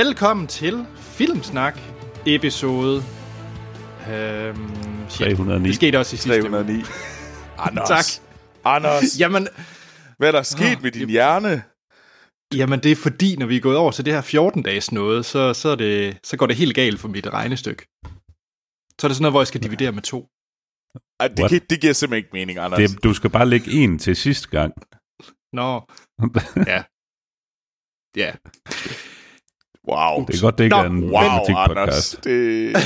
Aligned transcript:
Velkommen 0.00 0.46
til 0.46 0.86
Filmsnak 0.96 1.78
episode 2.26 2.96
øhm, 4.10 4.70
shit. 5.10 5.26
309. 5.36 5.68
Det 5.68 5.74
skete 5.74 5.98
også 5.98 6.14
i 6.14 6.18
sidste 6.18 6.42
uge. 6.42 6.50
309. 6.50 6.82
Anders. 7.68 7.88
Tak. 7.88 8.04
Anders. 8.64 9.20
Jamen, 9.20 9.48
Hvad 10.18 10.28
er 10.28 10.32
der 10.32 10.42
sket 10.42 10.76
Åh, 10.76 10.82
med 10.82 10.90
din 10.92 11.00
det- 11.02 11.10
hjerne? 11.10 11.62
jamen, 12.54 12.80
det 12.82 12.92
er 12.92 12.96
fordi, 12.96 13.36
når 13.36 13.46
vi 13.46 13.56
er 13.56 13.60
gået 13.60 13.76
over 13.76 13.90
til 13.90 14.04
det 14.04 14.12
her 14.14 14.22
14-dages 14.50 14.92
noget, 14.92 15.24
så, 15.26 15.54
så, 15.54 15.68
er 15.68 15.74
det, 15.76 16.18
så 16.24 16.36
går 16.36 16.46
det 16.46 16.56
helt 16.56 16.74
galt 16.74 17.00
for 17.00 17.08
mit 17.08 17.26
regnestykke. 17.26 17.82
Så 19.00 19.06
er 19.06 19.08
det 19.08 19.16
sådan 19.16 19.22
noget, 19.22 19.32
hvor 19.32 19.40
jeg 19.40 19.46
skal 19.46 19.62
dividere 19.62 19.92
med 19.92 20.02
to. 20.02 20.28
Ej, 21.20 21.28
det, 21.28 21.50
gi- 21.50 21.66
det 21.70 21.80
giver 21.80 21.92
simpelthen 21.92 22.24
ikke 22.24 22.30
mening, 22.32 22.58
Anders. 22.58 22.90
Det, 22.90 23.04
du 23.04 23.14
skal 23.14 23.30
bare 23.30 23.46
lægge 23.48 23.70
en 23.72 23.98
til 23.98 24.16
sidste 24.16 24.48
gang. 24.48 24.72
Nå, 25.52 25.80
ja. 26.72 26.82
Ja, 28.16 28.32
Wow. 29.88 30.26
Det 30.26 30.36
er 30.36 30.40
godt, 30.40 30.58
det 30.58 30.64
ikke 30.64 30.76
Nå, 30.76 30.82
er 30.82 30.86
en 30.86 31.04
Wow, 31.04 31.56
Anders. 31.56 32.10
Det... 32.24 32.76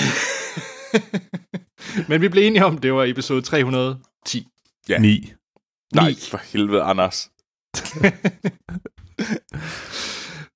men 2.08 2.20
vi 2.20 2.28
blev 2.28 2.46
enige 2.46 2.64
om, 2.64 2.78
det 2.78 2.94
var 2.94 3.04
episode 3.04 3.42
310. 3.42 4.46
Ja. 4.88 4.98
9. 4.98 5.32
Nej, 5.94 6.08
Ni. 6.08 6.14
for 6.30 6.40
helvede, 6.52 6.82
Anders. 6.82 7.30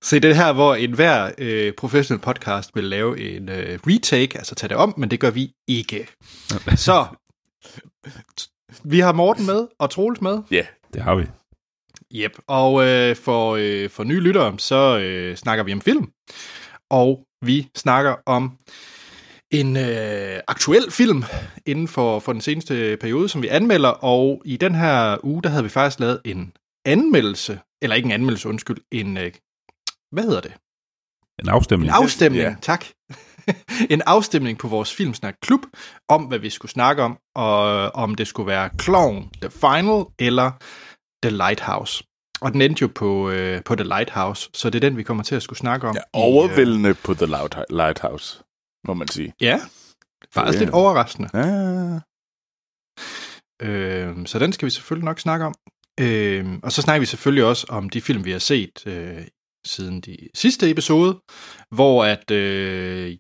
Se, 0.02 0.20
det 0.20 0.30
er 0.30 0.34
her, 0.34 0.52
hvor 0.52 0.74
enhver 0.74 1.30
øh, 1.38 1.72
professionel 1.72 2.22
podcast 2.22 2.70
vil 2.74 2.84
lave 2.84 3.36
en 3.36 3.48
øh, 3.48 3.78
retake, 3.86 4.38
altså 4.38 4.54
tage 4.54 4.68
det 4.68 4.76
om, 4.76 4.95
men 4.96 5.10
det 5.10 5.20
gør 5.20 5.30
vi 5.30 5.52
ikke. 5.68 6.08
Så, 6.76 7.06
vi 8.84 9.01
har 9.01 9.12
Morten 9.12 9.46
med, 9.46 9.66
og 9.79 9.90
Troels 9.90 10.20
med. 10.20 10.42
Ja. 10.51 10.66
Det 10.95 11.02
har 11.02 11.14
vi. 11.14 11.26
Yep, 12.16 12.38
og 12.46 12.87
øh, 12.87 13.16
for, 13.16 13.57
øh, 13.60 13.90
for 13.90 14.04
nye 14.04 14.20
lyttere, 14.20 14.59
så 14.59 14.98
øh, 14.98 15.37
snakker 15.37 15.65
vi 15.65 15.73
om 15.73 15.80
film, 15.80 16.09
og 16.90 17.24
vi 17.43 17.68
snakker 17.76 18.15
om 18.26 18.59
en 19.51 19.76
øh, 19.76 20.40
aktuel 20.48 20.90
film 20.90 21.24
inden 21.66 21.88
for, 21.88 22.18
for 22.20 22.32
den 22.32 22.40
seneste 22.40 22.96
periode, 23.01 23.29
som 23.29 23.42
vi 23.42 23.48
anmelder, 23.48 23.88
og 23.88 24.42
i 24.45 24.57
den 24.57 24.74
her 24.74 25.24
uge, 25.24 25.42
der 25.42 25.48
havde 25.48 25.62
vi 25.65 25.68
faktisk 25.68 26.01
lavet 26.01 26.20
en 26.24 26.52
anmeldelse, 26.85 27.60
eller 27.82 27.96
ikke 27.96 28.07
en 28.07 28.12
anmeldelse, 28.12 28.48
undskyld, 28.48 28.79
en, 28.92 29.16
øh, 29.16 29.32
hvad 30.12 30.24
hedder 30.24 30.40
det? 30.40 30.52
En 31.42 31.48
afstemning. 31.48 31.90
En 31.90 31.95
afstemning, 32.02 32.45
Ja. 32.45 32.54
tak. 32.62 32.85
en 33.90 34.02
afstemning 34.07 34.59
på 34.59 34.68
vores 34.68 34.95
Filmsnak 34.95 35.35
Klub, 35.42 35.60
om 36.09 36.24
hvad 36.24 36.38
vi 36.38 36.51
skulle 36.51 36.73
snakke 36.73 37.02
om, 37.02 37.18
og 37.35 37.60
om 37.95 38.15
det 38.15 38.26
skulle 38.26 38.46
være 38.46 38.70
Clown, 38.82 39.30
The 39.42 39.51
Final, 39.51 40.04
eller 40.18 40.51
The 41.28 41.36
Lighthouse. 41.36 42.04
Og 42.40 42.52
den 42.52 42.62
endte 42.62 42.82
jo 42.82 42.88
på, 42.94 43.30
øh, 43.30 43.62
på 43.64 43.74
The 43.74 43.84
Lighthouse, 43.84 44.50
så 44.54 44.70
det 44.70 44.84
er 44.84 44.88
den, 44.88 44.96
vi 44.96 45.02
kommer 45.02 45.22
til 45.22 45.34
at 45.34 45.42
skulle 45.42 45.58
snakke 45.58 45.88
om. 45.88 45.94
ja 45.94 46.00
i, 46.00 46.04
overvældende 46.12 46.94
på 46.94 47.14
The 47.14 47.26
Lighthouse, 47.70 48.42
må 48.86 48.94
man 48.94 49.08
sige. 49.08 49.28
Øh, 49.28 49.34
ja, 49.40 49.60
faktisk 50.32 50.58
Ja. 50.58 50.64
lidt 50.64 50.74
overraskende. 50.74 51.28
Ja. 51.34 52.00
Øh, 53.62 54.26
så 54.26 54.38
den 54.38 54.52
skal 54.52 54.66
vi 54.66 54.70
selvfølgelig 54.70 55.04
nok 55.04 55.20
snakke 55.20 55.45
om. 55.46 55.54
Øh, 56.00 56.58
og 56.62 56.72
så 56.72 56.82
snakker 56.82 57.00
vi 57.00 57.06
selvfølgelig 57.06 57.45
også 57.45 57.66
om 57.68 57.90
de 57.90 58.00
film, 58.00 58.24
vi 58.24 58.30
har 58.30 58.38
set 58.38 58.86
øh, 58.86 59.24
siden 59.66 60.00
de 60.00 60.16
sidste 60.34 60.70
episode, 60.70 61.20
hvor 61.70 62.04
at, 62.04 62.30
øh, 62.30 63.16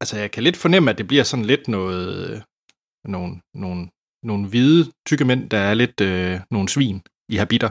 altså 0.00 0.18
jeg 0.18 0.30
kan 0.30 0.42
lidt 0.42 0.56
fornemme, 0.56 0.90
at 0.90 0.98
det 0.98 1.06
bliver 1.08 1.24
sådan 1.24 1.44
lidt 1.44 1.68
noget, 1.68 2.30
øh, 2.30 2.40
nogle, 3.04 3.40
nogle, 3.54 3.88
nogle 4.22 4.48
hvide 4.48 4.92
tykke 5.06 5.24
mænd, 5.24 5.50
der 5.50 5.58
er 5.58 5.74
lidt 5.74 6.00
øh, 6.00 6.40
nogle 6.50 6.68
svin 6.68 7.02
i 7.28 7.36
habiter. 7.36 7.68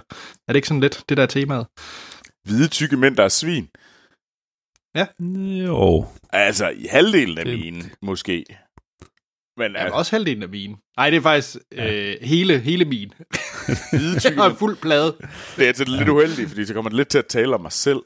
Er 0.48 0.54
det 0.54 0.56
ikke 0.56 0.68
sådan 0.68 0.82
lidt 0.82 1.04
det 1.10 1.18
der 1.18 1.24
er 1.24 1.28
temaet? 1.28 1.68
Hvide 2.48 2.68
tykke 2.68 2.98
mænd, 2.98 3.18
der 3.18 3.24
er 3.24 3.30
svin. 3.30 3.70
Jo. 5.66 6.06
Altså, 6.34 6.70
i 6.70 6.86
halvdelen 6.90 7.38
af 7.38 7.46
Det- 7.46 7.60
mine, 7.60 7.84
måske. 8.02 8.46
Men 9.58 9.72
Ja, 9.72 9.78
altså, 9.78 9.98
også 9.98 10.16
halvdelen 10.16 10.44
af 10.44 10.50
min. 10.50 10.76
Nej, 10.98 11.10
det 11.10 11.18
er 11.18 11.22
faktisk 11.22 11.58
øh, 11.72 12.16
hele, 12.22 12.60
hele 12.60 12.86
min. 12.86 13.14
hvide 13.92 14.20
Jeg 14.24 14.34
har 14.36 14.48
mænd, 14.48 14.58
fuld 14.58 14.78
plade. 14.78 15.16
det 15.56 15.64
er 15.64 15.68
altså 15.68 15.84
lidt 15.84 16.10
uheldigt, 16.10 16.50
fordi 16.50 16.66
så 16.66 16.74
kommer 16.74 16.90
det 16.90 16.98
lidt 16.98 17.08
til 17.08 17.18
at 17.18 17.26
tale 17.28 17.56
om 17.56 17.62
mig 17.62 17.72
selv. 17.72 18.00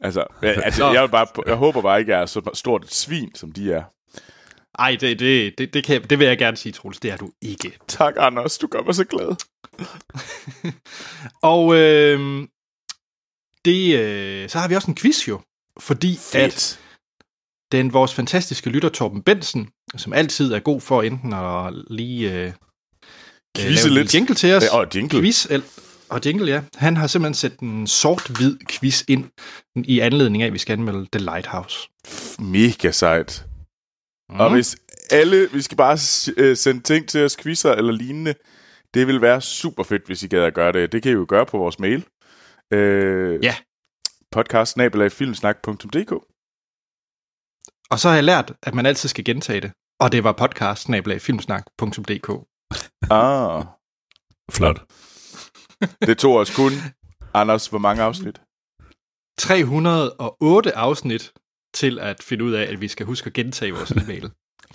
Altså, 0.00 0.24
ja, 0.42 0.48
altså 0.66 0.90
jeg, 0.92 1.02
vil 1.02 1.08
bare, 1.08 1.26
jeg 1.46 1.54
håber 1.56 1.82
bare 1.82 2.00
ikke, 2.00 2.12
at 2.12 2.16
jeg 2.16 2.22
er 2.22 2.26
så 2.26 2.50
stort 2.54 2.84
et 2.84 2.94
svin, 2.94 3.34
som 3.34 3.52
de 3.52 3.72
er. 3.72 3.82
Ej, 4.78 4.96
det, 5.00 5.18
det, 5.18 5.54
det, 5.58 5.74
det, 5.74 5.84
kan, 5.84 6.02
det 6.02 6.18
vil 6.18 6.26
jeg 6.26 6.38
gerne 6.38 6.56
sige, 6.56 6.72
Troels. 6.72 6.98
Det 7.00 7.10
er 7.10 7.16
du 7.16 7.30
ikke. 7.42 7.78
Tak, 7.88 8.14
Anders. 8.18 8.58
Du 8.58 8.66
gør 8.66 8.82
mig 8.82 8.94
så 8.94 9.04
glad. 9.04 9.36
Og 11.52 11.74
øh, 11.76 12.46
det, 13.64 13.98
øh, 13.98 14.48
så 14.48 14.58
har 14.58 14.68
vi 14.68 14.74
også 14.76 14.88
en 14.90 14.94
quiz 14.96 15.28
jo, 15.28 15.40
fordi 15.80 16.18
at 16.34 16.80
den 17.72 17.92
vores 17.92 18.14
fantastiske 18.14 18.70
lytter 18.70 18.88
Torben 18.88 19.22
Bensen, 19.22 19.68
som 19.96 20.12
altid 20.12 20.52
er 20.52 20.58
god 20.60 20.80
for 20.80 21.02
enten 21.02 21.32
at 21.32 21.72
lige 21.90 22.32
øh, 22.32 22.52
Quizze 23.58 23.88
lave 23.88 23.98
en 23.98 24.02
lidt. 24.02 24.14
jingle 24.14 24.34
til 24.34 24.54
os, 24.54 24.62
Ja, 24.64 24.76
og 24.78 24.86
jingle. 24.94 25.20
quiz, 25.20 25.46
el- 25.50 25.62
og 26.08 26.20
jingle, 26.26 26.50
ja. 26.52 26.62
Han 26.76 26.96
har 26.96 27.06
simpelthen 27.06 27.34
sat 27.34 27.58
en 27.58 27.86
sort-hvid 27.86 28.56
quiz 28.70 29.02
ind 29.08 29.24
i 29.76 30.00
anledning 30.00 30.42
af, 30.42 30.46
at 30.46 30.52
vi 30.52 30.58
skal 30.58 30.72
anmelde 30.72 31.06
The 31.12 31.24
Lighthouse. 31.24 31.88
Mega 32.38 32.90
sejt. 32.90 33.44
Mm. 34.30 34.40
Og 34.40 34.50
hvis 34.52 34.76
alle, 35.10 35.48
vi 35.52 35.62
skal 35.62 35.76
bare 35.76 35.98
øh, 36.36 36.56
sende 36.56 36.80
ting 36.82 37.08
til 37.08 37.24
os, 37.24 37.36
quizzer 37.36 37.72
eller 37.72 37.92
lignende, 37.92 38.34
det 38.94 39.06
vil 39.06 39.20
være 39.20 39.40
super 39.40 39.82
fedt, 39.82 40.06
hvis 40.06 40.22
I 40.22 40.26
gad 40.26 40.42
at 40.44 40.54
gøre 40.54 40.72
det. 40.72 40.92
Det 40.92 41.02
kan 41.02 41.12
I 41.12 41.14
jo 41.14 41.26
gøre 41.28 41.46
på 41.46 41.58
vores 41.58 41.78
mail. 41.78 42.06
Øh, 42.72 43.44
Ja. 43.44 43.54
podcast 44.32 44.76
filmsnak.dk 45.10 46.12
Og 47.90 47.98
så 47.98 48.08
har 48.08 48.14
jeg 48.14 48.24
lært, 48.24 48.52
at 48.62 48.74
man 48.74 48.86
altid 48.86 49.08
skal 49.08 49.24
gentage 49.24 49.60
det. 49.60 49.72
Og 50.00 50.12
det 50.12 50.24
var 50.24 50.32
podcast. 50.32 50.88
Ah, 53.10 53.64
Flot. 54.50 54.82
det 56.06 56.18
tog 56.18 56.36
os 56.36 56.56
kun, 56.56 56.72
Anders, 57.34 57.66
hvor 57.66 57.78
mange 57.78 58.02
afsnit? 58.02 58.40
308 59.38 60.76
afsnit 60.76 61.32
til 61.74 61.98
at 61.98 62.22
finde 62.22 62.44
ud 62.44 62.52
af, 62.52 62.62
at 62.72 62.80
vi 62.80 62.88
skal 62.88 63.06
huske 63.06 63.26
at 63.26 63.32
gentage 63.32 63.72
vores 63.72 63.90
e-mail. 63.90 64.30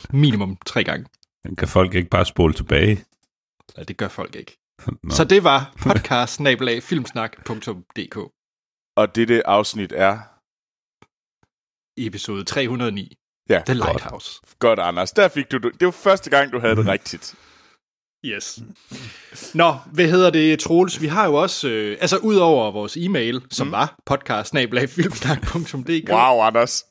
Minimum 0.10 0.58
tre 0.66 0.84
gange. 0.84 1.06
Den 1.44 1.56
kan 1.56 1.68
folk 1.68 1.94
ikke 1.96 2.10
bare 2.10 2.26
spole 2.26 2.54
tilbage. 2.54 3.06
Ja, 3.78 3.84
det 3.84 3.98
gør 3.98 4.08
folk 4.08 4.36
ikke. 4.36 4.58
Nå. 5.04 5.16
Så 5.16 5.24
det 5.24 5.44
var 5.44 5.74
podcast 5.82 6.40
filmsnak.dk 6.82 8.18
Og 8.96 9.16
dette 9.16 9.48
afsnit 9.48 9.92
er... 9.96 10.20
episode 11.98 12.44
309. 12.44 13.18
Ja, 13.50 13.62
The 13.66 13.80
godt. 13.80 13.88
Lighthouse. 13.88 14.42
Godt, 14.60 14.80
Anders. 14.80 15.12
Der 15.12 15.28
fik 15.28 15.52
du 15.52 15.58
det. 15.58 15.80
Det 15.80 15.86
var 15.86 15.92
første 15.92 16.30
gang, 16.30 16.52
du 16.52 16.60
havde 16.60 16.76
det 16.76 16.88
rigtigt. 16.88 17.36
Yes. 18.26 18.60
Nå, 19.54 19.76
hvad 19.94 20.08
hedder 20.08 20.30
det, 20.30 20.60
Troels? 20.60 21.02
Vi 21.02 21.08
har 21.08 21.26
jo 21.26 21.34
også, 21.34 21.70
øh, 21.70 21.98
altså 22.02 22.18
ud 22.18 22.36
over 22.36 22.72
vores 22.72 22.98
e-mail, 22.98 23.42
som 23.52 23.68
mm. 23.68 23.72
var 23.72 24.00
podcast 24.06 24.54
Wow, 26.14 26.42
Anders. 26.42 26.86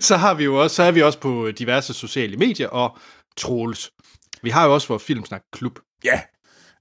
så 0.08 0.16
har 0.16 0.34
vi 0.34 0.44
jo 0.44 0.62
også, 0.62 0.76
så 0.76 0.82
er 0.82 0.90
vi 0.90 1.02
også 1.02 1.18
på 1.18 1.50
diverse 1.50 1.94
sociale 1.94 2.36
medier, 2.36 2.68
og 2.68 2.98
Troels. 3.36 3.90
Vi 4.42 4.50
har 4.50 4.66
jo 4.66 4.74
også 4.74 4.88
vores 4.88 5.04
Filmsnak-klub. 5.04 5.78
Ja, 6.04 6.20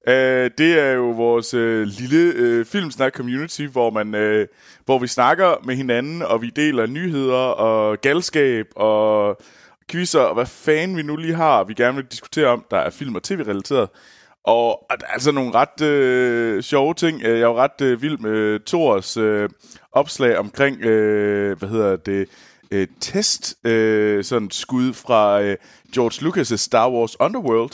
øh, 0.07 0.51
det 0.57 0.79
er 0.79 0.91
jo 0.91 1.09
vores 1.09 1.53
øh, 1.53 1.87
lille 1.87 2.33
øh, 2.35 2.65
filmsnak-community, 2.65 3.61
hvor, 3.61 3.89
man, 3.89 4.15
øh, 4.15 4.47
hvor 4.85 4.99
vi 4.99 5.07
snakker 5.07 5.55
med 5.63 5.75
hinanden, 5.75 6.21
og 6.21 6.41
vi 6.41 6.49
deler 6.49 6.85
nyheder 6.85 7.35
og 7.37 8.01
galskab 8.01 8.65
og 8.75 9.37
quizzer, 9.91 10.19
og 10.19 10.33
hvad 10.33 10.45
fanden 10.45 10.97
vi 10.97 11.01
nu 11.01 11.15
lige 11.15 11.35
har, 11.35 11.63
vi 11.63 11.73
gerne 11.73 11.95
vil 11.95 12.05
diskutere 12.05 12.47
om, 12.47 12.65
der 12.71 12.77
er 12.77 12.89
film- 12.89 13.15
og 13.15 13.23
tv-relateret. 13.23 13.89
Og 14.43 14.91
og 14.91 14.99
der 14.99 15.05
er 15.05 15.11
altså 15.11 15.31
nogle 15.31 15.51
ret 15.53 15.81
øh, 15.81 16.63
sjove 16.63 16.93
ting. 16.93 17.21
Øh, 17.23 17.29
jeg 17.29 17.39
er 17.39 17.47
jo 17.47 17.57
ret 17.57 17.81
øh, 17.81 18.01
vild 18.01 18.17
med 18.17 18.59
Thors 18.65 19.17
øh, 19.17 19.49
opslag 19.91 20.37
omkring, 20.37 20.81
øh, 20.81 21.57
hvad 21.59 21.69
hedder 21.69 21.95
det, 21.95 22.29
øh, 22.71 22.87
test, 22.99 23.67
øh, 23.67 24.23
sådan 24.23 24.51
skud 24.51 24.93
fra 24.93 25.41
øh, 25.41 25.57
George 25.93 26.27
Lucas' 26.27 26.57
Star 26.57 26.91
Wars 26.91 27.19
Underworld. 27.19 27.71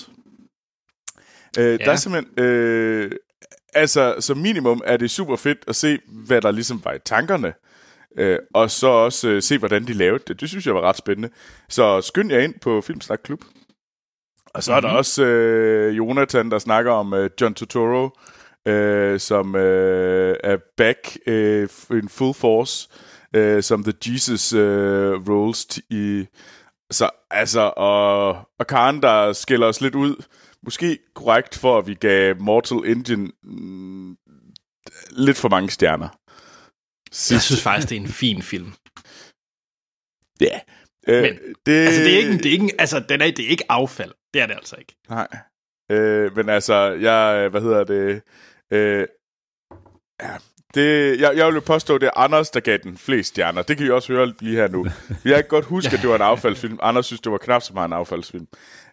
Øh, 1.60 1.66
ja. 1.66 1.86
Der 1.86 1.92
er 1.92 1.96
simpelthen... 1.96 2.46
Øh, 2.46 3.12
altså, 3.74 4.16
som 4.20 4.38
minimum 4.38 4.82
er 4.86 4.98
det 4.98 5.12
super 5.12 5.36
fedt 5.36 5.58
at 5.68 5.76
se, 5.76 6.00
hvad 6.08 6.42
der 6.42 6.52
ligesom 6.52 6.82
var 6.86 6.94
i 6.94 7.00
tankerne. 7.06 7.54
Øh, 8.18 8.40
og 8.54 8.72
så 8.72 8.88
også 8.88 9.30
øh, 9.30 9.42
se, 9.42 9.58
hvordan 9.58 9.88
de 9.88 9.94
lavede 9.94 10.24
det. 10.28 10.42
Det 10.42 10.50
synes 10.50 10.66
jeg 10.66 10.76
var 10.76 10.82
ret 10.82 10.98
spændende. 10.98 11.30
Så 11.70 12.02
skynd 12.02 12.32
jer 12.32 12.40
ind 12.40 12.54
på 12.62 12.82
Filmsnak 12.82 13.20
Klub. 13.24 13.40
Og 14.54 14.64
så 14.64 14.72
mm-hmm. 14.72 14.86
er 14.86 14.90
der 14.90 14.98
også 14.98 15.24
øh, 15.24 15.98
Jonathan, 15.98 16.52
der 16.52 16.60
snakker 16.60 16.92
om 16.92 17.14
øh, 17.14 17.30
John 17.42 17.54
Turturro, 17.54 18.10
øh, 18.66 19.20
som 19.20 19.56
øh, 19.56 20.36
er 20.44 20.58
back 20.78 21.18
øh, 21.28 21.70
in 21.92 22.10
full 22.10 22.34
force, 22.34 22.90
øh, 22.92 23.13
som 23.64 23.84
The 23.84 23.94
Jesus 24.06 24.54
øh, 24.54 25.14
roles 25.30 25.68
t- 25.74 25.88
i... 25.90 26.28
Så 26.92 27.10
altså, 27.32 27.74
og, 27.78 28.30
og 28.60 28.68
Karen, 28.68 29.02
der 29.02 29.34
skiller 29.34 29.68
os 29.68 29.82
lidt 29.82 29.96
ud, 29.96 30.24
måske 30.64 31.00
korrekt 31.16 31.58
for, 31.58 31.78
at 31.78 31.88
vi 31.88 31.94
gav 31.94 32.36
Mortal 32.40 32.92
Engine 32.92 33.32
mm, 33.44 34.18
lidt 35.12 35.38
for 35.38 35.50
mange 35.50 35.70
stjerner. 35.70 36.10
Jeg 37.34 37.42
synes 37.42 37.64
faktisk, 37.64 37.90
det 37.90 37.98
er 37.98 38.02
en 38.02 38.08
fin 38.08 38.42
film. 38.42 38.74
Ja. 40.42 40.60
Øh, 41.08 41.22
Men, 41.22 41.56
det, 41.66 41.86
Altså, 41.86 42.02
det 42.02 42.14
er 42.14 42.18
ikke, 42.18 42.38
det 42.38 42.46
er 42.46 42.52
ikke, 42.52 42.76
altså, 42.80 43.00
den 43.10 43.22
er, 43.22 43.26
det 43.26 43.46
er 43.46 43.50
ikke 43.50 43.72
affald. 43.72 44.12
Det 44.34 44.42
er 44.42 44.46
det 44.46 44.56
altså 44.56 44.76
ikke. 44.76 44.96
Nej. 45.10 45.28
Øh, 45.92 46.36
men 46.36 46.50
altså, 46.50 46.74
jeg, 46.76 47.50
hvad 47.50 47.62
hedder 47.62 47.84
det? 47.84 48.22
Øh, 48.72 49.08
ja, 50.22 50.38
det, 50.74 51.20
jeg, 51.22 51.38
jeg 51.38 51.48
vil 51.48 51.54
jo 51.54 51.60
påstå, 51.60 51.98
det 51.98 52.08
er 52.08 52.18
Anders, 52.18 52.50
der 52.50 52.60
gav 52.60 52.78
den 52.78 52.98
flest 52.98 53.30
stjerner. 53.30 53.62
Det 53.62 53.78
kan 53.78 53.86
I 53.86 53.90
også 53.90 54.14
høre 54.14 54.34
lige 54.40 54.56
her 54.56 54.68
nu. 54.68 54.86
Jeg 55.26 55.36
kan 55.36 55.48
godt 55.48 55.66
huske, 55.66 55.94
at 55.94 56.02
det 56.02 56.10
var 56.10 56.16
en 56.16 56.22
affaldsfilm. 56.22 56.80
Anders 56.82 57.06
synes, 57.06 57.22
det 57.22 57.32
var 57.32 57.38
knap 57.38 57.62
så 57.62 57.74
meget 57.74 57.88
en 57.88 57.94
affaldsfilm. 57.94 58.48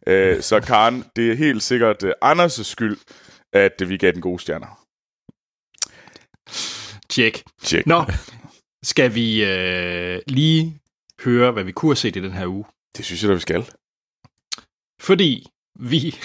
Øh, 0.06 0.42
så 0.42 0.60
Karen, 0.60 1.04
det 1.16 1.30
er 1.30 1.34
helt 1.34 1.62
sikkert 1.62 2.02
uh, 2.02 2.10
Anders' 2.24 2.62
skyld, 2.62 2.98
at 3.52 3.72
uh, 3.82 3.88
vi 3.88 3.96
gav 3.96 4.12
den 4.12 4.20
gode 4.20 4.38
stjerner. 4.40 4.86
Tjek. 7.08 7.42
Check. 7.64 7.86
Nå, 7.86 8.04
skal 8.82 9.14
vi 9.14 9.44
øh, 9.44 10.20
lige 10.26 10.80
høre, 11.24 11.52
hvad 11.52 11.64
vi 11.64 11.72
kunne 11.72 11.90
have 11.90 11.96
set 11.96 12.16
i 12.16 12.20
den 12.20 12.32
her 12.32 12.46
uge? 12.46 12.64
Det 12.96 13.04
synes 13.04 13.22
jeg 13.22 13.28
da, 13.28 13.34
vi 13.34 13.40
skal. 13.40 13.70
Fordi 15.00 15.46
vi... 15.80 16.16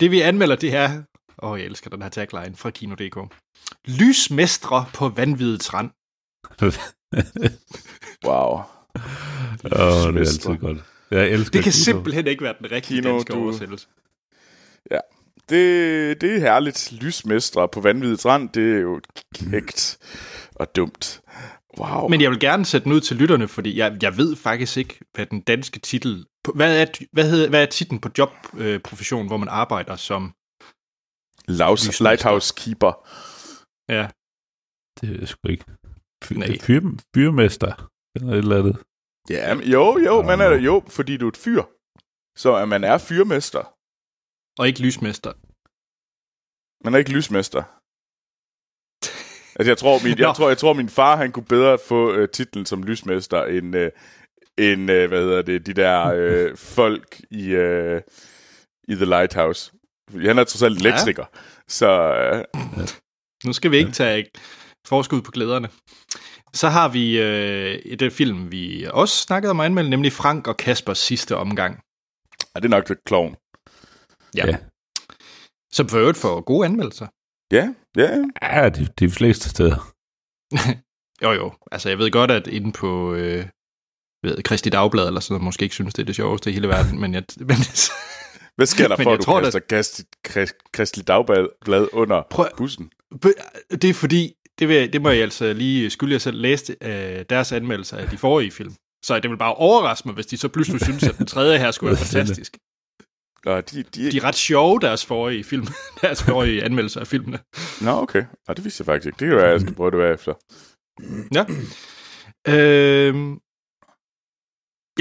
Det 0.00 0.10
vi 0.10 0.20
anmelder, 0.20 0.56
det 0.56 0.74
er... 0.74 1.02
Åh, 1.42 1.50
oh, 1.50 1.58
jeg 1.58 1.66
elsker 1.66 1.90
den 1.90 2.02
her 2.02 2.08
tagline 2.08 2.56
fra 2.56 2.70
Kino.dk. 2.70 3.34
Lysmestre 3.88 4.84
på 4.94 5.08
vanvidets 5.08 5.74
rand. 5.74 5.90
Wow. 8.24 8.58
Åh, 8.58 8.62
det 9.62 9.72
er 9.72 10.18
altid 10.18 10.56
godt. 10.56 10.78
Jeg 11.10 11.28
elsker 11.28 11.52
Det 11.52 11.62
kan 11.64 11.72
kino. 11.72 11.84
simpelthen 11.84 12.26
ikke 12.26 12.44
være 12.44 12.54
den 12.58 12.70
rigtige 12.72 13.02
Kino, 13.02 13.12
danske 13.14 13.32
du- 13.32 13.38
oversættelse. 13.38 13.86
Det, 15.48 16.20
det 16.20 16.34
er 16.34 16.38
herligt. 16.40 16.92
Lysmestre 16.92 17.68
på 17.68 17.80
vanvidets 17.80 18.26
rand, 18.26 18.48
det 18.48 18.76
er 18.76 18.80
jo 18.80 19.00
kægt 19.34 19.98
og 20.54 20.76
dumt. 20.76 21.20
Wow. 21.78 22.08
Men 22.08 22.20
jeg 22.20 22.30
vil 22.30 22.40
gerne 22.40 22.64
sætte 22.64 22.84
den 22.84 22.92
ud 22.92 23.00
til 23.00 23.16
lytterne, 23.16 23.48
fordi 23.48 23.78
jeg, 23.78 23.96
jeg 24.02 24.16
ved 24.16 24.36
faktisk 24.36 24.76
ikke, 24.76 24.98
hvad 25.14 25.26
den 25.26 25.40
danske 25.40 25.78
titel... 25.80 26.24
Hvad 26.54 26.80
er, 26.82 26.86
hvad 27.12 27.30
hedder, 27.30 27.48
hvad 27.48 27.62
er 27.62 27.66
titlen 27.66 28.00
på 28.00 28.08
jobprofession, 28.18 28.62
øh, 28.66 28.80
profession, 28.80 29.26
hvor 29.26 29.36
man 29.36 29.48
arbejder 29.48 29.96
som... 29.96 30.32
Laus, 31.48 31.80
Lysmestre. 31.80 32.04
Lighthouse 32.04 32.54
Keeper. 32.56 32.92
Ja, 33.88 34.08
Det 35.00 35.22
er 35.22 35.26
sgu 35.26 35.48
ikke. 35.48 35.64
Fy, 36.24 36.32
Nej. 36.32 36.48
er 36.48 36.58
fyr, 36.62 36.80
fyrmester. 37.14 37.90
Eller 38.14 38.32
et 38.32 38.38
eller 38.38 38.58
andet. 38.58 38.76
Ja, 39.30 39.54
men 39.54 39.64
jo, 39.64 39.98
jo, 39.98 40.22
man 40.22 40.40
er 40.40 40.50
jo, 40.50 40.82
fordi 40.88 41.16
du 41.16 41.24
er 41.24 41.28
et 41.28 41.36
fyr. 41.36 41.62
Så 42.38 42.56
at 42.56 42.68
man 42.68 42.84
er 42.84 42.98
fyrmester. 42.98 43.64
og 44.58 44.66
ikke 44.68 44.80
lysmester. 44.86 45.32
Man 46.84 46.94
er 46.94 46.98
ikke 46.98 47.12
lysmester. 47.12 47.62
Altså, 49.56 49.70
jeg 49.70 49.78
tror, 49.78 49.96
min, 50.04 50.18
jeg, 50.18 50.34
tror, 50.36 50.48
jeg 50.48 50.58
tror, 50.58 50.72
min 50.72 50.88
far, 50.88 51.16
han 51.16 51.32
kunne 51.32 51.44
bedre 51.56 51.78
få 51.88 52.00
uh, 52.22 52.28
titlen 52.28 52.66
som 52.66 52.82
lysmester, 52.82 53.44
end, 53.44 53.76
uh, 53.76 53.88
end 54.58 54.80
uh, 54.90 55.04
hvad 55.10 55.20
hedder 55.26 55.42
det, 55.42 55.66
de 55.66 55.74
der 55.74 55.98
uh, 56.50 56.56
folk 56.78 57.20
i, 57.30 57.44
uh, 57.56 58.00
i 58.88 58.94
The 58.94 59.04
Lighthouse. 59.14 59.72
Fordi 60.10 60.26
han 60.26 60.38
er 60.38 60.44
trods 60.44 60.62
alt 60.62 60.82
Ja. 60.84 60.88
elektriker. 60.88 61.24
Så 61.68 61.88
uh, 62.54 62.88
Nu 63.44 63.52
skal 63.52 63.70
vi 63.70 63.76
ikke 63.76 63.92
tage 63.92 64.26
forskud 64.86 65.22
på 65.22 65.30
glæderne. 65.30 65.68
Så 66.54 66.68
har 66.68 66.88
vi 66.88 67.18
øh, 67.20 67.74
et 67.74 68.12
film, 68.12 68.52
vi 68.52 68.86
også 68.90 69.16
snakkede 69.16 69.50
om 69.50 69.60
at 69.60 69.66
anmelde, 69.66 69.90
nemlig 69.90 70.12
Frank 70.12 70.46
og 70.46 70.56
Kaspers 70.56 70.98
sidste 70.98 71.36
omgang. 71.36 71.80
er 72.54 72.60
det 72.60 72.70
nok 72.70 72.88
det 72.88 73.04
klovn. 73.04 73.36
Ja. 74.36 74.46
Ja. 74.46 74.56
Som 75.72 75.88
for 75.88 75.98
øvrigt 75.98 76.18
får 76.18 76.40
gode 76.40 76.64
anmeldelser. 76.66 77.06
Ja, 77.52 77.74
ja. 77.96 78.24
Ja, 78.42 78.68
de, 78.68 78.86
de 78.98 79.10
fleste 79.10 79.48
steder. 79.50 79.92
Jo 81.22 81.32
jo, 81.32 81.52
altså 81.72 81.88
jeg 81.88 81.98
ved 81.98 82.10
godt, 82.10 82.30
at 82.30 82.46
inde 82.46 82.72
på 82.72 83.14
øh, 83.14 83.46
ved, 84.22 84.42
Kristi 84.42 84.70
Dagblad 84.70 85.06
eller 85.06 85.20
sådan 85.20 85.34
noget, 85.34 85.44
måske 85.44 85.62
ikke 85.62 85.74
synes, 85.74 85.94
det 85.94 86.02
er 86.02 86.06
det 86.06 86.16
sjoveste 86.16 86.50
i 86.50 86.52
hele 86.52 86.68
verden, 86.68 87.00
men 87.00 87.14
jeg, 87.14 87.22
men, 87.40 87.56
Hvad 88.62 88.66
sker 88.66 88.88
der 88.88 88.96
for, 88.96 89.02
jeg 89.02 89.12
at 89.12 89.18
du 89.18 89.24
tror, 89.24 89.60
kaster 89.68 90.02
Krist- 90.28 90.70
Kristelig 90.72 91.08
Dagblad 91.08 91.88
under 91.92 92.22
Prøv- 92.30 92.56
bussen? 92.56 92.90
det 93.82 93.84
er 93.84 93.94
fordi, 93.94 94.32
det, 94.58 94.68
vil, 94.68 94.92
det 94.92 95.02
må 95.02 95.10
jeg 95.10 95.22
altså 95.22 95.52
lige 95.52 95.90
skylde 95.90 96.12
jer 96.12 96.18
selv 96.18 96.36
læse 96.40 96.76
øh, 96.82 97.24
deres 97.30 97.52
anmeldelser 97.52 97.96
af 97.96 98.08
de 98.08 98.18
forrige 98.18 98.50
film. 98.50 98.74
Så 99.04 99.20
det 99.20 99.30
vil 99.30 99.36
bare 99.36 99.54
overraske 99.54 100.08
mig, 100.08 100.14
hvis 100.14 100.26
de 100.26 100.36
så 100.36 100.48
pludselig 100.48 100.80
synes, 100.84 101.02
at 101.02 101.18
den 101.18 101.26
tredje 101.26 101.58
her 101.58 101.70
skulle 101.70 101.90
være 101.90 102.04
fantastisk. 102.04 102.56
Nå, 103.44 103.60
de, 103.60 103.82
de, 103.82 104.10
De 104.10 104.16
er 104.16 104.24
ret 104.24 104.34
sjove, 104.34 104.80
deres 104.80 105.06
forrige 105.06 105.44
film, 105.44 105.66
deres 106.02 106.22
forrige 106.22 106.64
anmeldelser 106.64 107.00
af 107.00 107.06
filmene. 107.06 107.38
Nå, 107.80 107.90
okay. 107.90 108.24
Nå, 108.48 108.54
det 108.54 108.64
vidste 108.64 108.80
jeg 108.80 108.86
faktisk 108.86 109.06
ikke. 109.06 109.18
Det 109.20 109.28
kan 109.28 109.36
være, 109.36 109.46
jeg 109.50 109.60
skal 109.60 109.74
prøve 109.74 109.90
det 109.90 109.98
være 109.98 110.14
efter. 110.14 110.34
Ja. 111.34 111.44
Øhm, 112.48 113.38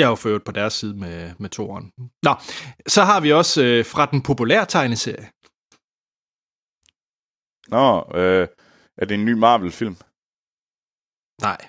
jeg 0.02 0.08
er 0.10 0.16
jo 0.16 0.16
ført 0.26 0.44
på 0.44 0.52
deres 0.52 0.74
side 0.74 0.96
med, 1.04 1.34
med 1.40 1.50
toren. 1.50 1.86
Nå, 2.28 2.34
så 2.96 3.02
har 3.10 3.20
vi 3.26 3.30
også 3.42 3.64
øh, 3.64 3.86
fra 3.86 4.04
den 4.06 4.22
populære 4.30 4.66
tegneserie. 4.66 5.28
Nå, 7.76 7.86
øh, 8.20 8.48
er 9.02 9.06
det 9.06 9.16
en 9.16 9.26
ny 9.26 9.34
Marvel-film? 9.46 9.96
Nej, 11.48 11.60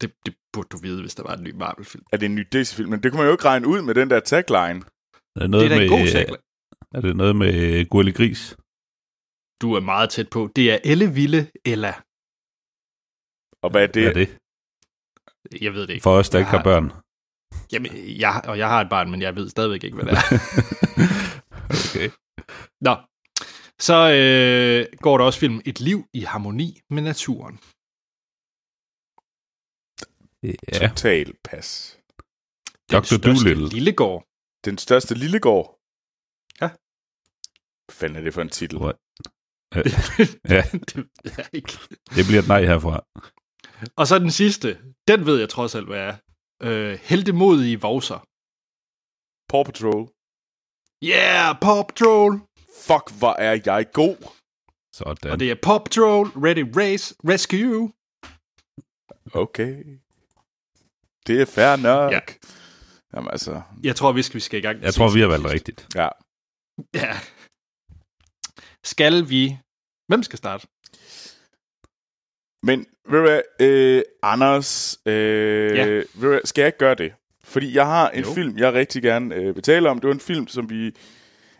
det, 0.00 0.08
det 0.26 0.34
burde 0.52 0.68
du 0.68 0.78
vide, 0.86 1.00
hvis 1.02 1.14
der 1.14 1.22
var 1.22 1.34
en 1.36 1.44
ny 1.44 1.52
Marvel-film. 1.62 2.04
Er 2.12 2.16
det 2.16 2.26
en 2.26 2.34
ny 2.34 2.44
DC-film? 2.52 2.90
Men 2.90 3.02
det 3.02 3.06
kunne 3.10 3.20
man 3.20 3.26
jo 3.26 3.32
ikke 3.32 3.44
regne 3.44 3.68
ud 3.68 3.82
med 3.82 3.94
den 3.94 4.10
der 4.10 4.20
tagline. 4.20 4.80
Er 5.36 5.40
det 5.40 5.50
noget 5.50 5.70
Det 5.70 5.72
er 5.72 5.76
da 5.78 5.84
en 5.84 5.90
med, 5.90 5.98
god 5.98 6.06
sag. 6.16 6.26
Er 6.94 7.00
det 7.00 7.16
noget 7.16 7.36
med 7.36 7.52
Gurli 7.90 8.12
Gris? 8.12 8.56
Du 9.62 9.74
er 9.74 9.80
meget 9.80 10.10
tæt 10.10 10.30
på. 10.30 10.50
Det 10.56 10.64
er 10.72 10.78
Elle 10.84 11.08
Ville 11.18 11.50
Ella. 11.64 11.94
Og 13.62 13.70
hvad 13.70 13.82
er 13.82 13.92
det? 13.96 14.02
Hvad 14.02 14.22
er 14.22 14.26
det? 14.26 14.38
Jeg 15.62 15.72
ved 15.74 15.82
det 15.86 15.90
ikke. 15.94 16.02
For 16.02 16.18
os, 16.18 16.30
der 16.30 16.38
ikke 16.38 16.50
har 16.50 16.62
børn. 16.62 17.05
Jamen, 17.72 17.92
jeg, 18.20 18.42
og 18.44 18.58
jeg 18.58 18.68
har 18.68 18.80
et 18.80 18.88
barn, 18.90 19.10
men 19.10 19.22
jeg 19.22 19.36
ved 19.36 19.48
stadigvæk 19.48 19.84
ikke, 19.84 19.94
hvad 19.96 20.04
det 20.04 20.12
er. 20.12 20.18
okay. 21.84 22.10
Nå, 22.80 22.96
så 23.80 23.94
øh, 24.12 24.98
går 25.00 25.18
der 25.18 25.24
også 25.24 25.38
film 25.38 25.60
Et 25.64 25.80
liv 25.80 26.04
i 26.12 26.20
harmoni 26.20 26.80
med 26.90 27.02
naturen. 27.02 27.58
Ja, 30.42 30.88
Total 30.88 31.32
pas. 31.44 31.98
Den 32.90 32.98
Dr. 33.00 33.04
største 33.04 33.28
Dolittle. 33.28 33.68
lille 33.68 33.92
gård. 33.92 34.24
Den 34.64 34.78
største 34.78 35.14
lille 35.14 35.40
gård. 35.40 35.78
Ja. 36.60 36.68
Hvad 37.86 37.94
fanden 37.94 38.18
er 38.18 38.22
det 38.22 38.34
for 38.34 38.42
en 38.42 38.48
titel? 38.48 38.78
What? 38.78 38.96
Ja. 40.48 40.62
det 40.72 41.08
ikke. 41.52 41.72
det 42.16 42.24
bliver 42.28 42.42
et 42.42 42.48
nej 42.48 42.62
herfra. 42.64 43.04
Og 43.96 44.06
så 44.06 44.18
den 44.18 44.30
sidste. 44.30 44.78
Den 45.08 45.26
ved 45.26 45.38
jeg 45.38 45.48
trods 45.48 45.74
alt, 45.74 45.86
hvad 45.86 45.98
er. 46.00 46.16
Øh, 46.62 46.98
heldemodige 47.02 47.80
vovser. 47.80 48.18
Paw 49.48 49.62
Patrol. 49.62 50.08
Yeah, 51.04 51.60
Paw 51.60 51.82
Patrol! 51.82 52.32
Fuck, 52.86 53.18
hvor 53.18 53.32
er 53.38 53.60
jeg 53.66 53.86
god. 53.92 54.16
Sådan. 54.92 55.30
Og 55.32 55.40
det 55.40 55.50
er 55.50 55.54
Paw 55.62 55.78
Patrol, 55.78 56.26
Ready 56.26 56.64
Race, 56.76 57.14
Rescue. 57.24 57.92
Okay. 59.34 59.84
Det 61.26 61.40
er 61.40 61.46
fair 61.46 61.76
nok. 61.76 62.12
Ja. 62.12 62.20
Jamen 63.14 63.30
altså, 63.30 63.62
Jeg 63.82 63.96
tror, 63.96 64.12
vi 64.12 64.22
skal, 64.22 64.34
vi 64.34 64.40
skal 64.40 64.58
i 64.58 64.62
gang. 64.62 64.82
Jeg 64.82 64.94
tror, 64.94 65.08
vi 65.14 65.20
har 65.20 65.26
valgt 65.28 65.46
rigtigt. 65.46 65.86
ja. 65.94 66.08
Ja. 66.94 67.16
Skal 68.84 69.28
vi... 69.28 69.58
Hvem 70.08 70.22
skal 70.22 70.38
starte? 70.38 70.66
Men, 72.62 72.86
ved 73.10 73.18
du 73.18 73.24
hvad, 73.24 73.40
øh, 73.60 74.02
Anders, 74.22 74.98
øh, 75.06 75.76
Ja. 75.76 75.86
ved 75.86 76.04
du 76.20 76.28
hvad, 76.28 76.40
skal 76.44 76.62
jeg 76.62 76.66
ikke 76.66 76.78
gøre 76.78 76.94
det? 76.94 77.12
Fordi 77.44 77.76
jeg 77.76 77.86
har 77.86 78.08
en 78.10 78.24
Jo. 78.24 78.32
film, 78.34 78.58
jeg 78.58 78.72
rigtig 78.72 79.02
gerne 79.02 79.34
øh, 79.34 79.54
vil 79.54 79.62
tale 79.62 79.90
om. 79.90 79.98
Det 79.98 80.08
var 80.08 80.14
en 80.14 80.20
film, 80.20 80.48
som 80.48 80.70
vi 80.70 80.96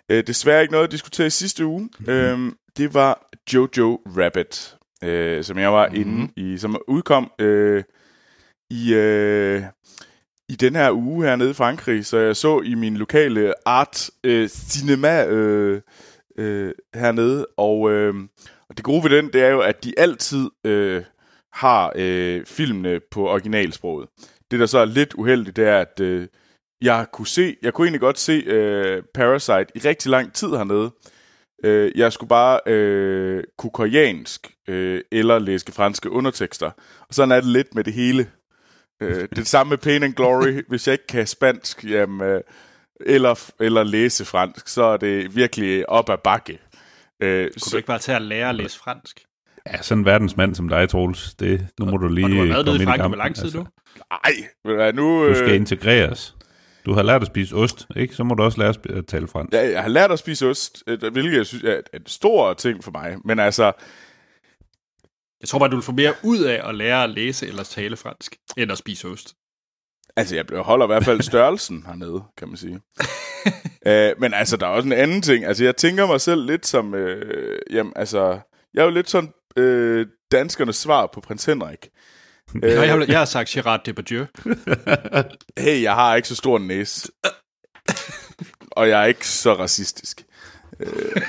øh, 0.08 0.26
desværre 0.26 0.62
ikke 0.62 0.72
nåede 0.72 0.84
at 0.84 0.92
diskutere 0.92 1.26
i 1.26 1.30
sidste 1.30 1.66
uge. 1.66 1.80
Mm-hmm. 1.80 2.14
Øhm, 2.14 2.56
det 2.76 2.94
var 2.94 3.28
Jojo 3.54 4.00
Rabbit, 4.16 4.76
øh, 5.04 5.44
som 5.44 5.58
jeg 5.58 5.72
var 5.72 5.88
mm-hmm. 5.88 6.20
inde 6.36 6.52
i, 6.54 6.58
som 6.58 6.76
udkom 6.88 7.30
øh, 7.38 7.82
i, 8.70 8.94
øh, 8.94 9.62
i 10.48 10.56
den 10.56 10.76
her 10.76 10.90
uge 10.92 11.26
hernede 11.26 11.50
i 11.50 11.54
Frankrig. 11.54 12.06
Så 12.06 12.18
jeg 12.18 12.36
så 12.36 12.60
i 12.60 12.74
min 12.74 12.96
lokale 12.96 13.68
art 13.68 14.10
øh, 14.24 14.48
cinema 14.48 15.26
øh, 15.26 15.80
øh, 16.38 16.72
hernede, 16.94 17.46
og... 17.56 17.90
Øh, 17.90 18.14
det 18.76 18.84
gode 18.84 19.02
ved 19.02 19.10
den, 19.10 19.32
det 19.32 19.42
er 19.42 19.48
jo, 19.48 19.60
at 19.60 19.84
de 19.84 19.98
altid 19.98 20.50
øh, 20.64 21.02
har 21.52 21.92
øh, 21.94 22.46
filmene 22.46 23.00
på 23.10 23.28
originalsproget. 23.28 24.08
Det, 24.50 24.60
der 24.60 24.66
så 24.66 24.78
er 24.78 24.84
lidt 24.84 25.14
uheldigt, 25.14 25.56
det 25.56 25.68
er, 25.68 25.78
at 25.78 26.00
øh, 26.00 26.28
jeg 26.82 27.06
kunne 27.12 27.26
se, 27.26 27.56
jeg 27.62 27.74
kunne 27.74 27.86
egentlig 27.86 28.00
godt 28.00 28.18
se 28.18 28.32
øh, 28.32 29.02
Parasite 29.14 29.66
i 29.74 29.78
rigtig 29.78 30.10
lang 30.10 30.32
tid 30.32 30.48
hernede. 30.48 30.90
Øh, 31.64 31.92
jeg 31.94 32.12
skulle 32.12 32.28
bare 32.28 32.60
øh, 32.66 33.44
kunne 33.58 33.70
koreansk 33.70 34.52
øh, 34.68 35.00
eller 35.12 35.38
læse 35.38 35.72
franske 35.72 36.10
undertekster. 36.10 36.70
Og 37.08 37.14
sådan 37.14 37.32
er 37.32 37.40
det 37.40 37.50
lidt 37.50 37.74
med 37.74 37.84
det 37.84 37.92
hele. 37.92 38.30
Øh, 39.02 39.28
det 39.36 39.46
samme 39.46 39.70
med 39.70 39.78
Pain 39.78 40.02
and 40.02 40.14
Glory. 40.14 40.62
Hvis 40.68 40.86
jeg 40.86 40.92
ikke 40.92 41.06
kan 41.06 41.26
spansk 41.26 41.84
jamen, 41.84 42.28
øh, 42.28 42.40
eller, 43.00 43.50
eller 43.60 43.82
læse 43.82 44.24
fransk, 44.24 44.68
så 44.68 44.82
er 44.82 44.96
det 44.96 45.36
virkelig 45.36 45.88
op 45.88 46.10
ad 46.10 46.18
bakke. 46.24 46.58
Øh, 47.22 47.50
Kunne 47.62 47.70
du 47.72 47.76
ikke 47.76 47.86
bare 47.86 47.98
tage 47.98 48.16
at 48.16 48.22
lære 48.22 48.48
at 48.48 48.54
læse 48.54 48.78
fransk? 48.78 49.20
Ja, 49.66 49.82
sådan 49.82 49.98
en 50.00 50.04
verdensmand 50.04 50.54
som 50.54 50.68
dig, 50.68 50.88
Troels, 50.88 51.34
det, 51.34 51.68
nu 51.80 51.86
må 51.86 51.96
du 51.96 52.08
lige 52.08 52.24
Og 52.24 52.30
du 52.30 52.36
har 52.36 52.62
komme 52.62 52.72
i 52.72 52.74
ind 52.74 52.82
Frankrig 52.84 52.98
kampen. 53.00 53.08
hvor 53.18 53.24
lang 53.24 53.36
tid 53.36 53.52
nu? 53.54 53.66
Ej, 54.10 54.32
ved 54.64 54.72
du 54.72 54.74
hvad, 54.74 54.92
nu... 54.92 55.28
Du 55.28 55.34
skal 55.34 55.50
øh, 55.50 55.56
integreres. 55.56 56.36
Du 56.86 56.92
har 56.92 57.02
lært 57.02 57.20
at 57.22 57.26
spise 57.26 57.54
ost, 57.56 57.86
ikke? 57.96 58.14
Så 58.14 58.24
må 58.24 58.34
du 58.34 58.42
også 58.42 58.58
lære 58.58 58.74
at 58.98 59.06
tale 59.06 59.28
fransk. 59.28 59.52
Ja, 59.54 59.70
jeg 59.70 59.82
har 59.82 59.88
lært 59.88 60.10
at 60.12 60.18
spise 60.18 60.46
ost, 60.46 60.82
øh, 60.86 61.12
hvilket 61.12 61.36
jeg 61.36 61.46
synes 61.46 61.64
er 61.64 61.78
et- 61.78 61.88
en 61.94 62.06
stor 62.06 62.54
ting 62.54 62.84
for 62.84 62.90
mig. 62.90 63.16
Men 63.24 63.38
altså, 63.38 63.72
Jeg 65.40 65.48
tror 65.48 65.58
bare, 65.58 65.68
du 65.70 65.76
vil 65.76 65.82
få 65.82 65.92
mere 65.92 66.12
ud 66.24 66.38
af 66.40 66.68
at 66.68 66.74
lære 66.74 67.04
at 67.04 67.10
læse 67.10 67.46
eller 67.48 67.62
tale 67.64 67.96
fransk, 67.96 68.36
end 68.56 68.72
at 68.72 68.78
spise 68.78 69.08
ost. 69.08 69.34
altså 70.16 70.34
jeg 70.34 70.44
holder 70.62 70.86
i 70.86 70.92
hvert 70.92 71.04
fald 71.04 71.20
størrelsen 71.20 71.84
hernede, 71.86 72.22
kan 72.38 72.48
man 72.48 72.56
sige. 72.56 72.80
uh, 73.86 74.18
men 74.20 74.34
altså, 74.34 74.56
der 74.56 74.66
er 74.66 74.70
også 74.70 74.86
en 74.86 74.92
anden 74.92 75.22
ting. 75.22 75.44
Altså, 75.44 75.64
jeg 75.64 75.76
tænker 75.76 76.06
mig 76.06 76.20
selv 76.20 76.46
lidt 76.46 76.66
som... 76.66 76.94
Øh, 76.94 77.58
jamen, 77.70 77.92
altså, 77.96 78.40
jeg 78.74 78.80
er 78.80 78.84
jo 78.84 78.90
lidt 78.90 79.10
sådan 79.10 79.32
øh, 79.56 80.06
danskernes 80.32 80.76
svar 80.76 81.10
på 81.14 81.20
prins 81.20 81.44
Henrik. 81.44 81.88
Øh. 82.62 82.72
Jeg, 82.72 82.90
har, 82.90 83.04
jeg 83.08 83.18
har 83.18 83.24
sagt 83.24 83.48
Gerard 83.48 83.84
Depardieu. 83.84 84.26
Hey, 85.58 85.82
jeg 85.82 85.94
har 85.94 86.16
ikke 86.16 86.28
så 86.28 86.36
stor 86.36 86.58
næse. 86.58 87.08
Og 88.70 88.88
jeg 88.88 89.02
er 89.02 89.06
ikke 89.06 89.28
så 89.28 89.54
racistisk. 89.54 90.24
Øh, 90.80 91.22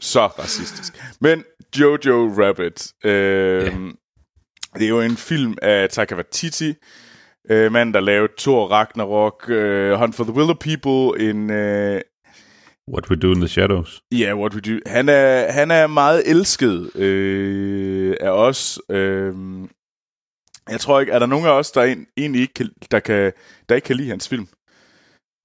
så 0.00 0.26
racistisk. 0.26 1.02
Men 1.20 1.44
Jojo 1.78 2.34
Rabbit. 2.38 2.92
Øh, 3.04 3.62
Ja. 3.62 3.70
Det 4.78 4.84
er 4.84 4.88
jo 4.88 5.00
en 5.00 5.16
film 5.16 5.54
af 5.62 5.90
Taika 5.90 6.14
Waititi. 6.14 6.74
Øh, 7.50 7.72
manden, 7.72 7.94
der 7.94 8.00
lavede 8.00 8.32
Thor 8.38 8.66
Ragnarok, 8.66 9.44
øh, 9.48 9.92
Hunt 9.92 10.14
for 10.14 10.24
the 10.24 10.32
Wilder 10.32 10.54
People, 10.54 11.30
en... 11.30 11.50
Øh, 11.50 12.00
What 12.92 13.10
we 13.10 13.16
do 13.16 13.32
in 13.32 13.40
the 13.40 13.48
shadows. 13.48 14.00
Ja, 14.12 14.16
yeah, 14.18 14.38
what 14.38 14.54
we 14.54 14.60
do. 14.60 14.78
Han 14.86 15.08
er, 15.08 15.52
han 15.52 15.70
er 15.70 15.86
meget 15.86 16.30
elsket 16.30 16.96
øh, 16.96 18.16
af 18.20 18.30
os. 18.30 18.80
Øh, 18.90 19.34
jeg 20.70 20.80
tror 20.80 21.00
ikke, 21.00 21.12
er 21.12 21.18
der 21.18 21.26
nogen 21.26 21.46
af 21.46 21.50
os, 21.50 21.70
der 21.70 21.82
en, 21.82 22.06
egentlig 22.16 22.40
ikke 22.40 22.54
kan, 22.54 22.70
der, 22.90 23.00
kan, 23.00 23.32
der 23.68 23.74
ikke 23.74 23.86
kan 23.86 23.96
lide 23.96 24.08
hans 24.08 24.28
film? 24.28 24.48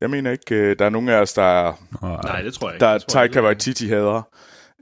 Jeg 0.01 0.10
mener 0.10 0.31
ikke, 0.31 0.55
øh, 0.55 0.75
der 0.79 0.86
er 0.86 0.89
nogen 0.89 1.10
af 1.10 1.22
os, 1.22 1.34
der, 1.34 1.74
Nej, 2.01 2.41
det 2.41 2.53
tror 2.53 2.67
jeg 2.70 2.75
ikke. 2.75 2.86
der 2.86 2.98
Taika 2.98 3.41
Waititi 3.41 3.88
hader. 3.88 4.22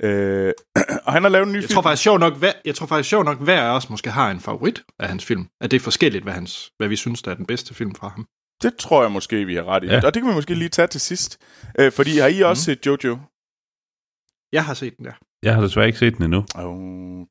Øh, 0.04 0.54
og 1.06 1.14
han 1.14 1.24
har 1.24 1.30
lavet 1.30 1.46
en 1.46 1.52
ny 1.52 1.56
Jeg 1.56 1.64
film. 1.64 1.74
tror 1.74 1.82
faktisk 1.82 2.04
sjovt 2.04 2.20
nok, 2.20 2.38
hver, 2.38 2.52
jeg 2.66 2.76
tror 2.76 2.86
faktisk 2.88 3.10
sjovt 3.10 3.26
nok, 3.26 3.40
hver 3.42 3.62
af 3.62 3.76
os 3.76 3.90
måske 3.90 4.10
har 4.10 4.32
en 4.32 4.40
favorit 4.40 4.84
af 5.00 5.08
hans 5.08 5.26
film. 5.26 5.48
At 5.62 5.72
det 5.72 5.78
er 5.78 5.82
forskelligt, 5.82 6.24
hvad, 6.24 6.34
hans, 6.34 6.72
hvad 6.78 6.88
vi 6.88 6.96
synes, 6.96 7.22
der 7.22 7.32
er 7.32 7.36
den 7.36 7.46
bedste 7.46 7.74
film 7.74 7.96
fra 7.96 8.08
ham. 8.08 8.26
Det 8.62 8.76
tror 8.78 9.02
jeg 9.02 9.12
måske, 9.12 9.46
vi 9.46 9.56
har 9.56 9.64
ret 9.64 9.84
i. 9.84 9.88
Ja. 9.88 9.94
Ja. 9.94 10.06
Og 10.06 10.14
det 10.14 10.22
kan 10.22 10.30
vi 10.30 10.36
måske 10.36 10.54
lige 10.56 10.70
tage 10.70 10.88
til 10.88 11.02
sidst. 11.02 11.38
Øh, 11.80 11.92
fordi 11.92 12.18
har 12.18 12.28
I 12.28 12.42
også 12.42 12.64
set 12.64 12.86
Jojo? 12.86 13.18
Jeg 14.52 14.66
har 14.66 14.74
set 14.74 14.98
den 14.98 15.06
der. 15.06 15.12
Jeg 15.44 15.56
har 15.56 15.62
desværre 15.62 15.88
ikke 15.88 16.00
set 16.00 16.18
den 16.18 16.24
endnu. 16.24 16.46
Oh. 16.56 17.26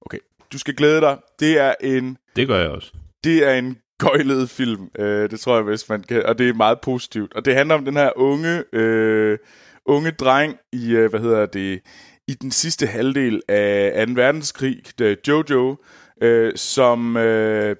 Okay, 0.00 0.18
du 0.52 0.58
skal 0.58 0.74
glæde 0.74 1.00
dig. 1.00 1.18
Det 1.40 1.58
er 1.58 1.74
en 1.80 2.16
Det 2.36 2.48
gør 2.48 2.58
jeg 2.58 2.68
også. 2.70 2.92
det 3.24 3.48
er 3.48 3.54
en 3.54 3.78
gøjlet 3.98 4.50
film. 4.50 4.88
Øh, 4.98 5.30
det 5.30 5.40
tror 5.40 5.54
jeg, 5.54 5.62
hvis 5.64 5.88
man 5.88 6.02
kan. 6.02 6.26
Og 6.26 6.38
det 6.38 6.48
er 6.48 6.54
meget 6.54 6.80
positivt. 6.80 7.34
Og 7.34 7.44
det 7.44 7.54
handler 7.54 7.74
om 7.74 7.84
den 7.84 7.96
her 7.96 8.10
unge, 8.16 8.64
øh, 8.72 9.38
unge 9.86 10.10
dreng 10.10 10.56
i, 10.72 10.90
øh, 10.90 11.10
hvad 11.10 11.20
hedder 11.20 11.46
det, 11.46 11.80
i 12.28 12.34
den 12.34 12.50
sidste 12.50 12.86
halvdel 12.86 13.42
af 13.48 14.06
2. 14.06 14.12
verdenskrig, 14.12 14.82
det 14.98 15.12
er 15.12 15.16
Jojo, 15.28 15.76
øh, 16.22 16.52
som... 16.56 17.16
Øh, 17.16 17.76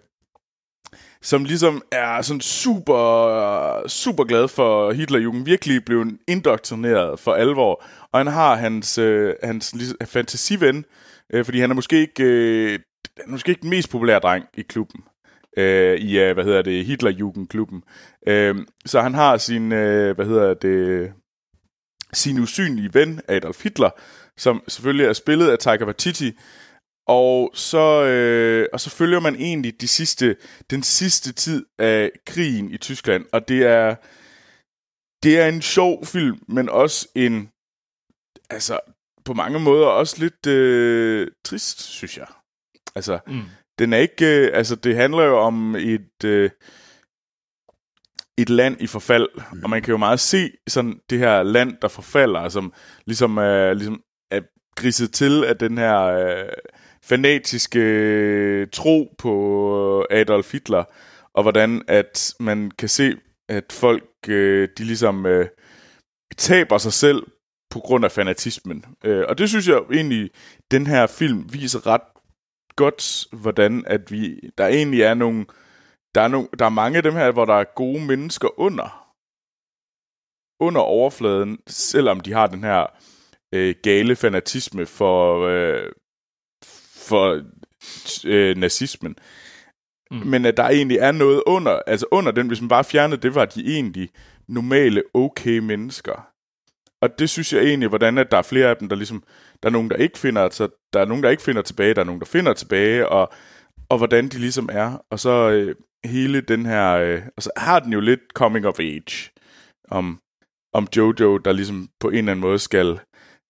som 1.25 1.45
ligesom 1.45 1.83
er 1.93 2.23
sådan 2.23 2.41
super, 2.41 3.89
super 3.89 4.25
glad 4.25 4.49
for 4.49 4.93
Hitlerjugend, 4.93 5.45
virkelig 5.45 5.85
blev 5.85 6.07
indoktrineret 6.29 7.21
for 7.21 7.35
alvor. 7.35 7.85
Og 8.13 8.21
han 8.21 8.27
har 8.27 8.55
hans, 8.55 8.99
øh, 8.99 9.35
hans 9.43 9.75
ligesom, 9.75 9.97
fantasiven, 10.05 10.85
øh, 11.33 11.45
fordi 11.45 11.61
han 11.61 11.71
er 11.71 11.75
måske 11.75 12.01
ikke, 12.01 12.25
øh, 12.25 12.79
han 13.17 13.27
er 13.27 13.31
måske 13.31 13.51
ikke 13.51 13.63
den 13.63 13.71
mest 13.71 13.91
populære 13.91 14.19
dreng 14.19 14.45
i 14.55 14.63
klubben 14.63 15.01
øh, 15.57 15.99
i, 15.99 16.19
øh, 16.19 16.35
hvad 16.35 16.45
hedder 16.45 16.63
det, 16.63 16.85
Hitlerjugendklubben. 16.85 17.83
Øh, 18.27 18.57
så 18.87 19.01
han 19.01 19.15
har 19.15 19.37
sin, 19.37 19.73
øh, 19.73 20.15
hvad 20.15 20.27
hedder 20.27 20.55
det, 20.55 21.13
sin 22.15 22.39
usynlige 22.39 22.95
ven, 22.95 23.21
Adolf 23.29 23.63
Hitler, 23.63 23.91
som 24.39 24.63
selvfølgelig 24.69 25.07
er 25.07 25.13
spillet 25.13 25.49
af 25.51 25.59
Taika 25.59 25.85
Waititi, 25.85 26.33
og 27.09 27.51
så, 27.55 28.05
øh, 28.05 28.67
og 28.73 28.81
så 28.81 28.91
følger 28.91 29.21
man 29.21 29.35
egentlig 29.37 29.81
de 29.81 29.89
sidste, 29.89 30.37
den 30.71 30.83
sidste 30.83 31.33
tid 31.33 31.65
af 31.79 32.11
krigen 32.27 32.71
i 32.71 32.77
Tyskland, 32.77 33.25
og 33.33 33.49
det 33.49 33.63
er, 33.67 33.95
det 35.23 35.41
er 35.41 35.47
en 35.49 35.63
sjov 35.63 36.07
film, 36.07 36.39
men 36.49 36.69
også 36.69 37.09
en, 37.15 37.51
altså 38.51 38.81
på 39.25 39.35
mange 39.35 39.61
måder 39.61 39.87
også 39.87 40.17
lidt 40.19 40.47
øh, 40.47 41.29
trist, 41.45 41.81
synes 41.83 42.19
jeg. 42.19 42.27
Altså, 42.95 43.19
Mm. 43.27 43.43
den 43.79 43.93
er 43.93 43.99
ikke, 43.99 44.27
øh, 44.27 44.51
altså 44.55 44.77
det 44.77 44.97
handler 44.97 45.23
jo 45.23 45.39
om 45.39 45.77
et, 45.77 46.25
øh, 46.25 46.51
et 48.39 48.51
land 48.51 48.77
i 48.81 48.87
forfald, 48.87 49.29
og 49.65 49.71
man 49.71 49.83
kan 49.83 49.91
jo 49.91 49.97
meget 49.97 50.21
se 50.21 50.51
sådan 50.69 51.01
det 51.11 51.19
her 51.19 51.43
land, 51.43 51.77
der 51.83 51.89
forfalder, 51.89 52.49
som 52.49 52.73
ligesom, 53.07 53.39
øh, 53.39 53.73
ligesom 53.73 54.01
er 54.31 54.41
griset 54.77 55.13
til 55.13 55.45
af 55.45 55.57
den 55.57 55.79
her 55.79 56.03
øh, 56.03 56.49
fanatiske 57.05 57.81
øh, 57.81 58.67
tro 58.73 59.15
på 59.19 60.07
Adolf 60.11 60.53
Hitler, 60.53 60.85
og 61.35 61.43
hvordan 61.43 61.83
at 61.89 62.35
man 62.41 62.71
kan 62.71 62.89
se, 62.89 63.15
at 63.49 63.65
folk, 63.73 64.05
øh, 64.29 64.69
de 64.79 64.85
ligesom 64.85 65.27
øh, 65.27 65.47
taber 66.37 66.79
sig 66.79 66.93
selv 66.93 67.23
på 67.71 67.79
grund 67.79 68.05
af 68.05 68.13
fanatismen. 68.13 68.85
Øh, 69.05 69.25
og 69.29 69.39
det 69.39 69.49
synes 69.49 69.69
jeg 69.69 69.81
egentlig, 69.93 70.31
den 70.71 70.87
her 70.87 71.07
film 71.07 71.53
viser 71.53 71.87
ret 71.87 72.01
godt, 72.77 73.27
hvordan 73.33 73.85
at 73.87 74.13
vi, 74.13 74.41
der 74.59 74.67
egentlig 74.67 75.03
er 75.03 75.15
nogle, 75.15 75.47
der 76.15 76.21
er, 76.21 76.29
nogle, 76.29 76.49
der 76.59 76.65
er 76.65 76.71
mange 76.71 76.97
af 76.97 77.03
dem 77.03 77.13
her, 77.13 77.31
hvor 77.31 77.45
der 77.45 77.55
er 77.55 77.75
gode 77.77 78.07
mennesker 78.07 78.61
under, 78.61 79.15
under 80.61 80.81
overfladen, 80.81 81.59
selvom 81.67 82.21
de 82.21 82.33
har 82.33 82.47
den 82.47 82.65
her 82.65 82.87
øh, 83.55 83.75
gale 83.83 84.17
fanatisme 84.17 84.87
for, 84.87 85.47
øh, 85.47 85.93
for 87.09 87.43
øh, 88.25 88.57
nazismen. 88.57 89.17
Mm. 90.11 90.17
Men 90.17 90.45
at 90.45 90.57
der 90.57 90.69
egentlig 90.69 90.97
er 90.97 91.13
noget 91.13 91.43
under, 91.47 91.81
altså 91.87 92.07
under 92.11 92.33
den, 92.33 92.47
hvis 92.47 92.61
man 92.61 92.69
bare 92.69 92.85
fjernede 92.85 93.21
det, 93.21 93.35
var 93.35 93.45
de 93.45 93.75
egentlig 93.77 94.11
normale, 94.49 95.03
okay 95.15 95.59
mennesker. 95.59 96.29
Og 97.01 97.19
det 97.19 97.31
synes 97.31 97.53
jeg 97.53 97.63
egentlig, 97.63 97.89
hvordan 97.89 98.19
at 98.19 98.31
der 98.31 98.37
er 98.37 98.43
flere 98.43 98.69
af 98.69 98.77
dem, 98.77 98.89
der 98.89 98.97
ligesom, 98.97 99.25
der 99.63 99.69
er 99.69 99.73
nogen, 99.73 99.91
der 99.91 99.97
ikke 99.97 100.19
finder, 100.19 100.51
så 100.51 100.69
der 100.93 101.01
er 101.01 101.05
nogen, 101.05 101.23
der 101.23 101.31
ikke 101.31 101.43
finder 101.43 101.63
tilbage, 101.63 101.95
der 101.95 102.01
er 102.01 102.05
nogen, 102.05 102.21
der 102.21 102.27
finder 102.27 102.53
tilbage, 102.53 103.09
og, 103.09 103.33
og 103.93 103.99
hvordan 103.99 104.29
de 104.29 104.39
ligesom 104.39 104.69
er. 104.73 105.05
Og 105.11 105.21
så 105.21 105.51
øh, 105.51 105.75
hele 106.05 106.41
den 106.41 106.67
her, 106.67 106.93
øh, 106.93 107.23
og 107.37 107.43
så 107.43 107.51
har 107.57 107.81
den 107.81 107.93
jo 107.93 108.01
lidt 108.01 108.21
coming 108.35 108.67
of 108.67 108.81
age, 108.81 109.31
om, 109.89 110.21
om 110.73 110.89
Jojo, 110.97 111.39
der 111.39 111.53
ligesom 111.53 111.89
på 112.01 112.09
en 112.09 112.15
eller 112.15 112.33
anden 112.33 112.41
måde 112.41 112.59
skal, 112.59 113.01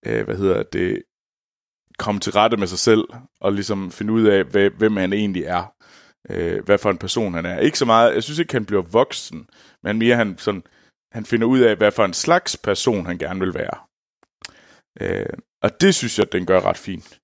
øh, 0.07 0.25
hvad 0.25 0.37
hedder 0.37 0.63
det, 0.63 1.03
komme 1.99 2.21
til 2.21 2.33
rette 2.33 2.57
med 2.57 2.67
sig 2.67 2.79
selv, 2.79 3.05
og 3.41 3.53
ligesom 3.53 3.91
finde 3.91 4.13
ud 4.13 4.25
af, 4.25 4.45
hvad, 4.45 4.71
hvem 4.71 4.97
han 4.97 5.13
egentlig 5.13 5.45
er. 5.45 5.75
Øh, 6.31 6.65
hvad 6.65 6.79
for 6.79 6.91
en 6.91 6.99
person 6.99 7.35
han 7.35 7.47
er. 7.47 7.59
Ikke 7.59 7.79
så 7.79 7.85
meget, 7.85 8.15
jeg 8.15 8.23
synes 8.23 8.39
ikke, 8.39 8.53
han 8.53 8.65
bliver 8.67 8.83
voksen, 8.83 9.47
men 9.83 9.99
mere 9.99 10.17
han 10.17 10.39
sådan, 10.39 10.63
han 11.13 11.25
finder 11.25 11.47
ud 11.47 11.59
af, 11.59 11.77
hvad 11.77 11.93
for 11.93 12.05
en 12.05 12.15
slags 12.15 12.57
person 12.57 13.07
han 13.07 13.19
gerne 13.19 13.41
vil 13.41 13.55
være. 13.55 13.79
Øh, 15.01 15.37
og 15.63 15.81
det 15.81 15.95
synes 15.95 16.19
jeg, 16.19 16.33
den 16.33 16.47
gør 16.47 16.61
ret 16.61 16.79
fint. 16.79 17.21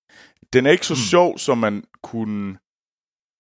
Den 0.53 0.67
er 0.67 0.71
ikke 0.71 0.87
så 0.87 0.95
Mm. 0.95 1.09
sjov, 1.11 1.39
som 1.39 1.59
man 1.59 1.85
kunne, 2.03 2.59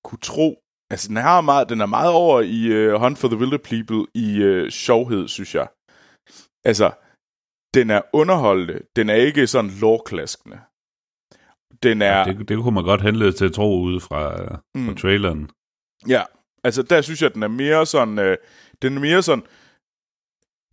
kunne 0.09 0.19
tro. 0.23 0.49
Altså, 0.91 1.09
den, 1.09 1.17
har 1.17 1.41
meget, 1.41 1.69
den 1.69 1.81
er 1.81 1.87
meget 1.87 2.13
over 2.13 2.41
i 2.41 2.61
uh, 2.77 3.01
Hunt 3.01 3.19
for 3.19 3.29
the 3.29 3.39
Wilder 3.39 3.59
People 3.59 4.07
i 4.15 4.29
uh, 4.45 4.69
sjovhed, 4.69 5.29
synes 5.29 5.55
jeg. 5.55 5.69
Altså, 6.65 6.91
den 7.75 7.91
er 7.91 8.03
underholdende. 8.13 8.81
Den 8.97 9.09
er 9.11 9.15
ikke 9.15 9.47
sådan 9.47 9.71
lårklaskende. 9.71 10.59
Den 11.83 12.03
er... 12.03 12.25
Det, 12.25 12.49
det 12.49 12.57
kunne 12.57 12.75
man 12.75 12.85
godt 12.85 13.03
henlede 13.03 13.33
til 13.33 13.45
at 13.45 13.53
tro 13.53 13.81
ud 13.81 14.01
fra, 14.01 14.21
mm. 14.75 14.87
fra 14.87 14.95
traileren. 14.95 15.51
Ja, 16.09 16.23
altså 16.65 16.83
der 16.83 17.01
synes 17.01 17.23
jeg, 17.23 17.29
at 17.29 17.35
den 17.35 17.43
er 17.43 17.49
mere 17.49 17.87
sådan, 17.87 18.19
øh, 18.19 18.37
den 18.83 18.97
er 18.97 19.01
mere 19.01 19.23
sådan, 19.23 19.45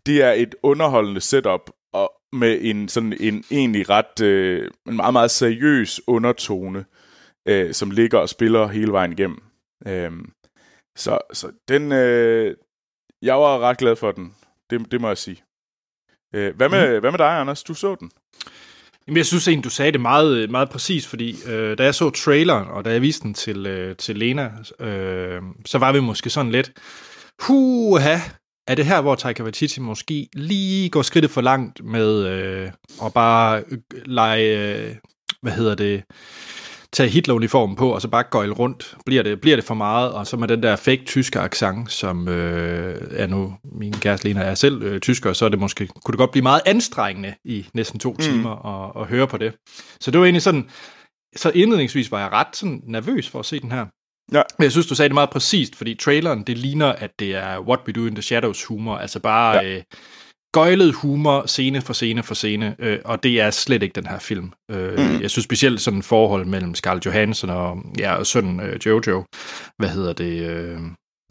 det 0.06 0.24
er 0.24 0.32
et 0.32 0.56
underholdende 0.64 1.22
setup, 1.22 1.70
og 1.94 2.12
med 2.34 2.58
en 2.62 2.90
sådan 2.90 3.18
en 3.20 3.44
egentlig 3.52 3.90
ret, 3.90 4.22
øh, 4.22 4.72
en 4.88 4.96
meget, 4.96 5.14
meget 5.14 5.32
seriøs 5.32 6.02
undertone, 6.08 6.80
øh, 6.80 6.86
som 7.72 7.92
ligger 7.92 8.20
og 8.20 8.30
spiller 8.30 8.68
hele 8.68 8.92
vejen 8.92 9.12
igennem. 9.12 9.44
Øh, 9.88 10.12
så, 10.98 11.20
så 11.34 11.52
den, 11.68 11.92
øh, 11.92 12.56
jeg 13.22 13.36
var 13.36 13.60
ret 13.60 13.78
glad 13.78 13.96
for 13.96 14.12
den, 14.12 14.34
det, 14.70 14.92
det 14.92 15.02
må 15.02 15.08
jeg 15.08 15.18
sige. 15.18 15.44
Øh, 16.36 16.56
hvad, 16.56 16.70
med, 16.70 16.94
mm. 16.94 17.00
hvad 17.00 17.12
med 17.12 17.18
dig, 17.18 17.40
Anders? 17.40 17.64
Du 17.64 17.74
så 17.74 17.96
den? 18.00 18.12
Jamen, 19.08 19.18
jeg 19.18 19.26
synes 19.26 19.48
egentlig, 19.48 19.64
du 19.64 19.70
sagde 19.70 19.92
det 19.92 20.02
meget, 20.02 20.50
meget 20.50 20.70
præcis, 20.70 21.08
fordi 21.08 21.36
øh, 21.48 21.78
da 21.78 21.84
jeg 21.84 21.96
så 21.96 22.10
traileren, 22.10 22.68
og 22.68 22.86
da 22.86 22.92
jeg 22.92 23.02
viste 23.02 23.24
den 23.24 23.34
til, 23.34 23.66
øh, 23.66 23.96
til 23.96 24.18
Lena, 24.18 24.52
øh, 24.80 25.42
så 25.66 25.78
var 25.78 25.92
vi 25.92 26.00
måske 26.00 26.30
sådan 26.30 26.52
lidt, 26.52 26.72
huha, 27.42 28.18
er 28.68 28.76
det 28.76 28.86
her, 28.86 29.02
hvor 29.02 29.16
Taika 29.16 29.44
Waititi 29.44 29.80
måske 29.80 30.30
lige 30.34 30.90
går 30.90 31.02
skridtet 31.02 31.32
for 31.32 31.42
langt 31.42 31.84
med 31.84 32.28
øh, 32.28 32.72
at 33.06 33.14
bare 33.14 33.64
øh, 33.72 33.78
lege, 34.06 34.78
øh, 34.78 34.96
hvad 35.42 35.52
hedder 35.52 35.76
det, 35.76 36.04
tage 36.96 37.10
Hitler-uniformen 37.10 37.76
på, 37.76 37.90
og 37.90 38.02
så 38.02 38.08
bare 38.08 38.24
gøjle 38.24 38.54
rundt. 38.54 38.98
Bliver 39.06 39.24
det, 39.24 39.42
bliver 39.42 39.58
det 39.58 39.66
for 39.66 39.74
meget? 39.74 40.12
Og 40.12 40.28
så 40.28 40.38
med 40.38 40.48
den 40.48 40.64
der 40.64 40.76
fake 40.76 41.04
tyske 41.06 41.40
accent, 41.40 41.92
som 41.92 42.28
øh, 42.28 43.02
er 43.12 43.28
nu, 43.28 43.54
min 43.80 43.94
kæreste 43.94 44.28
Lena 44.28 44.42
er 44.42 44.56
selv 44.56 44.84
øh, 44.84 45.00
tysker, 45.00 45.34
så 45.34 45.46
er 45.46 45.50
det 45.50 45.60
måske, 45.60 45.88
kunne 45.88 46.12
det 46.12 46.18
godt 46.18 46.32
blive 46.32 46.44
meget 46.44 46.62
anstrengende 46.66 47.34
i 47.46 47.66
næsten 47.74 48.00
to 48.00 48.12
mm. 48.12 48.18
timer 48.18 48.66
at, 48.66 49.02
at 49.02 49.08
høre 49.08 49.28
på 49.28 49.38
det. 49.38 49.54
Så 50.00 50.12
det 50.12 50.20
var 50.20 50.26
egentlig 50.26 50.42
sådan, 50.42 50.70
så 51.36 51.52
indledningsvis 51.56 52.12
var 52.12 52.20
jeg 52.20 52.32
ret 52.32 52.56
sådan 52.56 52.82
nervøs 52.88 53.30
for 53.30 53.40
at 53.40 53.46
se 53.46 53.60
den 53.60 53.72
her. 53.72 53.86
Ja. 54.34 54.42
Men 54.58 54.64
jeg 54.64 54.72
synes, 54.72 54.88
du 54.88 54.96
sagde 54.96 55.10
det 55.10 55.14
meget 55.14 55.30
præcist, 55.30 55.76
fordi 55.76 55.96
traileren, 55.96 56.44
det 56.44 56.58
ligner, 56.58 56.88
at 56.88 57.12
det 57.20 57.36
er 57.36 57.60
What 57.60 57.80
We 57.88 57.94
Do 57.94 58.06
in 58.06 58.16
the 58.16 58.22
Shadows 58.22 58.66
humor, 58.66 58.98
altså 58.98 59.20
bare 59.20 59.58
ja. 59.58 59.76
øh, 59.76 59.84
gøjlet 60.56 60.94
humor, 60.94 61.48
scene 61.48 61.82
for 61.82 61.94
scene 61.94 62.24
for 62.24 62.34
scene, 62.34 62.76
øh, 62.80 63.00
og 63.06 63.24
det 63.24 63.42
er 63.42 63.50
slet 63.50 63.84
ikke 63.84 64.02
den 64.02 64.08
her 64.08 64.20
film. 64.20 64.52
Øh, 64.72 65.00
mm. 65.00 65.22
Jeg 65.22 65.32
synes 65.32 65.44
specielt 65.44 65.82
sådan 65.82 66.00
et 66.00 66.06
forhold 66.06 66.46
mellem 66.46 66.76
Scarlett 66.76 67.06
Johansson 67.06 67.50
og, 67.50 67.78
ja, 68.00 68.16
og 68.16 68.26
sønnen 68.26 68.60
øh, 68.60 68.80
Jojo, 68.86 69.24
hvad 69.78 69.90
hedder 69.90 70.14
det, 70.14 70.50
øh, 70.50 70.80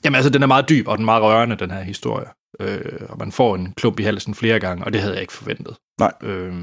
jamen 0.05 0.15
altså, 0.15 0.31
den 0.31 0.43
er 0.43 0.47
meget 0.47 0.69
dyb, 0.69 0.89
og 0.89 0.99
den 0.99 1.05
er 1.05 1.13
meget 1.13 1.23
rørende, 1.23 1.57
den 1.57 1.71
her 1.71 1.83
historie. 1.83 2.27
Øh, 2.61 3.01
og 3.09 3.19
man 3.19 3.33
får 3.33 3.55
en 3.55 3.73
klump 3.77 4.01
i 4.01 4.03
halsen 4.03 4.35
flere 4.35 4.61
gange, 4.61 4.85
og 4.85 4.93
det 4.93 5.01
havde 5.01 5.15
jeg 5.15 5.23
ikke 5.23 5.33
forventet. 5.33 5.77
Nej. 6.01 6.13
Øh, 6.23 6.55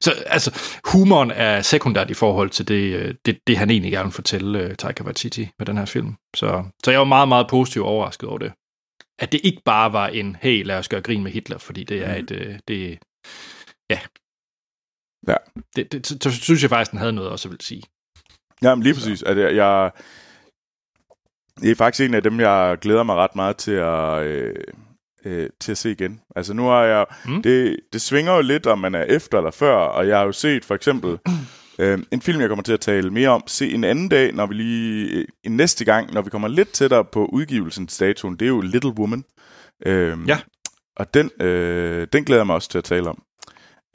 så 0.00 0.14
altså, 0.26 0.78
humoren 0.92 1.30
er 1.30 1.62
sekundært 1.62 2.10
i 2.10 2.14
forhold 2.14 2.50
til 2.50 2.68
det, 2.68 2.94
øh, 2.94 3.14
det, 3.26 3.38
det 3.46 3.58
han 3.58 3.70
egentlig 3.70 3.92
gerne 3.92 4.04
vil 4.04 4.12
fortælle 4.12 4.64
uh, 4.64 4.74
Taika 4.78 5.04
Waititi 5.04 5.48
med 5.58 5.66
den 5.66 5.78
her 5.78 5.84
film. 5.84 6.14
Så, 6.36 6.64
så 6.84 6.90
jeg 6.90 6.98
var 6.98 7.04
meget, 7.04 7.28
meget 7.28 7.46
positivt 7.48 7.84
overrasket 7.84 8.28
over 8.28 8.38
det. 8.38 8.52
At 9.22 9.32
det 9.32 9.40
ikke 9.44 9.62
bare 9.64 9.92
var 9.92 10.06
en, 10.08 10.36
hey, 10.40 10.64
lad 10.64 10.78
os 10.78 10.88
gøre 10.88 11.00
grin 11.00 11.22
med 11.22 11.32
Hitler, 11.32 11.58
fordi 11.58 11.84
det 11.84 12.04
er 12.04 12.14
mm. 12.14 12.24
et, 12.24 12.30
uh, 12.30 12.54
det, 12.68 12.98
ja. 13.90 13.98
Ja. 15.28 15.36
Det, 15.76 15.92
det, 15.92 16.22
så 16.22 16.30
synes 16.30 16.62
jeg 16.62 16.70
faktisk, 16.70 16.90
den 16.90 16.98
havde 16.98 17.12
noget 17.12 17.30
også 17.30 17.48
at 17.48 17.52
vil 17.52 17.60
sige. 17.60 17.82
Jamen 18.62 18.82
lige 18.82 18.94
præcis. 18.94 19.22
At 19.22 19.38
jeg, 19.38 19.56
jeg, 19.56 19.90
det 21.60 21.70
er 21.70 21.74
faktisk 21.74 22.08
en 22.08 22.14
af 22.14 22.22
dem, 22.22 22.40
jeg 22.40 22.78
glæder 22.80 23.02
mig 23.02 23.16
ret 23.16 23.36
meget 23.36 23.56
til 23.56 23.72
at, 23.72 24.22
øh, 24.22 24.54
øh, 25.24 25.50
til 25.60 25.72
at 25.72 25.78
se 25.78 25.90
igen. 25.90 26.20
Altså 26.36 26.54
nu 26.54 26.64
har 26.66 26.82
jeg... 26.82 27.06
Mm. 27.24 27.42
Det, 27.42 27.76
det 27.92 28.00
svinger 28.00 28.34
jo 28.34 28.40
lidt, 28.40 28.66
om 28.66 28.78
man 28.78 28.94
er 28.94 29.02
efter 29.02 29.38
eller 29.38 29.50
før, 29.50 29.74
og 29.74 30.08
jeg 30.08 30.18
har 30.18 30.24
jo 30.24 30.32
set 30.32 30.64
for 30.64 30.74
eksempel 30.74 31.18
øh, 31.78 31.98
en 32.10 32.22
film, 32.22 32.40
jeg 32.40 32.48
kommer 32.48 32.62
til 32.62 32.72
at 32.72 32.80
tale 32.80 33.10
mere 33.10 33.28
om, 33.28 33.42
se 33.46 33.72
en 33.72 33.84
anden 33.84 34.08
dag, 34.08 34.32
når 34.32 34.46
vi 34.46 34.54
lige... 34.54 35.26
En 35.44 35.56
næste 35.56 35.84
gang, 35.84 36.12
når 36.12 36.22
vi 36.22 36.30
kommer 36.30 36.48
lidt 36.48 36.72
tættere 36.72 37.04
på 37.04 37.26
udgivelsens 37.26 37.92
statuen, 37.92 38.36
det 38.36 38.44
er 38.44 38.48
jo 38.48 38.60
Little 38.60 38.90
Woman. 38.90 39.24
Øh, 39.86 40.18
ja. 40.26 40.38
Og 40.96 41.14
den, 41.14 41.30
øh, 41.40 42.06
den 42.12 42.24
glæder 42.24 42.40
jeg 42.40 42.46
mig 42.46 42.54
også 42.54 42.68
til 42.68 42.78
at 42.78 42.84
tale 42.84 43.08
om. 43.08 43.22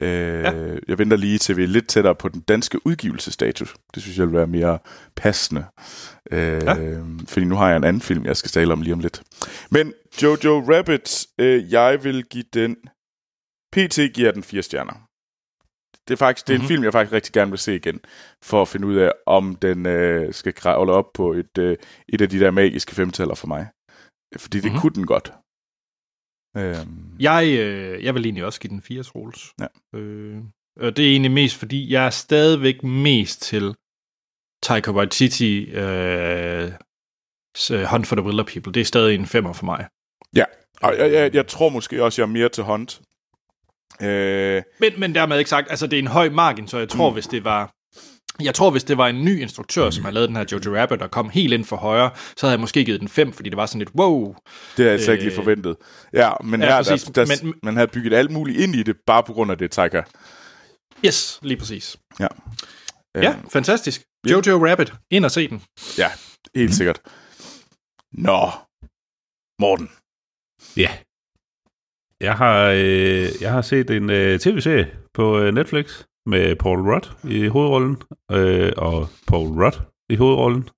Øh, 0.02 0.08
ja. 0.42 0.76
Jeg 0.88 0.98
venter 0.98 1.16
lige 1.16 1.38
til 1.38 1.56
vi 1.56 1.62
er 1.62 1.68
lidt 1.68 1.88
tættere 1.88 2.14
på 2.14 2.28
den 2.28 2.40
danske 2.40 2.86
udgivelsesstatus. 2.86 3.74
Det 3.94 4.02
synes 4.02 4.18
jeg 4.18 4.26
vil 4.26 4.34
være 4.34 4.46
mere 4.46 4.78
passende. 5.16 5.64
Øh, 6.30 6.62
ja. 6.64 7.00
Fordi 7.28 7.46
nu 7.46 7.54
har 7.56 7.68
jeg 7.68 7.76
en 7.76 7.84
anden 7.84 8.02
film, 8.02 8.24
jeg 8.24 8.36
skal 8.36 8.50
tale 8.50 8.72
om 8.72 8.82
lige 8.82 8.92
om 8.92 9.00
lidt. 9.00 9.22
Men 9.70 9.92
Jojo 10.22 10.64
Rabbit, 10.68 11.26
øh, 11.38 11.72
jeg 11.72 12.04
vil 12.04 12.24
give 12.24 12.44
den... 12.54 12.76
PT 13.72 13.98
giver 14.14 14.32
den 14.32 14.42
fire 14.42 14.62
stjerner. 14.62 15.07
Det 16.08 16.14
er 16.14 16.16
faktisk 16.16 16.46
det 16.46 16.52
er 16.52 16.56
en 16.56 16.60
mm-hmm. 16.60 16.68
film, 16.68 16.84
jeg 16.84 16.92
faktisk 16.92 17.12
rigtig 17.12 17.32
gerne 17.32 17.50
vil 17.50 17.58
se 17.58 17.76
igen, 17.76 18.00
for 18.44 18.62
at 18.62 18.68
finde 18.68 18.86
ud 18.86 18.96
af, 18.96 19.12
om 19.26 19.56
den 19.56 19.86
øh, 19.86 20.34
skal 20.34 20.54
kravle 20.54 20.92
op 20.92 21.12
på 21.14 21.32
et, 21.32 21.58
øh, 21.58 21.76
et 22.08 22.20
af 22.20 22.28
de 22.28 22.40
der 22.40 22.50
magiske 22.50 22.94
femtaller 22.94 23.34
for 23.34 23.46
mig. 23.46 23.68
Fordi 24.36 24.58
det 24.58 24.64
mm-hmm. 24.64 24.80
kunne 24.80 24.94
den 24.94 25.06
godt. 25.06 25.32
Øhm. 26.56 27.16
Jeg, 27.20 27.44
øh, 27.58 28.04
jeg 28.04 28.14
vil 28.14 28.24
egentlig 28.24 28.44
også 28.44 28.60
give 28.60 28.70
den 28.70 28.82
fire 28.82 29.02
Troels. 29.02 29.52
Ja. 29.60 29.98
Øh, 29.98 30.42
og 30.80 30.96
det 30.96 31.06
er 31.06 31.10
egentlig 31.10 31.30
mest, 31.30 31.56
fordi 31.56 31.92
jeg 31.92 32.06
er 32.06 32.10
stadigvæk 32.10 32.82
mest 32.82 33.42
til 33.42 33.74
Taika 34.62 34.90
Waititi 34.90 35.64
øh, 35.64 36.70
Hunt 37.90 38.06
for 38.06 38.16
the 38.16 38.24
Wilder 38.26 38.44
People. 38.52 38.72
Det 38.72 38.80
er 38.80 38.84
stadig 38.84 39.14
en 39.14 39.26
femmer 39.26 39.52
for 39.52 39.64
mig. 39.64 39.88
Ja, 40.36 40.44
og 40.82 40.98
jeg, 40.98 41.12
jeg, 41.12 41.34
jeg 41.34 41.46
tror 41.46 41.68
måske 41.68 42.04
også, 42.04 42.22
jeg 42.22 42.28
er 42.28 42.32
mere 42.32 42.48
til 42.48 42.64
Hunt. 42.64 43.02
Øh... 44.02 44.62
Men, 44.80 44.92
men 44.98 45.14
dermed 45.14 45.38
ikke 45.38 45.50
sagt, 45.50 45.70
altså 45.70 45.86
det 45.86 45.98
er 45.98 46.02
en 46.02 46.06
høj 46.06 46.28
margin, 46.28 46.68
så 46.68 46.78
jeg 46.78 46.88
tror, 46.88 47.10
mm. 47.10 47.14
hvis 47.14 47.26
det 47.26 47.44
var... 47.44 47.70
Jeg 48.40 48.54
tror, 48.54 48.70
hvis 48.70 48.84
det 48.84 48.98
var 48.98 49.08
en 49.08 49.24
ny 49.24 49.40
instruktør, 49.40 49.90
som 49.90 50.04
har 50.04 50.10
lavet 50.10 50.28
den 50.28 50.36
her 50.36 50.44
Jojo 50.52 50.80
Rabbit, 50.80 51.02
og 51.02 51.10
kom 51.10 51.28
helt 51.28 51.52
ind 51.52 51.64
for 51.64 51.76
højre, 51.76 52.10
så 52.36 52.46
havde 52.46 52.52
jeg 52.52 52.60
måske 52.60 52.84
givet 52.84 53.00
den 53.00 53.08
5, 53.08 53.32
fordi 53.32 53.48
det 53.48 53.56
var 53.56 53.66
sådan 53.66 53.78
lidt, 53.78 53.90
wow. 53.94 54.26
Det 54.26 54.36
havde 54.76 54.88
jeg 54.88 54.92
altså 54.92 55.12
ikke 55.12 55.24
lige 55.24 55.32
øh, 55.32 55.36
forventet. 55.36 55.76
Ja, 56.12 56.30
men 56.44 56.60
ja, 56.60 56.66
her, 56.66 56.76
præcis, 56.76 57.02
der, 57.02 57.24
der, 57.24 57.44
men, 57.44 57.54
man 57.62 57.76
havde 57.76 57.88
bygget 57.88 58.12
alt 58.12 58.30
muligt 58.30 58.60
ind 58.60 58.74
i 58.74 58.82
det, 58.82 58.96
bare 59.06 59.22
på 59.22 59.32
grund 59.32 59.50
af 59.50 59.58
det, 59.58 59.70
Taika. 59.70 60.02
Yes, 61.06 61.38
lige 61.42 61.58
præcis. 61.58 61.96
Ja. 62.20 62.26
Ja, 63.14 63.30
øh, 63.30 63.36
fantastisk. 63.50 64.02
Jojo 64.30 64.66
Rabbit, 64.66 64.92
ind 65.10 65.24
og 65.24 65.30
se 65.30 65.48
den. 65.48 65.62
Ja, 65.98 66.10
helt 66.54 66.74
sikkert. 66.74 67.00
Nå, 68.12 68.50
Morten. 69.60 69.90
Ja. 70.76 70.98
Jeg 72.20 72.34
har, 72.34 72.70
øh, 72.70 73.26
jeg 73.40 73.52
har 73.52 73.62
set 73.62 73.90
en 73.90 74.10
øh, 74.10 74.38
tv-serie 74.38 74.90
på 75.14 75.38
øh, 75.38 75.54
Netflix 75.54 76.04
med 76.26 76.56
Paul 76.56 76.80
Rudd 76.80 77.30
i 77.30 77.46
hovedrollen, 77.46 77.96
øh, 78.32 78.72
og 78.76 79.06
Paul 79.28 79.48
Rudd 79.48 79.76
i 80.10 80.16
hovedrollen. 80.16 80.68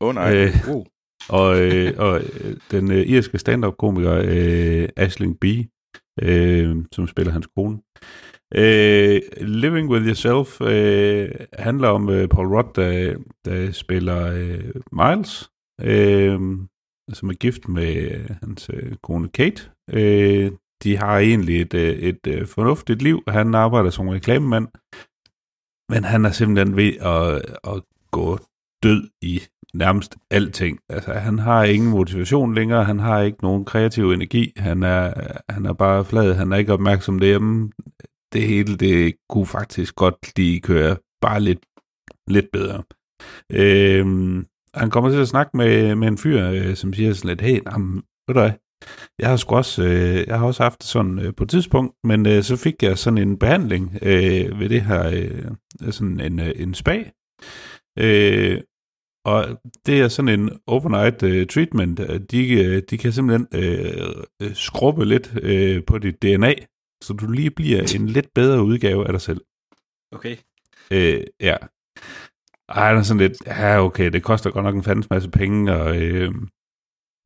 Åh 0.00 0.08
oh, 0.08 0.14
nej. 0.14 0.34
Øh, 0.34 0.74
uh. 0.74 0.86
Og, 1.28 1.60
øh, 1.60 1.92
og 1.98 2.20
øh, 2.20 2.56
den 2.70 2.92
øh, 2.92 2.98
irske 2.98 3.38
stand-up-komiker 3.38 4.22
øh, 4.24 4.88
Ashling 4.96 5.40
B., 5.40 5.44
øh, 6.22 6.76
som 6.92 7.06
spiller 7.06 7.32
hans 7.32 7.48
kone. 7.56 7.78
Øh, 8.54 9.20
Living 9.40 9.90
With 9.90 10.06
Yourself 10.06 10.60
øh, 10.60 11.30
handler 11.52 11.88
om 11.88 12.08
øh, 12.08 12.28
Paul 12.28 12.46
Rudd, 12.46 12.68
der, 12.74 13.16
der 13.44 13.72
spiller 13.72 14.32
øh, 14.32 14.74
Miles, 14.92 15.50
øh, 15.80 16.40
som 17.12 17.28
er 17.28 17.34
gift 17.34 17.68
med 17.68 17.96
øh, 17.96 18.30
hans 18.42 18.70
øh, 18.72 18.92
kone 19.02 19.28
Kate. 19.28 19.70
Øh, 19.92 20.50
de 20.82 20.96
har 20.96 21.18
egentlig 21.18 21.60
et, 21.60 21.74
øh, 21.74 21.92
et, 21.98 22.26
et 22.26 22.48
fornuftigt 22.48 23.02
liv. 23.02 23.22
Han 23.28 23.54
arbejder 23.54 23.90
som 23.90 24.08
reklamemand, 24.08 24.68
men 25.92 26.04
han 26.04 26.24
er 26.24 26.30
simpelthen 26.30 26.76
ved 26.76 26.92
at, 27.00 27.56
at 27.74 27.82
gå 28.10 28.38
død 28.82 29.08
i 29.22 29.40
nærmest 29.74 30.16
alting. 30.30 30.78
Altså, 30.88 31.12
han 31.12 31.38
har 31.38 31.64
ingen 31.64 31.90
motivation 31.90 32.54
længere, 32.54 32.84
han 32.84 32.98
har 32.98 33.20
ikke 33.20 33.38
nogen 33.42 33.64
kreativ 33.64 34.10
energi, 34.10 34.52
han 34.56 34.82
er, 34.82 35.14
han 35.48 35.66
er 35.66 35.72
bare 35.72 36.04
flad, 36.04 36.34
han 36.34 36.52
er 36.52 36.56
ikke 36.56 36.72
opmærksom 36.72 37.18
derhjemme. 37.18 37.70
Det 38.32 38.42
hele, 38.42 38.76
det 38.76 39.14
kunne 39.28 39.46
faktisk 39.46 39.94
godt 39.94 40.36
lige 40.36 40.60
køre 40.60 40.96
bare 41.20 41.40
lidt, 41.40 41.66
lidt 42.28 42.46
bedre. 42.52 42.82
Øhm, 43.52 44.46
han 44.74 44.90
kommer 44.90 45.10
til 45.10 45.20
at 45.20 45.28
snakke 45.28 45.56
med, 45.56 45.94
med 45.94 46.08
en 46.08 46.18
fyr, 46.18 46.48
øh, 46.48 46.74
som 46.76 46.94
siger 46.94 47.12
sådan 47.12 47.28
lidt, 47.28 47.40
hey, 47.40 47.60
jamen, 47.72 47.94
ved 47.96 48.34
du 48.34 48.40
hvad, 48.40 48.52
jeg 49.18 49.28
har 49.28 49.36
sgu 49.36 49.54
også, 49.56 49.82
øh, 49.84 50.26
jeg 50.26 50.38
har 50.38 50.46
også 50.46 50.62
haft 50.62 50.80
det 50.80 50.88
sådan 50.88 51.18
øh, 51.18 51.34
på 51.34 51.44
et 51.44 51.50
tidspunkt, 51.50 51.94
men 52.04 52.26
øh, 52.26 52.42
så 52.42 52.56
fik 52.56 52.82
jeg 52.82 52.98
sådan 52.98 53.18
en 53.18 53.38
behandling 53.38 53.98
øh, 54.02 54.60
ved 54.60 54.68
det 54.68 54.82
her, 54.82 55.06
øh, 55.08 55.92
sådan 55.92 56.20
en, 56.20 56.40
øh, 56.40 56.52
en 56.56 56.74
spag. 56.74 57.12
Øh, 57.98 58.60
og 59.24 59.60
det 59.86 60.00
er 60.00 60.08
sådan 60.08 60.40
en 60.40 60.58
overnight 60.66 61.22
øh, 61.22 61.46
treatment. 61.46 62.00
De, 62.30 62.64
øh, 62.64 62.82
de 62.90 62.98
kan 62.98 63.12
simpelthen 63.12 63.46
øh, 63.54 64.54
skrubbe 64.54 65.04
lidt 65.04 65.32
øh, 65.42 65.84
på 65.86 65.98
dit 65.98 66.22
DNA, 66.22 66.54
så 67.02 67.12
du 67.12 67.30
lige 67.30 67.50
bliver 67.50 67.94
en 67.96 68.06
lidt 68.06 68.34
bedre 68.34 68.62
udgave 68.62 69.06
af 69.06 69.12
dig 69.12 69.20
selv. 69.20 69.40
Okay. 70.12 70.36
Øh, 70.90 71.24
ja. 71.40 71.56
Ej, 72.68 72.88
han 72.88 72.96
er 72.96 73.02
sådan 73.02 73.20
lidt, 73.20 73.46
ja 73.46 73.84
okay, 73.84 74.10
det 74.10 74.22
koster 74.22 74.50
godt 74.50 74.64
nok 74.64 74.74
en 74.74 74.82
fandens 74.82 75.10
masse 75.10 75.30
penge, 75.30 75.72
og 75.74 76.02
øh, 76.02 76.34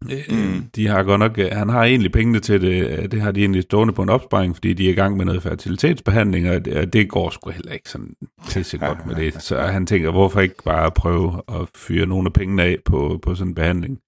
Mm. 0.03 0.65
De 0.77 0.87
har 0.87 1.03
godt 1.03 1.19
nok, 1.19 1.39
han 1.39 1.69
har 1.69 1.85
egentlig 1.85 2.13
pengene 2.13 2.41
til 2.41 2.61
det, 2.61 3.13
det 3.13 3.21
har 3.21 3.33
de 3.33 3.41
egentlig 3.41 3.63
stående 3.63 3.95
på 3.95 4.03
en 4.03 4.09
opsparing, 4.09 4.57
fordi 4.57 4.73
de 4.73 4.87
er 4.87 4.91
i 4.91 4.95
gang 4.95 5.17
med 5.17 5.25
noget 5.25 5.43
fertilitetsbehandling, 5.43 6.51
og 6.51 6.65
det, 6.65 6.93
det 6.93 7.09
går 7.09 7.31
sgu 7.31 7.51
heller 7.51 7.73
ikke 7.73 7.89
sådan 7.89 8.15
til 8.49 8.79
godt 8.79 9.07
med 9.07 9.15
det. 9.15 9.43
Så 9.43 9.59
han 9.61 9.87
tænker, 9.87 10.11
hvorfor 10.11 10.41
ikke 10.41 10.63
bare 10.65 10.91
prøve 10.91 11.43
at 11.49 11.69
fyre 11.77 12.07
nogle 12.07 12.27
af 12.27 12.33
pengene 12.33 12.63
af 12.63 12.79
på, 12.85 13.19
på 13.23 13.35
sådan 13.35 13.51
en 13.51 13.55
behandling. 13.55 13.99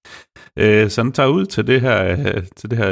Øh, 0.59 0.89
så 0.89 1.03
han 1.03 1.11
tager 1.11 1.29
ud 1.29 1.45
til 1.45 1.67
det 1.67 1.81
her, 1.81 2.41
til 2.55 2.69
det 2.69 2.77
her, 2.77 2.89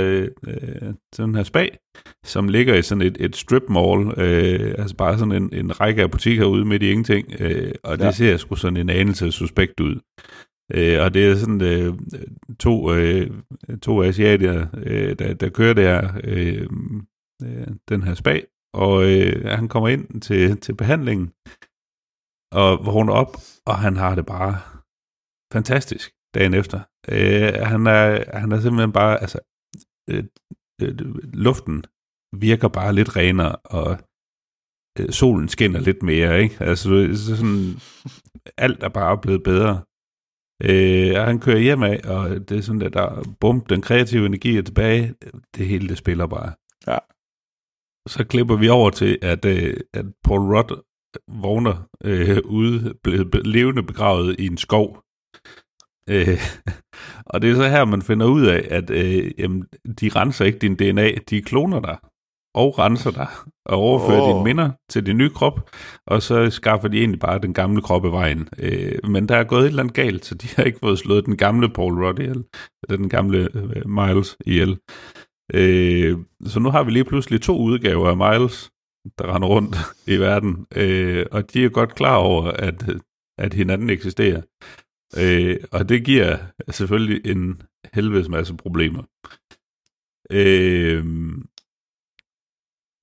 øh, 0.48 0.94
til 1.14 1.24
den 1.24 1.36
her 1.36 1.44
spag, 1.44 1.78
som 2.26 2.48
ligger 2.48 2.76
i 2.76 2.82
sådan 2.82 3.02
et, 3.02 3.18
et 3.20 3.36
strip 3.36 3.64
mall, 3.70 4.14
øh, 4.18 4.76
altså 4.78 4.96
bare 4.96 5.18
sådan 5.18 5.32
en, 5.32 5.50
en 5.54 5.82
række 5.82 6.02
af 6.02 6.12
butikker 6.12 6.46
ude 6.46 6.66
midt 6.66 6.84
i 6.84 6.90
ingenting, 6.90 7.34
øh, 7.40 7.72
og 7.84 7.98
det 7.98 8.06
ja. 8.06 8.12
ser 8.12 8.38
sgu 8.38 8.56
sådan 8.56 8.78
en 8.78 8.90
anelse 8.90 9.32
suspekt 9.32 9.80
ud. 9.80 10.00
Øh, 10.74 11.04
og 11.04 11.14
det 11.14 11.28
er 11.28 11.36
sådan 11.36 11.62
øh, 11.62 11.94
to, 12.60 12.94
øh, 12.94 13.32
to 13.82 14.04
asiater, 14.04 14.68
øh, 14.74 15.20
der, 15.20 15.34
der 15.34 15.50
kører 15.50 15.74
der, 15.74 16.14
øh, 16.24 16.70
øh, 17.44 17.68
den 17.90 18.04
her 18.04 18.14
spag, 18.14 18.48
og 18.74 19.12
øh, 19.12 19.46
han 19.46 19.68
kommer 19.68 19.90
ind 19.90 20.22
til, 20.22 20.58
til 20.58 20.76
behandlingen, 20.76 21.28
og 22.52 22.86
vågner 22.86 23.14
op, 23.14 23.36
og 23.66 23.76
han 23.78 23.98
har 23.98 24.16
det 24.16 24.26
bare 24.26 24.54
fantastisk 25.54 26.12
dagen 26.36 26.54
efter. 26.54 26.80
Øh, 27.10 27.54
han, 27.72 27.88
er, 27.88 28.40
han 28.40 28.52
er 28.52 28.60
simpelthen 28.60 28.92
bare, 28.92 29.22
altså, 29.22 29.40
øh, 30.10 30.24
øh, 30.82 30.96
luften 31.34 31.84
virker 32.34 32.68
bare 32.68 32.94
lidt 32.94 33.16
renere, 33.16 33.56
og 33.56 33.98
øh, 35.00 35.10
solen 35.10 35.48
skinner 35.50 35.80
lidt 35.80 36.04
mere, 36.04 36.42
ikke? 36.44 36.56
Altså, 36.60 36.84
så 37.16 37.36
sådan, 37.38 37.66
alt 38.58 38.84
er 38.84 38.90
bare 38.90 39.18
blevet 39.18 39.44
bedre. 39.44 39.82
Øh, 40.63 41.19
og 41.19 41.26
han 41.26 41.39
kører 41.39 41.60
hjem 41.60 41.84
af, 41.84 42.02
og 42.06 42.50
det 42.50 42.58
er 42.58 42.62
sådan, 42.62 42.82
at 42.82 42.93
der, 42.93 43.24
bum, 43.39 43.62
den 43.62 43.82
kreative 43.82 44.26
energi 44.26 44.58
er 44.58 44.62
tilbage. 44.62 45.13
Det 45.58 45.67
hele, 45.67 45.89
det 45.89 45.97
spiller 45.97 46.28
bare. 46.28 46.54
Ja. 46.88 46.97
Så 48.08 48.26
klipper 48.30 48.56
vi 48.56 48.69
over 48.69 48.89
til, 48.89 49.17
at, 49.21 49.45
øh, 49.45 49.78
at 49.93 50.06
Paul 50.24 50.56
Rudd 50.56 50.84
vågner 51.28 51.89
øh, 52.04 52.38
ude, 52.45 52.93
blevet 53.04 53.47
levende 53.47 53.84
begravet 53.84 54.36
i 54.39 54.45
en 54.45 54.58
skov. 54.58 55.04
Øh, 56.10 56.39
og 57.32 57.41
det 57.41 57.52
er 57.52 57.56
så 57.56 57.69
her, 57.69 57.86
man 57.86 58.02
finder 58.02 58.26
ud 58.26 58.45
af, 58.45 58.67
at 58.69 58.89
øh, 58.89 59.32
jamen, 59.38 59.63
de 60.02 60.10
renser 60.10 60.45
ikke 60.45 60.60
din 60.60 60.76
DNA, 60.76 61.12
de 61.30 61.41
kloner 61.41 61.80
dig 61.80 61.97
og 62.54 62.80
renser 62.80 63.12
dig 63.12 63.28
og 63.66 63.78
overfører 63.78 64.22
oh. 64.22 64.30
dine 64.30 64.44
minder 64.44 64.72
til 64.90 65.06
din 65.06 65.18
nye 65.18 65.30
krop, 65.30 65.70
og 66.08 66.22
så 66.22 66.50
skaffer 66.50 66.88
de 66.88 66.98
egentlig 66.98 67.20
bare 67.20 67.40
den 67.40 67.54
gamle 67.54 67.82
krop 67.82 68.06
af 68.06 68.12
vejen. 68.12 68.50
Øh, 68.60 69.10
men 69.10 69.30
der 69.30 69.36
er 69.36 69.44
gået 69.44 69.62
et 69.62 69.68
eller 69.68 69.84
andet 69.84 69.96
galt, 69.96 70.26
så 70.26 70.36
de 70.36 70.48
har 70.56 70.64
ikke 70.64 70.80
fået 70.80 71.00
slået 71.00 71.26
den 71.26 71.38
gamle 71.38 71.70
Paul 71.70 72.06
Rudd 72.06 72.20
ihjel, 72.20 72.44
den 72.90 73.10
gamle 73.10 73.50
øh, 73.54 73.90
Miles 73.90 74.38
ihjel. 74.46 74.78
Øh, 75.54 76.18
så 76.46 76.60
nu 76.60 76.70
har 76.70 76.84
vi 76.84 76.92
lige 76.92 77.06
pludselig 77.06 77.42
to 77.42 77.58
udgaver 77.58 78.10
af 78.10 78.18
Miles, 78.18 78.72
der 79.18 79.36
render 79.36 79.48
rundt 79.48 79.76
i 80.08 80.16
verden, 80.16 80.66
øh, 80.76 81.26
og 81.32 81.54
de 81.54 81.66
er 81.66 81.70
godt 81.70 81.96
klar 81.96 82.16
over, 82.16 82.52
at, 82.52 82.90
at 83.38 83.54
hinanden 83.54 83.90
eksisterer. 83.90 84.42
Øh, 85.18 85.58
og 85.72 85.90
det 85.90 86.06
giver 86.06 86.38
selvfølgelig 86.70 87.32
en 87.32 87.62
helvedes 87.94 88.30
masse 88.30 88.56
problemer. 88.56 89.04
Øh, 90.32 91.06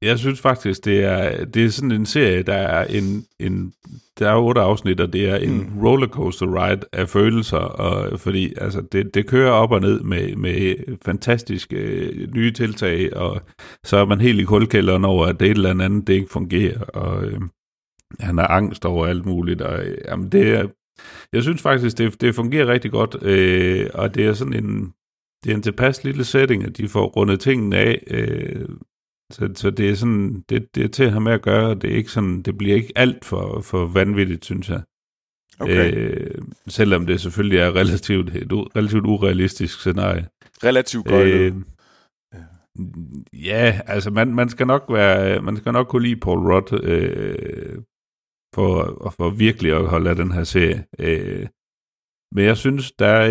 jeg 0.02 0.18
synes 0.18 0.40
faktisk, 0.40 0.84
det 0.84 1.04
er, 1.04 1.44
det 1.44 1.64
er 1.64 1.68
sådan 1.68 1.92
en 1.92 2.06
serie, 2.06 2.42
der 2.42 2.54
er 2.54 2.84
en, 2.84 3.26
en 3.40 3.72
der 4.18 4.30
er 4.30 4.36
otte 4.36 4.60
afsnit, 4.60 5.00
og 5.00 5.12
det 5.12 5.28
er 5.28 5.36
en 5.36 5.58
mm. 5.58 5.78
rollercoaster 5.84 6.46
ride 6.46 6.80
af 6.92 7.08
følelser, 7.08 7.56
og 7.56 8.20
fordi 8.20 8.54
altså, 8.56 8.80
det, 8.80 9.14
det 9.14 9.26
kører 9.26 9.50
op 9.50 9.72
og 9.72 9.80
ned 9.80 10.00
med, 10.00 10.36
med 10.36 10.74
fantastiske 11.04 11.76
øh, 11.76 12.34
nye 12.34 12.52
tiltag, 12.52 13.16
og 13.16 13.42
så 13.84 13.96
er 13.96 14.04
man 14.04 14.20
helt 14.20 14.40
i 14.40 14.44
kulkælderen 14.44 15.04
over, 15.04 15.26
at 15.26 15.40
det 15.40 15.50
et 15.50 15.56
eller 15.56 15.70
andet, 15.70 16.06
det 16.06 16.14
ikke 16.14 16.32
fungerer, 16.32 16.80
og 16.80 17.24
øh, 17.24 17.40
han 18.20 18.38
har 18.38 18.46
angst 18.46 18.84
over 18.84 19.06
alt 19.06 19.26
muligt, 19.26 19.60
og 19.60 19.84
øh, 19.84 19.98
jamen, 20.08 20.28
det 20.32 20.54
er, 20.54 20.68
jeg 21.32 21.42
synes 21.42 21.62
faktisk, 21.62 21.98
det, 21.98 22.20
det 22.20 22.34
fungerer 22.34 22.66
rigtig 22.66 22.90
godt, 22.90 23.22
øh, 23.22 23.90
og 23.94 24.14
det 24.14 24.26
er 24.26 24.32
sådan 24.32 24.64
en, 24.64 24.92
det 25.44 25.50
er 25.50 25.54
en 25.54 25.62
tilpas 25.62 26.04
lille 26.04 26.24
setting, 26.24 26.64
at 26.64 26.76
de 26.76 26.88
får 26.88 27.06
rundet 27.06 27.40
tingene 27.40 27.76
af, 27.76 28.02
øh, 28.06 28.68
så, 29.32 29.50
så 29.54 29.70
det 29.70 29.90
er 29.90 29.94
sådan, 29.94 30.44
det, 30.48 30.74
det 30.74 30.84
er 30.84 30.88
til 30.88 31.04
at 31.04 31.10
have 31.10 31.20
med 31.20 31.32
at 31.32 31.42
gøre, 31.42 31.74
det 31.74 31.92
er 31.92 31.96
ikke 31.96 32.10
sådan, 32.10 32.42
det 32.42 32.58
bliver 32.58 32.74
ikke 32.74 32.92
alt 32.96 33.24
for, 33.24 33.60
for 33.60 33.86
vanvittigt, 33.86 34.44
synes 34.44 34.70
jeg. 34.70 34.82
Okay. 35.60 35.94
Øh, 35.96 36.42
selvom 36.66 37.06
det 37.06 37.20
selvfølgelig 37.20 37.58
er 37.58 37.76
relativt, 37.76 38.36
et 38.36 38.52
relativt 38.52 39.06
urealistisk 39.06 39.80
scenarie. 39.80 40.28
Relativt 40.64 41.06
godt. 41.06 41.28
Øh, 41.28 41.54
ja, 43.32 43.80
altså 43.86 44.10
man, 44.10 44.34
man 44.34 44.48
skal 44.48 44.66
nok 44.66 44.84
være, 44.88 45.40
man 45.42 45.56
skal 45.56 45.72
nok 45.72 45.88
kunne 45.88 46.02
lide 46.02 46.20
Paul 46.20 46.52
Rudd 46.52 46.84
øh, 46.84 47.82
for, 48.54 49.12
for 49.16 49.30
virkelig 49.30 49.72
at 49.72 49.88
holde 49.88 50.10
af 50.10 50.16
den 50.16 50.32
her 50.32 50.44
serie. 50.44 50.84
Øh, 50.98 51.46
men 52.34 52.44
jeg 52.44 52.56
synes, 52.56 52.92
der 52.92 53.06
er, 53.06 53.28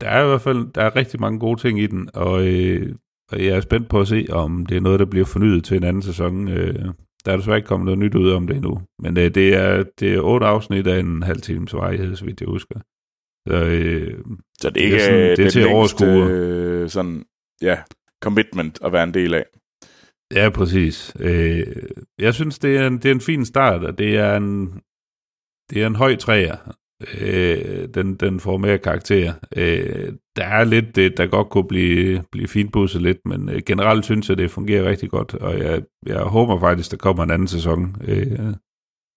der 0.00 0.08
er 0.08 0.24
i 0.24 0.28
hvert 0.28 0.42
fald 0.42 0.72
der 0.72 0.82
er 0.82 0.96
rigtig 0.96 1.20
mange 1.20 1.38
gode 1.38 1.60
ting 1.60 1.80
i 1.80 1.86
den, 1.86 2.10
og 2.14 2.46
øh, 2.46 2.94
og 3.32 3.44
jeg 3.44 3.56
er 3.56 3.60
spændt 3.60 3.88
på 3.88 4.00
at 4.00 4.08
se, 4.08 4.26
om 4.30 4.66
det 4.66 4.76
er 4.76 4.80
noget, 4.80 5.00
der 5.00 5.06
bliver 5.06 5.26
fornyet 5.26 5.64
til 5.64 5.76
en 5.76 5.84
anden 5.84 6.02
sæson. 6.02 6.48
Øh, 6.48 6.84
der 7.24 7.32
er 7.32 7.36
desværre 7.36 7.58
ikke 7.58 7.66
kommet 7.66 7.84
noget 7.84 7.98
nyt 7.98 8.14
ud 8.14 8.30
om 8.30 8.46
det 8.46 8.56
endnu. 8.56 8.80
Men 8.98 9.18
øh, 9.18 9.34
det, 9.34 9.54
er, 9.54 9.84
det 10.00 10.14
er 10.14 10.20
otte 10.20 10.46
afsnit 10.46 10.86
af 10.86 10.98
en 10.98 11.22
halv 11.22 11.40
times 11.40 11.74
varighed, 11.74 12.16
så 12.16 12.24
vidt 12.24 12.40
jeg 12.40 12.48
husker. 12.48 12.80
Så, 13.48 13.64
øh, 13.64 14.18
så 14.60 14.70
det 14.70 14.80
er 14.80 14.84
ikke 14.84 14.96
det 14.96 15.02
er, 15.02 15.06
sådan, 15.06 15.36
det 15.36 15.46
er 15.46 15.50
til 15.50 15.66
overskue. 15.66 16.26
Øh, 16.30 16.88
sådan, 16.88 17.24
ja, 17.62 17.78
commitment 18.22 18.78
at 18.84 18.92
være 18.92 19.04
en 19.04 19.14
del 19.14 19.34
af. 19.34 19.44
Ja, 20.34 20.50
præcis. 20.50 21.16
Øh, 21.20 21.66
jeg 22.18 22.34
synes, 22.34 22.58
det 22.58 22.76
er, 22.76 22.86
en, 22.86 22.98
det 22.98 23.04
er 23.04 23.14
en 23.14 23.20
fin 23.20 23.44
start, 23.44 23.84
og 23.84 23.98
det 23.98 24.16
er 24.16 24.36
en, 24.36 24.80
det 25.70 25.82
er 25.82 25.86
en 25.86 25.96
høj 25.96 26.16
træer. 26.16 26.56
Øh, 27.20 27.88
den, 27.88 28.14
den 28.14 28.40
får 28.40 28.56
mere 28.56 28.78
karakter. 28.78 29.34
Øh, 29.56 30.12
der 30.36 30.44
er 30.44 30.64
lidt 30.64 30.96
det, 30.96 31.16
der 31.16 31.26
godt 31.26 31.50
kunne 31.50 31.68
blive, 31.68 32.24
blive 32.32 32.48
finpudset 32.48 33.02
lidt, 33.02 33.18
men 33.24 33.48
øh, 33.48 33.62
generelt 33.66 34.04
synes 34.04 34.28
jeg, 34.28 34.38
det 34.38 34.50
fungerer 34.50 34.88
rigtig 34.88 35.10
godt, 35.10 35.34
og 35.34 35.58
jeg, 35.58 35.82
jeg 36.06 36.22
håber 36.22 36.60
faktisk, 36.60 36.90
der 36.90 36.96
kommer 36.96 37.22
en 37.22 37.30
anden 37.30 37.48
sæson, 37.48 37.96
øh, 38.04 38.54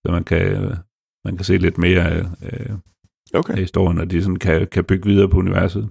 så 0.06 0.12
man 0.12 0.24
kan, 0.24 0.76
man 1.26 1.36
kan 1.38 1.46
se 1.46 1.58
lidt 1.58 1.78
mere 1.78 2.20
øh, 2.20 2.76
okay. 3.34 3.54
af 3.54 3.60
historien, 3.60 4.00
og 4.00 4.12
de 4.12 4.22
sådan 4.22 4.36
kan, 4.36 4.68
kan 4.68 4.84
bygge 4.84 5.06
videre 5.06 5.30
på 5.30 5.38
universet. 5.38 5.90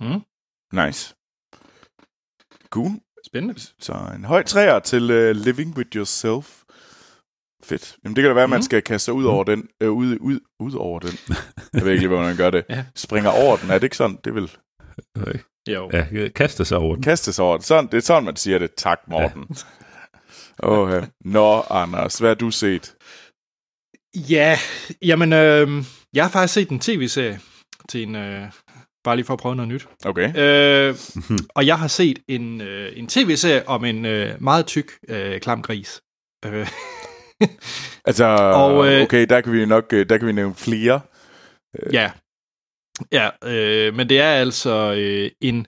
Mm. 0.00 0.20
Nice. 0.72 1.14
Cool. 2.70 2.90
Spændende. 3.26 3.60
Så 3.60 3.92
en 4.16 4.24
høj 4.24 4.42
træer 4.42 4.78
til 4.78 5.02
uh, 5.02 5.36
Living 5.36 5.76
With 5.76 5.96
Yourself. 5.96 6.61
Fedt. 7.64 7.96
Jamen 8.04 8.16
det 8.16 8.22
kan 8.22 8.28
da 8.28 8.34
være, 8.34 8.44
at 8.44 8.50
man 8.50 8.58
mm. 8.58 8.62
skal 8.62 8.82
kaste 8.82 9.04
sig 9.04 9.14
ud 9.14 9.24
over 9.24 9.44
den. 9.44 9.68
Øh, 9.80 9.90
ud, 9.90 10.16
ud, 10.20 10.40
ud 10.60 10.74
over 10.74 10.98
den. 10.98 11.18
Jeg 11.72 11.84
ved 11.84 11.90
ikke 11.90 12.00
lige, 12.00 12.08
hvordan 12.08 12.26
man 12.26 12.36
gør 12.36 12.50
det. 12.50 12.64
ja. 12.70 12.84
Springer 12.94 13.30
over 13.30 13.56
den. 13.56 13.70
Er 13.70 13.74
det 13.74 13.82
ikke 13.82 13.96
sådan? 13.96 14.18
Det 14.24 14.34
vil... 14.34 14.50
Okay. 15.20 15.38
Jo. 15.68 15.90
Ja, 15.92 16.28
kaste 16.28 16.64
sig 16.64 16.78
over 16.78 16.94
den. 16.94 17.02
Kaste 17.02 17.32
sig 17.32 17.44
over 17.44 17.56
den. 17.56 17.64
Sådan, 17.64 17.86
det 17.86 17.94
er 17.94 18.00
sådan, 18.00 18.24
man 18.24 18.36
siger 18.36 18.58
det. 18.58 18.74
Tak, 18.74 19.00
Morten. 19.08 19.46
Ja. 20.62 20.68
oh, 20.68 21.02
Nå, 21.24 21.60
Anders, 21.70 22.18
hvad 22.18 22.30
har 22.30 22.34
du 22.34 22.50
set? 22.50 22.94
Ja, 24.14 24.58
jamen, 25.02 25.32
øh, 25.32 25.84
jeg 26.14 26.24
har 26.24 26.30
faktisk 26.30 26.54
set 26.54 26.70
en 26.70 26.80
tv-serie 26.80 27.40
til 27.88 28.02
en... 28.02 28.14
Øh, 28.16 28.50
bare 29.04 29.16
lige 29.16 29.26
for 29.26 29.32
at 29.34 29.40
prøve 29.40 29.56
noget 29.56 29.68
nyt. 29.68 29.88
Okay. 30.04 30.36
Øh, 30.36 30.96
og 31.56 31.66
jeg 31.66 31.78
har 31.78 31.88
set 31.88 32.18
en, 32.28 32.60
øh, 32.60 32.92
en 32.98 33.06
tv-serie 33.06 33.68
om 33.68 33.84
en 33.84 34.04
øh, 34.04 34.42
meget 34.42 34.66
tyk, 34.66 34.92
øh, 35.08 35.40
klam 35.40 35.62
gris. 35.62 36.00
Øh, 36.44 36.68
altså, 38.08 38.24
og, 38.54 38.92
øh, 38.92 39.02
okay, 39.02 39.26
der 39.28 39.40
kan 39.40 39.52
vi 39.52 39.66
nok 39.66 39.92
øh, 39.92 40.08
der 40.08 40.18
kan 40.18 40.26
vi 40.26 40.32
nævne 40.32 40.54
flere. 40.54 41.00
Øh. 41.78 41.94
Ja, 41.94 42.10
ja 43.12 43.28
øh, 43.44 43.94
men 43.94 44.08
det 44.08 44.20
er 44.20 44.32
altså 44.32 44.94
øh, 44.98 45.30
en 45.40 45.66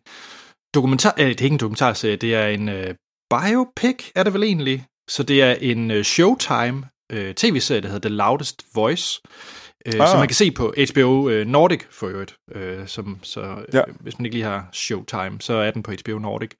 dokumentar, 0.74 1.14
øh, 1.18 1.28
det 1.28 1.40
er 1.40 1.44
ikke 1.44 1.54
en 1.54 1.58
dokumentarserie, 1.58 2.16
det 2.16 2.34
er 2.34 2.46
en 2.46 2.68
øh, 2.68 2.94
biopic, 3.30 4.10
er 4.14 4.22
det 4.22 4.34
vel 4.34 4.42
egentlig? 4.42 4.86
Så 5.10 5.22
det 5.22 5.42
er 5.42 5.52
en 5.52 5.90
øh, 5.90 6.04
Showtime 6.04 6.84
øh, 7.12 7.34
tv-serie, 7.34 7.80
der 7.80 7.88
hedder 7.88 8.08
The 8.08 8.16
Loudest 8.16 8.62
Voice, 8.74 9.20
øh, 9.86 10.00
ah. 10.00 10.08
som 10.08 10.18
man 10.18 10.28
kan 10.28 10.34
se 10.34 10.50
på 10.50 10.74
HBO 10.92 11.28
øh, 11.28 11.46
Nordic 11.46 11.82
for 11.90 12.06
øvrigt. 12.06 12.36
Øh, 12.54 12.86
som, 12.88 13.18
så 13.22 13.40
øh, 13.40 13.74
ja. 13.74 13.82
hvis 14.00 14.18
man 14.18 14.26
ikke 14.26 14.36
lige 14.36 14.44
har 14.44 14.68
Showtime, 14.72 15.40
så 15.40 15.54
er 15.54 15.70
den 15.70 15.82
på 15.82 15.92
HBO 16.04 16.18
Nordic. 16.18 16.50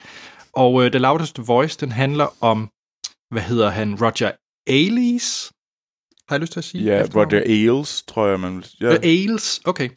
Og 0.53 0.85
øh, 0.85 0.91
The 0.91 0.99
Loudest 0.99 1.49
Voice, 1.49 1.81
den 1.81 1.93
handler 1.93 2.37
om, 2.41 2.71
hvad 3.31 3.43
hedder 3.43 3.71
han, 3.71 3.95
Roger 4.03 4.33
Ailes, 4.67 5.53
har 6.29 6.37
jeg 6.37 6.41
lyst 6.41 6.53
til 6.53 6.61
at 6.61 6.65
sige? 6.65 6.85
Ja, 6.85 7.07
Roger 7.15 7.43
Ailes, 7.47 8.03
tror 8.03 8.27
jeg, 8.27 8.41
man... 8.41 8.65
Ja. 8.81 8.89
Uh, 8.89 8.99
Ailes, 9.03 9.61
okay. 9.65 9.89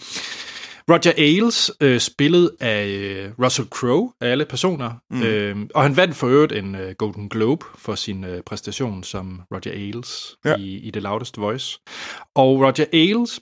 Roger 0.92 1.14
Ailes, 1.18 1.72
øh, 1.82 2.00
spillet 2.00 2.52
af 2.60 2.88
øh, 2.88 3.32
Russell 3.44 3.68
Crowe, 3.68 4.14
af 4.22 4.30
alle 4.30 4.46
personer, 4.46 4.94
mm. 5.10 5.24
øh, 5.24 5.70
og 5.76 5.84
han 5.84 5.98
vandt 5.98 6.16
for 6.16 6.28
øvrigt 6.28 6.52
en 6.52 6.76
øh, 6.76 6.96
Golden 6.96 7.30
Globe 7.30 7.66
for 7.76 7.96
sin 7.96 8.24
øh, 8.24 8.44
præstation 8.44 9.04
som 9.04 9.42
Roger 9.52 9.72
Ailes 9.72 10.36
ja. 10.46 10.56
i, 10.56 10.78
i 10.78 10.92
The 10.92 11.02
Loudest 11.02 11.38
Voice. 11.38 11.80
Og 12.36 12.60
Roger 12.60 12.86
Ailes, 12.94 13.40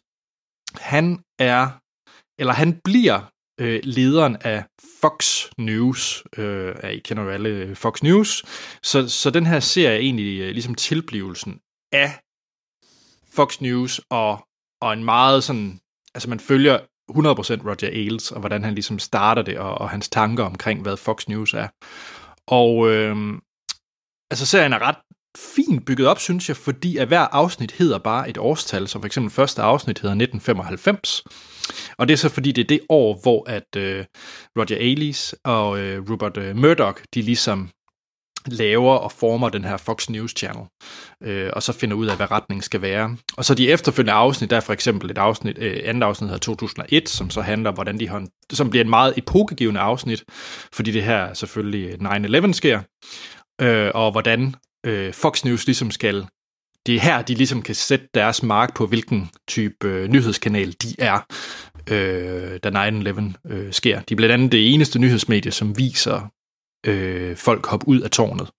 han 0.75 1.19
er, 1.39 1.69
eller 2.39 2.53
han 2.53 2.79
bliver 2.83 3.31
øh, 3.59 3.79
lederen 3.83 4.37
af 4.41 4.63
Fox 5.01 5.45
News. 5.57 6.23
Øh, 6.37 6.75
I 6.93 6.99
kender 6.99 7.23
jo 7.23 7.29
alle 7.29 7.49
øh, 7.49 7.75
Fox 7.75 8.03
News. 8.03 8.43
Så, 8.83 9.09
så 9.09 9.29
den 9.29 9.45
her 9.45 9.59
serie 9.59 9.95
er 9.95 9.99
egentlig 9.99 10.41
øh, 10.41 10.51
ligesom 10.51 10.75
tilblivelsen 10.75 11.59
af 11.91 12.19
Fox 13.33 13.61
News, 13.61 14.01
og, 14.09 14.47
og 14.81 14.93
en 14.93 15.03
meget 15.03 15.43
sådan, 15.43 15.79
altså 16.15 16.29
man 16.29 16.39
følger 16.39 16.79
100% 16.79 17.13
Roger 17.13 17.89
Ailes, 17.89 18.31
og 18.31 18.39
hvordan 18.39 18.63
han 18.63 18.73
ligesom 18.73 18.99
starter 18.99 19.41
det, 19.41 19.57
og, 19.57 19.77
og 19.77 19.89
hans 19.89 20.09
tanker 20.09 20.43
omkring, 20.43 20.81
hvad 20.81 20.97
Fox 20.97 21.27
News 21.27 21.53
er. 21.53 21.67
Og 22.47 22.91
øh, 22.91 23.15
altså 24.31 24.45
serien 24.45 24.73
er 24.73 24.79
ret 24.79 24.97
fint 25.38 25.86
bygget 25.86 26.08
op, 26.08 26.19
synes 26.19 26.50
jeg, 26.50 26.58
fordi 26.58 26.98
at 26.98 27.08
hver 27.08 27.28
afsnit 27.32 27.71
hedder 27.71 27.98
bare 27.98 28.30
et 28.30 28.38
årstal, 28.38 28.88
som 28.88 29.02
for 29.02 29.06
eksempel 29.06 29.32
første 29.32 29.62
afsnit 29.62 30.00
hedder 30.00 30.15
1995. 30.15 31.24
Og 31.98 32.08
det 32.08 32.13
er 32.13 32.17
så 32.17 32.30
fordi, 32.30 32.52
det 32.52 32.62
er 32.62 32.67
det 32.67 32.80
år, 32.89 33.19
hvor 33.21 33.50
at 33.50 33.76
øh, 33.78 34.06
Roger 34.60 34.78
Ailes 34.78 35.36
og 35.43 35.80
øh, 35.80 36.10
Rupert 36.10 36.38
øh, 36.38 36.56
Murdoch, 36.56 37.02
de 37.13 37.21
ligesom 37.21 37.69
laver 38.48 38.93
og 38.93 39.12
former 39.12 39.50
den 39.50 39.63
her 39.63 39.78
Fox 39.78 40.10
News 40.10 40.32
Channel, 40.38 40.65
øh, 41.24 41.50
og 41.54 41.63
så 41.63 41.74
finder 41.74 41.95
ud 41.95 42.08
af, 42.08 42.15
hvad 42.15 42.32
retningen 42.32 42.62
skal 42.62 42.82
være. 42.82 43.17
Og 43.38 43.45
så 43.45 43.56
de 43.56 43.69
efterfølgende 43.71 44.13
afsnit, 44.13 44.50
der 44.50 44.56
er 44.56 44.62
for 44.62 44.74
eksempel 44.74 45.12
et 45.12 45.17
afsnit, 45.17 45.58
øh, 45.58 45.82
andet 45.84 46.04
afsnit 46.04 46.30
hedder 46.30 46.39
2001, 46.39 47.10
som 47.10 47.30
så 47.30 47.41
handler 47.41 47.69
om, 47.69 47.74
hvordan 47.74 48.00
de 48.00 48.10
hånd, 48.10 48.28
som 48.54 48.69
bliver 48.69 48.84
en 48.84 48.89
meget 48.89 49.13
epokegivende 49.17 49.80
afsnit, 49.80 50.24
fordi 50.74 50.91
det 50.91 51.04
her 51.04 51.34
selvfølgelig 51.34 52.02
9-11 52.02 52.54
sker, 52.54 52.82
øh, 53.62 53.91
og 53.93 54.12
hvordan 54.12 54.56
øh, 54.86 55.13
Fox 55.13 55.43
News 55.45 55.65
ligesom 55.65 55.91
skal 55.91 56.26
det 56.86 56.95
er 56.95 57.00
her, 57.00 57.21
de 57.21 57.36
ligesom 57.36 57.62
kan 57.62 57.76
sætte 57.76 58.08
deres 58.13 58.43
mark 58.43 58.76
på, 58.76 58.88
hvilken 58.88 59.30
type 59.48 59.88
øh, 59.88 60.10
nyhedskanal 60.10 60.71
de 60.71 60.95
er, 61.00 61.19
øh, 61.89 62.60
da 62.63 62.89
9-11 63.50 63.54
øh, 63.54 63.74
sker. 63.74 64.02
De 64.02 64.13
er 64.13 64.15
blandt 64.15 64.34
andet 64.34 64.52
det 64.52 64.74
eneste 64.74 65.00
nyhedsmedie, 65.00 65.52
som 65.52 65.78
viser 65.78 66.32
øh, 66.88 67.38
folk 67.38 67.65
hoppe 67.65 67.88
ud 67.88 68.02
af 68.02 68.12
tårnet 68.12 68.50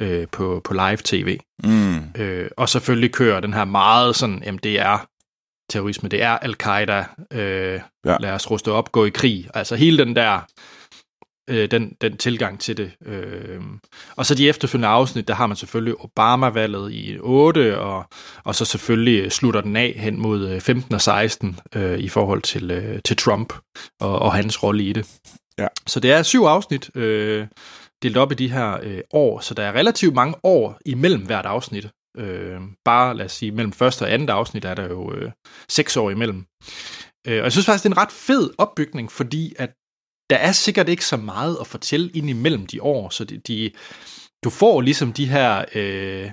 øh, 0.00 0.26
på, 0.32 0.60
på 0.64 0.74
live-tv. 0.74 1.38
Mm. 1.64 1.98
Øh, 2.16 2.50
og 2.56 2.68
selvfølgelig 2.68 3.12
kører 3.12 3.40
den 3.40 3.54
her 3.54 3.64
meget 3.64 4.16
sådan, 4.16 4.42
jamen 4.44 4.60
det 4.62 4.80
er 4.80 5.06
terrorisme, 5.70 6.08
det 6.08 6.22
er 6.22 6.38
al-Qaida, 6.38 7.04
øh, 7.32 7.80
Ja. 8.06 8.16
lad 8.20 8.30
os 8.30 8.50
ruste 8.50 8.72
op, 8.72 8.92
gå 8.92 9.04
i 9.04 9.10
krig. 9.10 9.48
Altså 9.54 9.76
hele 9.76 9.98
den 9.98 10.16
der 10.16 10.40
øh, 11.50 11.70
den, 11.70 11.96
den 12.00 12.16
tilgang 12.16 12.60
til 12.60 12.76
det. 12.76 12.92
Øh, 13.06 13.60
og 14.16 14.26
så 14.26 14.34
de 14.34 14.48
efterfølgende 14.48 14.88
afsnit, 14.88 15.28
der 15.28 15.34
har 15.34 15.46
man 15.46 15.56
selvfølgelig 15.56 16.00
Obama-valget 16.00 16.92
i 16.92 17.18
8, 17.20 17.78
og, 17.78 18.04
og 18.44 18.54
så 18.54 18.64
selvfølgelig 18.64 19.32
slutter 19.32 19.60
den 19.60 19.76
af 19.76 19.94
hen 19.96 20.20
mod 20.20 20.48
øh, 20.48 20.60
15 20.60 20.94
og 20.94 21.00
16 21.00 21.60
øh, 21.74 21.98
i 21.98 22.08
forhold 22.08 22.42
til, 22.42 22.70
øh, 22.70 23.00
til 23.04 23.16
Trump 23.16 23.52
og, 24.00 24.18
og 24.18 24.32
hans 24.32 24.62
rolle 24.62 24.84
i 24.84 24.92
det. 24.92 25.18
Ja. 25.58 25.66
Så 25.86 26.00
det 26.00 26.12
er 26.12 26.22
syv 26.22 26.42
afsnit, 26.42 26.96
øh, 26.96 27.46
delt 28.02 28.16
op 28.16 28.32
i 28.32 28.34
de 28.34 28.52
her 28.52 28.78
øh, 28.82 29.00
år, 29.12 29.40
så 29.40 29.54
der 29.54 29.62
er 29.62 29.72
relativt 29.72 30.14
mange 30.14 30.34
år 30.42 30.78
imellem 30.86 31.26
hvert 31.26 31.46
afsnit. 31.46 31.88
Øh, 32.16 32.60
bare 32.84 33.16
lad 33.16 33.24
os 33.24 33.32
sige, 33.32 33.52
mellem 33.52 33.72
første 33.72 34.02
og 34.02 34.12
andet 34.12 34.30
afsnit 34.30 34.64
er 34.64 34.74
der 34.74 34.88
jo 34.88 35.12
øh, 35.14 35.30
seks 35.68 35.96
år 35.96 36.10
imellem. 36.10 36.46
Øh, 37.26 37.38
og 37.38 37.44
jeg 37.44 37.52
synes 37.52 37.66
faktisk, 37.66 37.84
det 37.84 37.90
er 37.90 37.94
en 37.94 38.02
ret 38.02 38.12
fed 38.12 38.50
opbygning, 38.58 39.12
fordi 39.12 39.54
at 39.58 39.70
der 40.30 40.36
er 40.36 40.52
sikkert 40.52 40.88
ikke 40.88 41.04
så 41.04 41.16
meget 41.16 41.56
at 41.60 41.66
fortælle 41.66 42.10
ind 42.10 42.30
imellem 42.30 42.66
de 42.66 42.82
år, 42.82 43.10
så 43.10 43.24
de, 43.24 43.38
de, 43.38 43.70
du 44.44 44.50
får 44.50 44.80
ligesom 44.80 45.12
de 45.12 45.28
her 45.28 45.64
øh, 45.74 46.30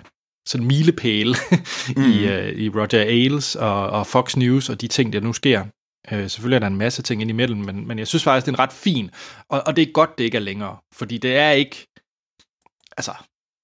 sådan 0.48 0.68
milepæle 0.68 1.36
mm. 1.98 2.04
i, 2.04 2.28
øh, 2.28 2.54
i 2.54 2.70
Roger 2.70 3.02
Ailes 3.02 3.56
og, 3.56 3.90
og 3.90 4.08
Fox 4.08 4.36
News 4.36 4.70
og 4.70 4.82
de 4.82 4.88
ting, 4.88 5.14
der 5.14 5.20
nu 5.20 5.34
sker. 5.34 5.66
Øh, 6.12 6.30
selvfølgelig 6.30 6.56
er 6.56 6.60
der 6.60 6.68
en 6.68 6.78
masse 6.78 7.02
ting 7.02 7.22
ind 7.22 7.30
imellem, 7.30 7.60
men, 7.60 7.88
men 7.88 8.00
jeg 8.00 8.08
synes 8.08 8.24
faktisk, 8.24 8.46
det 8.46 8.52
er 8.52 8.56
en 8.56 8.60
ret 8.60 8.74
fin, 8.74 9.10
og, 9.50 9.64
og 9.66 9.76
det 9.76 9.82
er 9.88 9.92
godt, 9.92 10.18
det 10.18 10.24
ikke 10.24 10.38
er 10.38 10.42
længere, 10.42 10.78
fordi 10.94 11.18
det 11.18 11.36
er 11.36 11.52
ikke, 11.52 11.88
altså, 12.98 13.14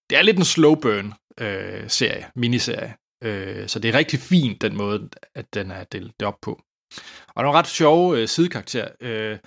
det 0.09 0.17
er 0.17 0.21
lidt 0.21 0.37
en 0.37 0.45
slow 0.45 0.75
burn 0.75 1.13
øh, 1.39 1.89
serie, 1.89 2.27
miniserie, 2.35 2.95
øh, 3.23 3.67
så 3.67 3.79
det 3.79 3.89
er 3.89 3.97
rigtig 3.97 4.19
fint, 4.19 4.61
den 4.61 4.75
måde, 4.75 5.09
at 5.35 5.53
den 5.53 5.71
er 5.71 5.83
delt 5.83 6.23
op 6.23 6.37
på. 6.41 6.61
Og 7.35 7.43
nogle 7.43 7.59
ret 7.59 7.67
sjove 7.67 8.21
øh, 8.21 8.27
sidekarakterer. 8.27 8.89
Øh, 9.01 9.37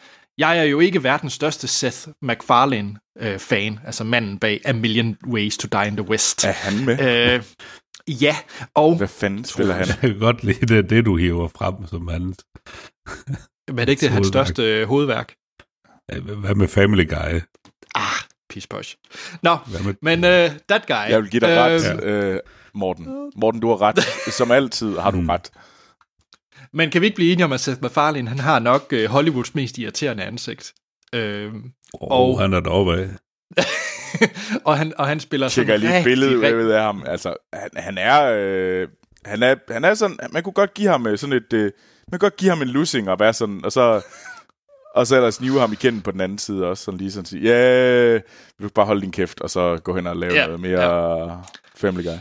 jeg 0.40 0.58
er 0.58 0.62
jo 0.62 0.80
ikke 0.80 1.02
verdens 1.02 1.32
største 1.32 1.68
Seth 1.68 2.08
MacFarlane-fan, 2.22 3.78
altså 3.86 4.04
manden 4.04 4.38
bag 4.38 4.60
A 4.64 4.72
Million 4.72 5.16
Ways 5.26 5.56
to 5.58 5.68
Die 5.72 5.86
in 5.88 5.96
the 5.96 6.08
West. 6.08 6.44
Er 6.44 6.52
han 6.52 6.84
med? 6.84 7.00
Øh, 7.34 7.42
ja, 8.22 8.36
og 8.74 8.96
Hvad 8.96 9.08
fanden 9.08 9.44
spiller 9.44 9.74
han? 9.74 9.86
Jeg 9.88 9.96
kan 10.00 10.18
godt 10.18 10.44
lide 10.44 10.66
det, 10.66 10.90
det 10.90 11.04
du 11.04 11.16
hiver 11.16 11.48
frem 11.48 11.86
som 11.86 12.08
hans. 12.08 12.36
men 13.68 13.78
er 13.78 13.84
det 13.84 13.88
ikke 13.92 14.00
det 14.00 14.10
hans 14.10 14.26
største 14.26 14.62
øh, 14.62 14.88
hovedværk? 14.88 15.34
Hvad 16.22 16.54
med 16.54 16.68
Family 16.68 17.08
Guy? 17.08 17.40
Ah, 17.94 18.02
piss 18.50 18.66
posh. 18.66 18.96
Nå, 19.42 19.56
med, 19.84 19.94
men 20.02 20.18
uh, 20.24 20.56
that 20.68 20.86
guy. 20.86 21.10
Jeg 21.10 21.22
vil 21.22 21.30
give 21.30 21.40
dig 21.40 21.48
øh, 21.50 21.56
ret, 21.56 22.04
øh, 22.04 22.40
Morten. 22.74 23.30
Morten, 23.36 23.60
du 23.60 23.68
har 23.68 23.82
ret. 23.82 23.98
Som 24.38 24.50
altid 24.50 24.98
har 24.98 25.10
du 25.10 25.20
Mm. 25.20 25.28
ret. 25.28 25.50
Men 26.72 26.90
kan 26.90 27.00
vi 27.00 27.06
ikke 27.06 27.16
blive 27.16 27.32
enige 27.32 27.44
om, 27.44 27.52
at 27.52 27.60
Seth 27.60 27.82
MacFarlane, 27.82 28.28
han 28.28 28.38
har 28.38 28.58
nok 28.58 28.92
uh, 28.92 29.04
Hollywoods 29.04 29.54
mest 29.54 29.78
irriterende 29.78 30.24
ansigt. 30.24 30.72
Øh, 31.14 31.52
og, 31.94 32.10
og 32.10 32.40
han 32.40 32.52
er 32.52 32.60
deroppe 32.60 32.96
af. 32.96 33.08
og, 34.66 34.78
han, 34.78 34.92
og 34.98 35.06
han 35.06 35.20
spiller 35.20 35.48
tjekker 35.48 35.72
sådan 35.72 35.80
lige 35.80 35.98
et 35.98 36.04
billede 36.04 36.34
rigtig, 36.34 36.56
ud 36.56 36.70
af 36.70 36.82
ham. 36.82 37.04
Altså, 37.06 37.34
han, 37.52 37.70
han 37.76 37.98
er... 37.98 38.32
Øh, 38.36 38.88
han 39.24 39.42
er, 39.42 39.54
han 39.70 39.84
er 39.84 39.94
sådan, 39.94 40.18
man 40.32 40.42
kunne 40.42 40.52
godt 40.52 40.74
give 40.74 40.88
ham 40.88 41.06
øh, 41.06 41.18
sådan 41.18 41.32
et, 41.32 41.52
øh, 41.52 41.62
man 41.62 41.72
kunne 42.10 42.18
godt 42.18 42.36
give 42.36 42.50
ham 42.50 42.62
en 42.62 42.68
lussing 42.68 43.10
og 43.10 43.20
være 43.20 43.32
sådan, 43.32 43.64
og 43.64 43.72
så, 43.72 44.06
og 44.94 45.06
så 45.06 45.16
ellers 45.16 45.34
snive 45.34 45.60
ham 45.60 45.72
igen 45.72 46.00
på 46.00 46.10
den 46.10 46.20
anden 46.20 46.38
side 46.38 46.66
også, 46.66 46.84
sådan 46.84 46.98
lige 46.98 47.12
sådan 47.12 47.24
sige, 47.24 47.42
ja, 47.42 48.12
yeah, 48.12 48.20
du 48.58 48.62
kan 48.62 48.70
bare 48.70 48.86
holde 48.86 49.00
din 49.00 49.12
kæft, 49.12 49.40
og 49.40 49.50
så 49.50 49.80
gå 49.84 49.96
hen 49.96 50.06
og 50.06 50.16
lave 50.16 50.34
Ja, 50.34 50.46
noget 50.46 50.60
mere 50.60 51.42
Family 51.76 52.04
Guy. 52.04 52.16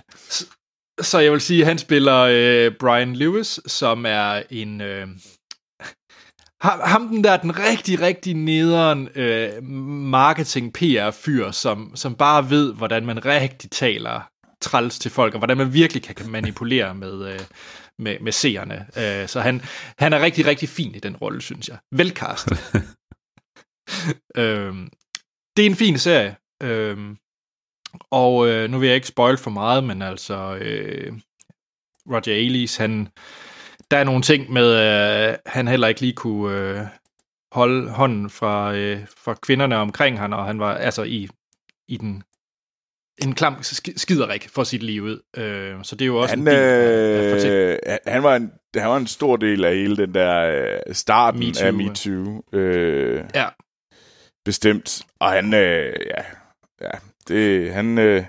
Så 1.02 1.20
jeg 1.20 1.32
vil 1.32 1.42
sige, 1.42 1.62
at 1.62 1.68
han 1.68 1.78
spiller 1.78 2.20
øh, 2.20 2.72
Brian 2.80 3.16
Lewis, 3.16 3.60
som 3.66 4.06
er 4.06 4.44
en... 4.50 4.82
Øh, 4.82 5.08
ham, 6.62 7.08
den 7.08 7.24
der, 7.24 7.38
den 7.38 7.60
rigtig, 7.60 8.02
rigtig 8.02 8.34
nederen 8.34 9.10
øh, 9.16 9.64
marketing-PR-fyr, 9.64 11.52
som, 11.52 11.92
som 11.96 12.16
bare 12.16 12.50
ved, 12.50 12.74
hvordan 12.74 13.06
man 13.06 13.26
rigtig 13.26 13.72
taler 13.72 14.30
træls 14.62 15.00
til 15.00 15.12
folk, 15.12 15.34
og 15.34 15.40
hvordan 15.40 15.58
man 15.58 15.74
virkelig 15.74 16.04
kan 16.04 16.30
manipulere 16.30 16.96
med, 16.96 17.34
øh, 17.34 17.40
med, 18.00 18.20
med 18.20 18.32
seerne. 18.32 18.88
Øh, 18.98 19.28
så 19.28 19.42
han, 19.42 19.62
han 20.00 20.14
er 20.14 20.22
rigtig, 20.22 20.46
rigtig 20.46 20.70
fin 20.70 20.96
i 20.96 21.00
den 21.00 21.16
rolle, 21.16 21.42
synes 21.42 21.70
jeg. 21.70 21.78
Velkastet. 21.92 22.60
øhm, 24.44 24.90
det 25.58 25.66
er 25.66 25.70
en 25.70 25.76
fin 25.76 25.98
serie. 25.98 26.36
Øhm, 26.64 27.18
og 28.12 28.48
øh, 28.50 28.69
nu 28.69 28.80
vil 28.80 28.88
jeg 28.88 28.95
ikke 28.95 29.08
spoil 29.08 29.38
for 29.38 29.50
meget, 29.52 29.84
men 29.84 30.02
altså 30.02 30.56
øh, 30.62 31.13
Roger 32.12 32.34
Ailes, 32.34 32.78
han, 32.78 33.08
der 33.91 33.98
er 33.98 34.04
nogle 34.04 34.22
ting 34.22 34.52
med, 34.52 34.67
øh, 35.30 35.38
han 35.45 35.67
heller 35.67 35.88
ikke 35.88 36.02
lige 36.02 36.13
kunne 36.13 36.58
øh, 36.58 36.80
holde 37.52 37.89
hånden 37.89 38.30
fra, 38.30 38.74
øh, 38.76 39.00
fra 39.17 39.34
kvinderne 39.34 39.76
omkring 39.76 40.19
ham, 40.19 40.34
og 40.34 40.45
han 40.45 40.60
var 40.60 40.74
altså 40.76 41.04
i, 41.04 41.28
i 41.88 41.98
den 41.98 42.24
en 43.22 43.36
klam 43.36 43.54
sk- 43.54 43.93
skiderik 43.98 44.50
for 44.50 44.63
sit 44.63 44.84
liv 44.84 45.04
ud. 45.04 45.22
Øh, 45.38 45.76
så 45.84 45.95
det 45.95 46.06
er 46.06 46.08
jo 46.08 46.17
også 46.17 46.32
Han, 46.36 46.39
en 46.39 46.45
del 46.48 46.56
af, 46.56 47.39
af 47.86 47.93
øh, 47.93 47.98
han- 48.08 48.24
var 48.24 48.36
en, 48.36 48.52
han 48.76 48.89
var 48.89 48.98
en 48.98 49.08
stor 49.08 49.36
del 49.36 49.65
af 49.65 49.76
hele 49.76 49.98
den 49.98 50.13
der 50.13 50.39
øh, 50.88 50.95
starten 50.95 51.39
MeToo, 51.39 51.62
af 51.67 51.72
ja. 51.72 51.78
MeToo. 51.78 52.41
Øh, 52.54 53.24
Ja. 53.36 53.48
Bestemt. 54.45 55.02
Og 55.19 55.30
han, 55.32 55.54
øh, 55.54 55.93
ja, 56.17 56.24
ja, 56.82 56.91
det, 57.30 57.74
han, 57.74 57.98
øh, 57.98 58.26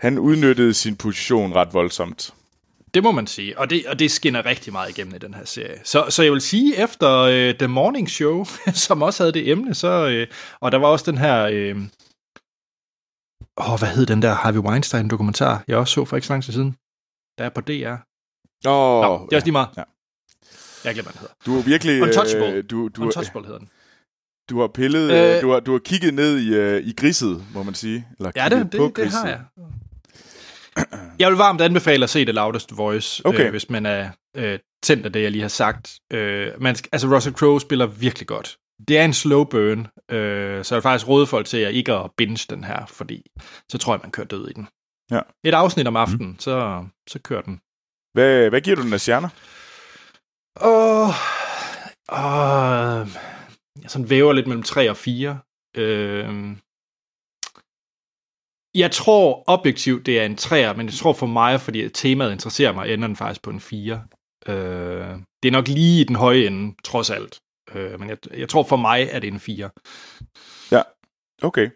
han 0.00 0.18
udnyttede 0.18 0.74
sin 0.74 0.96
position 0.96 1.54
ret 1.54 1.74
voldsomt. 1.74 2.34
Det 2.94 3.02
må 3.02 3.12
man 3.12 3.26
sige, 3.26 3.58
og 3.58 3.70
det, 3.70 3.86
og 3.86 3.98
det 3.98 4.10
skinner 4.10 4.46
rigtig 4.46 4.72
meget 4.72 4.90
igennem 4.90 5.14
i 5.14 5.18
den 5.18 5.34
her 5.34 5.44
serie. 5.44 5.80
Så, 5.84 6.06
så 6.08 6.22
jeg 6.22 6.32
vil 6.32 6.40
sige, 6.40 6.76
efter 6.76 7.10
øh, 7.18 7.54
The 7.54 7.66
Morning 7.68 8.10
Show, 8.10 8.44
som 8.86 9.02
også 9.02 9.22
havde 9.22 9.32
det 9.32 9.50
emne, 9.50 9.74
så, 9.74 10.08
øh, 10.08 10.26
og 10.60 10.72
der 10.72 10.78
var 10.78 10.88
også 10.88 11.10
den 11.10 11.18
her, 11.18 11.48
øh, 11.52 11.76
åh, 13.56 13.78
hvad 13.78 13.88
hed 13.88 14.06
den 14.06 14.22
der 14.22 14.34
Harvey 14.34 14.58
Weinstein-dokumentar, 14.58 15.64
jeg 15.68 15.78
også 15.78 15.94
så 15.94 16.04
for 16.04 16.16
ikke 16.16 16.26
så 16.26 16.32
lang 16.32 16.44
tid 16.44 16.52
siden, 16.52 16.76
der 17.38 17.44
er 17.44 17.48
på 17.48 17.60
DR. 17.60 17.96
Åh, 18.66 19.02
Nå, 19.02 19.26
det 19.26 19.32
er 19.32 19.36
også 19.36 19.46
lige 19.46 19.52
meget. 19.52 19.68
Ja. 19.76 19.82
Jeg 20.84 20.94
glemmer, 20.94 21.12
hvad 21.12 21.12
den 21.12 21.20
hedder. 21.20 21.34
Du 21.46 21.58
er 21.58 21.62
virkelig... 21.62 22.02
Untouchable. 22.02 22.52
Øh, 22.52 22.64
du, 22.70 22.88
du, 22.88 23.02
Untouchable 23.02 23.46
hedder 23.46 23.58
den. 23.58 23.70
Du 24.50 24.60
har 24.60 24.66
pillet... 24.74 25.10
Øh. 25.10 25.36
Øh, 25.36 25.42
du, 25.42 25.50
har, 25.52 25.60
du 25.60 25.72
har 25.72 25.78
kigget 25.78 26.14
ned 26.14 26.38
i, 26.38 26.54
øh, 26.54 26.86
i 26.86 26.92
griset, 26.92 27.44
må 27.54 27.62
man 27.62 27.74
sige. 27.74 28.06
Eller 28.18 28.32
Ja, 28.36 28.48
kigget 28.48 28.72
det, 28.72 28.78
på 28.80 28.84
det, 28.86 28.96
det 28.96 29.12
har 29.12 29.28
jeg. 29.28 29.40
Jeg 31.18 31.28
vil 31.28 31.36
varmt 31.36 31.60
anbefale 31.60 32.04
at 32.04 32.10
se 32.10 32.24
The 32.24 32.32
Loudest 32.32 32.76
Voice, 32.76 33.22
Okay. 33.26 33.44
øh, 33.44 33.50
hvis 33.50 33.70
man 33.70 33.86
er 33.86 34.10
øh, 34.36 34.58
tændt 34.82 35.06
af 35.06 35.12
det, 35.12 35.22
jeg 35.22 35.30
lige 35.30 35.42
har 35.42 35.48
sagt. 35.48 35.98
Øh, 36.12 36.62
man 36.62 36.76
altså, 36.92 37.14
Russell 37.14 37.36
Crowe 37.36 37.60
spiller 37.60 37.86
virkelig 37.86 38.26
godt. 38.26 38.56
Det 38.88 38.98
er 38.98 39.04
en 39.04 39.12
slow 39.12 39.44
burn, 39.44 39.86
øh, 40.10 40.64
så 40.64 40.74
jeg 40.74 40.76
vil 40.76 40.82
faktisk 40.82 41.08
råde 41.08 41.26
folk 41.26 41.46
til 41.46 41.56
at 41.58 41.74
ikke 41.74 41.92
at 41.92 42.10
binge 42.16 42.46
den 42.50 42.64
her, 42.64 42.86
fordi 42.86 43.22
så 43.68 43.78
tror 43.78 43.94
jeg, 43.94 44.00
man 44.02 44.10
kører 44.10 44.26
død 44.26 44.48
i 44.48 44.52
den. 44.52 44.68
Ja. 45.10 45.20
Et 45.44 45.54
afsnit 45.54 45.88
om 45.88 45.96
aftenen, 45.96 46.30
mm. 46.30 46.38
så, 46.38 46.84
så 47.08 47.18
kører 47.18 47.42
den. 47.42 47.60
Hvad, 48.14 48.50
hvad 48.50 48.60
giver 48.60 48.76
du 48.76 48.82
den 48.82 48.92
af 48.92 49.00
stjerner? 49.00 49.28
Åh, 50.60 51.08
åh, 52.12 53.08
jeg 53.82 53.90
sådan 53.90 54.10
væver 54.10 54.32
lidt 54.32 54.46
mellem 54.46 54.62
3 54.62 54.90
og 54.90 54.96
4. 54.96 55.38
Øh, 55.76 56.56
jeg 58.74 58.90
tror 58.90 59.44
objektivt, 59.46 60.06
det 60.06 60.20
er 60.20 60.24
en 60.26 60.34
3'er, 60.34 60.72
men 60.76 60.86
jeg 60.86 60.94
tror 60.94 61.12
for 61.12 61.26
mig, 61.26 61.60
fordi 61.60 61.88
temaet 61.88 62.32
interesserer 62.32 62.72
mig, 62.72 62.92
ender 62.92 63.06
den 63.06 63.16
faktisk 63.16 63.42
på 63.42 63.50
en 63.50 63.60
4. 63.60 64.04
Øh, 64.46 65.18
det 65.42 65.48
er 65.48 65.52
nok 65.52 65.68
lige 65.68 66.00
i 66.00 66.04
den 66.04 66.16
høje 66.16 66.46
ende, 66.46 66.76
trods 66.84 67.10
alt. 67.10 67.40
Øh, 67.74 68.00
men 68.00 68.08
jeg, 68.08 68.18
jeg 68.36 68.48
tror 68.48 68.62
for 68.62 68.76
mig, 68.76 69.12
at 69.12 69.22
det 69.22 69.28
er 69.28 69.32
en 69.32 69.40
4. 69.40 69.70
Okay. 71.42 71.70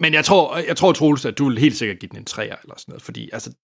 Men 0.00 0.14
jeg 0.14 0.24
tror, 0.24 0.56
jeg 0.56 0.76
tror 0.76 0.92
Troels, 0.92 1.24
at 1.24 1.38
du 1.38 1.48
vil 1.48 1.58
helt 1.58 1.76
sikkert 1.76 1.98
give 1.98 2.08
den 2.08 2.18
en 2.18 2.26
3'er 2.30 2.40
eller 2.40 2.74
sådan 2.78 2.84
noget, 2.88 3.02
fordi 3.02 3.30
altså, 3.32 3.54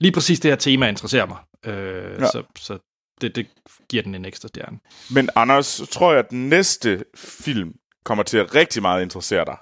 lige 0.00 0.12
præcis 0.12 0.40
det 0.40 0.50
her 0.50 0.56
tema 0.56 0.88
interesserer 0.88 1.26
mig. 1.26 1.38
Øh, 1.66 2.20
Ja. 2.20 2.26
Så, 2.26 2.42
så 2.58 2.78
det, 3.20 3.36
det 3.36 3.46
giver 3.88 4.02
den 4.02 4.14
en 4.14 4.24
ekstra 4.24 4.48
stjerne. 4.48 4.78
Men 5.10 5.28
Anders, 5.36 5.66
så 5.66 5.86
tror 5.86 6.12
jeg, 6.12 6.18
at 6.18 6.30
den 6.30 6.48
næste 6.48 7.04
film 7.14 7.72
kommer 8.04 8.24
til 8.24 8.38
at 8.38 8.54
rigtig 8.54 8.82
meget 8.82 9.02
interessere 9.02 9.44
dig. 9.44 9.56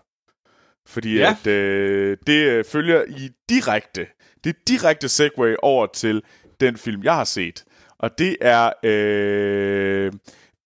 Fordi 0.88 1.14
Ja. 1.16 1.20
ja. 1.22 1.36
at 1.40 1.46
øh, 1.46 2.16
det 2.26 2.46
øh, 2.46 2.64
følger 2.64 3.04
i 3.08 3.30
direkte, 3.48 4.06
det 4.44 4.50
er 4.50 4.60
direkte 4.68 5.08
segue 5.08 5.64
over 5.64 5.86
til 5.86 6.22
den 6.60 6.76
film, 6.76 7.02
jeg 7.04 7.14
har 7.14 7.24
set. 7.24 7.64
Og 7.98 8.18
det 8.18 8.36
er 8.40 8.72
øh, 8.82 10.12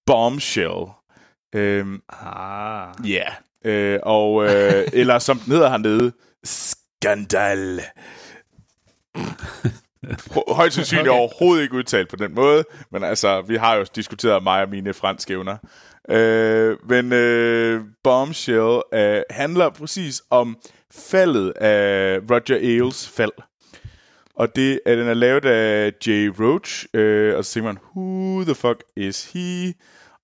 Bombshell. 0.06 0.86
Øhm, 1.54 2.02
Ah. 2.08 2.94
Ja, 3.08 3.24
yeah. 3.66 3.94
øh, 3.94 4.00
og, 4.02 4.44
øh, 4.44 4.88
eller 5.00 5.18
som 5.18 5.38
den 5.38 5.52
hedder 5.52 5.70
hernede, 5.70 6.12
Skandal. 6.44 7.80
Højst 10.48 10.74
sandsynligt 10.74 11.08
okay. 11.08 11.18
overhovedet 11.18 11.62
ikke 11.62 11.74
udtalt 11.74 12.08
på 12.08 12.16
den 12.16 12.34
måde, 12.34 12.64
men 12.92 13.04
altså, 13.04 13.40
vi 13.40 13.56
har 13.56 13.74
jo 13.74 13.86
diskuteret 13.94 14.42
mig 14.42 14.62
og 14.62 14.68
mine 14.68 14.94
franske 14.94 15.32
evner. 15.32 15.56
Øh, 16.10 16.76
men 16.88 17.12
øh, 17.12 17.80
Bombshell 18.04 18.82
øh, 18.94 19.22
handler 19.30 19.70
præcis 19.70 20.22
om 20.30 20.56
faldet 20.92 21.50
af 21.50 22.18
Roger 22.30 22.56
Ailes 22.56 23.08
fald. 23.08 23.32
Og 24.36 24.56
det 24.56 24.80
er 24.86 24.96
den 24.96 25.08
er 25.08 25.14
lavet 25.14 25.44
af 25.44 25.92
Jay 26.06 26.32
Roach, 26.40 26.86
øh, 26.94 27.36
og 27.36 27.44
så 27.44 27.52
tænker 27.52 27.72
man, 27.72 27.78
who 27.96 28.44
the 28.44 28.54
fuck 28.54 28.84
is 28.96 29.32
he? 29.32 29.74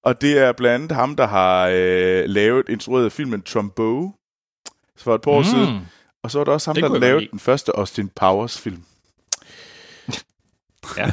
Og 0.04 0.20
det 0.20 0.38
er 0.38 0.52
blandt 0.52 0.74
andet 0.74 0.96
ham, 0.96 1.16
der 1.16 1.26
har 1.26 1.68
øh, 1.72 2.24
lavet, 2.26 2.68
instrueret 2.68 3.12
filmen 3.12 3.42
Trumbo 3.42 4.10
for 4.98 5.14
et 5.14 5.22
par 5.22 5.30
år 5.30 5.38
mm. 5.38 5.44
siden. 5.44 5.88
Og 6.22 6.30
så 6.30 6.38
var 6.38 6.44
der 6.44 6.52
også 6.52 6.70
ham, 6.70 6.74
det 6.74 6.84
der 6.84 6.98
lavede 6.98 7.28
den 7.30 7.38
første 7.38 7.72
Austin 7.76 8.08
Powers 8.08 8.60
film. 8.60 8.82
Ja. 10.96 11.10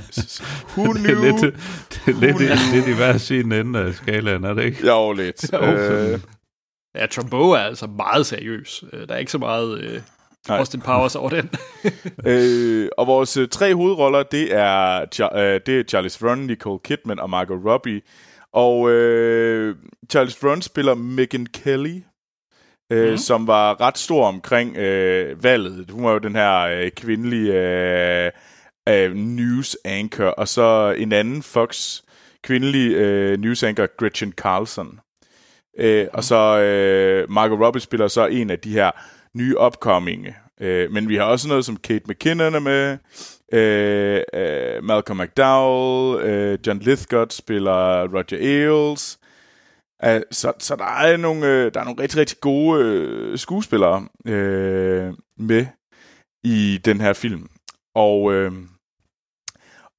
Who 0.78 0.94
knew? 0.94 1.04
det 1.04 1.12
er 1.12 1.22
lidt, 1.22 1.56
det 1.90 2.16
er 2.16 2.20
lidt, 2.20 2.40
lidt, 2.40 2.74
lidt 2.74 2.88
i 2.88 2.94
hver 2.94 3.18
sin 3.18 3.52
ende 3.52 3.80
af 3.80 3.94
skalaen, 3.94 4.44
er 4.44 4.54
det 4.54 4.64
ikke? 4.64 4.88
Jo, 4.88 5.12
lidt. 5.12 5.46
jo, 5.54 5.60
øh. 5.60 6.20
Ja, 6.96 7.06
Trumbo 7.06 7.52
er 7.52 7.58
altså 7.58 7.88
meget 7.88 8.26
seriøs. 8.26 8.84
Øh, 8.94 9.08
der 9.08 9.14
er 9.14 9.18
ikke 9.18 9.32
så 9.32 9.38
meget 9.38 9.80
øh, 9.80 10.02
Austin 10.50 10.82
Powers 10.82 11.16
over 11.16 11.30
den. 11.30 11.50
øh, 12.32 12.90
og 12.98 13.08
vores 13.08 13.38
øh, 13.38 13.48
tre 13.48 13.76
hovedroller, 13.76 14.24
det 14.24 14.56
er, 14.56 15.02
øh, 15.36 15.62
det 15.66 15.80
er 15.80 15.84
Charles 15.84 16.18
Theron, 16.18 16.40
Nicole 16.40 16.80
Kidman 16.84 17.20
og 17.20 17.30
Margot 17.30 17.66
Robbie. 17.66 18.02
Og 18.54 18.92
øh, 18.92 19.76
Charles 20.10 20.36
Theron 20.36 20.62
spiller 20.62 20.94
Megan 20.94 21.46
Kelly, 21.46 22.02
øh, 22.92 23.12
mm. 23.12 23.18
som 23.18 23.48
var 23.48 23.82
ret 23.82 23.98
stor 23.98 24.28
omkring 24.28 24.78
øh, 24.78 25.44
valget. 25.44 25.92
Hun 25.92 26.04
var 26.04 26.12
jo 26.12 26.18
den 26.18 26.36
her 26.36 26.60
øh, 26.60 26.92
kvindelige 26.92 27.54
øh, 27.54 28.32
øh, 28.90 29.16
news 29.16 29.78
anchor, 29.86 30.28
og 30.28 30.48
så 30.48 30.96
en 30.98 31.12
anden 31.12 31.44
Fox 31.44 32.02
kvindelig 32.44 32.92
øh, 32.92 33.40
news 33.40 33.64
anchor, 33.64 33.96
Gretchen 33.98 34.32
Carlson. 34.32 35.00
Øh, 35.80 36.04
mm. 36.04 36.10
Og 36.14 36.24
så 36.24 36.60
øh, 36.60 37.32
Margot 37.32 37.60
Robbie 37.60 37.82
spiller 37.82 38.08
så 38.08 38.28
en 38.28 38.50
af 38.50 38.60
de 38.60 38.72
her 38.72 38.92
nye 39.38 39.60
upcoming. 39.60 40.28
Øh, 40.62 40.92
men 40.92 41.10
vi 41.10 41.16
har 41.16 41.24
også 41.24 41.48
noget 41.48 41.66
som 41.66 41.78
Kate 41.78 42.06
McKinnon 42.08 42.56
er 42.56 42.60
med, 42.60 42.98
øh, 43.54 44.22
øh, 44.34 44.84
Malcolm 44.84 45.20
McDowell, 45.20 46.26
øh, 46.26 46.58
John 46.68 46.80
Lithgow 46.80 47.26
spiller 47.30 48.08
Roger 48.08 48.38
Ailes, 48.38 49.20
Uh, 50.06 50.22
så, 50.32 50.54
så 50.60 50.76
der 50.76 50.86
er 50.86 51.18
nogle, 51.18 51.48
øh, 51.48 51.74
der 51.74 51.80
er 51.80 51.84
nogle 51.84 52.02
rigtig, 52.02 52.20
rigtig 52.20 52.38
gode 52.40 52.84
øh, 52.84 53.38
skuespillere 53.38 54.08
øh, 54.26 55.14
med 55.38 55.66
i 56.44 56.80
den 56.86 57.02
her 57.02 57.14
film. 57.14 57.50
Og, 57.96 58.34
øh, 58.34 58.52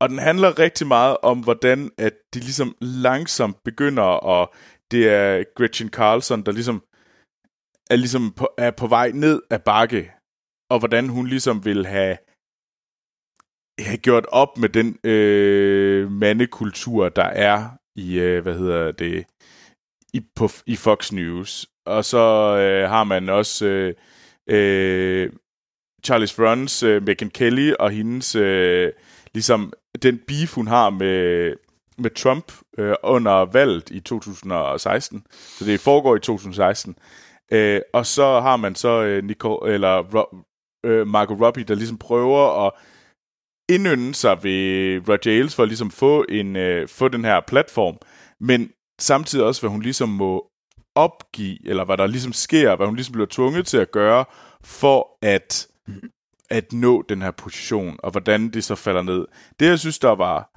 og 0.00 0.08
den 0.08 0.18
handler 0.18 0.58
rigtig 0.58 0.86
meget 0.86 1.16
om, 1.22 1.40
hvordan 1.40 1.90
at 1.98 2.12
de 2.34 2.38
ligesom 2.38 2.76
langsomt 2.80 3.56
begynder 3.64 4.26
at... 4.40 4.48
Det 4.90 5.08
er 5.08 5.44
Gretchen 5.56 5.88
Carlson, 5.88 6.42
der 6.42 6.52
ligesom 6.52 6.82
er, 7.90 7.96
ligesom 7.96 8.32
på, 8.32 8.48
er 8.58 8.70
på 8.70 8.86
vej 8.86 9.10
ned 9.14 9.42
af 9.50 9.62
bakke, 9.62 10.12
og 10.70 10.78
hvordan 10.78 11.08
hun 11.08 11.26
ligesom 11.26 11.64
vil 11.64 11.86
have, 11.86 12.16
have 13.80 13.96
gjort 13.96 14.26
op 14.28 14.58
med 14.58 14.68
den 14.68 14.98
øh, 15.04 16.10
mandekultur, 16.10 17.08
der 17.08 17.24
er 17.24 17.68
i, 17.96 18.18
øh, 18.18 18.42
hvad 18.42 18.58
hedder 18.58 18.92
det, 18.92 19.26
i, 20.14 20.20
på, 20.36 20.48
i 20.66 20.76
Fox 20.76 21.12
News. 21.12 21.66
Og 21.86 22.04
så 22.04 22.56
øh, 22.58 22.88
har 22.88 23.04
man 23.04 23.28
også 23.28 23.66
øh, 23.66 23.94
øh, 24.48 25.32
Charles 26.04 26.34
Frons, 26.34 26.82
øh, 26.82 27.02
Megyn 27.02 27.30
Kelly 27.30 27.72
og 27.72 27.90
hendes, 27.90 28.34
øh, 28.34 28.92
ligesom 29.34 29.72
den 30.02 30.20
beef, 30.26 30.54
hun 30.54 30.66
har 30.66 30.90
med, 30.90 31.52
med 31.98 32.10
Trump 32.10 32.52
øh, 32.78 32.94
under 33.02 33.44
valget 33.44 33.90
i 33.90 34.00
2016. 34.00 35.26
Så 35.30 35.64
det 35.64 35.80
foregår 35.80 36.16
i 36.16 36.20
2016. 36.20 36.96
Øh, 37.52 37.80
og 37.92 38.06
så 38.06 38.40
har 38.40 38.56
man 38.56 38.74
så 38.74 39.02
øh, 39.02 39.24
Nicole, 39.24 39.72
eller 39.72 40.02
Ro, 40.14 40.36
øh, 40.86 41.06
Marco 41.06 41.34
Robbie, 41.34 41.64
der 41.64 41.74
ligesom 41.74 41.98
prøver 41.98 42.66
at 42.66 42.72
indynde 43.68 44.14
sig 44.14 44.44
ved 44.44 45.00
Roger 45.08 45.36
Ailes 45.36 45.54
for 45.54 45.62
at 45.62 45.68
ligesom 45.68 45.90
få, 45.90 46.24
en, 46.28 46.56
øh, 46.56 46.88
få 46.88 47.08
den 47.08 47.24
her 47.24 47.40
platform. 47.46 47.96
Men 48.40 48.70
samtidig 49.00 49.44
også, 49.44 49.62
hvad 49.62 49.70
hun 49.70 49.82
ligesom 49.82 50.08
må 50.08 50.50
opgive, 50.94 51.68
eller 51.68 51.84
hvad 51.84 51.96
der 51.96 52.06
ligesom 52.06 52.32
sker, 52.32 52.76
hvad 52.76 52.86
hun 52.86 52.96
ligesom 52.96 53.12
bliver 53.12 53.26
tvunget 53.30 53.66
til 53.66 53.76
at 53.76 53.90
gøre, 53.90 54.24
for 54.64 55.18
at, 55.22 55.66
at 56.54 56.72
nå 56.72 57.02
den 57.02 57.22
her 57.22 57.30
position, 57.30 57.96
og 57.98 58.10
hvordan 58.10 58.48
det 58.48 58.64
så 58.64 58.74
falder 58.74 59.02
ned. 59.02 59.26
Det, 59.60 59.66
jeg 59.66 59.78
synes, 59.78 59.98
der 59.98 60.14
var... 60.14 60.50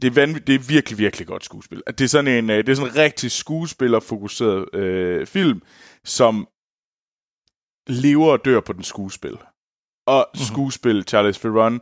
Det 0.00 0.16
er, 0.16 0.26
vanv- 0.26 0.44
det 0.46 0.54
er 0.54 0.68
virkelig, 0.68 0.98
virkelig 0.98 1.26
godt 1.26 1.44
skuespil. 1.44 1.82
Det 1.86 2.00
er 2.00 2.08
sådan 2.08 2.44
en, 2.44 2.50
øh, 2.50 2.56
det 2.56 2.68
er 2.68 2.74
sådan 2.74 2.92
en 2.92 2.96
rigtig 2.96 3.30
skuespillerfokuseret 3.30 4.74
øh, 4.74 5.26
film, 5.26 5.62
som 6.04 6.48
lever 7.88 8.32
og 8.32 8.44
dør 8.44 8.60
på 8.60 8.72
den 8.72 8.82
skuespil. 8.82 9.38
Og 10.06 10.28
mm-hmm. 10.34 10.44
skuespil, 10.44 11.04
Charles 11.08 11.38
Theron, 11.38 11.80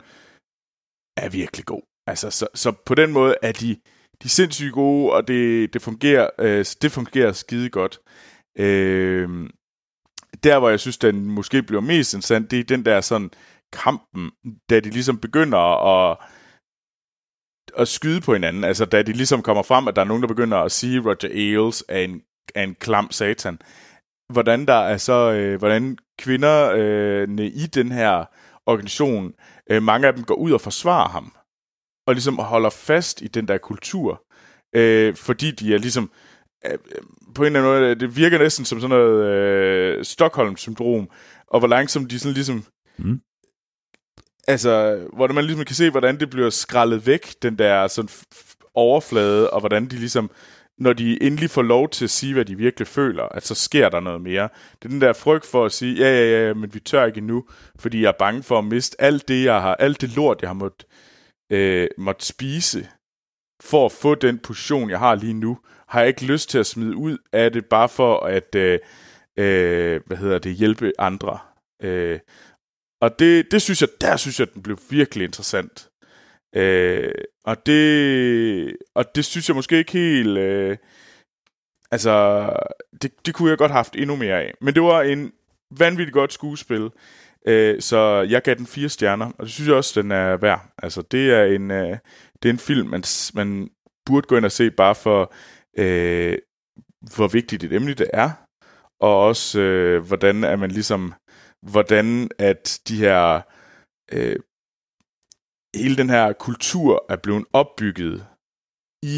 er 1.17 1.29
virkelig 1.29 1.67
god. 1.67 1.83
Altså, 2.07 2.31
så, 2.31 2.47
så 2.55 2.73
på 2.87 2.95
den 2.95 3.13
måde 3.13 3.35
er 3.43 3.53
de 3.53 3.77
de 4.23 4.27
er 4.27 4.29
sindssygt 4.29 4.73
gode, 4.73 5.13
og 5.13 5.29
det, 5.29 5.73
det, 5.73 5.83
fungerer, 5.83 6.31
øh, 6.39 6.65
det 6.83 6.93
fungerer 6.93 7.33
skide 7.33 7.71
godt. 7.71 8.01
Øh, 8.59 9.51
der, 10.45 10.59
hvor 10.59 10.69
jeg 10.69 10.81
synes, 10.81 10.99
den 10.99 11.31
måske 11.31 11.63
bliver 11.63 11.81
mest 11.81 12.15
interessant, 12.15 12.51
det 12.51 12.61
er 12.61 12.65
den 12.65 12.85
der 12.85 13.01
sådan 13.01 13.31
kampen, 13.73 14.31
da 14.71 14.81
de 14.81 14.91
ligesom 14.91 15.19
begynder 15.19 15.59
at, 15.59 16.19
at 17.77 17.89
skyde 17.89 18.21
på 18.21 18.33
hinanden. 18.33 18.65
Altså, 18.65 18.85
da 18.85 19.03
de 19.03 19.13
ligesom 19.13 19.43
kommer 19.43 19.63
frem, 19.63 19.89
at 19.89 19.97
der 19.97 20.03
er 20.03 20.07
nogen, 20.07 20.23
der 20.23 20.29
begynder 20.29 20.59
at 20.59 20.73
sige, 20.73 21.01
Roger 21.01 21.29
Ailes 21.31 21.85
er 21.89 21.99
en, 21.99 22.23
er 22.55 22.63
en 22.65 22.75
klam 22.75 23.11
satan. 23.11 23.59
Hvordan 24.33 24.67
der 24.67 24.75
er 24.75 24.97
så, 24.97 25.33
øh, 25.33 25.59
hvordan 25.59 25.99
kvinderne 26.19 27.43
øh, 27.43 27.53
i 27.55 27.67
den 27.67 27.93
her 27.93 28.25
organisation, 28.67 29.35
øh, 29.71 29.83
mange 29.83 30.07
af 30.07 30.15
dem 30.15 30.25
går 30.25 30.35
ud 30.35 30.53
og 30.53 30.61
forsvarer 30.61 31.09
ham 31.09 31.33
og 32.07 32.15
ligesom 32.15 32.39
holder 32.39 32.71
fast 32.71 33.23
i 33.23 33.27
den 33.27 33.49
der 33.49 33.59
kultur, 33.59 34.23
øh, 34.75 35.17
fordi 35.17 35.51
de 35.51 35.75
er 35.75 35.79
ligesom, 35.79 36.05
øh, 36.05 36.28
på 37.35 37.43
en 37.43 37.47
eller 37.47 37.61
anden 37.61 37.83
måde, 37.83 37.95
det 37.95 38.17
virker 38.17 38.39
næsten 38.39 38.65
som 38.65 38.81
sådan 38.81 38.97
noget 38.99 39.25
øh, 39.25 40.05
Stockholm-syndrom, 40.05 41.09
og 41.47 41.59
hvor 41.59 41.69
langsomt 41.69 42.11
de 42.11 42.19
sådan 42.19 42.35
ligesom, 42.35 42.65
mm. 42.99 43.21
altså, 44.49 45.01
hvor 45.13 45.29
man 45.29 45.45
ligesom 45.45 45.65
kan 45.65 45.77
se, 45.77 45.91
hvordan 45.91 46.21
det 46.21 46.31
bliver 46.31 46.51
skrællet 46.51 47.07
væk, 47.07 47.43
den 47.43 47.59
der 47.59 47.87
sådan 47.87 48.09
overflade, 48.75 49.51
og 49.51 49.61
hvordan 49.61 49.87
de 49.87 49.97
ligesom, 49.97 50.31
når 50.79 50.93
de 50.93 51.23
endelig 51.23 51.51
får 51.51 51.63
lov 51.63 51.89
til 51.89 52.05
at 52.05 52.11
sige, 52.11 52.35
hvad 52.35 52.45
de 52.45 52.57
virkelig 52.57 52.89
føler, 52.89 53.25
at 53.25 53.47
så 53.47 53.55
sker 53.55 53.89
der 53.89 54.01
noget 54.01 54.21
mere. 54.21 54.49
Det 54.83 54.85
er 54.85 54.89
den 54.89 55.01
der 55.01 55.13
frygt 55.13 55.47
for 55.47 55.65
at 55.65 55.73
sige, 55.73 55.95
ja, 55.95 56.11
ja, 56.11 56.47
ja, 56.47 56.55
men 56.55 56.75
vi 56.75 56.81
tør 56.81 57.05
ikke 57.05 57.19
endnu, 57.19 57.45
fordi 57.79 58.03
jeg 58.03 58.09
er 58.09 58.19
bange 58.19 58.43
for 58.43 58.59
at 58.59 58.65
miste 58.65 59.01
alt 59.01 59.29
det, 59.29 59.45
jeg 59.45 59.61
har, 59.63 59.75
alt 59.75 60.01
det 60.01 60.17
lort, 60.17 60.43
jeg 60.43 60.49
har 60.49 60.55
måttet 60.55 60.87
øh, 61.53 61.89
måtte 61.99 62.27
spise 62.27 62.89
for 63.61 63.87
at 63.87 63.93
få 63.93 64.15
den 64.15 64.39
position, 64.39 64.91
jeg 64.91 64.99
har 64.99 65.15
lige 65.15 65.35
nu, 65.35 65.59
har 65.89 66.01
jeg 66.01 66.09
ikke 66.09 66.25
lyst 66.25 66.51
til 66.51 66.59
at 66.59 66.67
smide 66.67 66.97
ud 66.97 67.19
af 67.33 67.53
det, 67.53 67.67
bare 67.67 67.89
for 67.89 68.21
at 68.21 68.55
øh, 68.55 68.79
øh, 69.39 70.01
hvad 70.07 70.17
hedder 70.17 70.39
det, 70.39 70.55
hjælpe 70.55 70.93
andre. 70.99 71.39
Øh, 71.83 72.19
og 73.01 73.19
det, 73.19 73.51
det 73.51 73.63
synes 73.63 73.81
jeg, 73.81 73.89
der 74.01 74.17
synes 74.17 74.41
jeg, 74.41 74.55
den 74.55 74.63
blev 74.63 74.79
virkelig 74.91 75.25
interessant. 75.25 75.89
Øh, 76.55 77.13
og 77.45 77.67
det 77.67 78.77
og 78.95 79.15
det 79.15 79.25
synes 79.25 79.49
jeg 79.49 79.57
måske 79.57 79.79
ikke 79.79 79.93
helt... 79.93 80.39
Øh, 80.39 80.77
altså, 81.91 82.51
det, 83.03 83.27
det 83.27 83.35
kunne 83.35 83.51
jeg 83.51 83.59
godt 83.59 83.71
have 83.71 83.79
haft 83.79 83.97
endnu 83.97 84.17
mere 84.17 84.43
af. 84.43 84.55
Men 84.61 84.75
det 84.75 84.83
var 84.83 85.03
en 85.03 85.33
vanvittigt 85.79 86.13
godt 86.13 86.33
skuespil. 86.33 86.91
Øh, 87.47 87.81
så 87.81 88.27
jeg 88.29 88.43
gav 88.43 88.55
den 88.55 88.67
fire 88.67 88.89
stjerner, 88.89 89.27
og 89.39 89.45
det 89.45 89.51
synes 89.53 89.69
jeg 89.69 89.77
også, 89.77 90.03
den 90.03 90.11
er 90.11 90.37
værd. 90.37 90.73
Altså, 90.83 91.03
det 91.03 91.31
er 91.31 91.45
en, 91.45 91.71
øh, 91.71 91.99
det 92.43 92.49
er 92.49 92.53
en 92.53 92.59
film, 92.59 92.89
man, 92.89 93.05
man 93.35 93.71
burde 94.07 94.27
gå 94.27 94.37
ind 94.37 94.45
og 94.45 94.53
se, 94.53 94.71
bare 94.71 94.95
for, 94.95 95.33
øh, 95.79 96.39
hvor 97.15 97.29
vigtigt 97.29 97.65
et 97.65 97.73
emne 97.73 97.95
det 97.95 98.11
er, 98.13 98.31
og 99.01 99.27
også, 99.27 99.61
øh, 99.61 100.07
hvordan 100.07 100.45
er 100.45 100.57
man 100.57 100.71
ligesom, 100.71 101.15
hvordan 101.71 102.31
at 102.39 102.81
de 102.89 102.97
her, 102.97 103.41
øh, 104.13 104.37
hele 105.77 105.97
den 105.97 106.11
her 106.11 106.33
kultur 106.33 107.07
er 107.09 107.17
blevet 107.17 107.45
opbygget 107.53 108.27
i, 109.03 109.17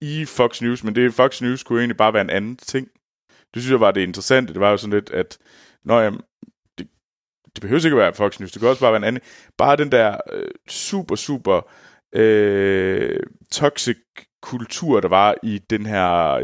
i 0.00 0.24
Fox 0.24 0.62
News, 0.62 0.84
men 0.84 0.94
det 0.94 1.14
Fox 1.14 1.42
News 1.42 1.62
kunne 1.62 1.78
egentlig 1.78 1.96
bare 1.96 2.12
være 2.12 2.28
en 2.28 2.30
anden 2.30 2.56
ting. 2.56 2.88
Det 3.54 3.62
synes 3.62 3.70
jeg 3.70 3.80
var 3.80 3.90
det 3.90 4.00
interessante. 4.00 4.52
Det 4.52 4.60
var 4.60 4.70
jo 4.70 4.76
sådan 4.76 4.94
lidt, 4.94 5.10
at 5.10 5.38
når 5.84 6.00
jeg, 6.00 6.12
det 7.54 7.60
behøver 7.60 7.84
ikke 7.84 7.96
at 7.96 8.04
være 8.04 8.14
Fox 8.14 8.40
News, 8.40 8.52
det 8.52 8.60
kan 8.60 8.68
også 8.68 8.80
bare 8.80 8.92
være 8.92 9.02
en 9.02 9.04
anden. 9.04 9.22
Bare 9.58 9.76
den 9.76 9.92
der 9.92 10.20
øh, 10.32 10.50
super, 10.68 11.16
super 11.16 11.70
øh, 12.14 13.20
toxic 13.52 13.96
kultur, 14.44 15.00
der 15.00 15.08
var 15.08 15.34
i 15.42 15.58
den 15.70 15.86
her, 15.86 16.38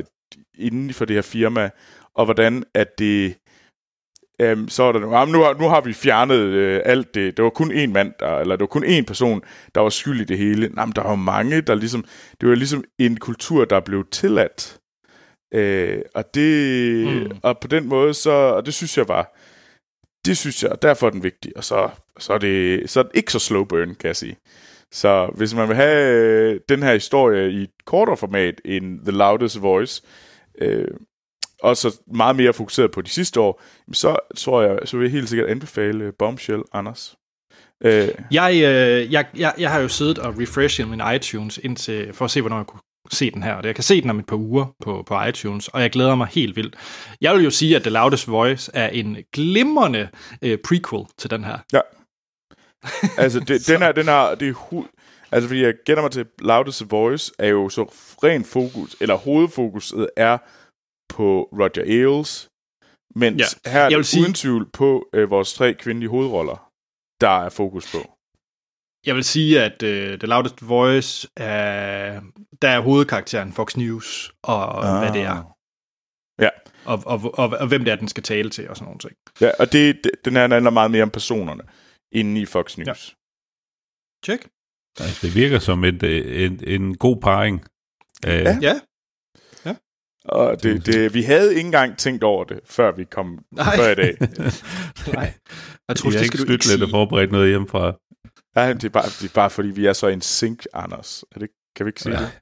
inden 0.59 0.95
for 0.95 1.05
det 1.05 1.15
her 1.17 1.23
firma, 1.23 1.71
og 2.15 2.25
hvordan 2.25 2.65
at 2.75 2.99
det 2.99 3.35
øhm, 4.41 4.69
så 4.69 4.83
er 4.83 4.93
der 4.93 5.01
nu, 5.01 5.13
jamen, 5.13 5.33
nu, 5.33 5.41
har, 5.43 5.55
nu 5.55 5.69
har 5.69 5.81
vi 5.81 5.93
fjernet 5.93 6.39
øh, 6.39 6.81
alt 6.85 7.15
det. 7.15 7.37
Det 7.37 7.43
var 7.43 7.51
kun 7.51 7.73
én 7.73 7.87
mand, 7.87 8.13
der, 8.21 8.39
eller 8.39 8.57
det 8.57 8.61
var 8.61 8.67
kun 8.67 8.85
én 8.85 9.05
person, 9.05 9.43
der 9.75 9.81
var 9.81 9.89
skyld 9.89 10.21
i 10.21 10.25
det 10.25 10.39
hele. 10.39 10.71
Jamen, 10.77 10.93
der 10.97 11.03
var 11.03 11.15
mange, 11.15 11.61
der 11.61 11.75
ligesom, 11.75 12.05
det 12.41 12.49
var 12.49 12.55
ligesom 12.55 12.85
en 12.99 13.17
kultur, 13.17 13.65
der 13.65 13.81
blev 13.81 14.05
tilladt. 14.11 14.79
Øh, 15.55 16.03
og 16.15 16.35
det, 16.35 17.07
mm. 17.07 17.39
og 17.43 17.59
på 17.59 17.69
den 17.69 17.89
måde, 17.89 18.15
så, 18.15 18.31
og 18.31 18.67
det 18.67 18.75
synes 18.75 18.99
jeg 18.99 19.09
var, 19.09 19.37
det 20.27 20.39
synes 20.39 20.63
jeg, 20.63 20.83
derfor 20.83 21.07
er 21.07 21.11
den 21.11 21.23
vigtig. 21.23 21.57
Og 21.57 21.65
så, 21.65 21.91
så, 22.19 22.33
er 22.33 22.39
det, 22.39 22.91
så 22.91 23.01
er 23.01 23.05
det 23.05 23.13
ikke 23.15 23.33
så 23.33 23.39
slow 23.39 23.65
burn, 23.65 23.95
kan 23.95 24.09
jeg 24.09 24.17
sige. 24.17 24.37
Så 24.93 25.31
hvis 25.37 25.55
man 25.55 25.69
vil 25.69 25.77
have 25.77 26.15
øh, 26.15 26.61
den 26.69 26.83
her 26.83 26.93
historie 26.93 27.51
i 27.51 27.63
et 27.63 27.71
kortere 27.85 28.17
format 28.17 28.61
end 28.65 29.01
The 29.01 29.11
Loudest 29.11 29.63
Voice, 29.63 30.03
øh, 30.61 30.89
og 31.63 31.77
så 31.77 32.01
meget 32.15 32.37
mere 32.37 32.53
fokuseret 32.53 32.91
på 32.91 33.01
de 33.01 33.11
sidste 33.11 33.41
år, 33.41 33.63
så 33.93 34.17
tror 34.37 34.63
jeg, 34.63 34.79
så 34.85 34.97
vil 34.97 35.05
jeg 35.05 35.13
helt 35.13 35.29
sikkert 35.29 35.49
anbefale 35.49 36.13
Bombshell, 36.19 36.63
Anders. 36.73 37.17
Øh. 37.85 38.09
Jeg, 38.31 38.53
øh, 38.55 39.13
jeg, 39.13 39.27
jeg, 39.37 39.55
jeg 39.59 39.71
har 39.71 39.81
jo 39.81 39.89
siddet 39.89 40.19
og 40.19 40.39
refreshet 40.39 40.89
min 40.89 41.03
iTunes 41.15 41.59
indtil, 41.59 42.13
for 42.13 42.25
at 42.25 42.31
se, 42.31 42.41
hvornår 42.41 42.57
jeg 42.57 42.67
kunne 42.67 42.81
se 43.11 43.31
den 43.31 43.43
her. 43.43 43.55
Og 43.55 43.65
jeg 43.65 43.75
kan 43.75 43.85
se 43.85 44.03
den 44.03 44.11
om 44.11 44.19
et 44.19 44.27
par 44.27 44.37
uger 44.37 44.75
på, 44.83 45.05
på 45.07 45.23
iTunes, 45.23 45.69
og 45.69 45.83
jeg 45.83 45.91
glæder 45.91 46.15
mig 46.15 46.29
helt 46.31 46.57
vildt. 46.57 46.77
Jeg 47.21 47.35
vil 47.35 47.45
jo 47.45 47.51
sige, 47.51 47.77
at 47.77 47.83
The 47.83 47.91
Loudest 47.91 48.29
Voice 48.29 48.71
er 48.75 48.89
en 48.89 49.17
glimrende 49.33 50.09
øh, 50.43 50.59
prequel 50.65 51.05
til 51.19 51.31
den 51.31 51.45
her. 51.45 51.59
Ja. 51.73 51.81
Altså, 53.23 53.41
det, 53.41 53.67
den 53.67 53.83
er, 53.83 53.93
den 53.93 54.09
er, 54.09 54.35
det 54.35 54.49
er 54.49 54.53
hu- 54.53 54.87
Altså, 55.33 55.49
fordi 55.49 55.63
jeg 55.63 55.75
gætter 55.85 56.03
mig 56.03 56.11
til 56.11 56.27
Loudest 56.39 56.91
Voice, 56.91 57.33
er 57.39 57.49
jo 57.49 57.69
så 57.69 57.85
rent 58.25 58.47
fokus, 58.47 58.97
eller 59.01 59.15
hovedfokuset 59.15 60.09
er 60.17 60.39
på 61.09 61.49
Roger 61.53 61.83
Ailes, 61.83 62.49
mens 63.15 63.59
ja. 63.67 63.71
her 63.71 63.81
er 63.81 63.89
det 63.89 64.07
sige... 64.07 64.23
uden 64.23 64.35
tvivl 64.35 64.71
på 64.73 65.09
øh, 65.13 65.31
vores 65.31 65.55
tre 65.55 65.75
kvindelige 65.75 66.11
hovedroller, 66.11 66.71
der 67.21 67.45
er 67.45 67.49
fokus 67.49 67.93
på. 67.93 67.99
Jeg 69.07 69.15
vil 69.15 69.25
sige, 69.25 69.63
at 69.63 69.83
uh, 69.83 70.19
The 70.19 70.27
Loudest 70.27 70.69
Voice, 70.69 71.29
er, 71.37 72.21
der 72.63 72.69
er 72.69 72.81
hovedkarakteren 72.81 73.53
Fox 73.53 73.77
News, 73.77 74.33
og 74.43 74.87
ah. 74.87 74.99
hvad 74.99 75.13
det 75.13 75.23
er. 75.23 75.57
Ja. 76.41 76.49
Og, 76.85 77.03
og, 77.07 77.21
og, 77.25 77.39
og, 77.39 77.59
og 77.61 77.69
hvem 77.69 77.85
det 77.85 77.93
er, 77.93 77.97
den 77.97 78.09
skal 78.09 78.23
tale 78.23 78.51
til, 78.51 78.69
og 78.69 78.77
sådan 78.77 78.85
nogle 78.85 78.99
ting. 78.99 79.13
Ja, 79.41 79.51
og 79.59 79.73
det, 79.73 80.01
det, 80.05 80.13
den 80.25 80.33
her 80.37 80.49
handler 80.49 80.71
meget 80.71 80.91
mere 80.91 81.03
om 81.03 81.11
personerne, 81.11 81.63
inde 82.13 82.41
i 82.41 82.47
Fox 82.47 82.79
News. 82.79 82.89
Ja. 82.89 82.95
Check. 84.25 84.49
Altså, 85.01 85.27
det 85.27 85.35
virker 85.35 85.59
som 85.59 85.85
et, 85.85 86.03
en, 86.45 86.61
en 86.67 86.97
god 86.97 87.21
parring. 87.21 87.65
Ja. 88.25 88.59
ja. 88.63 88.81
Og 90.25 90.63
det, 90.63 90.87
det, 90.87 91.15
vi 91.15 91.23
havde 91.23 91.51
ikke 91.51 91.67
engang 91.67 91.99
tænkt 91.99 92.25
over 92.25 92.45
det, 92.45 92.61
før 92.65 92.93
vi 92.93 93.05
kom 93.05 93.39
Nej. 93.53 93.77
før 93.77 93.91
i 93.91 93.95
dag. 93.95 94.17
Nej. 95.15 95.35
Jeg 95.89 95.97
tror, 95.97 96.11
det 96.11 96.27
skal 96.27 96.41
ikke 96.51 96.69
lidt 96.69 96.83
at 96.83 96.91
forberede 96.91 97.33
noget 97.33 97.49
hjemmefra. 97.49 97.93
Ja, 98.57 98.73
det 98.73 98.85
er, 98.85 98.89
bare, 98.89 99.07
det 99.07 99.25
er 99.25 99.35
bare 99.35 99.51
fordi, 99.51 99.69
vi 99.69 99.87
er 99.87 99.93
så 99.93 100.07
en 100.07 100.21
sync, 100.21 100.65
Anders. 100.75 101.25
Er 101.35 101.39
det, 101.39 101.49
kan 101.77 101.87
vi 101.87 101.89
ikke 101.89 102.03
sige 102.03 102.15
ja. 102.15 102.23
det? 102.23 102.39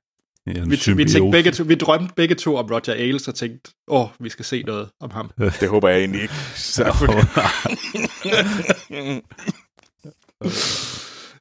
Ja, 0.46 0.60
vi, 0.64 0.70
vi, 0.70 1.04
tænkte 1.04 1.30
begge 1.30 1.50
to, 1.50 1.64
vi 1.64 1.74
drømte 1.74 2.14
begge 2.14 2.34
to 2.34 2.56
om 2.56 2.66
Roger 2.66 2.92
Ailes 2.92 3.28
og 3.28 3.34
tænkte, 3.34 3.70
åh, 3.88 4.00
oh, 4.00 4.08
vi 4.20 4.28
skal 4.28 4.44
se 4.44 4.62
noget 4.62 4.88
om 5.00 5.10
ham. 5.10 5.30
Det 5.60 5.68
håber 5.68 5.88
jeg 5.88 5.98
egentlig 5.98 6.22
ikke. 6.22 6.34
Så. 6.74 6.84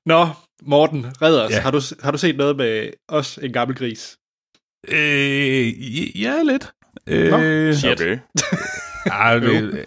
Nå, 0.05 0.28
Morten, 0.61 1.05
red 1.21 1.39
os. 1.39 1.51
Ja. 1.51 1.59
Har, 1.59 1.71
du, 1.71 1.82
har 2.01 2.11
du 2.11 2.17
set 2.17 2.38
noget 2.38 2.57
med 2.57 2.89
os, 3.07 3.39
en 3.41 3.53
gammel 3.53 3.78
gris? 3.78 4.17
Øh, 4.88 6.21
ja, 6.21 6.41
lidt. 6.43 6.71
Øh, 7.07 7.32
Nå, 7.32 7.73
shit. 7.73 8.01
Okay. 8.01 8.19
ej, 9.05 9.39
det, 9.39 9.86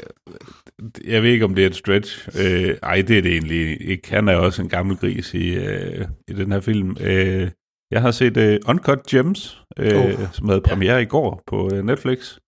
jeg 1.04 1.22
ved 1.22 1.30
ikke, 1.30 1.44
om 1.44 1.54
det 1.54 1.62
er 1.62 1.66
et 1.66 1.76
stretch. 1.76 2.28
Øh, 2.38 2.76
ej, 2.82 3.02
det 3.02 3.18
er 3.18 3.22
det 3.22 3.32
egentlig 3.32 3.88
ikke. 3.88 4.10
Han 4.10 4.28
er 4.28 4.36
også 4.36 4.62
en 4.62 4.68
gammel 4.68 4.96
gris 4.96 5.34
i, 5.34 5.54
øh, 5.54 6.06
i 6.28 6.32
den 6.32 6.52
her 6.52 6.60
film. 6.60 6.96
Øh, 7.00 7.50
jeg 7.90 8.02
har 8.02 8.10
set 8.10 8.36
øh, 8.36 8.58
Uncut 8.68 9.06
Gems, 9.06 9.62
øh, 9.78 10.04
oh. 10.04 10.32
som 10.32 10.48
havde 10.48 10.60
premiere 10.60 10.94
ja. 10.94 11.00
i 11.00 11.04
går 11.04 11.42
på 11.46 11.70
øh, 11.74 11.84
Netflix. 11.84 12.38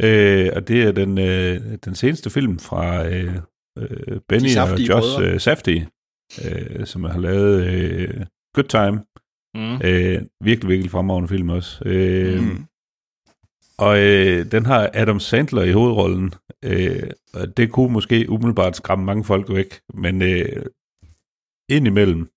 Øh, 0.00 0.50
og 0.56 0.68
det 0.68 0.82
er 0.82 0.92
den, 0.92 1.18
øh, 1.18 1.60
den 1.84 1.94
seneste 1.94 2.30
film 2.30 2.58
fra 2.58 3.08
øh, 3.08 3.36
øh, 3.78 4.20
Benny 4.28 4.56
og 4.56 4.80
Josh 4.80 5.20
øh, 5.22 5.40
Safdie, 5.40 5.88
øh, 6.44 6.86
som 6.86 7.04
har 7.04 7.20
lavet 7.20 7.66
øh, 7.66 8.26
Good 8.54 8.68
Time. 8.68 9.04
Mm. 9.54 9.74
Øh, 9.84 10.22
virkelig, 10.44 10.68
virkelig 10.68 10.90
fremragende 10.90 11.28
film 11.28 11.48
også. 11.48 11.82
Øh, 11.84 12.42
mm. 12.42 12.64
Og 13.78 13.98
øh, 13.98 14.52
den 14.52 14.66
har 14.66 14.90
Adam 14.94 15.20
Sandler 15.20 15.62
i 15.62 15.72
hovedrollen. 15.72 16.34
Øh, 16.64 17.10
og 17.34 17.56
det 17.56 17.72
kunne 17.72 17.92
måske 17.92 18.26
umiddelbart 18.28 18.76
skræmme 18.76 19.04
mange 19.04 19.24
folk 19.24 19.48
væk, 19.48 19.80
men 19.94 20.22
øh, 20.22 20.66
indimellem, 21.68 22.30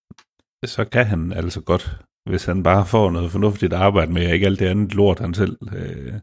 så 0.65 0.85
kan 0.91 1.05
han 1.05 1.33
altså 1.33 1.61
godt, 1.61 1.99
hvis 2.29 2.45
han 2.45 2.63
bare 2.63 2.85
får 2.85 3.11
noget 3.11 3.31
fornuftigt 3.31 3.73
arbejde 3.73 4.13
med, 4.13 4.27
og 4.27 4.33
ikke 4.33 4.45
alt 4.45 4.59
det 4.59 4.65
andet 4.65 4.95
lort, 4.95 5.19
han 5.19 5.33
selv 5.33 5.57
øh, 5.75 6.13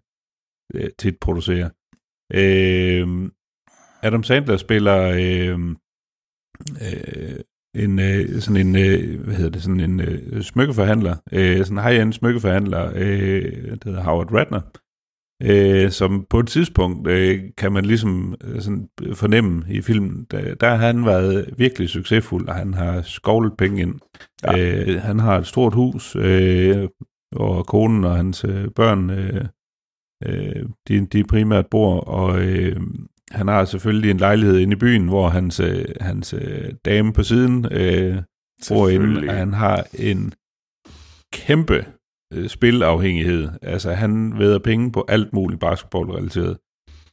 øh, 0.74 0.90
tit 0.98 1.18
producerer. 1.20 1.70
Øh, 2.34 3.30
Adam 4.02 4.22
Sandler 4.22 4.56
spiller 4.56 4.98
øh, 5.02 5.58
øh, 6.82 7.40
en 7.74 7.98
øh, 7.98 8.40
sådan 8.40 8.66
en 8.66 8.76
øh, 8.76 9.20
hvad 9.24 9.34
hedder 9.34 9.50
det 9.50 9.62
sådan 9.62 9.80
en 9.80 10.00
øh, 10.00 10.42
smykkeforhandler, 10.42 11.16
øh, 11.32 11.58
sådan 11.64 11.78
en 11.78 11.84
high-end 11.84 12.12
smykkeforhandler, 12.12 12.92
øh, 12.94 13.76
der 13.82 13.84
hedder 13.84 14.02
Howard 14.02 14.32
Ratner, 14.32 14.60
øh, 15.42 15.90
som 15.90 16.26
på 16.30 16.38
et 16.38 16.48
tidspunkt 16.48 17.08
øh, 17.08 17.40
kan 17.58 17.72
man 17.72 17.84
ligesom 17.84 18.34
øh, 18.44 18.60
sådan 18.60 18.88
fornemme 19.14 19.64
i 19.68 19.80
filmen, 19.80 20.26
der, 20.30 20.54
der 20.54 20.68
har 20.68 20.86
han 20.86 21.06
været 21.06 21.54
virkelig 21.58 21.88
succesfuld, 21.88 22.48
og 22.48 22.54
han 22.54 22.74
har 22.74 23.02
skovlet 23.02 23.56
penge 23.58 23.82
ind. 23.82 24.00
Ja. 24.44 24.58
Øh, 24.58 25.00
han 25.00 25.18
har 25.18 25.38
et 25.38 25.46
stort 25.46 25.74
hus, 25.74 26.16
øh, 26.16 26.88
og 27.32 27.66
konen 27.66 28.04
og 28.04 28.16
hans 28.16 28.44
øh, 28.44 28.68
børn, 28.76 29.10
øh, 29.10 29.44
øh, 30.26 30.66
de, 30.88 31.06
de 31.06 31.24
primært 31.24 31.66
bor, 31.66 32.00
og 32.00 32.42
øh, 32.44 32.76
han 33.32 33.48
har 33.48 33.64
selvfølgelig 33.64 34.10
en 34.10 34.16
lejlighed 34.16 34.58
inde 34.58 34.72
i 34.72 34.76
byen, 34.78 35.08
hvor 35.08 35.28
hans, 35.28 35.60
øh, 35.60 35.84
hans 36.00 36.34
øh, 36.34 36.72
dame 36.84 37.12
på 37.12 37.22
siden 37.22 37.66
øh, 37.72 38.16
bor 38.68 38.88
inde, 38.88 39.28
og 39.28 39.34
han 39.34 39.52
har 39.52 39.86
en 39.94 40.32
kæmpe 41.32 41.86
øh, 42.34 42.48
spilafhængighed. 42.48 43.48
Altså, 43.62 43.92
han 43.92 44.38
veder 44.38 44.58
penge 44.58 44.92
på 44.92 45.04
alt 45.08 45.32
muligt 45.32 45.60
basketballrelateret. 45.60 46.56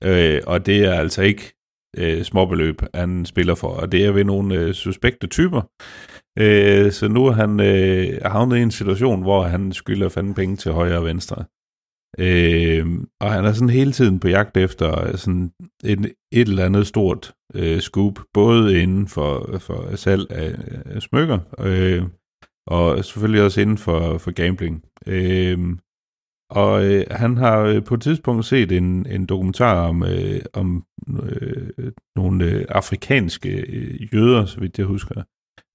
Øh, 0.03 0.41
og 0.47 0.65
det 0.65 0.86
er 0.86 0.93
altså 0.93 1.22
ikke 1.22 1.53
øh, 1.97 2.24
småbeløb, 2.24 2.82
han 2.93 3.26
spiller 3.26 3.55
for, 3.55 3.67
og 3.67 3.91
det 3.91 4.05
er 4.05 4.11
ved 4.11 4.24
nogle 4.24 4.55
øh, 4.55 4.74
suspekte 4.74 5.28
typer. 5.28 5.61
Øh, 6.39 6.91
så 6.91 7.07
nu 7.07 7.26
er 7.26 7.32
han 7.32 7.59
øh, 7.59 8.22
havnet 8.26 8.57
i 8.57 8.61
en 8.61 8.72
situation, 8.72 9.22
hvor 9.22 9.43
han 9.43 9.72
skylder 9.72 10.09
fanden 10.09 10.34
penge 10.34 10.55
til 10.55 10.72
højre 10.72 10.97
og 10.97 11.05
venstre. 11.05 11.45
Øh, 12.20 12.86
og 13.20 13.32
han 13.32 13.45
er 13.45 13.53
sådan 13.53 13.70
hele 13.70 13.91
tiden 13.91 14.20
på 14.20 14.28
jagt 14.28 14.57
efter 14.57 15.18
sådan 15.18 15.51
en, 15.84 16.05
et 16.32 16.47
eller 16.47 16.66
andet 16.66 16.88
stort 16.88 17.34
øh, 17.55 17.80
scoop, 17.80 18.20
både 18.34 18.82
inden 18.82 19.07
for, 19.07 19.57
for 19.60 19.95
salg 19.95 20.32
af, 20.32 20.55
af 20.86 21.01
smykker, 21.01 21.39
øh, 21.60 22.03
og 22.68 23.05
selvfølgelig 23.05 23.43
også 23.43 23.62
inden 23.62 23.78
for, 23.78 24.18
for 24.18 24.32
gambling. 24.32 24.84
Øh, 25.07 25.78
og 26.51 26.86
øh, 26.86 27.05
han 27.12 27.38
har 27.38 27.60
øh, 27.60 27.84
på 27.84 27.93
et 27.93 28.01
tidspunkt 28.01 28.45
set 28.45 28.72
en, 28.72 29.05
en 29.05 29.26
dokumentar 29.26 29.88
om, 29.88 30.03
øh, 30.03 30.41
om 30.53 30.86
øh, 31.32 31.91
nogle 32.16 32.45
øh, 32.45 32.66
afrikanske 32.70 33.49
øh, 33.49 34.14
jøder, 34.14 34.45
så 34.45 34.60
vidt 34.60 34.78
jeg 34.78 34.86
husker, 34.86 35.24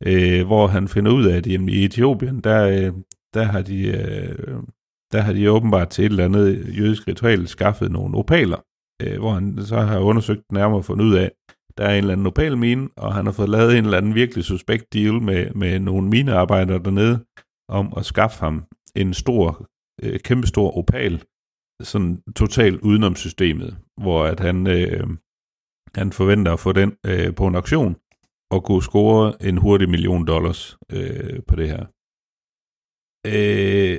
øh, 0.07 0.47
hvor 0.47 0.67
han 0.67 0.89
finder 0.89 1.13
ud 1.13 1.25
af, 1.25 1.37
at 1.37 1.47
jamen, 1.47 1.69
i 1.69 1.85
Etiopien, 1.85 2.41
der, 2.41 2.69
øh, 2.69 2.93
der 3.35 3.43
har 3.43 3.63
de... 3.63 3.87
Øh, 3.87 4.59
der 5.15 5.21
har 5.21 5.33
de 5.33 5.51
åbenbart 5.51 5.89
til 5.89 6.05
et 6.05 6.11
eller 6.11 6.25
andet 6.25 6.79
jødisk 6.79 7.09
ritual 7.09 7.49
skaffet 7.49 7.93
nogle 7.93 8.19
opaler, 8.19 8.61
øh, 9.03 9.19
hvor 9.19 9.31
han 9.31 9.65
så 9.65 9.77
har 9.81 9.99
undersøgt 9.99 10.53
nærmere 10.53 10.79
og 10.79 10.85
fundet 10.85 11.05
ud 11.05 11.15
af, 11.15 11.31
der 11.79 11.85
er 11.85 11.93
en 11.93 11.99
eller 11.99 12.13
anden 12.13 12.27
opalmine, 12.27 12.89
og 12.97 13.15
han 13.15 13.27
har 13.27 13.33
fået 13.33 13.49
lavet 13.49 13.79
en 13.79 13.85
eller 13.85 13.99
anden 13.99 14.15
virkelig 14.15 14.45
suspekt 14.45 14.93
deal 14.93 15.23
med, 15.23 15.51
med 15.55 15.79
nogle 15.79 16.09
minearbejdere 16.09 16.79
dernede, 16.79 17.25
om 17.69 17.93
at 17.97 18.05
skaffe 18.05 18.41
ham 18.41 18.65
en 18.97 19.15
stor, 19.15 19.67
øh, 20.03 20.21
kæmpestor 20.21 20.79
opal, 20.79 21.23
sådan 21.83 22.23
totalt 22.37 22.81
udenom 22.81 23.17
systemet, 23.17 23.77
hvor 24.01 24.25
at 24.25 24.41
han, 24.41 24.67
øh, 24.67 25.07
han 25.95 26.13
forventer 26.13 26.53
at 26.53 26.61
få 26.61 26.73
den 26.73 26.97
øh, 27.07 27.35
på 27.35 27.47
en 27.47 27.55
auktion, 27.55 27.97
og 28.51 28.65
kunne 28.65 28.83
score 28.83 29.43
en 29.49 29.57
hurtig 29.59 29.89
million 29.91 30.27
dollars 30.27 30.79
øh, 30.93 31.43
på 31.49 31.57
det 31.57 31.69
her. 31.69 31.85
Øh, 33.27 33.99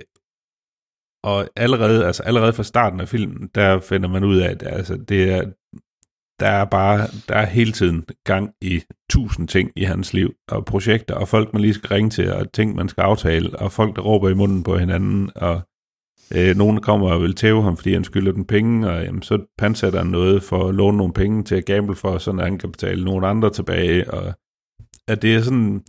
og 1.25 1.47
allerede, 1.55 2.05
altså 2.05 2.23
allerede 2.23 2.53
fra 2.53 2.63
starten 2.63 2.99
af 2.99 3.07
filmen, 3.07 3.49
der 3.55 3.79
finder 3.79 4.09
man 4.09 4.23
ud 4.23 4.37
af, 4.37 4.49
at 4.49 4.63
altså, 4.65 4.95
det 4.95 5.31
er, 5.31 5.43
der 6.39 6.47
er 6.47 6.65
bare, 6.65 7.07
der 7.27 7.35
er 7.35 7.45
hele 7.45 7.71
tiden 7.71 8.05
gang 8.23 8.51
i 8.61 8.81
tusind 9.09 9.47
ting 9.47 9.71
i 9.75 9.83
hans 9.83 10.13
liv, 10.13 10.33
og 10.47 10.65
projekter, 10.65 11.15
og 11.15 11.27
folk, 11.27 11.53
man 11.53 11.61
lige 11.61 11.73
skal 11.73 11.87
ringe 11.87 12.09
til, 12.09 12.33
og 12.33 12.51
ting, 12.51 12.75
man 12.75 12.89
skal 12.89 13.01
aftale, 13.01 13.59
og 13.59 13.71
folk, 13.71 13.95
der 13.95 14.01
råber 14.01 14.29
i 14.29 14.33
munden 14.33 14.63
på 14.63 14.77
hinanden, 14.77 15.29
og 15.35 15.61
Øh, 16.33 16.55
nogen 16.55 16.81
kommer 16.81 17.11
og 17.11 17.21
vil 17.21 17.35
tæve 17.35 17.63
ham, 17.63 17.77
fordi 17.77 17.93
han 17.93 18.03
skylder 18.03 18.31
den 18.31 18.45
penge, 18.45 18.89
og 18.89 19.03
jamen, 19.03 19.21
så 19.21 19.45
pansætter 19.57 19.99
han 19.99 20.07
noget 20.07 20.43
for 20.43 20.67
at 20.67 20.75
låne 20.75 20.97
nogle 20.97 21.13
penge 21.13 21.43
til 21.43 21.55
at 21.55 21.65
gamble 21.65 21.95
for, 21.95 22.17
så 22.17 22.31
han 22.31 22.57
kan 22.57 22.71
betale 22.71 23.05
nogle 23.05 23.27
andre 23.27 23.49
tilbage. 23.49 24.11
Og 24.13 24.33
at 25.07 25.21
det 25.21 25.35
er 25.35 25.41
sådan, 25.41 25.83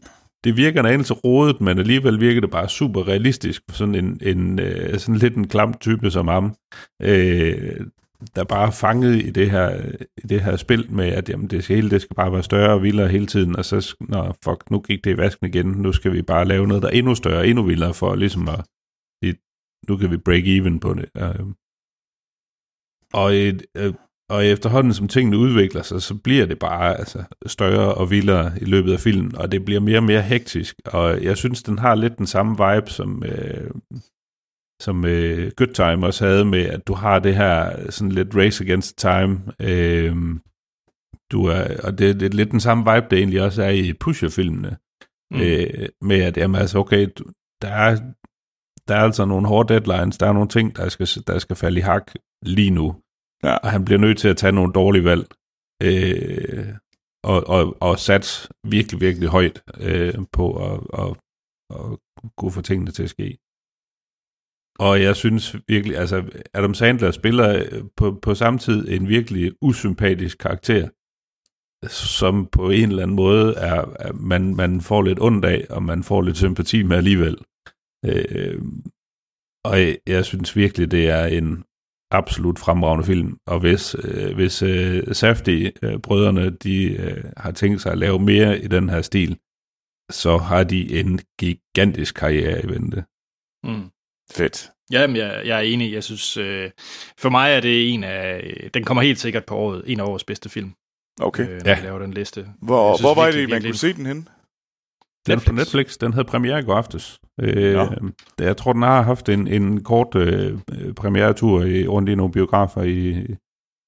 det 0.47 0.57
virker 0.57 0.80
en 0.80 0.86
anelse 0.86 1.14
rodet, 1.14 1.61
men 1.61 1.78
alligevel 1.78 2.20
virker 2.20 2.40
det 2.40 2.51
bare 2.51 2.68
super 2.68 3.09
realistisk 3.09 3.62
for 3.70 3.76
sådan 3.76 3.94
en, 3.94 4.20
en 4.22 4.59
øh, 4.59 4.99
sådan 4.99 5.20
lidt 5.20 5.36
en 5.36 5.49
klam 5.49 5.74
type 5.74 6.11
som 6.11 6.28
ham, 6.28 6.55
øh, 7.03 7.80
der 8.36 8.44
bare 8.44 8.66
er 8.66 8.70
fanget 8.70 9.16
i 9.16 9.30
det 9.30 9.51
her, 9.51 9.68
i 10.16 10.26
det 10.26 10.40
her 10.40 10.57
spil 10.57 10.92
med, 10.92 11.09
at 11.09 11.28
jamen, 11.28 11.47
det 11.47 11.66
hele 11.66 11.90
det 11.90 12.03
skal 12.03 12.16
bare 12.16 12.32
være 12.32 12.42
større 12.42 12.72
og 12.72 12.82
vildere 12.82 13.09
hele 13.09 13.26
tiden, 13.26 13.57
og 13.57 13.64
så, 13.64 13.97
når 14.01 14.36
fuck, 14.44 14.70
nu 14.70 14.80
gik 14.80 15.05
det 15.05 15.11
i 15.11 15.16
vasken 15.16 15.47
igen, 15.47 15.66
nu 15.66 15.92
skal 15.92 16.12
vi 16.12 16.22
bare 16.22 16.44
lave 16.44 16.66
noget, 16.66 16.82
der 16.82 16.88
er 16.88 16.92
endnu 16.92 17.14
større 17.14 17.38
og 17.38 17.49
endnu 17.49 17.62
vildere, 17.62 17.94
for 17.94 18.14
ligesom 18.14 18.49
at, 18.49 18.64
nu 19.88 19.97
kan 19.97 20.11
vi 20.11 20.16
break 20.16 20.47
even 20.47 20.80
på 20.80 20.94
det. 20.94 21.09
Øh, 21.16 21.47
og, 23.12 23.34
et, 23.34 23.66
øh, 23.76 23.94
og 24.29 24.47
efterhånden 24.47 24.95
som 24.95 25.09
tingene 25.09 25.39
udvikler 25.39 25.83
sig, 25.83 26.03
så 26.03 26.14
bliver 26.14 26.47
det 26.47 26.59
bare 26.59 26.99
altså, 26.99 27.24
større 27.47 27.95
og 27.95 28.11
vildere 28.11 28.53
i 28.61 28.64
løbet 28.64 28.93
af 28.93 29.01
filmen, 29.01 29.37
og 29.37 29.53
det 29.53 29.64
bliver 29.64 29.81
mere 29.81 29.99
og 29.99 30.05
mere 30.05 30.22
hektisk, 30.22 30.77
og 30.85 31.22
jeg 31.22 31.37
synes, 31.37 31.62
den 31.62 31.79
har 31.79 31.95
lidt 31.95 32.18
den 32.18 32.27
samme 32.27 32.51
vibe, 32.51 32.91
som, 32.91 33.24
øh, 33.24 33.70
som 34.83 35.05
øh, 35.05 35.53
Good 35.57 35.74
Time 35.74 36.07
også 36.07 36.27
havde 36.27 36.45
med, 36.45 36.62
at 36.62 36.87
du 36.87 36.95
har 36.95 37.18
det 37.18 37.37
her 37.37 37.91
sådan 37.91 38.12
lidt 38.12 38.37
race 38.37 38.64
against 38.64 38.99
time, 38.99 39.41
øh, 39.61 40.16
du 41.33 41.45
er, 41.45 41.81
og 41.83 41.99
det, 41.99 42.20
det 42.20 42.27
er 42.27 42.37
lidt 42.37 42.51
den 42.51 42.61
samme 42.61 42.95
vibe, 42.95 43.07
det 43.11 43.18
egentlig 43.18 43.43
også 43.43 43.62
er 43.62 43.70
i 43.70 43.93
Pusher-filmene, 43.93 44.77
mm. 45.31 45.41
øh, 45.41 45.89
med 46.01 46.20
at, 46.20 46.37
jamen 46.37 46.61
altså, 46.61 46.79
okay, 46.79 47.09
du, 47.18 47.24
der 47.62 47.68
er, 47.68 47.97
der 48.89 48.95
er 48.97 49.05
altså 49.05 49.24
nogle 49.24 49.49
hårde 49.49 49.74
deadlines, 49.74 50.18
der 50.18 50.27
er 50.27 50.33
nogle 50.33 50.49
ting, 50.49 50.77
der 50.77 50.89
skal, 50.89 51.09
der 51.27 51.39
skal 51.39 51.57
falde 51.57 51.79
i 51.79 51.83
hak 51.83 52.12
lige 52.43 52.70
nu, 52.70 52.95
ja. 53.47 53.55
og 53.57 53.70
han 53.70 53.84
bliver 53.84 54.01
nødt 54.01 54.18
til 54.18 54.28
at 54.28 54.36
tage 54.36 54.53
nogle 54.53 54.72
dårlige 54.72 55.05
valg, 55.05 55.26
øh, 55.82 56.68
og, 57.24 57.38
og, 57.57 57.76
og 57.80 57.99
sat 57.99 58.49
virkelig, 58.64 59.01
virkelig 59.01 59.28
højt 59.28 59.62
øh, 59.80 60.14
på 60.32 60.47
at, 60.68 60.80
at, 61.03 61.11
at 61.70 61.99
kunne 62.38 62.53
få 62.53 62.62
tingene 62.62 62.90
til 62.90 63.03
at 63.03 63.11
ske. 63.11 63.38
Og 64.78 65.03
jeg 65.03 65.16
synes 65.16 65.57
virkelig, 65.68 65.97
altså 65.97 66.16
Adam 66.55 66.74
Sandler 66.74 67.11
spiller 67.11 67.49
øh, 67.72 67.82
på, 67.97 68.18
på 68.22 68.34
samme 68.34 68.59
tid 68.59 68.88
en 68.88 69.09
virkelig 69.09 69.53
usympatisk 69.62 70.38
karakter, 70.38 70.88
som 71.88 72.47
på 72.47 72.70
en 72.70 72.88
eller 72.88 73.03
anden 73.03 73.16
måde 73.16 73.55
er, 73.55 73.94
er 73.99 74.12
man, 74.12 74.55
man 74.57 74.80
får 74.80 75.03
lidt 75.03 75.20
ondt 75.20 75.44
af, 75.44 75.66
og 75.70 75.82
man 75.82 76.03
får 76.03 76.22
lidt 76.22 76.36
sympati 76.36 76.82
med 76.82 76.97
alligevel. 76.97 77.36
Øh, 78.05 78.62
og 79.64 79.80
jeg, 79.80 79.99
jeg 80.07 80.24
synes 80.24 80.57
virkelig, 80.57 80.90
det 80.90 81.09
er 81.09 81.26
en 81.26 81.64
absolut 82.11 82.59
fremragende 82.59 83.04
film, 83.04 83.38
og 83.46 83.61
hvis, 83.61 83.96
øh, 84.04 84.34
hvis 84.34 84.62
øh, 84.62 85.14
Safdie-brødrene 85.14 86.50
de 86.50 86.84
øh, 86.84 87.24
har 87.36 87.50
tænkt 87.50 87.80
sig 87.80 87.92
at 87.92 87.98
lave 87.98 88.18
mere 88.18 88.59
i 88.59 88.66
den 88.66 88.88
her 88.88 89.02
stil, 89.02 89.38
så 90.11 90.38
har 90.38 90.64
de 90.64 91.00
en 91.00 91.20
gigantisk 91.38 92.14
karriere 92.14 92.64
i 92.64 92.68
vente. 92.68 93.04
Mm. 93.64 93.90
Fedt. 94.32 94.70
Jamen, 94.90 95.16
jeg, 95.16 95.42
jeg 95.46 95.57
er 95.57 95.62
enig. 95.62 95.92
Jeg 95.92 96.04
synes, 96.04 96.36
øh, 96.36 96.70
for 97.18 97.30
mig 97.30 97.52
er 97.52 97.61
det 97.61 97.94
en 97.94 98.04
af, 98.04 98.70
den 98.74 98.84
kommer 98.84 99.02
helt 99.02 99.18
sikkert 99.18 99.44
på 99.44 99.57
året, 99.57 99.82
en 99.86 100.00
af 100.00 100.04
årets 100.04 100.24
bedste 100.24 100.48
film. 100.48 100.74
Okay. 101.20 101.42
Øh, 101.42 101.48
når 101.48 101.70
ja. 101.70 101.74
jeg 101.74 101.82
laver 101.82 101.98
den 101.98 102.14
liste. 102.14 102.46
Hvor, 102.62 102.96
synes, 102.96 103.00
hvor 103.00 103.14
var 103.14 103.30
det, 103.30 103.48
man 103.48 103.62
kunne 103.62 103.74
se 103.74 103.92
den 103.92 104.28
hen? 105.27 105.39
Den 105.39 105.55
Netflix. 105.55 105.72
på 105.72 105.77
Netflix, 105.77 105.99
den 105.99 106.12
havde 106.12 106.24
premiere 106.24 106.59
i 106.59 106.62
går 106.62 106.74
aftes. 106.74 107.20
Øh, 107.41 107.72
ja. 107.72 107.87
Jeg 108.39 108.57
tror, 108.57 108.72
den 108.72 108.83
har 108.83 109.03
haft 109.03 109.29
en, 109.29 109.49
en 109.49 109.85
kort 109.85 110.14
øh, 110.14 110.59
premieretur 110.97 111.62
i, 111.62 111.87
rundt 111.87 112.09
i 112.09 112.14
nogle 112.14 112.33
biografer 112.33 112.83
i, 112.83 113.27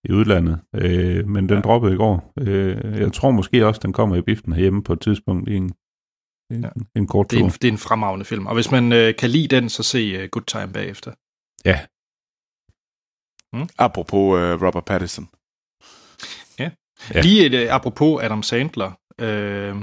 i 0.04 0.12
udlandet, 0.12 0.60
øh, 0.74 1.28
men 1.28 1.48
den 1.48 1.56
ja. 1.56 1.60
droppede 1.60 1.94
i 1.94 1.96
går. 1.96 2.32
Øh, 2.40 3.00
jeg 3.00 3.12
tror 3.12 3.30
måske 3.30 3.66
også, 3.66 3.80
den 3.84 3.92
kommer 3.92 4.16
i 4.16 4.22
biften 4.22 4.52
herhjemme 4.52 4.82
på 4.82 4.92
et 4.92 5.00
tidspunkt 5.00 5.48
i 5.48 5.54
en, 5.54 5.72
en, 6.50 6.62
ja. 6.62 6.68
en 6.96 7.06
kort 7.06 7.28
tur. 7.28 7.36
Det 7.36 7.42
er 7.42 7.44
en, 7.44 7.50
det 7.50 7.64
er 7.64 7.72
en 7.72 7.78
fremragende 7.78 8.24
film, 8.24 8.46
og 8.46 8.54
hvis 8.54 8.70
man 8.70 8.92
øh, 8.92 9.14
kan 9.16 9.30
lide 9.30 9.56
den, 9.56 9.68
så 9.68 9.82
se 9.82 10.22
uh, 10.22 10.28
Good 10.28 10.44
Time 10.44 10.72
bagefter. 10.72 11.12
Ja. 11.64 11.80
Mm? 13.52 13.68
Apropos 13.78 14.38
øh, 14.40 14.62
Robert 14.62 14.84
Pattinson. 14.84 15.28
Ja. 16.58 16.70
ja. 17.14 17.20
Lige 17.20 17.46
et, 17.46 17.54
uh, 17.68 17.74
apropos 17.74 18.22
Adam 18.22 18.42
Sandler. 18.42 18.92
Øh, 19.20 19.76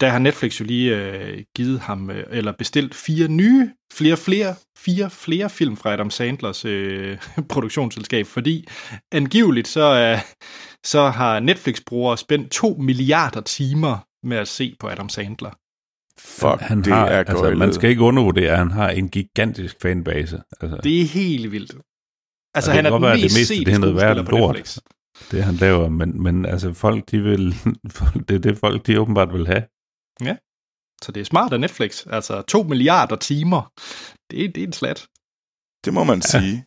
der 0.00 0.08
har 0.08 0.18
Netflix 0.18 0.60
jo 0.60 0.64
lige 0.64 0.96
øh, 0.96 1.44
givet 1.56 1.80
ham, 1.80 2.10
øh, 2.10 2.24
eller 2.30 2.52
bestilt 2.52 2.94
fire 2.94 3.28
nye, 3.28 3.70
flere, 3.92 4.16
flere, 4.16 4.54
fire 4.78 5.10
flere 5.10 5.50
film 5.50 5.76
fra 5.76 5.92
Adam 5.92 6.10
Sandlers 6.10 6.64
øh, 6.64 7.18
produktionsselskab, 7.52 8.26
fordi 8.26 8.68
angiveligt 9.12 9.68
så, 9.68 9.94
øh, 9.94 10.18
så 10.86 11.08
har 11.08 11.40
Netflix-brugere 11.40 12.18
spændt 12.18 12.50
to 12.50 12.76
milliarder 12.78 13.40
timer 13.40 13.98
med 14.26 14.36
at 14.36 14.48
se 14.48 14.76
på 14.80 14.88
Adam 14.88 15.08
Sandler. 15.08 15.50
Fuck, 16.18 16.60
han 16.60 16.78
det 16.78 16.92
har, 16.92 17.06
er 17.06 17.18
altså, 17.18 17.54
Man 17.56 17.72
skal 17.72 17.90
ikke 17.90 18.02
undervurdere, 18.02 18.50
at 18.52 18.58
han 18.58 18.70
har 18.70 18.88
en 18.90 19.08
gigantisk 19.08 19.76
fanbase. 19.82 20.42
Altså. 20.60 20.80
Det 20.82 21.00
er 21.00 21.04
helt 21.04 21.52
vildt. 21.52 21.72
Altså, 22.54 22.72
han 22.72 22.86
er 22.86 22.90
den 22.90 23.20
mest 23.20 23.48
set 23.48 23.66
det 23.66 23.74
skuespiller 23.74 24.24
på 24.24 24.30
lort. 24.30 24.56
Netflix 24.56 24.78
det 25.30 25.44
han 25.44 25.54
laver, 25.54 25.88
men, 25.88 26.22
men 26.22 26.46
altså 26.46 26.72
folk, 26.72 27.10
de 27.10 27.22
vil, 27.22 27.54
det 28.28 28.34
er 28.34 28.38
det 28.38 28.58
folk, 28.58 28.86
de 28.86 29.00
åbenbart 29.00 29.32
vil 29.32 29.46
have. 29.46 29.62
Ja, 30.20 30.36
så 31.02 31.12
det 31.12 31.20
er 31.20 31.24
smart 31.24 31.52
af 31.52 31.60
Netflix. 31.60 32.06
Altså 32.06 32.42
to 32.42 32.62
milliarder 32.62 33.16
timer, 33.16 33.72
det, 34.30 34.54
det 34.54 34.62
er 34.62 34.66
en 34.66 34.72
slat. 34.72 35.08
Det 35.84 35.94
må 35.94 36.04
man 36.04 36.22
ja. 36.34 36.40
sige. 36.40 36.64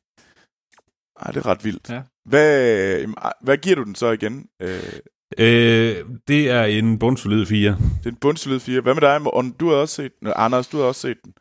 Ej, 1.22 1.32
det 1.32 1.38
er 1.38 1.45
ret 1.45 1.64
vildt. 1.64 1.89
Ja. 1.89 2.02
Hvad, 2.26 3.06
hvad 3.41 3.58
giver 3.58 3.76
du 3.76 3.84
den 3.84 3.95
så 3.95 4.12
igen? 4.12 4.49
Øh, 4.62 4.99
øh, 5.38 6.06
det 6.28 6.49
er 6.49 6.64
en 6.64 6.99
bundsolid 6.99 7.45
4. 7.45 7.72
Det 7.72 8.06
er 8.06 8.10
en 8.10 8.16
bundsolid 8.16 8.60
4. 8.60 8.82
Hvad 8.82 8.93
med 8.93 9.02
dig? 9.02 9.60
Du 9.60 9.70
har 9.70 9.76
også 9.76 9.95
set 9.95 10.12
den. 10.20 10.34
Anders, 10.36 10.68
du 10.68 10.78
har 10.78 10.84
også 10.84 11.02
set 11.02 11.18
den. 11.24 11.34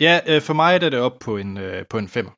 Ja, 0.00 0.20
øh, 0.28 0.42
for 0.42 0.54
mig 0.54 0.74
er 0.74 0.78
det 0.78 0.98
op 0.98 1.18
på 1.20 1.36
en, 1.36 1.56
øh, 1.56 1.86
på 1.90 1.98
en 1.98 2.08
5. 2.08 2.30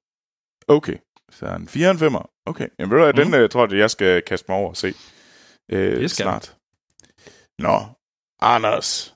Okay, 0.69 0.97
så 1.31 1.47
en 1.47 1.69
4 1.69 1.89
og 1.89 1.95
en 1.95 1.99
5'er. 1.99 2.38
Okay, 2.49 2.69
Jamen, 2.79 2.91
ved 2.91 3.13
du, 3.13 3.23
mm. 3.23 3.31
den 3.31 3.41
øh, 3.41 3.49
tror 3.49 3.67
jeg, 3.71 3.79
jeg 3.79 3.91
skal 3.91 4.23
kaste 4.23 4.47
mig 4.49 4.59
over 4.59 4.69
og 4.69 4.77
se 4.77 4.95
øh, 5.73 6.01
det 6.01 6.11
skal 6.11 6.25
snart. 6.25 6.55
Nå, 7.59 7.81
Anders. 8.41 9.15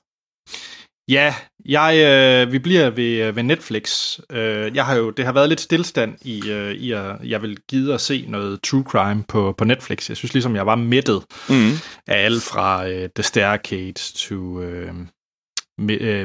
Ja, 1.07 1.35
jeg, 1.65 1.97
øh, 1.97 2.51
vi 2.51 2.59
bliver 2.59 2.89
ved, 2.89 3.27
øh, 3.27 3.35
ved 3.35 3.43
Netflix. 3.43 4.19
Øh, 4.29 4.75
jeg 4.75 4.85
har 4.85 4.95
jo, 4.95 5.09
det 5.09 5.25
har 5.25 5.31
været 5.31 5.49
lidt 5.49 5.61
stillstand 5.61 6.17
i, 6.21 6.49
øh, 6.49 6.71
i 6.71 6.91
at 6.91 7.15
jeg 7.23 7.41
vil 7.41 7.59
give 7.69 7.93
at 7.93 8.01
se 8.01 8.25
noget 8.27 8.61
true 8.61 8.83
crime 8.83 9.23
på, 9.23 9.53
på 9.57 9.65
Netflix. 9.65 10.09
Jeg 10.09 10.17
synes 10.17 10.33
ligesom, 10.33 10.55
jeg 10.55 10.65
var 10.65 10.75
mættet 10.75 11.23
mm. 11.49 11.71
af 12.07 12.25
alt 12.25 12.43
fra 12.43 12.87
øh, 12.87 13.09
The 13.15 13.23
Staircase 13.23 14.13
to 14.13 14.61
øh, 14.61 14.93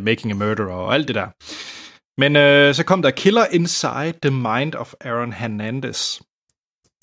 Making 0.03 0.31
a 0.31 0.35
Murderer 0.35 0.73
og 0.73 0.95
alt 0.95 1.09
det 1.09 1.15
der. 1.15 1.29
Men 2.21 2.37
øh, 2.37 2.75
så 2.75 2.85
kom 2.85 3.03
der 3.03 3.11
Killer 3.11 3.47
Inside 3.53 4.15
the 4.23 4.31
Mind 4.31 4.75
of 4.75 4.93
Aaron 5.01 5.33
Hernandez. 5.33 6.21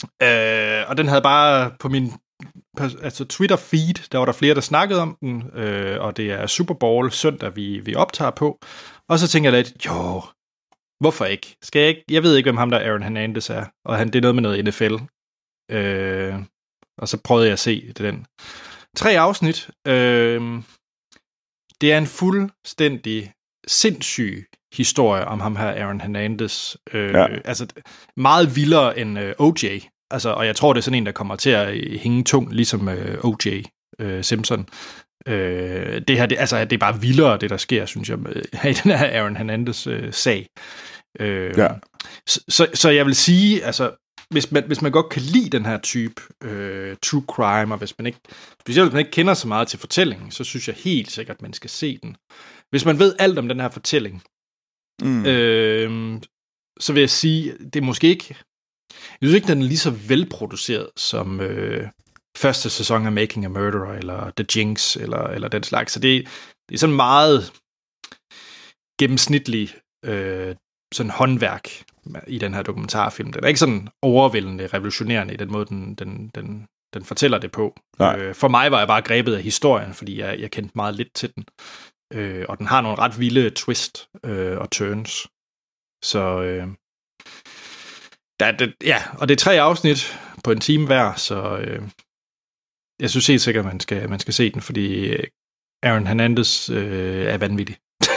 Øh, 0.04 0.90
og 0.90 0.98
den 0.98 1.08
havde 1.08 1.22
bare 1.22 1.72
på 1.80 1.90
min 1.90 2.12
altså 3.02 3.26
Twitter 3.26 3.56
feed, 3.56 4.10
der 4.12 4.18
var 4.18 4.26
der 4.26 4.34
flere, 4.34 4.56
der 4.56 4.62
snakkede 4.62 5.02
om 5.02 5.18
den, 5.22 5.50
øh, 5.54 6.02
og 6.02 6.18
det 6.18 6.32
er 6.32 6.48
Super 6.48 6.74
Bowl 6.74 7.12
søndag, 7.12 7.56
vi, 7.56 7.80
vi 7.80 7.96
optager 7.96 8.32
på. 8.32 8.60
Og 9.10 9.20
så 9.20 9.28
tænker 9.28 9.52
jeg 9.52 9.64
lidt, 9.64 9.86
jo, 9.86 10.24
hvorfor 11.00 11.26
ikke? 11.26 11.58
Skal 11.62 11.80
jeg 11.80 11.90
ikke? 11.90 12.04
Jeg 12.10 12.24
ved 12.24 12.38
ikke, 12.38 12.48
hvem 12.48 12.58
ham 12.58 12.72
der 12.72 12.80
Aaron 12.80 13.04
Hernandez 13.04 13.50
er, 13.50 13.66
og 13.86 13.98
han, 13.98 14.08
det 14.08 14.16
er 14.16 14.22
noget 14.22 14.36
med 14.36 14.44
noget 14.44 14.66
NFL. 14.66 14.96
Øh, 15.72 16.36
og 16.98 17.08
så 17.08 17.22
prøvede 17.24 17.46
jeg 17.46 17.54
at 17.54 17.60
se 17.60 17.94
den. 17.94 18.26
Tre 18.98 19.20
afsnit. 19.20 19.70
Øh, 19.88 20.42
det 21.82 21.94
er 21.94 21.98
en 21.98 22.08
fuldstændig 22.08 23.34
sindssyg 23.68 24.46
historie 24.78 25.26
om 25.26 25.40
ham 25.40 25.56
her, 25.56 25.68
Aaron 25.68 26.02
Hernandez. 26.02 26.76
Øh, 26.94 27.14
ja. 27.14 27.28
Altså 27.46 27.68
meget 28.18 28.56
vildere 28.56 29.00
end 29.00 29.20
øh, 29.20 29.34
OJ, 29.40 29.80
Altså, 30.12 30.30
og 30.30 30.46
jeg 30.46 30.56
tror, 30.56 30.74
det 30.74 30.80
er 30.80 30.84
sådan 30.84 30.98
en, 30.98 31.06
der 31.06 31.12
kommer 31.12 31.36
til 31.36 31.50
at 31.50 31.76
øh, 31.76 32.00
hænge 32.00 32.24
tung, 32.24 32.54
ligesom 32.54 32.90
øh, 32.90 33.26
O.J. 33.26 33.62
Øh, 34.00 34.24
Simpson. 34.24 34.68
Øh, 35.28 36.02
det 36.08 36.18
her, 36.18 36.26
det, 36.26 36.38
altså, 36.40 36.66
det 36.66 36.74
er 36.74 36.78
bare 36.78 37.02
vildere, 37.02 37.38
det 37.38 37.50
der 37.50 37.58
sker, 37.58 37.86
synes 37.86 38.10
jeg, 38.10 38.20
med, 38.20 38.36
i 38.72 38.74
den 38.74 38.92
her 38.92 39.22
Aaron 39.22 39.38
Hernandez 39.38 39.88
øh, 39.88 40.14
sag. 40.14 40.48
Øh, 41.20 41.58
ja. 41.58 41.68
så, 42.28 42.44
så, 42.50 42.68
så 42.74 42.90
jeg 42.90 43.06
vil 43.06 43.16
sige, 43.16 43.64
altså, 43.64 43.92
hvis 44.30 44.52
man, 44.52 44.64
hvis 44.68 44.82
man 44.82 44.92
godt 44.92 45.10
kan 45.10 45.22
lide 45.22 45.50
den 45.50 45.66
her 45.66 45.78
type 45.78 46.22
øh, 46.44 46.96
true 47.04 47.24
crime, 47.28 47.74
og 47.74 47.78
hvis 47.78 47.94
man 48.00 48.06
ikke, 48.06 48.20
specielt 48.62 48.88
hvis 48.88 48.94
man 48.94 49.00
ikke 49.00 49.12
kender 49.12 49.34
så 49.34 49.48
meget 49.48 49.68
til 49.68 49.80
fortællingen, 49.80 50.32
så 50.32 50.44
synes 50.44 50.68
jeg 50.68 50.76
helt 50.80 51.12
sikkert, 51.12 51.36
at 51.36 51.42
man 51.42 51.54
skal 51.54 51.70
se 51.70 52.00
den. 52.04 52.16
Hvis 52.70 52.86
man 52.86 53.00
ved 53.00 53.16
alt 53.20 53.40
om 53.40 53.48
den 53.48 53.60
her 53.60 53.70
fortælling, 53.70 54.24
mm. 55.02 55.26
øh, 55.26 56.22
så 56.80 56.94
vil 56.94 57.00
jeg 57.00 57.10
sige, 57.10 57.58
det 57.58 57.76
er 57.76 57.86
måske 57.86 58.08
ikke 58.08 58.36
jeg 59.22 59.30
synes 59.30 59.36
ikke, 59.36 59.48
den 59.48 59.62
er 59.62 59.66
lige 59.66 59.78
så 59.78 59.92
velproduceret 59.92 60.90
som 60.96 61.42
øh, 61.42 61.88
første 62.38 62.70
sæson 62.70 63.06
af 63.06 63.12
Making 63.12 63.46
a 63.46 63.48
Murderer, 63.48 63.94
eller 63.94 64.32
The 64.38 64.46
Jinx, 64.56 64.96
eller, 64.96 65.24
eller 65.24 65.48
den 65.48 65.64
slags. 65.64 65.94
Så 65.94 66.00
det, 66.00 66.28
det 66.70 66.76
er 66.76 66.80
sådan 66.80 66.96
meget 66.96 67.54
gennemsnitlig 69.00 69.76
øh, 70.06 70.56
sådan 70.94 71.10
håndværk 71.10 71.70
i 72.28 72.38
den 72.38 72.54
her 72.54 72.62
dokumentarfilm. 72.62 73.32
Den 73.34 73.44
er 73.44 73.48
ikke 73.48 73.60
sådan 73.60 73.88
overvældende 74.02 74.68
revolutionerende 74.68 75.34
i 75.34 75.38
den 75.38 75.52
måde, 75.52 75.66
den, 75.66 75.96
den, 75.96 76.32
den, 76.36 76.66
den 76.94 77.06
fortæller 77.06 77.38
det 77.38 77.52
på. 77.52 77.76
Nej. 78.00 78.20
Øh, 78.20 78.36
for 78.36 78.48
mig 78.48 78.72
var 78.72 78.78
jeg 78.78 78.88
bare 78.88 79.02
grebet 79.02 79.36
af 79.36 79.44
historien, 79.44 79.94
fordi 79.94 80.20
jeg, 80.20 80.40
jeg 80.40 80.52
kendte 80.52 80.72
meget 80.76 80.96
lidt 80.96 81.14
til 81.14 81.36
den. 81.36 81.46
Øh, 82.14 82.46
og 82.50 82.58
den 82.58 82.66
har 82.66 82.82
nogle 82.82 82.98
ret 82.98 83.20
vilde 83.20 83.50
twist 83.50 84.10
øh, 84.26 84.58
og 84.58 84.72
turns. 84.72 85.28
Så 86.04 86.42
øh, 86.42 86.68
der, 88.40 88.46
er 88.46 88.58
det, 88.58 88.76
ja, 88.84 89.04
og 89.20 89.28
det 89.28 89.36
er 89.36 89.44
tre 89.44 89.62
afsnit 89.62 90.20
på 90.44 90.52
en 90.52 90.60
time 90.60 90.86
hver, 90.86 91.14
så 91.16 91.58
øh, 91.58 91.82
jeg 93.00 93.10
synes 93.10 93.28
helt 93.28 93.42
sikkert, 93.42 93.66
at 93.66 93.72
man 93.72 93.80
skal, 93.80 94.10
man 94.10 94.20
skal 94.20 94.34
se 94.34 94.52
den, 94.52 94.62
fordi 94.62 95.08
øh, 95.08 95.24
Aaron 95.84 96.08
Hernandez 96.08 96.70
øh, 96.70 97.26
er 97.26 97.38
vanvittig. 97.38 97.78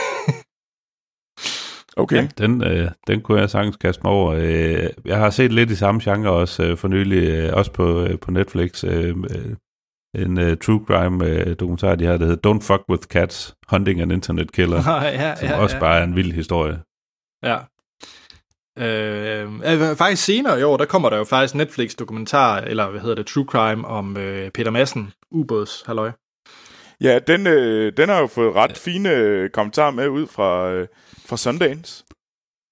Okay. 1.97 2.15
Ja, 2.15 2.27
den, 2.37 2.63
øh, 2.63 2.91
den 3.07 3.21
kunne 3.21 3.41
jeg 3.41 3.49
sagtens 3.49 3.75
kaste 3.75 4.01
mig 4.03 4.11
over. 4.11 4.33
Øh, 4.33 4.89
jeg 5.05 5.17
har 5.17 5.29
set 5.29 5.53
lidt 5.53 5.71
i 5.71 5.75
samme 5.75 6.01
genre 6.03 6.31
også 6.31 6.63
øh, 6.63 6.77
for 6.77 6.87
nylig, 6.87 7.29
øh, 7.29 7.53
også 7.53 7.71
på, 7.71 8.01
øh, 8.01 8.19
på 8.19 8.31
Netflix. 8.31 8.83
Øh, 8.83 9.17
øh, 9.29 9.55
en 10.15 10.39
øh, 10.39 10.57
true 10.57 10.83
crime 10.87 11.25
øh, 11.25 11.55
dokumentar, 11.59 11.95
de 11.95 12.05
har, 12.05 12.17
der 12.17 12.25
hedder 12.25 12.53
Don't 12.53 12.61
Fuck 12.61 12.83
With 12.89 13.03
Cats, 13.03 13.55
Hunting 13.67 14.01
an 14.01 14.11
Internet 14.11 14.51
Killer, 14.51 14.91
ja, 15.03 15.35
som 15.35 15.49
også 15.59 15.79
bare 15.79 15.99
er 15.99 16.03
en 16.03 16.15
vild 16.15 16.31
historie. 16.33 16.79
Ja. 17.43 17.57
Øh, 18.79 19.53
øh, 19.53 19.95
faktisk 19.95 20.23
senere 20.25 20.59
i 20.59 20.63
år, 20.63 20.77
der 20.77 20.85
kommer 20.85 21.09
der 21.09 21.17
jo 21.17 21.23
faktisk 21.23 21.55
Netflix-dokumentar, 21.55 22.57
eller 22.61 22.89
hvad 22.89 23.01
hedder 23.01 23.15
det, 23.15 23.25
True 23.25 23.45
Crime, 23.45 23.87
om 23.87 24.17
øh, 24.17 24.51
Peter 24.51 24.71
Madsen, 24.71 25.11
ubåds, 25.31 25.83
halløj. 25.85 26.11
Ja, 27.01 27.19
den, 27.27 27.47
øh, 27.47 27.93
den 27.97 28.09
har 28.09 28.19
jo 28.19 28.27
fået 28.27 28.55
ret 28.55 28.77
fine 28.77 29.09
øh, 29.11 29.49
kommentarer 29.49 29.91
med 29.91 30.07
ud 30.07 30.27
fra, 30.27 30.71
øh, 30.71 30.87
fra 31.25 31.37
Sundance. 31.37 32.03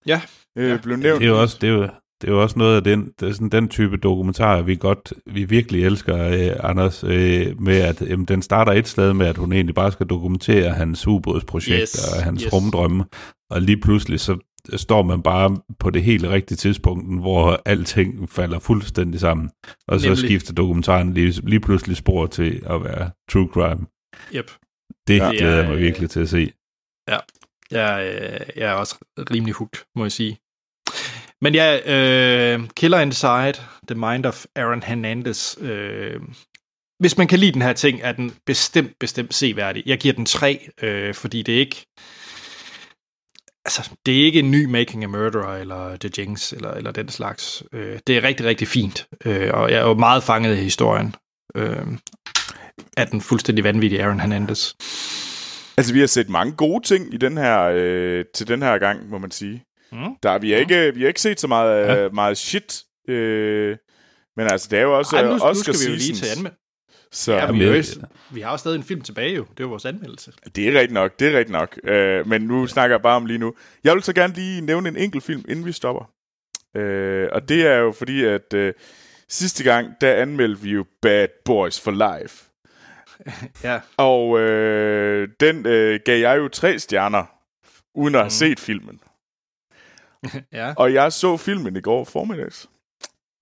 Ja. 0.06 0.22
Øh, 0.58 0.70
Ja. 0.70 0.78
Blev 0.84 0.98
nævnt. 0.98 1.20
Det 1.22 1.28
er 1.28 1.32
jo 1.32 1.42
også, 1.42 1.58
det 1.62 1.70
er 1.70 1.74
jo, 1.74 1.90
det 2.22 2.28
er 2.28 2.32
jo 2.32 2.42
også 2.42 2.60
noget 2.60 2.76
af 2.76 2.84
den, 2.84 3.12
det 3.20 3.28
er 3.30 3.34
sådan 3.34 3.50
den 3.50 3.68
type 3.68 3.98
dokumentarer, 3.98 4.62
vi 4.62 4.76
godt, 4.76 5.14
vi 5.26 5.44
virkelig 5.44 5.86
elsker, 5.86 6.24
øh, 6.28 6.70
Anders, 6.70 7.04
øh, 7.04 7.62
med 7.62 7.78
at 7.82 8.02
jamen, 8.02 8.26
den 8.26 8.42
starter 8.42 8.72
et 8.72 8.88
sted 8.88 9.14
med, 9.14 9.26
at 9.28 9.38
hun 9.38 9.54
egentlig 9.54 9.76
bare 9.76 9.92
skal 9.92 10.06
dokumentere 10.06 10.70
hans 10.74 11.08
ubådsprojekt 11.08 11.82
Yes, 11.82 12.14
og 12.18 12.24
hans 12.24 12.42
yes. 12.44 12.54
rumdrømme, 12.54 13.06
og 13.50 13.62
lige 13.62 13.82
pludselig 13.82 14.20
så 14.20 14.38
står 14.76 15.04
man 15.04 15.22
bare 15.22 15.58
på 15.80 15.90
det 15.90 16.04
helt 16.04 16.26
rigtige 16.26 16.56
tidspunkt, 16.56 17.20
hvor 17.22 17.62
alting 17.66 18.30
falder 18.30 18.60
fuldstændig 18.60 19.20
sammen, 19.20 19.50
og 19.88 20.00
så 20.00 20.08
Nemlig. 20.08 20.18
skifter 20.18 20.54
dokumentaren 20.54 21.14
lige, 21.14 21.42
lige 21.44 21.60
pludselig 21.60 21.98
spor 21.98 22.28
til 22.28 22.62
at 22.66 22.84
være 22.84 23.12
true 23.32 23.48
crime. 23.54 23.86
Yep. 24.36 24.52
Det 25.08 25.18
Ja. 25.18 25.26
ja, 25.26 25.32
glæder 25.38 25.56
jeg 25.58 25.66
mig 25.68 25.76
øh, 25.76 25.82
virkelig 25.82 26.10
til 26.10 26.20
at 26.20 26.30
se. 26.30 26.52
Jeg, 27.72 28.20
øh, 28.22 28.40
jeg 28.56 28.70
er 28.70 28.74
også 28.74 28.96
rimelig 29.32 29.54
hooked, 29.54 29.80
må 29.96 30.04
jeg 30.04 30.12
sige. 30.12 30.38
Men 31.42 31.56
ja, 31.56 31.80
øh, 31.94 32.60
Killer 32.76 33.00
Inside, 33.00 33.54
The 33.88 33.96
Mind 33.96 34.26
of 34.26 34.46
Aaron 34.56 34.84
Hernandez. 34.84 35.58
Øh, 35.62 36.22
hvis 37.00 37.18
man 37.18 37.28
kan 37.28 37.40
lide 37.40 37.52
den 37.52 37.62
her 37.62 37.74
ting, 37.74 38.00
er 38.04 38.12
den 38.12 38.36
bestemt, 38.46 39.00
bestemt 39.00 39.34
seværdig. 39.34 39.84
Jeg 39.86 39.98
giver 39.98 40.14
den 40.14 40.26
3, 40.26 40.70
øh, 40.82 41.14
fordi 41.14 41.42
det 41.42 41.56
er 41.56 41.60
ikke... 41.60 41.86
Altså, 43.66 43.92
det 44.06 44.22
er 44.22 44.26
ikke 44.26 44.40
en 44.40 44.52
ny 44.52 44.66
Making 44.66 45.04
a 45.04 45.08
Murderer, 45.08 45.58
eller 45.58 45.98
The 45.98 46.10
Jinx, 46.18 46.54
eller, 46.54 46.72
eller 46.72 46.92
den 46.92 47.10
slags. 47.10 47.64
Øh, 47.74 48.00
det 48.08 48.18
er 48.18 48.24
rigtig, 48.24 48.46
rigtig 48.46 48.68
fint, 48.68 49.08
øh, 49.26 49.50
og 49.54 49.72
jeg 49.72 49.78
er 49.78 49.88
jo 49.88 49.94
meget 49.94 50.24
fanget 50.24 50.58
i 50.58 50.62
historien 50.62 51.16
øh, 51.56 51.88
af 52.98 53.08
den 53.08 53.22
fuldstændig 53.22 53.64
vanvittige 53.64 54.04
Aaron 54.04 54.20
Hernandez. 54.20 54.74
Altså, 55.78 55.94
vi 55.94 56.00
har 56.00 56.08
set 56.08 56.30
mange 56.30 56.54
gode 56.54 56.86
ting 56.86 57.14
i 57.14 57.18
den 57.18 57.38
her, 57.38 57.72
øh, 57.74 58.26
til 58.36 58.48
den 58.48 58.62
her 58.62 58.78
gang, 58.78 59.10
må 59.10 59.18
man 59.18 59.32
sige. 59.32 59.64
Mm. 59.92 60.16
Der, 60.24 60.38
vi, 60.40 60.52
har 60.52 60.58
ikke, 60.58 60.94
vi 60.96 61.02
har 61.02 61.08
ikke 61.08 61.22
set 61.22 61.40
så 61.40 61.48
meget, 61.48 61.88
ja. 62.04 62.10
meget 62.10 62.38
shit. 62.38 62.84
Øh, 63.10 63.78
men 64.38 64.48
altså, 64.52 64.68
det 64.72 64.80
er 64.80 64.84
jo 64.84 64.98
også 64.98 65.16
Ej, 65.16 65.26
nu, 65.26 65.32
Oscar 65.34 65.48
nu 65.48 65.54
skal 65.54 65.74
vi 65.74 65.92
jo 65.94 65.98
lige 65.98 66.14
til 66.16 66.26
anmeldelse. 66.38 66.62
Så 67.12 67.34
Ja, 67.34 67.52
vi, 67.52 67.66
jo, 67.66 67.84
vi 68.32 68.42
har 68.42 68.52
jo 68.52 68.58
stadig 68.58 68.76
en 68.78 68.84
film 68.84 69.02
tilbage 69.02 69.36
jo. 69.36 69.42
Det 69.44 69.60
er 69.60 69.64
jo 69.64 69.68
vores 69.70 69.86
anmeldelse. 69.86 70.32
det 70.56 70.68
er 70.68 70.72
rigtigt 70.72 70.92
nok, 70.94 71.20
det 71.20 71.28
er 71.34 71.38
rigtigt 71.38 71.52
nok. 71.52 71.80
Øh, 71.84 72.28
men 72.28 72.42
nu 72.42 72.68
snakker 72.68 72.96
jeg 72.96 73.02
bare 73.02 73.16
om 73.16 73.26
lige 73.26 73.38
nu. 73.40 73.54
Jeg 73.84 73.94
vil 73.94 74.04
så 74.04 74.14
gerne 74.14 74.34
lige 74.34 74.62
nævne 74.62 74.90
en 74.90 74.98
enkelt 74.98 75.24
film, 75.24 75.46
inden 75.50 75.66
vi 75.66 75.72
stopper. 75.72 76.12
Øh, 76.76 77.30
og 77.32 77.50
det 77.50 77.66
er 77.68 77.76
jo 77.76 77.92
fordi, 77.92 78.24
at 78.26 78.54
øh, 78.54 78.74
sidste 79.30 79.64
gang, 79.64 79.90
der 80.02 80.14
anmeldte 80.14 80.62
vi 80.62 80.70
jo 80.72 80.86
Bad 81.02 81.28
Boys 81.46 81.80
for 81.82 81.92
Life. 81.92 82.44
Ja. 83.64 83.80
Og 83.98 84.40
øh, 84.40 85.28
den 85.40 85.66
øh, 85.66 86.00
gav 86.06 86.20
jeg 86.20 86.38
jo 86.38 86.48
tre 86.48 86.80
stjerner, 86.80 87.24
uden 87.96 88.16
at 88.16 88.22
have 88.22 88.26
Mhm. 88.26 88.30
set 88.30 88.60
filmen. 88.60 89.00
ja. 90.54 90.74
Og 90.78 90.94
jeg 90.94 91.14
så 91.14 91.38
filmen 91.38 91.76
i 91.76 91.82
går 91.82 92.04
formiddags. 92.04 92.70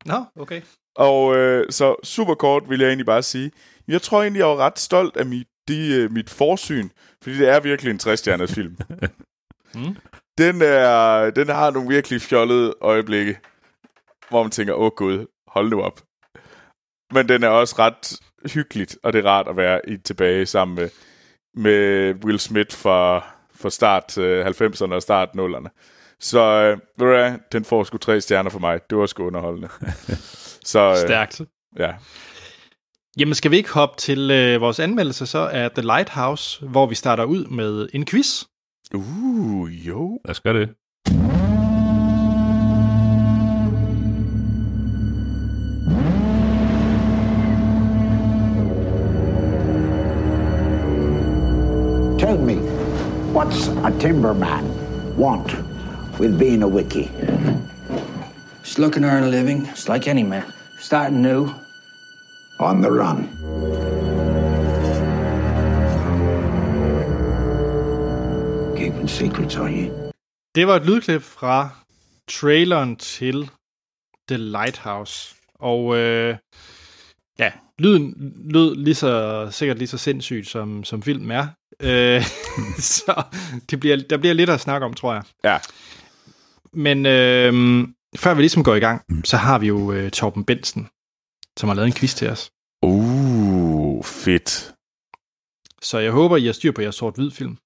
Nå, 0.05 0.25
okay. 0.39 0.61
Og 0.95 1.35
øh, 1.35 1.65
så 1.69 1.95
super 2.03 2.33
kort 2.33 2.69
vil 2.69 2.79
jeg 2.79 2.87
egentlig 2.87 3.05
bare 3.05 3.23
sige, 3.23 3.51
jeg 3.87 4.01
tror 4.01 4.21
egentlig, 4.21 4.39
jeg 4.39 4.47
var 4.47 4.57
ret 4.57 4.79
stolt 4.79 5.17
af 5.17 5.25
mit, 5.25 5.47
de, 5.67 5.93
øh, 5.93 6.11
mit 6.11 6.29
forsyn, 6.29 6.89
fordi 7.23 7.37
det 7.37 7.49
er 7.49 7.59
virkelig 7.59 7.91
en 7.91 7.99
60 7.99 8.51
film. 8.53 8.77
Mm. 9.75 9.97
Den, 10.37 10.61
er, 10.61 11.29
den 11.29 11.47
har 11.47 11.71
nogle 11.71 11.89
virkelig 11.89 12.21
fjollede 12.21 12.73
øjeblikke, 12.81 13.39
hvor 14.29 14.43
man 14.43 14.51
tænker, 14.51 14.73
åh 14.73 14.91
gud, 14.91 15.25
hold 15.47 15.69
nu 15.69 15.81
op. 15.81 16.01
Men 17.11 17.29
den 17.29 17.43
er 17.43 17.47
også 17.47 17.75
ret 17.79 18.19
hyggeligt, 18.53 18.97
og 19.03 19.13
det 19.13 19.25
er 19.25 19.29
rart 19.29 19.47
at 19.47 19.57
være 19.57 19.89
i 19.89 19.97
tilbage 19.97 20.45
sammen 20.45 20.75
med, 20.75 20.89
med 21.53 22.13
Will 22.25 22.39
Smith 22.39 22.77
fra, 22.77 23.23
fra 23.55 23.69
start 23.69 24.17
øh, 24.17 24.45
90'erne 24.45 24.93
og 24.93 25.01
start 25.01 25.29
0'erne. 25.29 25.69
Så 26.19 26.39
øh, 26.39 26.69
ved 26.69 27.07
du 27.07 27.13
hvad, 27.13 27.33
den 27.51 27.65
får 27.65 27.83
sgu 27.83 27.97
tre 27.97 28.21
stjerner 28.21 28.49
for 28.49 28.59
mig. 28.59 28.79
Det 28.89 28.97
var 28.97 29.05
sgu 29.05 29.23
underholdende. 29.23 29.69
Så 30.71 30.89
øh, 30.89 30.97
Stærkt. 30.97 31.41
ja. 31.79 31.91
Jamen, 33.19 33.35
skal 33.35 33.51
vi 33.51 33.57
ikke 33.57 33.73
hoppe 33.73 33.95
til 33.97 34.31
øh, 34.31 34.61
vores 34.61 34.79
anmeldelse 34.79 35.25
så 35.25 35.47
af 35.47 35.71
The 35.71 35.81
Lighthouse, 35.81 36.65
hvor 36.65 36.85
vi 36.85 36.95
starter 36.95 37.23
ud 37.23 37.45
med 37.45 37.89
en 37.93 38.05
quiz? 38.05 38.43
Uh, 38.93 39.87
jo. 39.87 40.19
Lad 40.25 40.31
os 40.31 40.39
gøre 40.39 40.53
det. 40.53 40.69
Tell 52.19 52.37
me, 52.39 52.55
what's 53.33 53.67
a 53.85 53.91
timberman 53.99 54.65
want 55.17 55.74
with 56.19 56.39
being 56.39 56.63
a 56.63 56.67
wiki? 56.67 57.11
Just 58.63 58.79
looking 58.79 59.03
to 59.03 59.09
earn 59.09 59.23
a 59.23 59.27
living, 59.27 59.65
just 59.65 59.89
like 59.89 60.07
any 60.09 60.23
man. 60.23 60.43
Starting 60.79 61.21
new. 61.21 61.49
On 62.59 62.81
the 62.81 62.91
run. 62.91 63.27
Keeping 68.77 69.07
secrets, 69.07 69.55
are 69.55 69.69
you? 69.69 70.11
Det 70.55 70.67
var 70.67 70.75
et 70.75 70.85
lydklip 70.85 71.21
fra 71.21 71.69
traileren 72.27 72.95
til 72.95 73.49
The 74.27 74.37
Lighthouse. 74.37 75.35
Og 75.59 75.97
øh, 75.97 76.37
ja, 77.39 77.51
lyden 77.79 78.33
lød 78.49 78.75
lige 78.75 78.95
så, 78.95 79.47
sikkert 79.51 79.77
lige 79.77 79.87
så 79.87 79.97
sindssygt, 79.97 80.47
som, 80.47 80.83
som 80.83 81.01
filmen 81.01 81.31
er. 81.31 81.47
Øh, 81.79 82.23
så 82.79 83.23
det 83.69 83.79
bliver, 83.79 83.97
der 84.09 84.17
bliver 84.17 84.33
lidt 84.33 84.49
at 84.49 84.59
snakke 84.59 84.85
om, 84.85 84.93
tror 84.93 85.13
jeg. 85.13 85.23
Ja. 85.43 85.57
Men 86.75 87.05
øh, 87.05 87.53
før 88.15 88.33
vi 88.33 88.41
ligesom 88.41 88.63
går 88.63 88.75
i 88.75 88.79
gang, 88.79 89.25
så 89.25 89.37
har 89.37 89.59
vi 89.59 89.67
jo 89.67 89.91
øh, 89.91 90.11
Torben 90.11 90.45
Bensen, 90.45 90.87
som 91.57 91.69
har 91.69 91.75
lavet 91.75 91.87
en 91.87 91.93
quiz 91.93 92.15
til 92.15 92.29
os. 92.29 92.51
Uh, 92.81 94.03
fedt. 94.05 94.73
Så 95.81 95.97
jeg 95.99 96.11
håber, 96.11 96.37
I 96.37 96.45
har 96.45 96.53
styr 96.53 96.71
på 96.71 96.81
jeres 96.81 96.95
sort-hvid 96.95 97.31
film. 97.31 97.57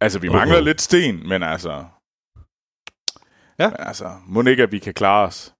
Altså, 0.00 0.18
vi 0.18 0.28
mangler 0.28 0.58
oh. 0.58 0.64
lidt 0.64 0.80
sten, 0.80 1.28
men 1.28 1.42
altså... 1.42 1.84
Ja. 3.58 3.68
Men 3.68 3.76
altså, 3.78 4.16
må 4.26 4.42
ikke, 4.42 4.62
at 4.62 4.72
vi 4.72 4.78
kan 4.78 4.94
klare 4.94 5.26
os. 5.26 5.54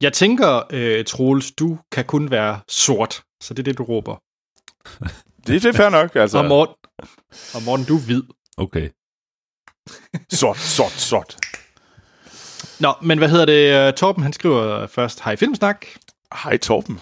Jeg 0.00 0.12
tænker, 0.12 0.62
øh, 0.70 1.04
Troels, 1.04 1.52
du 1.52 1.78
kan 1.92 2.04
kun 2.04 2.30
være 2.30 2.60
sort, 2.68 3.22
så 3.42 3.54
det 3.54 3.58
er 3.58 3.64
det, 3.64 3.78
du 3.78 3.84
råber. 3.84 4.16
Det, 5.46 5.62
det 5.62 5.64
er 5.64 5.72
fair 5.72 5.90
nok, 5.90 6.16
altså. 6.22 6.38
Og 6.38 6.44
Morten, 6.44 6.74
og 7.54 7.62
Morten, 7.66 7.86
du 7.86 7.96
er 7.96 8.04
hvid. 8.06 8.22
Okay. 8.56 8.90
Sort, 10.30 10.56
sort, 10.58 10.92
sort. 10.92 11.36
Nå, 12.80 12.92
men 13.02 13.18
hvad 13.18 13.28
hedder 13.28 13.44
det? 13.46 13.88
Øh, 13.88 13.92
Torben, 13.94 14.22
han 14.22 14.32
skriver 14.32 14.86
først, 14.86 15.20
hej 15.20 15.36
Filmsnak. 15.36 15.86
Hej 16.42 16.56
Torben. 16.56 17.00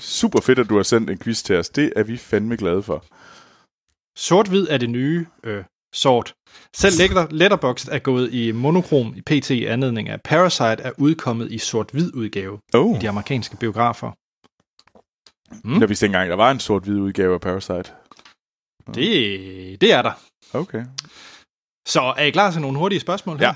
Super 0.00 0.40
fedt, 0.40 0.58
at 0.58 0.68
du 0.68 0.76
har 0.76 0.82
sendt 0.82 1.10
en 1.10 1.18
quiz 1.18 1.42
til 1.42 1.56
os. 1.56 1.68
Det 1.68 1.92
er 1.96 2.02
vi 2.02 2.16
fandme 2.16 2.56
glade 2.56 2.82
for. 2.82 3.04
Sort-hvid 4.18 4.66
er 4.70 4.78
det 4.78 4.90
nye 4.90 5.26
øh, 5.44 5.64
sort. 5.94 6.34
Selv 6.76 6.98
Letter, 6.98 7.26
Letterboxd 7.30 7.88
er 7.92 7.98
gået 7.98 8.32
i 8.34 8.52
monokrom 8.52 9.14
i 9.16 9.20
PT 9.22 9.50
i 9.50 9.64
anledning 9.64 10.08
af 10.08 10.20
Parasite 10.24 10.82
er 10.82 10.92
udkommet 10.98 11.52
i 11.52 11.58
sort-hvid 11.58 12.14
udgave 12.14 12.58
Oh, 12.74 12.96
i 12.96 13.00
de 13.00 13.08
amerikanske 13.08 13.56
biografer. 13.56 14.10
mm. 15.64 15.80
jeg 15.80 15.88
vidste 15.88 16.06
ikke 16.06 16.14
engang, 16.14 16.30
der 16.30 16.36
var 16.36 16.50
en 16.50 16.60
sort-hvid 16.60 16.96
udgave 17.00 17.34
af 17.34 17.40
Parasite. 17.40 17.90
Det, 18.94 19.80
det 19.80 19.92
er 19.92 20.02
der. 20.02 20.12
Okay. 20.52 20.84
Så 21.86 22.00
er 22.18 22.22
I 22.24 22.30
klar 22.30 22.50
til 22.50 22.60
nogle 22.60 22.78
hurtige 22.78 23.00
spørgsmål 23.00 23.38
her? 23.38 23.46
Ja. 23.46 23.54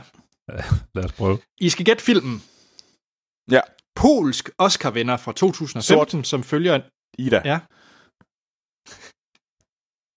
Lad 0.95 1.05
os 1.05 1.13
prøve. 1.13 1.39
I 1.61 1.69
skal 1.71 1.85
gætte 1.85 2.03
filmen. 2.03 2.37
Ja. 3.51 3.61
Polsk 3.95 4.51
Oscar-vinder 4.59 5.17
fra 5.17 5.33
2015, 5.33 5.83
Sort. 5.83 6.27
som 6.27 6.43
følger... 6.43 6.75
en- 6.75 6.83
Ida. 7.19 7.43
Ja. 7.45 7.59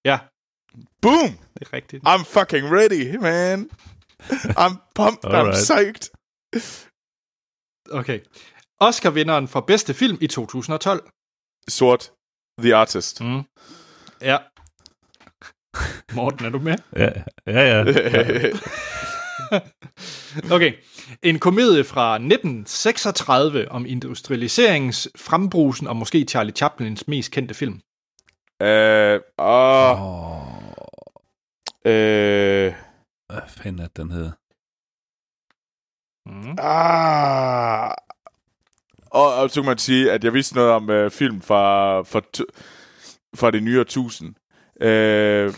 Ja, 0.09 0.19
Boom! 1.01 1.29
det 1.53 1.61
er 1.67 1.73
rigtigt. 1.73 2.03
I'm 2.07 2.23
fucking 2.37 2.65
ready, 2.77 3.15
man. 3.27 3.69
I'm 4.63 4.75
pumped. 4.95 5.25
I'm 5.37 5.51
psyched. 5.67 6.03
Okay. 7.99 8.19
Oscar-vinderen 8.79 9.47
for 9.47 9.61
bedste 9.61 9.93
film 9.93 10.17
i 10.21 10.27
2012. 10.27 11.09
Sort. 11.69 12.11
The 12.59 12.75
Artist. 12.75 13.21
Mm. 13.21 13.43
Ja. 14.21 14.37
Morten, 16.15 16.45
er 16.45 16.49
du 16.49 16.59
med? 16.59 16.75
Ja, 16.95 17.09
ja, 17.47 17.83
ja. 17.83 17.83
Okay. 20.51 20.73
En 21.23 21.39
komedie 21.39 21.83
fra 21.83 22.15
1936 22.15 23.71
om 23.71 23.85
industrialiseringens 23.85 25.09
frembrusen 25.15 25.87
og 25.87 25.95
måske 25.95 26.25
Charlie 26.29 26.53
Chaplins 26.53 27.07
mest 27.07 27.31
kendte 27.31 27.53
film. 27.53 27.81
Øh, 28.61 29.19
åh, 29.37 30.47
øh, 31.85 32.73
Hvad 33.27 33.41
fanden 33.47 33.81
er 33.81 33.87
den 33.95 34.11
hedder? 34.11 34.31
Mm. 36.25 36.55
ah. 36.59 37.91
Og, 39.11 39.35
og 39.35 39.49
så 39.49 39.61
kan 39.61 39.69
man 39.69 39.77
sige, 39.77 40.11
at 40.11 40.23
jeg 40.23 40.33
vidste 40.33 40.55
noget 40.55 40.71
om 40.71 40.89
øh, 40.89 41.11
film 41.11 41.41
fra, 41.41 42.01
fra, 42.01 42.21
t- 42.37 42.51
fra 43.35 43.51
det 43.51 43.63
nye 43.63 43.79
årtusind. 43.79 44.35
Øh, 44.83 45.53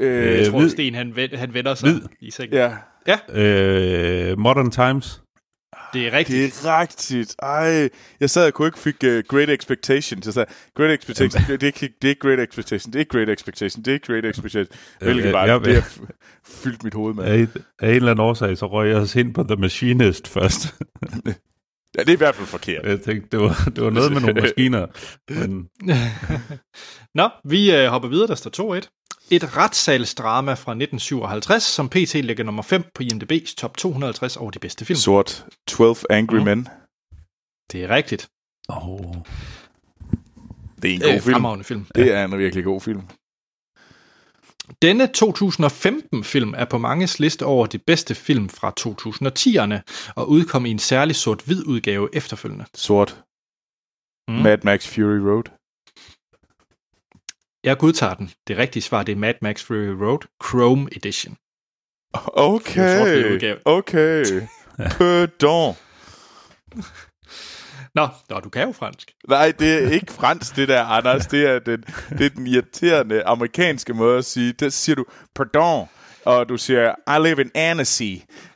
Jeg 0.00 0.06
øh, 0.40 0.46
tror, 0.46 0.58
hvid- 0.60 0.68
Sten 0.70 0.94
han, 0.94 1.12
han 1.34 1.54
vender 1.54 1.74
sig 1.74 1.90
Hvid. 1.92 2.00
i 2.20 2.30
sengen. 2.30 2.70
ja, 3.06 3.18
Øh, 4.30 4.38
Modern 4.38 4.70
Times. 4.70 5.22
Det 5.92 6.06
er 6.06 6.12
rigtigt. 6.12 6.54
det 6.62 6.68
er 6.70 6.80
rigtigt. 6.80 7.34
Ej, 7.42 7.88
jeg 8.20 8.30
sad 8.30 8.46
og 8.46 8.52
kunne 8.54 8.68
ikke 8.68 8.78
fik 8.78 8.94
uh, 9.06 9.18
Great 9.28 9.50
Expectations. 9.50 10.26
Jeg 10.26 10.34
sagde, 10.34 10.50
Great 10.74 10.90
Expectations, 10.98 11.34
det, 11.46 11.60
det, 11.60 11.62
er 11.62 11.66
ikke, 11.66 11.94
det 12.02 12.08
er 12.08 12.08
ikke 12.08 12.20
Great 12.20 12.40
Expectation, 12.40 12.92
det 12.92 12.98
er 12.98 13.00
ikke 13.00 13.10
Great 13.10 13.28
Expectation, 13.28 13.82
det 13.84 13.90
er 13.90 13.94
ikke 13.94 14.06
Great 14.06 14.24
Expectation. 14.24 14.76
Hvilket 15.00 15.24
Øh, 15.26 15.32
var 15.32 15.46
jeg- 15.46 15.60
det, 15.64 15.74
har 15.74 16.06
fyldt 16.46 16.84
mit 16.84 16.94
hoved 16.94 17.14
med. 17.14 17.24
Af, 17.24 17.46
af 17.80 17.88
en 17.88 17.94
eller 17.96 18.10
anden 18.10 18.24
årsag, 18.24 18.58
så 18.58 18.66
røg 18.66 18.88
jeg 18.88 18.96
os 18.96 19.16
ind 19.16 19.34
på 19.34 19.42
The 19.42 19.56
Machinist 19.56 20.28
først. 20.28 20.66
Ja, 21.98 22.02
det 22.02 22.08
er 22.08 22.12
i 22.12 22.16
hvert 22.16 22.34
fald 22.34 22.46
forkert. 22.46 22.86
Jeg 22.86 23.00
tænkte, 23.00 23.28
det 23.32 23.40
var, 23.40 23.62
det 23.74 23.84
var 23.84 23.90
noget 23.90 24.12
med 24.12 24.20
nogle 24.20 24.40
maskiner. 24.40 24.86
Men 25.28 25.68
Nå, 27.20 27.28
vi 27.44 27.74
øh, 27.76 27.86
hopper 27.86 28.08
videre. 28.08 28.26
Der 28.26 28.34
står 28.34 28.80
2-1. 28.80 28.88
Et 29.30 29.56
retssalsdrama 29.56 30.50
fra 30.52 30.72
1957, 30.72 31.62
som 31.62 31.88
PT 31.88 32.14
ligger 32.14 32.44
nummer 32.44 32.62
5 32.62 32.82
på 32.94 33.02
IMDb's 33.02 33.54
top 33.54 33.76
250 33.76 34.36
over 34.36 34.50
de 34.50 34.58
bedste 34.58 34.84
film. 34.84 34.96
Sort. 34.96 35.44
12 35.68 35.96
Angry 36.10 36.36
Mhm. 36.36 36.44
Men. 36.44 36.68
Det 37.72 37.84
er 37.84 37.88
rigtigt. 37.88 38.28
oh, 38.68 39.14
Det 40.82 40.90
er 40.90 40.94
en 40.94 41.00
god 41.00 41.08
Øh, 41.14 41.20
film. 41.20 41.64
film. 41.64 41.86
Det 41.94 42.12
er 42.14 42.24
en 42.24 42.38
virkelig 42.38 42.64
god 42.64 42.80
film. 42.80 43.02
Denne 44.82 45.10
2015-film 45.16 46.54
er 46.56 46.64
på 46.64 46.78
manges 46.78 47.18
liste 47.18 47.44
over 47.44 47.66
de 47.66 47.78
bedste 47.78 48.14
film 48.14 48.48
fra 48.48 48.72
2010'erne, 48.80 50.12
og 50.16 50.28
udkom 50.28 50.66
i 50.66 50.70
en 50.70 50.78
særlig 50.78 51.16
sort-hvid 51.16 51.66
udgave 51.66 52.08
efterfølgende. 52.12 52.64
Sort. 52.74 53.24
Mm. 54.28 54.34
Mad 54.34 54.58
Max 54.64 54.88
Fury 54.88 55.18
Road. 55.30 55.44
Jeg 57.64 57.78
godtager 57.78 58.14
den. 58.14 58.30
Det 58.48 58.56
rigtige 58.56 58.82
svar 58.82 59.02
det 59.02 59.12
er 59.12 59.16
Mad 59.16 59.34
Max 59.42 59.62
Fury 59.62 59.94
Road 60.04 60.20
Chrome 60.44 60.88
Edition. 60.96 61.36
Okay. 62.26 63.56
Okay. 63.64 64.24
Pardon. 64.98 65.74
Nå, 67.94 68.08
nå, 68.30 68.40
du 68.40 68.48
kan 68.48 68.66
jo 68.66 68.72
fransk. 68.72 69.12
Nej, 69.28 69.52
det 69.58 69.84
er 69.84 69.90
ikke 69.90 70.12
fransk, 70.12 70.56
det 70.56 70.68
der, 70.68 70.82
Anders. 70.84 71.26
Det 71.26 71.46
er 71.46 71.58
den, 71.58 71.84
det 72.18 72.26
er 72.26 72.30
den 72.30 72.46
irriterende 72.46 73.24
amerikanske 73.24 73.94
måde 73.94 74.18
at 74.18 74.24
sige. 74.24 74.52
Der 74.52 74.68
siger 74.68 74.96
du 74.96 75.04
pardon, 75.34 75.88
og 76.24 76.48
du 76.48 76.56
siger, 76.56 76.94
I 77.18 77.28
live 77.28 77.40
in 77.40 77.50
Annecy, 77.54 78.12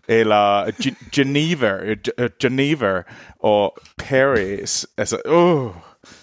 eller 0.09 0.65
Ge- 0.67 1.09
Geneva, 1.13 1.79
Ge- 1.79 2.13
øh, 2.19 2.31
Geneva, 2.41 3.03
og 3.41 3.79
Paris. 3.99 4.87
Altså, 4.97 5.19
åh. 5.27 5.71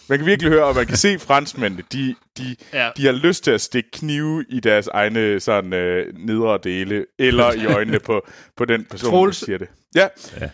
Man 0.10 0.18
kan 0.20 0.26
virkelig 0.26 0.52
høre, 0.52 0.64
og 0.66 0.76
man 0.76 0.86
kan 0.88 0.98
se 0.98 1.20
franskmændene, 1.20 1.84
de, 1.94 2.16
de, 2.38 2.56
Ja. 2.74 2.90
de 2.98 3.06
har 3.06 3.12
lyst 3.14 3.44
til 3.44 3.52
at 3.52 3.62
stikke 3.62 3.92
knive 3.92 4.46
i 4.50 4.60
deres 4.60 4.88
egne 4.88 5.40
sådan, 5.40 5.74
øh, 5.74 6.14
nedre 6.18 6.60
dele, 6.64 7.06
eller 7.20 7.52
i 7.54 7.66
øjnene 7.66 8.00
på, 8.00 8.28
på 8.58 8.66
den 8.66 8.86
person, 8.86 9.06
der 9.12 9.18
Troels. 9.18 9.38
siger 9.38 9.58
det. 9.58 9.68
Ja, 9.96 10.08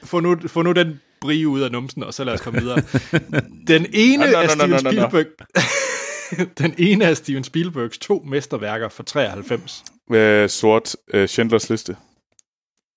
Få 0.03 0.19
nu, 0.19 0.37
få 0.47 0.61
nu 0.61 0.71
den 0.71 1.01
brie 1.21 1.47
ud 1.47 1.61
af 1.61 1.71
numsen, 1.71 2.03
og 2.03 2.13
så 2.13 2.23
lad 2.23 2.33
os 2.33 2.41
komme 2.41 2.59
videre. 2.61 2.81
Den 3.67 3.85
ene 3.93 4.31
nå, 4.31 4.37
af 4.37 4.49
Steven. 4.49 4.79
Spielberg... 4.79 5.25
den 6.63 6.75
ene 6.77 7.05
af 7.05 7.17
Steven 7.17 7.43
Spielbergs 7.43 7.97
to 7.97 8.23
mesterværker 8.27 8.89
fra 8.89 9.03
93. 9.03 9.83
øh, 10.11 10.49
sort 10.49 10.95
øh, 11.13 11.27
Schindlers 11.27 11.69
liste. 11.69 11.97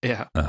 Ja. 0.04 0.22
ah, 0.34 0.44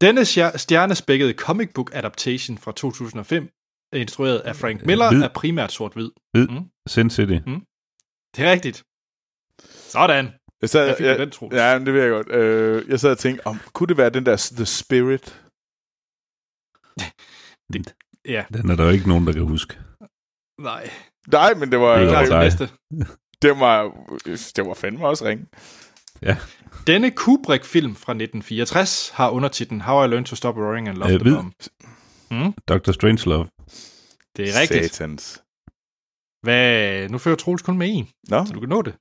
Denne 0.00 0.20
stjer- 0.20 0.56
stjernespækkede 0.56 1.32
comic 1.32 1.70
book 1.74 1.90
adaptation 1.94 2.58
fra 2.58 2.72
2005, 2.72 3.48
instrueret 3.92 4.38
af 4.38 4.56
Frank 4.56 4.86
Miller, 4.86 5.10
Hvid. 5.10 5.22
er 5.22 5.28
primært 5.28 5.72
sort-hvid. 5.72 6.10
Sin 6.86 7.10
City. 7.10 7.38
Det 8.36 8.44
er 8.46 8.50
rigtigt. 8.52 8.82
Sådan. 9.68 10.26
Jeg 10.62 10.70
sad, 10.70 10.86
Jeg 10.86 10.96
fik 10.96 11.06
jeg, 11.06 11.18
den, 11.18 11.30
Troels. 11.30 11.54
Ja, 11.54 11.78
men 11.78 11.86
det 11.86 11.94
ved 11.94 12.02
jeg 12.02 12.10
godt. 12.10 12.28
Øh, 12.30 12.88
jeg 12.88 13.00
sad 13.00 13.10
og 13.10 13.18
tænkte, 13.18 13.46
om, 13.46 13.60
kunne 13.72 13.86
det 13.86 13.96
være 13.96 14.10
den 14.10 14.26
der 14.26 14.50
The 14.56 14.66
Spirit? 14.66 15.40
Ja, 18.24 18.44
Den 18.52 18.70
er 18.70 18.76
der 18.76 18.84
jo 18.84 18.90
ikke 18.90 19.08
nogen, 19.08 19.26
der 19.26 19.32
kan 19.32 19.42
huske. 19.42 19.78
nej. 20.58 20.90
Nej, 21.28 21.54
men 21.54 21.72
det 21.72 21.80
var, 21.80 21.98
Det 21.98 22.08
er 22.08 22.24
Klar 22.26 22.40
det, 22.42 22.44
næste. 22.44 22.68
det, 23.42 23.50
var, 23.60 23.82
det 24.56 24.66
var 24.66 24.74
fandme 24.74 25.06
også 25.06 25.24
ringe. 25.24 25.46
Denne 26.86 27.10
Kubrick-film 27.10 27.94
fra 27.96 28.12
1964 28.12 29.08
har 29.14 29.30
undertitlen 29.30 29.80
How 29.80 30.04
I 30.04 30.08
Learned 30.08 30.26
to 30.26 30.36
Stop 30.36 30.56
Worrying 30.56 30.88
and 30.88 30.96
Love 30.98 31.18
the. 31.18 31.34
Bomb. 31.34 31.52
Mm, 32.30 32.52
Dr. 32.68 32.92
Strangelove. 32.92 33.48
det 34.36 34.48
er 34.48 34.60
rigtigt. 34.60 34.94
Satans. 34.94 35.42
Hvad? 36.42 37.08
Nu 37.08 37.18
fører 37.18 37.36
Troels 37.36 37.62
kun 37.62 37.78
med 37.78 37.88
en, 37.90 38.08
Nå, 38.28 38.44
så 38.46 38.52
du 38.52 38.60
kan 38.60 38.68
nå 38.68 38.82
det. 38.82 38.94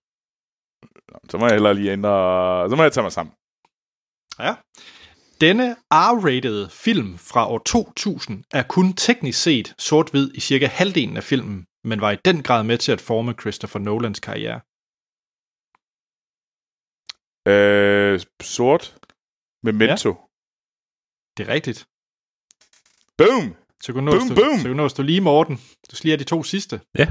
Så 1.29 1.37
må 1.37 1.45
jeg 1.45 1.53
hellere 1.53 1.73
lige 1.73 1.91
ændre... 1.91 2.69
Så 2.69 2.75
må 2.75 2.83
jeg 2.83 2.91
tage 2.91 3.03
mig 3.03 3.11
sammen. 3.11 3.33
Ja. 4.39 4.55
Denne 5.41 5.75
R-rated 5.93 6.69
film 6.69 7.17
fra 7.17 7.49
år 7.49 7.57
2000 7.65 8.43
er 8.51 8.63
kun 8.63 8.93
teknisk 8.93 9.43
set 9.43 9.75
sort-hvid 9.77 10.31
i 10.35 10.39
cirka 10.39 10.65
halvdelen 10.65 11.17
af 11.17 11.23
filmen, 11.23 11.65
men 11.83 12.01
var 12.01 12.11
i 12.11 12.17
den 12.25 12.43
grad 12.43 12.63
med 12.63 12.77
til 12.77 12.91
at 12.91 13.01
forme 13.01 13.33
Christopher 13.41 13.79
Nolans 13.79 14.19
karriere. 14.19 14.59
Øh, 17.51 18.19
sort. 18.41 18.83
Memento. 19.63 20.11
Det 21.37 21.43
er 21.49 21.53
rigtigt. 21.53 21.79
Boom! 23.17 23.55
Så 23.83 23.93
kan 23.93 23.95
du 23.95 24.01
nås, 24.01 24.13
Boom, 24.19 24.29
du, 24.29 24.35
boom. 24.35 24.57
så 24.57 24.63
kan 24.63 24.71
du, 24.71 24.77
nås 24.77 24.93
du 24.93 25.03
lige, 25.03 25.21
Morten. 25.21 25.55
Du 25.91 25.95
skal 25.95 26.05
lige 26.07 26.11
have 26.17 26.23
de 26.23 26.29
to 26.33 26.43
sidste. 26.43 26.81
Ja. 26.97 27.07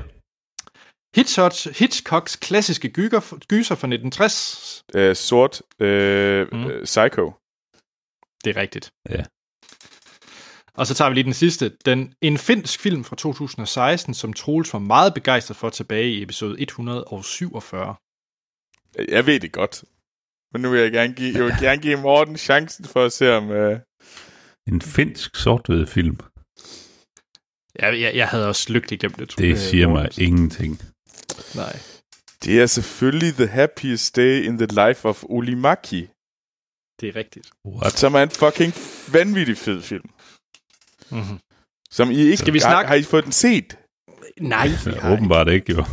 Hitchcock, 1.16 1.54
Hitchcocks 1.78 2.36
klassiske 2.36 2.88
gyger, 2.88 3.20
gyser 3.48 3.74
fra 3.74 3.86
1960. 3.86 4.84
Øh, 4.94 5.16
sort. 5.16 5.62
Øh, 5.80 6.46
Mm. 6.52 6.58
mm. 6.58 6.70
Psycho. 6.84 7.32
Det 8.44 8.56
er 8.56 8.60
rigtigt. 8.60 8.90
Ja. 9.10 9.22
Og 10.74 10.86
så 10.86 10.94
tager 10.94 11.08
vi 11.08 11.14
lige 11.14 11.24
den 11.24 11.34
sidste. 11.34 11.72
Den, 11.84 12.14
en 12.20 12.38
finsk 12.38 12.80
film 12.80 13.04
fra 13.04 13.16
2016, 13.16 14.14
som 14.14 14.32
Troels 14.32 14.72
var 14.72 14.78
meget 14.78 15.14
begejstret 15.14 15.56
for 15.56 15.70
tilbage 15.70 16.10
i 16.12 16.22
episode 16.22 16.60
147. 16.62 17.94
Jeg 19.08 19.26
ved 19.26 19.40
det 19.40 19.52
godt. 19.52 19.84
Men 20.52 20.62
nu 20.62 20.70
vil 20.70 20.80
jeg 20.80 20.92
gerne 20.92 21.14
give, 21.14 21.34
jeg 21.34 21.44
vil 21.44 21.54
gerne 21.66 21.82
give 21.82 22.00
Morten 22.00 22.36
chancen 22.36 22.84
for 22.84 23.04
at 23.04 23.12
se 23.12 23.32
om... 23.36 23.50
Øh, 23.50 23.80
En 24.66 24.82
finsk 24.82 25.36
sort 25.36 25.88
film. 25.88 26.18
Jeg, 27.78 28.00
jeg, 28.00 28.14
jeg 28.16 28.28
havde 28.28 28.48
også 28.48 28.72
lykkeligt 28.72 29.00
glemt 29.00 29.16
det. 29.18 29.34
Det 29.38 29.50
øh, 29.50 29.58
siger 29.58 29.88
mig 29.88 30.18
ingenting. 30.20 30.80
Nej. 31.54 31.80
det 32.44 32.60
er 32.62 32.66
selvfølgelig 32.66 33.34
The 33.34 33.46
Happiest 33.46 34.16
Day 34.16 34.42
in 34.42 34.58
the 34.58 34.66
Life 34.86 35.08
of 35.08 35.24
Oli 35.24 35.54
Maki. 35.54 36.08
Det 37.00 37.08
er 37.08 37.16
rigtigt. 37.16 37.50
What? 37.66 37.92
Som 37.92 38.14
er 38.14 38.22
en 38.22 38.30
fucking 38.30 38.72
vanvittig 39.12 39.56
fed 39.58 39.82
film. 39.82 40.10
Mm-hmm. 41.10 41.38
Som 41.90 42.10
I 42.10 42.14
ikke 42.18 42.36
Skal 42.36 42.52
vi 42.54 42.58
har, 42.58 42.70
snakke- 42.70 42.88
har 42.88 42.94
I 42.94 43.02
fået 43.02 43.24
den 43.24 43.32
set? 43.32 43.78
Nej, 44.40 44.68
vi 44.84 44.90
Ja, 44.90 45.12
åbenbart 45.12 45.48
ikke, 45.48 45.72
jo. 45.72 45.84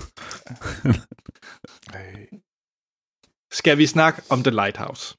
Skal 3.51 3.77
vi 3.77 3.87
snakke 3.87 4.21
om 4.29 4.43
The 4.43 4.51
Lighthouse? 4.51 5.15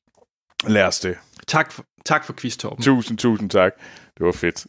Lad 0.69 0.83
os 0.85 1.01
det. 1.01 1.19
Tak 1.47 1.73
for, 1.73 1.85
tak 2.07 2.25
for 2.25 2.33
quiz, 2.33 2.57
Torben. 2.57 2.85
Tusind, 2.85 3.19
tusind 3.19 3.51
tak. 3.51 3.73
Det 4.19 4.27
var 4.27 4.33
fedt. 4.33 4.67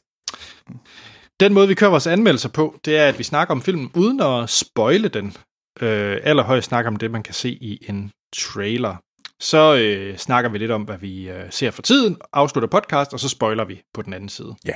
Den 1.39 1.53
måde, 1.53 1.67
vi 1.67 1.73
kører 1.73 1.91
vores 1.91 2.07
anmeldelser 2.07 2.49
på, 2.49 2.79
det 2.85 2.97
er, 2.97 3.07
at 3.07 3.19
vi 3.19 3.23
snakker 3.23 3.51
om 3.51 3.61
filmen 3.61 3.91
uden 3.95 4.19
at 4.21 4.49
spoile 4.49 5.07
den. 5.07 5.37
Øh, 5.81 6.17
allerhøjst 6.23 6.67
snakke 6.67 6.87
om 6.87 6.95
det, 6.95 7.11
man 7.11 7.23
kan 7.23 7.33
se 7.33 7.49
i 7.49 7.85
en 7.89 8.11
trailer. 8.35 8.95
Så 9.39 9.75
øh, 9.75 10.17
snakker 10.17 10.49
vi 10.49 10.57
lidt 10.57 10.71
om, 10.71 10.83
hvad 10.83 10.97
vi 10.97 11.29
øh, 11.29 11.51
ser 11.51 11.71
for 11.71 11.81
tiden, 11.81 12.17
afslutter 12.33 12.69
podcast, 12.69 13.13
og 13.13 13.19
så 13.19 13.29
spoiler 13.29 13.65
vi 13.65 13.81
på 13.93 14.01
den 14.01 14.13
anden 14.13 14.29
side. 14.29 14.55
Ja. 14.65 14.73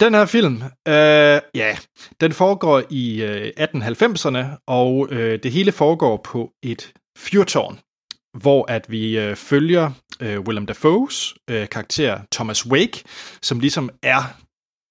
Den 0.00 0.14
her 0.14 0.26
film, 0.26 0.62
øh, 0.88 1.40
ja, 1.54 1.76
den 2.20 2.32
foregår 2.32 2.82
i 2.90 3.22
øh, 3.22 3.52
1890'erne, 3.60 4.64
og 4.66 5.08
øh, 5.10 5.38
det 5.42 5.52
hele 5.52 5.72
foregår 5.72 6.20
på 6.24 6.50
et 6.62 6.92
fyrtårn, 7.18 7.78
hvor 8.38 8.70
at 8.70 8.90
vi 8.90 9.18
øh, 9.18 9.36
følger 9.36 9.90
øh, 10.20 10.40
Willem 10.40 10.66
Dafoes 10.66 11.34
øh, 11.50 11.68
karakter 11.68 12.22
Thomas 12.32 12.66
Wake, 12.66 13.04
som 13.42 13.60
ligesom 13.60 13.90
er 14.02 14.22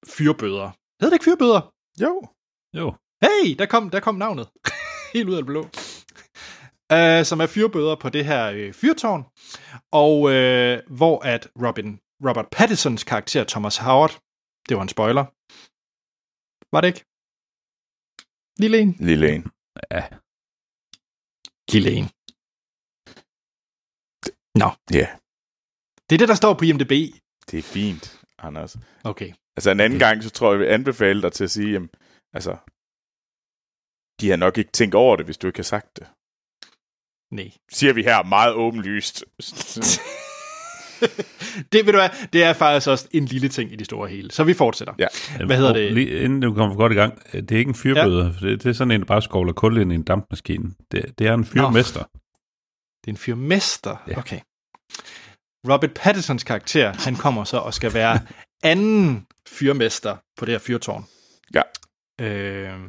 fyrbøder. 0.08 0.70
Hedder 1.02 1.10
det 1.10 1.14
ikke 1.14 1.24
fyrbøder? 1.24 1.74
Jo. 2.02 2.28
Jo. 2.74 2.94
Hey, 3.22 3.56
der 3.60 3.66
kom, 3.66 3.90
der 3.90 4.00
kom 4.00 4.16
navnet. 4.16 4.48
Helt 5.14 5.30
ud 5.30 5.34
af 5.34 5.38
det 5.38 5.46
blå. 5.46 5.62
Uh, 6.94 7.24
som 7.26 7.40
er 7.42 7.48
fyrbøder 7.48 7.96
på 7.96 8.10
det 8.10 8.26
her 8.26 8.52
øh, 8.52 8.74
fyrtårn. 8.74 9.24
Og 9.92 10.16
uh, 10.22 10.96
hvor 10.98 11.26
at 11.34 11.48
Robin, 11.66 12.00
Robert 12.28 12.48
Pattinsons 12.52 13.04
karakter 13.04 13.44
Thomas 13.44 13.78
Howard, 13.78 14.14
det 14.70 14.78
var 14.78 14.84
en 14.84 14.90
spoiler. 14.90 15.26
Var 16.74 16.82
det 16.82 16.88
ikke? 16.88 17.06
Lille 18.62 18.80
en. 18.80 18.96
Lille 19.00 19.36
en. 19.36 19.44
Ja. 19.92 20.04
Lille 21.74 21.92
en. 21.92 22.10
Nå, 24.56 24.70
Ja, 24.92 25.08
det 26.10 26.16
er 26.16 26.20
det, 26.20 26.28
der 26.28 26.36
står 26.36 26.54
på 26.54 26.66
IMDb. 26.66 26.92
det 27.52 27.60
er 27.60 27.64
fint, 27.64 28.20
Anders. 28.40 28.76
Okay. 29.04 29.32
Altså 29.58 29.72
en 29.72 29.80
anden 29.80 30.00
gang, 30.00 30.24
så 30.24 30.30
tror 30.30 30.52
jeg, 30.52 30.60
jeg 30.60 30.68
vil 30.68 30.74
anbefale 30.74 31.22
dig 31.22 31.32
til 31.32 31.44
at 31.44 31.52
sige, 31.52 31.72
jamen, 31.72 31.90
altså, 32.34 32.58
de 34.22 34.30
har 34.30 34.36
nok 34.38 34.58
ikke 34.58 34.72
tænkt 34.72 34.96
over 34.96 35.16
det, 35.16 35.26
hvis 35.26 35.38
du 35.38 35.48
ikke 35.48 35.60
har 35.60 35.64
sagt 35.64 35.98
det. 35.98 36.08
Nej. 37.32 37.52
Siger 37.72 37.94
vi 37.94 38.04
her 38.04 38.24
meget 38.24 38.54
åbenlyst. 38.54 39.24
det, 41.72 41.86
ved 41.86 41.94
du 41.94 42.00
hvad, 42.00 42.10
det 42.34 42.44
er 42.44 42.54
faktisk 42.54 42.88
også 42.88 43.08
en 43.12 43.26
lille 43.26 43.50
ting 43.50 43.74
i 43.74 43.76
det 43.76 43.86
store 43.86 44.10
hele. 44.10 44.32
Så 44.32 44.44
vi 44.44 44.54
fortsætter. 44.54 44.94
Ja. 45.00 45.08
Hvad 45.46 45.58
hedder 45.58 45.74
det? 45.74 45.94
Lige, 45.94 46.24
inden 46.24 46.42
du 46.42 46.54
kommer 46.54 46.76
godt 46.76 46.92
i 46.92 46.96
gang, 46.96 47.22
det 47.32 47.52
er 47.52 47.58
ikke 47.58 47.70
en 47.70 47.76
fyrbøder, 47.76 48.34
ja. 48.42 48.48
det, 48.48 48.64
det 48.64 48.70
er 48.70 48.74
sådan 48.74 48.92
en, 48.92 49.00
der 49.00 49.06
bare 49.06 49.22
skovler 49.22 49.54
kul 49.54 49.78
ind 49.78 49.92
i 49.92 49.96
en 49.96 50.04
dampmaskine. 50.04 50.72
Det, 50.92 51.20
det 51.20 51.28
er 51.28 51.34
en 51.34 51.46
fyrmester. 51.46 52.04
Det 53.10 53.14
er 53.16 53.18
en 53.18 53.18
fyrmester. 53.18 53.96
Ja. 54.08 54.18
Okay. 54.18 54.40
Robert 55.70 55.94
Pattinsons 55.94 56.44
karakter, 56.44 56.94
han 56.94 57.16
kommer 57.16 57.44
så 57.44 57.58
og 57.58 57.74
skal 57.74 57.94
være 57.94 58.20
anden 58.64 59.28
fyrmester 59.48 60.18
på 60.38 60.46
det 60.46 60.54
her 60.54 60.60
fyrtårn. 60.60 61.06
Ja. 61.54 61.62
Øh, 62.22 62.80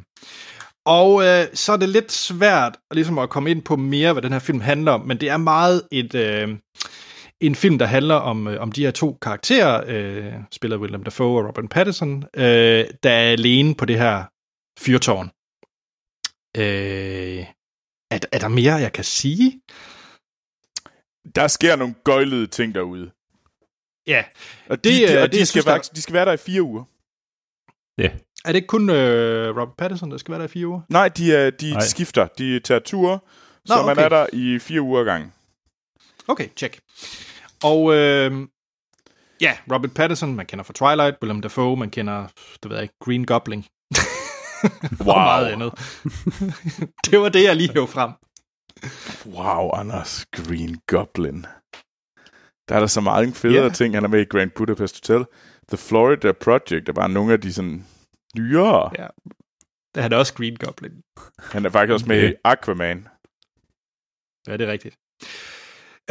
og 0.85 1.23
øh, 1.23 1.47
så 1.53 1.73
er 1.73 1.77
det 1.77 1.89
lidt 1.89 2.11
svært 2.11 2.77
ligesom 2.91 3.19
at 3.19 3.29
komme 3.29 3.51
ind 3.51 3.61
på 3.61 3.75
mere, 3.75 4.13
hvad 4.13 4.21
den 4.21 4.31
her 4.31 4.39
film 4.39 4.61
handler 4.61 4.91
om, 4.91 5.01
men 5.01 5.17
det 5.17 5.29
er 5.29 5.37
meget 5.37 5.87
et, 5.91 6.15
øh, 6.15 6.57
en 7.39 7.55
film, 7.55 7.77
der 7.77 7.85
handler 7.85 8.15
om, 8.15 8.47
øh, 8.47 8.61
om 8.61 8.71
de 8.71 8.83
her 8.83 8.91
to 8.91 9.17
karakterer, 9.21 9.83
øh, 9.87 10.33
spiller 10.51 10.77
Willem 10.77 11.03
Dafoe 11.03 11.41
og 11.41 11.47
Robert 11.47 11.69
Pattinson, 11.69 12.23
øh, 12.33 12.85
der 13.03 13.11
er 13.11 13.31
alene 13.31 13.75
på 13.75 13.85
det 13.85 13.97
her 13.97 14.23
fyrtårn. 14.79 15.31
Øh, 16.57 17.45
er, 18.11 18.19
er 18.31 18.39
der 18.39 18.47
mere, 18.47 18.73
jeg 18.73 18.93
kan 18.93 19.03
sige? 19.03 19.61
Der 21.35 21.47
sker 21.47 21.75
nogle 21.75 21.95
gøjlede 22.03 22.47
ting 22.47 22.75
derude. 22.75 23.11
Ja, 24.07 24.23
Og 24.69 24.83
de, 24.83 24.89
Det, 24.89 25.09
de, 25.09 25.15
øh, 25.15 25.21
og 25.23 25.31
det, 25.31 25.39
de, 25.39 25.45
skal 25.45 25.47
synes, 25.47 25.65
være, 25.65 25.75
der- 25.77 25.89
de 25.95 26.01
skal 26.01 26.13
være 26.13 26.25
der 26.25 26.31
i 26.33 26.37
fire 26.37 26.61
uger. 26.61 26.83
Ja. 27.97 28.09
er 28.45 28.47
det 28.51 28.55
ikke 28.55 28.67
kun 28.67 28.89
øh, 28.89 29.49
Robert 29.49 29.77
Pattinson, 29.77 30.11
der 30.11 30.17
skal 30.17 30.31
være 30.31 30.39
der 30.39 30.45
i 30.45 30.51
fire 30.51 30.67
uger? 30.67 30.81
Nej, 30.89 31.07
de, 31.07 31.35
er, 31.35 31.49
de 31.49 31.71
Nej. 31.71 31.81
skifter. 31.81 32.27
De 32.27 32.59
tager 32.59 32.79
ture, 32.79 33.19
så 33.65 33.75
Nå, 33.75 33.81
man 33.81 33.91
okay. 33.91 34.03
er 34.05 34.09
der 34.09 34.27
i 34.33 34.59
fire 34.59 34.81
uger 34.81 35.03
gang. 35.03 35.33
Okay, 36.27 36.47
check. 36.57 36.79
Og 37.63 37.93
øh, 37.95 38.47
ja, 39.41 39.57
Robert 39.73 39.93
Pattinson, 39.93 40.35
man 40.35 40.45
kender 40.45 40.63
fra 40.63 40.73
Twilight, 40.73 41.17
Willem 41.21 41.41
Dafoe, 41.41 41.77
man 41.77 41.89
kender, 41.89 42.27
det 42.63 42.69
ved 42.69 42.77
jeg 42.77 42.83
ikke, 42.83 42.95
Green 42.99 43.25
Goblin. 43.25 43.65
Wow. 44.99 45.09
Og 45.09 45.21
meget 45.21 45.45
andet. 45.47 45.73
det 47.11 47.19
var 47.19 47.29
det, 47.29 47.43
jeg 47.43 47.55
lige 47.55 47.73
hævde 47.73 47.87
frem. 47.87 48.11
Wow, 49.25 49.69
Anders. 49.73 50.25
Green 50.31 50.81
Goblin. 50.87 51.45
Der 52.69 52.75
er 52.75 52.79
der 52.79 52.87
så 52.87 53.01
mange 53.01 53.33
federe 53.33 53.63
yeah. 53.63 53.73
ting. 53.73 53.93
Han 53.93 54.03
er 54.03 54.07
med 54.07 54.21
i 54.21 54.25
Grand 54.25 54.51
Budapest 54.55 54.95
Hotel. 54.95 55.25
The 55.67 55.77
Florida 55.77 56.31
Project 56.31 56.89
er 56.89 56.93
bare 56.93 57.09
nogle 57.09 57.33
af 57.33 57.41
de 57.41 57.53
sådan 57.53 57.85
nyere. 58.37 58.91
Ja. 58.99 59.07
Der 59.95 60.01
er 60.01 60.07
der 60.07 60.17
også 60.17 60.33
Green 60.33 60.55
Goblin. 60.55 60.91
Han 61.39 61.65
er 61.65 61.69
faktisk 61.69 61.93
også 61.93 62.05
med 62.05 62.29
i. 62.29 62.33
Aquaman. 62.43 63.07
Ja, 64.47 64.57
det 64.57 64.67
er 64.67 64.71
rigtigt. 64.71 64.97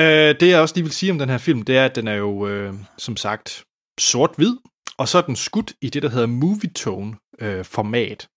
Øh, 0.00 0.34
det 0.40 0.48
jeg 0.48 0.60
også 0.60 0.74
lige 0.74 0.84
vil 0.84 0.92
sige 0.92 1.12
om 1.12 1.18
den 1.18 1.28
her 1.28 1.38
film, 1.38 1.62
det 1.62 1.76
er, 1.76 1.84
at 1.84 1.96
den 1.96 2.08
er 2.08 2.14
jo, 2.14 2.48
øh, 2.48 2.74
som 2.98 3.16
sagt, 3.16 3.64
sort-hvid, 4.00 4.56
og 4.98 5.08
så 5.08 5.18
er 5.18 5.22
den 5.22 5.36
skudt 5.36 5.72
i 5.80 5.90
det, 5.90 6.02
der 6.02 6.08
hedder 6.08 6.26
movietone-format. 6.26 8.28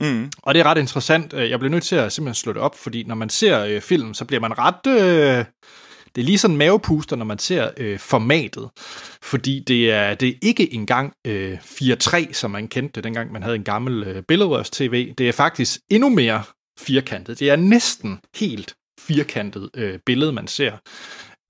Mm. 0.00 0.30
Og 0.42 0.54
det 0.54 0.60
er 0.60 0.64
ret 0.64 0.78
interessant. 0.78 1.34
Øh, 1.34 1.50
jeg 1.50 1.58
bliver 1.58 1.70
nødt 1.70 1.84
til 1.84 1.96
at 1.96 2.12
simpelthen 2.12 2.34
slå 2.34 2.52
det 2.52 2.62
op, 2.62 2.78
fordi 2.78 3.04
når 3.04 3.14
man 3.14 3.28
ser 3.28 3.64
øh, 3.64 3.80
film, 3.80 4.14
så 4.14 4.24
bliver 4.24 4.40
man 4.40 4.58
ret... 4.58 4.86
Øh, 4.86 5.44
det 6.14 6.22
er 6.22 6.26
lige 6.26 6.38
sådan 6.38 6.56
mavepuster, 6.56 7.16
når 7.16 7.24
man 7.24 7.38
ser 7.38 7.70
øh, 7.76 7.98
formatet. 7.98 8.70
Fordi 9.22 9.64
det 9.66 9.90
er, 9.90 10.14
det 10.14 10.28
er 10.28 10.32
ikke 10.42 10.74
engang 10.74 11.12
øh, 11.26 11.58
4.3, 11.58 12.32
som 12.32 12.50
man 12.50 12.68
kendte 12.68 12.92
det, 12.94 13.04
dengang 13.04 13.32
man 13.32 13.42
havde 13.42 13.56
en 13.56 13.64
gammel 13.64 14.02
øh, 14.02 14.22
billedrørs-tv. 14.22 15.14
Det 15.18 15.28
er 15.28 15.32
faktisk 15.32 15.80
endnu 15.90 16.08
mere 16.08 16.42
firkantet. 16.78 17.40
Det 17.40 17.50
er 17.50 17.56
næsten 17.56 18.18
helt 18.36 18.74
firkantet 19.00 19.70
øh, 19.76 19.98
billede, 20.06 20.32
man 20.32 20.46
ser. 20.46 20.72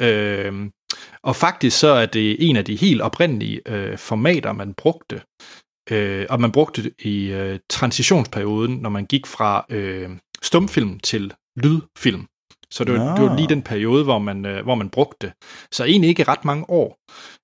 Øh, 0.03 0.53
og 1.23 1.37
faktisk 1.37 1.79
så 1.79 1.89
er 1.89 2.07
det 2.07 2.49
en 2.49 2.57
af 2.57 2.65
de 2.65 2.77
helt 2.77 3.03
oprindelige 3.03 3.61
øh, 3.67 3.99
formater, 3.99 4.53
man 4.53 4.75
brugte 4.75 5.21
øh, 5.91 6.26
og 6.30 6.41
man 6.41 6.53
brugte 6.53 6.82
det 6.82 6.93
i 6.99 7.26
øh, 7.26 7.59
transitionsperioden, 7.68 8.76
når 8.76 8.91
man 8.91 9.07
gik 9.07 9.26
fra 9.26 9.66
øh, 9.70 10.11
stumfilm 10.43 11.01
til 11.01 11.34
lydfilm. 11.57 12.26
Så 12.70 12.84
det 12.84 12.95
var, 12.95 13.05
Nå. 13.05 13.16
det 13.16 13.30
var 13.30 13.36
lige 13.36 13.49
den 13.49 13.62
periode, 13.62 14.05
hvor 14.05 14.18
man, 14.18 14.47
øh, 14.47 14.64
hvor 14.64 14.74
man 14.74 14.91
brugte 14.91 15.26
det. 15.26 15.32
Så 15.72 15.84
egentlig 15.84 16.09
ikke 16.09 16.24
ret 16.24 16.45
mange 16.45 16.70
år. 16.70 16.99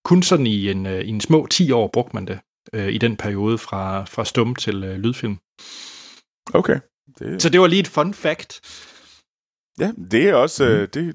Kun 0.04 0.22
sådan 0.22 0.46
i 0.46 0.70
en, 0.70 0.86
øh, 0.86 1.00
i 1.00 1.08
en 1.08 1.20
små 1.20 1.46
10 1.46 1.70
år 1.72 1.90
brugte 1.92 2.16
man 2.16 2.26
det 2.26 2.38
øh, 2.72 2.88
i 2.88 2.98
den 2.98 3.16
periode 3.16 3.58
fra, 3.58 4.04
fra 4.04 4.24
stum 4.24 4.54
til 4.54 4.84
øh, 4.84 4.96
lydfilm. 4.96 5.38
Okay. 6.54 6.80
Det, 7.18 7.42
Så 7.42 7.48
det 7.48 7.60
var 7.60 7.66
lige 7.66 7.80
et 7.80 7.88
fun 7.88 8.14
fact. 8.14 8.60
ja, 9.78 9.92
det 10.10 10.28
er 10.28 10.34
også 10.34 10.64
øh, 10.64 10.88
det 10.94 11.08
er 11.08 11.12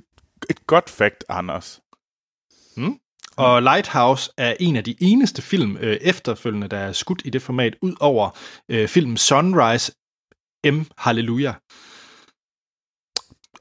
et 0.50 0.68
godt 0.68 0.90
fact, 0.90 1.24
Anders. 1.30 1.82
Og 3.40 3.64
Lighthouse 3.64 4.32
er 4.38 4.56
en 4.60 4.76
af 4.76 4.84
de 4.84 4.96
eneste 5.02 5.42
film 5.42 5.78
øh, 5.78 5.98
efterfølgende, 6.02 6.68
der 6.68 6.78
er 6.78 6.92
skudt 6.92 7.22
i 7.26 7.30
det 7.30 7.42
format, 7.42 7.76
ud 7.82 7.96
over 8.00 8.38
øh, 8.70 8.88
filmen 8.88 9.18
Sunrise 9.18 9.92
M. 10.66 10.82
Halleluja. 10.98 11.54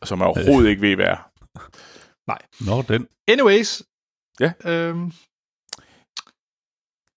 Som 0.05 0.19
jeg 0.19 0.27
overhovedet 0.27 0.71
ikke 0.71 0.83
ved, 0.83 0.95
hvad 0.95 1.07
er. 1.07 1.31
Nå, 2.65 2.83
den. 2.83 3.09
Anyways. 3.29 3.83
Ja. 4.41 4.53
Øhm, 4.65 5.13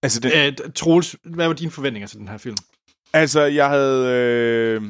Altså, 0.03 0.19
den, 0.19 0.31
øh, 0.31 0.71
Troels, 0.75 1.15
hvad 1.23 1.47
var 1.47 1.53
dine 1.53 1.71
forventninger 1.71 2.07
til 2.07 2.19
den 2.19 2.27
her 2.27 2.37
film? 2.37 2.57
Altså, 3.13 3.41
jeg 3.41 3.69
havde... 3.69 4.07
Øh, 4.07 4.81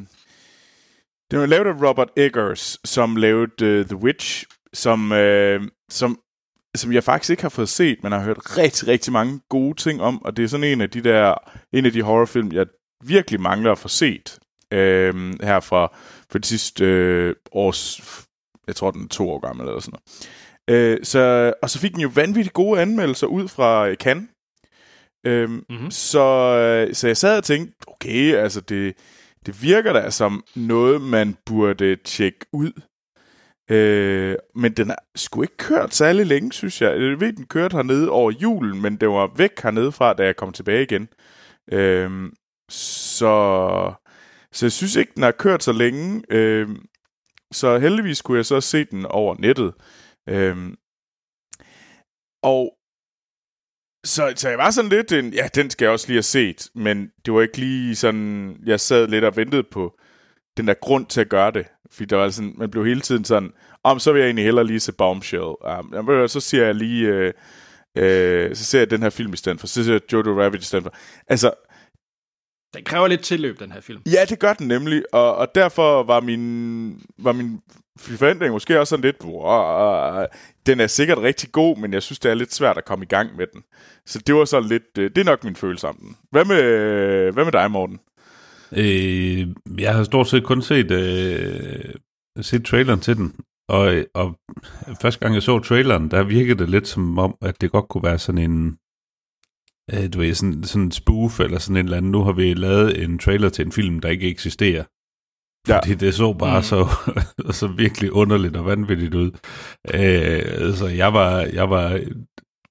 det 1.32 1.40
var 1.40 1.46
lavet 1.46 1.68
af 1.68 1.90
Robert 1.90 2.10
Eggers, 2.18 2.80
som 2.86 3.16
lavede 3.16 3.80
uh, 3.80 3.86
The 3.86 3.96
Witch, 3.96 4.46
som, 4.74 5.12
øh, 5.12 5.62
som, 5.90 6.20
som 6.76 6.94
jeg 6.94 7.04
faktisk 7.04 7.30
ikke 7.30 7.42
har 7.42 7.50
fået 7.50 7.70
set, 7.70 7.98
men 8.04 8.12
har 8.12 8.24
hørt 8.24 8.58
rigtig, 8.58 8.88
rigtig 8.88 9.14
mange 9.14 9.40
gode 9.50 9.78
ting 9.78 10.02
om, 10.02 10.26
og 10.26 10.38
det 10.38 10.44
er 10.44 10.48
sådan 10.48 10.64
en 10.64 10.82
af 10.82 10.90
de 10.90 11.02
der, 11.04 11.34
en 11.74 11.86
af 11.86 11.92
de 11.92 12.02
horrorfilm, 12.02 12.52
jeg 12.52 12.66
virkelig 13.04 13.42
mangler 13.42 13.72
at 13.72 13.78
få 13.78 13.88
set 13.88 14.40
øh, 14.74 15.34
her 15.44 15.60
fra 15.60 15.96
for 16.32 16.40
de 16.40 16.48
sidste 16.48 16.86
øh, 16.86 17.36
års, 17.52 18.02
jeg 18.68 18.76
tror 18.76 18.92
den 18.92 19.04
er 19.04 19.08
to 19.08 19.30
år 19.30 19.40
gammel 19.40 19.68
eller 19.68 19.80
sådan 19.80 20.00
noget. 20.70 20.92
Øh, 21.00 21.00
så, 21.04 21.54
og 21.62 21.70
så 21.70 21.80
fik 21.80 21.92
den 21.92 22.02
jo 22.02 22.12
vanvittigt 22.16 22.54
gode 22.54 22.82
anmeldelser 22.82 23.28
ud 23.28 23.48
fra 23.48 23.88
øh, 23.88 23.96
Cannes. 23.96 24.30
Øhm, 25.26 25.52
Mhm. 25.52 25.64
mm-hmm. 25.70 25.92
så, 25.92 26.26
øh, 26.88 26.96
så 26.96 27.08
jeg 27.08 27.18
sad 27.18 27.38
og 27.38 27.44
tænkte, 27.44 27.74
okay, 27.88 28.36
altså 28.36 28.62
det, 28.62 28.94
det 29.46 29.62
virker 29.64 29.94
da 29.94 30.10
som 30.10 30.44
noget, 30.56 31.02
man 31.02 31.38
burde 31.46 31.96
tjekke 31.96 32.40
ud. 32.54 32.72
Øh, 33.72 34.36
men 34.56 34.74
den 34.74 34.90
har 34.90 35.04
sgu 35.16 35.42
ikke 35.42 35.58
kørt 35.58 35.94
særlig 35.94 36.26
længe, 36.26 36.52
synes 36.52 36.82
jeg. 36.82 36.92
Jeg 36.92 37.20
ved, 37.20 37.34
den 37.34 37.46
kørte 37.46 37.76
hernede 37.76 38.10
over 38.10 38.32
julen, 38.32 38.82
men 38.82 38.96
den 38.96 39.10
var 39.10 39.32
væk 39.38 39.62
hernede 39.64 39.92
fra, 39.92 40.14
da 40.14 40.26
jeg 40.26 40.36
kom 40.36 40.54
tilbage 40.54 40.84
igen. 40.84 41.08
Øh, 41.72 42.32
så, 42.70 43.94
så 44.52 44.66
jeg 44.66 44.72
synes 44.72 44.96
ikke, 44.96 45.12
den 45.16 45.24
har 45.24 45.32
kørt 45.32 45.64
så 45.64 45.72
længe. 45.72 46.24
Øh, 46.30 46.70
så 47.52 47.78
heldigvis 47.78 48.22
kunne 48.22 48.38
jeg 48.38 48.46
så 48.46 48.62
se 48.62 48.86
den 48.86 49.06
over 49.06 49.36
nettet. 49.40 49.74
Øh, 50.30 50.58
og 52.44 52.74
så, 54.06 54.34
så 54.36 54.50
jeg 54.50 54.58
var 54.58 54.72
sådan 54.72 54.90
lidt, 54.90 55.12
en, 55.12 55.34
ja, 55.34 55.48
den 55.56 55.70
skal 55.70 55.86
jeg 55.86 55.92
også 55.92 56.08
lige 56.08 56.16
have 56.16 56.24
set, 56.24 56.70
men 56.76 57.12
det 57.26 57.34
var 57.34 57.42
ikke 57.42 57.58
lige 57.58 57.96
sådan, 57.96 58.58
jeg 58.66 58.80
sad 58.80 59.08
lidt 59.08 59.24
og 59.24 59.36
ventede 59.36 59.64
på 59.64 60.00
den 60.58 60.68
der 60.68 60.74
grund 60.74 61.06
til 61.06 61.22
at 61.22 61.30
gøre 61.30 61.52
det. 61.52 61.66
Fordi 61.92 62.06
der 62.06 62.16
var 62.18 62.30
sådan, 62.30 62.54
man 62.58 62.72
blev 62.72 62.86
hele 62.86 63.02
tiden 63.02 63.26
sådan, 63.26 63.52
om 63.84 64.00
så 64.00 64.12
vil 64.12 64.20
jeg 64.20 64.28
egentlig 64.28 64.46
hellere 64.46 64.68
lige 64.68 64.80
se 64.80 64.94
Bombshell. 64.94 65.44
Um, 65.44 66.28
så 66.28 66.40
siger 66.40 66.66
jeg 66.66 66.76
lige, 66.76 67.08
øh, 67.08 67.34
øh, 67.98 68.56
så 68.56 68.64
ser 68.64 68.80
jeg 68.80 68.92
den 68.92 69.02
her 69.02 69.10
film 69.10 69.34
i 69.34 69.38
stedet 69.38 69.60
for. 69.60 69.68
Så 69.68 69.84
ser 69.84 69.92
jeg 69.92 70.14
Jojo 70.14 70.42
Rabbit 70.44 70.62
i 70.62 70.66
stedet 70.66 70.84
for. 70.84 70.94
Altså, 71.28 71.52
den 72.74 72.84
kræver 72.84 73.08
lidt 73.08 73.22
tilløb, 73.22 73.60
den 73.60 73.72
her 73.72 73.82
film. 73.82 74.02
Ja, 74.06 74.26
det 74.30 74.40
gør 74.40 74.54
den 74.54 74.68
nemlig, 74.68 75.04
og, 75.14 75.36
og 75.36 75.56
derfor 75.56 76.04
var 76.04 76.20
min, 76.20 77.02
var 77.18 77.32
min 77.32 77.62
forventning 78.00 78.52
måske 78.52 78.80
også 78.80 78.90
sådan 78.90 79.04
lidt, 79.04 79.24
wow, 79.24 80.26
den 80.66 80.80
er 80.80 80.88
sikkert 80.88 81.18
rigtig 81.18 81.52
god, 81.52 81.78
men 81.78 81.94
jeg 81.94 82.04
synes, 82.04 82.20
det 82.20 82.32
er 82.32 82.36
lidt 82.36 82.54
svært 82.54 82.78
at 82.78 82.86
komme 82.86 83.06
i 83.06 83.08
gang 83.08 83.36
med 83.36 83.48
den. 83.54 83.64
Så 84.06 84.20
det 84.20 84.36
var 84.36 84.46
så 84.46 84.60
lidt, 84.60 84.98
øh, 84.98 85.10
det 85.10 85.18
er 85.18 85.26
nok 85.26 85.44
min 85.44 85.56
følelse 85.56 85.88
om 85.88 85.96
den. 85.96 86.18
Hvad 86.32 86.46
med, 86.46 86.62
hvad 87.32 87.44
med 87.44 87.52
dig, 87.52 87.72
Morten? 87.72 88.00
Øh, 88.78 89.48
jeg 89.80 89.96
har 89.96 90.04
stort 90.04 90.28
set 90.28 90.44
kun 90.44 90.62
set, 90.62 90.92
øh, 90.92 91.94
set 92.42 92.66
traileren 92.66 93.00
til 93.00 93.18
den, 93.18 93.36
og, 93.70 94.06
og 94.14 94.40
første 95.02 95.20
gang 95.20 95.34
jeg 95.34 95.44
så 95.44 95.60
traileren, 95.60 96.12
der 96.12 96.24
virkede 96.24 96.60
det 96.60 96.70
lidt 96.70 96.88
som 96.88 97.18
om, 97.18 97.36
at 97.42 97.62
det 97.62 97.72
godt 97.72 97.90
kunne 97.90 98.04
være 98.04 98.20
sådan 98.20 98.52
en, 98.52 98.78
øh, 99.94 100.14
du 100.14 100.20
ved, 100.20 100.34
sådan, 100.34 100.64
sådan 100.64 100.86
en 100.86 100.92
spoof 100.92 101.40
eller 101.40 101.60
sådan 101.60 101.78
en 101.78 101.86
eller 101.86 101.98
anden. 101.98 102.12
Nu 102.12 102.24
har 102.24 102.32
vi 102.32 102.54
lavet 102.54 103.04
en 103.04 103.20
trailer 103.20 103.50
til 103.50 103.66
en 103.66 103.72
film, 103.72 104.00
der 104.00 104.10
ikke 104.10 104.30
eksisterer. 104.30 104.84
Ja. 105.68 105.78
Fordi 105.78 105.94
det 105.94 106.14
så 106.14 106.34
bare 106.34 106.60
mm. 106.60 106.64
så, 106.64 106.88
så 107.60 107.68
virkelig 107.68 108.12
underligt 108.12 108.56
og 108.56 108.66
vanvittigt 108.66 109.14
ud. 109.14 109.32
Øh, 109.94 110.74
så 110.74 110.88
jeg 110.88 111.14
var, 111.14 111.40
jeg 111.40 111.70
var, 111.70 112.02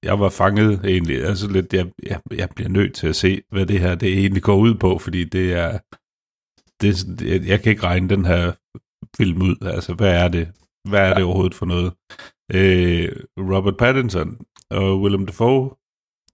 jeg 0.03 0.21
var 0.21 0.29
fanget 0.29 0.85
egentlig. 0.85 1.25
Altså 1.25 1.51
lidt, 1.51 1.73
jeg, 1.73 1.93
jeg, 2.03 2.21
jeg 2.31 2.49
bliver 2.57 2.69
nødt 2.69 2.95
til 2.95 3.07
at 3.07 3.17
se, 3.17 3.43
hvad 3.51 3.67
det 3.67 3.81
her 3.81 3.95
det 3.95 4.19
egentlig 4.19 4.43
går 4.43 4.57
ud 4.57 4.75
på, 4.75 4.99
fordi 4.99 5.25
det 5.25 5.53
er, 5.53 5.79
det, 6.81 7.21
jeg, 7.31 7.47
jeg 7.47 7.63
kan 7.63 7.71
ikke 7.71 7.83
regne 7.83 8.09
den 8.09 8.25
her 8.25 8.53
film 9.17 9.43
ud. 9.43 9.57
Altså, 9.63 9.95
hvad 9.95 10.15
er 10.25 10.29
det? 10.29 10.53
Hvad 10.89 11.01
er 11.01 11.15
det 11.15 11.25
overhovedet 11.25 11.55
for 11.55 11.67
noget? 11.67 11.93
Øh, 12.55 13.09
Robert 13.39 13.77
Pattinson 13.77 14.41
og 14.71 15.01
Willem 15.01 15.27
Dafoe, 15.27 15.71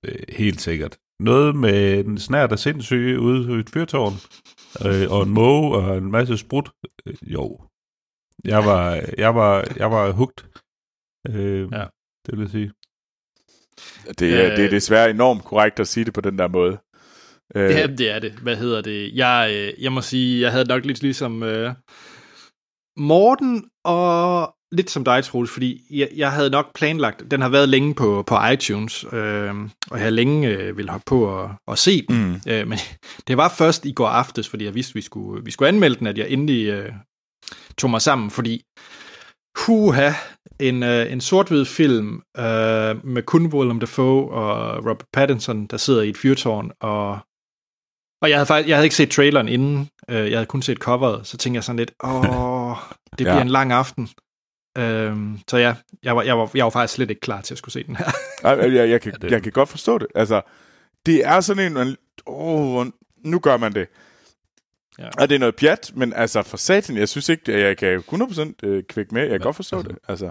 øh, 0.04 0.24
helt 0.28 0.60
sikkert. 0.60 0.98
Noget 1.20 1.56
med 1.56 2.04
en 2.04 2.18
snært 2.18 2.52
af 2.52 2.58
sindssyge 2.58 3.20
ude 3.20 3.56
i 3.56 3.60
et 3.60 3.70
fyrtårn, 3.70 4.16
øh, 4.86 5.10
og 5.10 5.22
en 5.22 5.34
måge 5.34 5.76
og 5.76 5.98
en 5.98 6.10
masse 6.10 6.38
sprut. 6.38 6.70
Øh, 7.06 7.14
jo. 7.22 7.60
Jeg 8.44 8.64
var, 8.64 9.00
jeg 9.18 9.34
var, 9.34 9.64
jeg 9.76 9.90
var 9.90 10.12
hugt. 10.12 10.48
Øh, 11.28 11.68
ja. 11.72 11.86
Det 12.26 12.32
vil 12.32 12.40
jeg 12.40 12.50
sige. 12.50 12.72
Det 14.18 14.34
er, 14.34 14.50
øh, 14.50 14.56
det 14.56 14.64
er 14.64 14.70
desværre 14.70 15.10
enormt 15.10 15.44
korrekt 15.44 15.80
at 15.80 15.88
sige 15.88 16.04
det 16.04 16.14
på 16.14 16.20
den 16.20 16.38
der 16.38 16.48
måde. 16.48 16.78
Øh. 17.54 17.70
Ja, 17.70 17.86
det 17.86 18.10
er 18.10 18.18
det. 18.18 18.32
Hvad 18.32 18.56
hedder 18.56 18.80
det? 18.80 19.10
Jeg, 19.14 19.50
øh, 19.52 19.84
jeg 19.84 19.92
må 19.92 20.00
sige, 20.00 20.40
jeg 20.40 20.52
havde 20.52 20.64
nok 20.64 20.84
lidt 20.84 21.02
ligesom 21.02 21.42
øh, 21.42 21.74
Morten 22.96 23.64
og 23.84 24.54
lidt 24.72 24.90
som 24.90 25.04
dig, 25.04 25.24
Troels, 25.24 25.50
fordi 25.50 25.80
jeg, 25.90 26.08
jeg 26.16 26.32
havde 26.32 26.50
nok 26.50 26.74
planlagt, 26.74 27.30
den 27.30 27.42
har 27.42 27.48
været 27.48 27.68
længe 27.68 27.94
på, 27.94 28.24
på 28.26 28.36
iTunes, 28.52 29.04
øh, 29.12 29.54
og 29.90 29.98
jeg 29.98 30.04
har 30.04 30.10
længe 30.10 30.48
øh, 30.48 30.76
ville 30.76 30.90
hoppe 30.90 31.04
på 31.06 31.24
og, 31.24 31.50
og 31.66 31.78
se 31.78 32.06
den. 32.06 32.26
Mm. 32.26 32.40
Øh, 32.52 32.68
men 32.68 32.78
det 33.28 33.36
var 33.36 33.54
først 33.58 33.86
i 33.86 33.92
går 33.92 34.08
aftes, 34.08 34.48
fordi 34.48 34.64
jeg 34.64 34.74
vidste, 34.74 34.94
vi 34.94 35.00
skulle, 35.00 35.44
vi 35.44 35.50
skulle 35.50 35.68
anmelde 35.68 35.96
den, 35.98 36.06
at 36.06 36.18
jeg 36.18 36.30
endelig 36.30 36.66
øh, 36.66 36.92
tog 37.78 37.90
mig 37.90 38.02
sammen, 38.02 38.30
fordi 38.30 38.62
huha, 39.56 40.12
en, 40.58 40.82
øh, 40.82 41.12
en 41.12 41.20
sort-hvid 41.20 41.64
film 41.64 42.22
øh, 42.38 43.06
med 43.06 43.22
kun 43.22 43.46
Willem 43.46 43.80
Dafoe 43.80 44.30
og 44.30 44.76
Robert 44.76 45.06
Pattinson, 45.12 45.66
der 45.66 45.76
sidder 45.76 46.02
i 46.02 46.08
et 46.08 46.16
fyrtårn, 46.16 46.70
og 46.80 47.18
og 48.22 48.30
jeg 48.30 48.38
havde 48.38 48.46
faktisk, 48.46 48.68
jeg 48.68 48.76
havde 48.76 48.86
ikke 48.86 48.96
set 48.96 49.10
traileren 49.10 49.48
inden, 49.48 49.88
øh, 50.10 50.30
jeg 50.30 50.38
havde 50.38 50.46
kun 50.46 50.62
set 50.62 50.78
coveret, 50.78 51.26
så 51.26 51.36
tænkte 51.36 51.56
jeg 51.56 51.64
sådan 51.64 51.76
lidt, 51.76 51.92
åh, 52.04 52.76
det 53.18 53.24
bliver 53.24 53.34
ja. 53.34 53.40
en 53.40 53.48
lang 53.48 53.72
aften. 53.72 54.08
Øhm, 54.78 55.38
så 55.48 55.56
ja, 55.56 55.74
jeg 56.02 56.16
var, 56.16 56.22
jeg, 56.22 56.38
var, 56.38 56.50
jeg 56.54 56.64
var 56.64 56.70
faktisk 56.70 56.94
slet 56.94 57.10
ikke 57.10 57.20
klar 57.20 57.40
til 57.40 57.54
at 57.54 57.58
skulle 57.58 57.72
se 57.72 57.82
den 57.82 57.96
her. 57.96 58.10
jeg, 58.44 58.72
jeg, 58.72 58.90
jeg, 58.90 59.00
kan, 59.00 59.12
jeg 59.22 59.42
kan 59.42 59.52
godt 59.52 59.68
forstå 59.68 59.98
det. 59.98 60.06
Altså, 60.14 60.40
det 61.06 61.26
er 61.26 61.40
sådan 61.40 61.76
en, 61.76 61.96
åh, 62.26 62.86
nu 63.24 63.38
gør 63.38 63.56
man 63.56 63.72
det. 63.72 63.88
Ja. 64.98 65.08
Og 65.18 65.28
det 65.28 65.34
er 65.34 65.38
noget 65.38 65.56
pjat, 65.56 65.92
men 65.94 66.12
altså 66.12 66.42
for 66.42 66.56
satan, 66.56 66.96
jeg 66.96 67.08
synes 67.08 67.28
ikke, 67.28 67.52
at 67.52 67.60
jeg 67.60 67.76
kan 67.76 68.02
100% 68.12 68.52
øh, 68.62 68.82
kvikke 68.88 69.14
med. 69.14 69.22
Jeg 69.22 69.30
kan 69.30 69.40
ja, 69.40 69.44
godt 69.44 69.56
forstå 69.56 69.76
altså, 69.76 69.88
det. 69.88 69.98
Altså. 70.08 70.30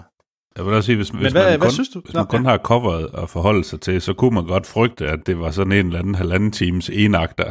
Jeg 0.56 0.66
vil 0.66 0.74
også 0.74 0.86
sige, 0.86 0.96
hvis, 0.96 1.08
hvis, 1.08 1.32
hvad, 1.32 1.50
man, 1.50 1.58
hvad 1.58 1.68
kun, 1.68 1.70
synes 1.70 1.88
du? 1.88 2.00
hvis 2.00 2.14
man 2.14 2.26
kun 2.26 2.44
har 2.44 2.58
coveret 2.58 3.10
at 3.22 3.30
forholde 3.30 3.64
sig 3.64 3.80
til, 3.80 4.00
så 4.02 4.12
kunne 4.12 4.34
man 4.34 4.46
godt 4.46 4.66
frygte, 4.66 5.08
at 5.08 5.26
det 5.26 5.38
var 5.38 5.50
sådan 5.50 5.72
en 5.72 5.86
eller 5.86 5.98
anden 5.98 6.14
halvanden 6.14 6.52
times 6.52 6.90
enagter, 6.90 7.50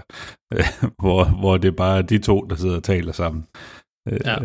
hvor, 1.01 1.23
hvor 1.23 1.57
det 1.57 1.75
bare 1.75 1.97
er 1.97 2.01
de 2.01 2.17
to, 2.17 2.41
der 2.49 2.55
sidder 2.55 2.75
og 2.75 2.83
taler 2.83 3.11
sammen. 3.11 3.45
Ja. 4.25 4.37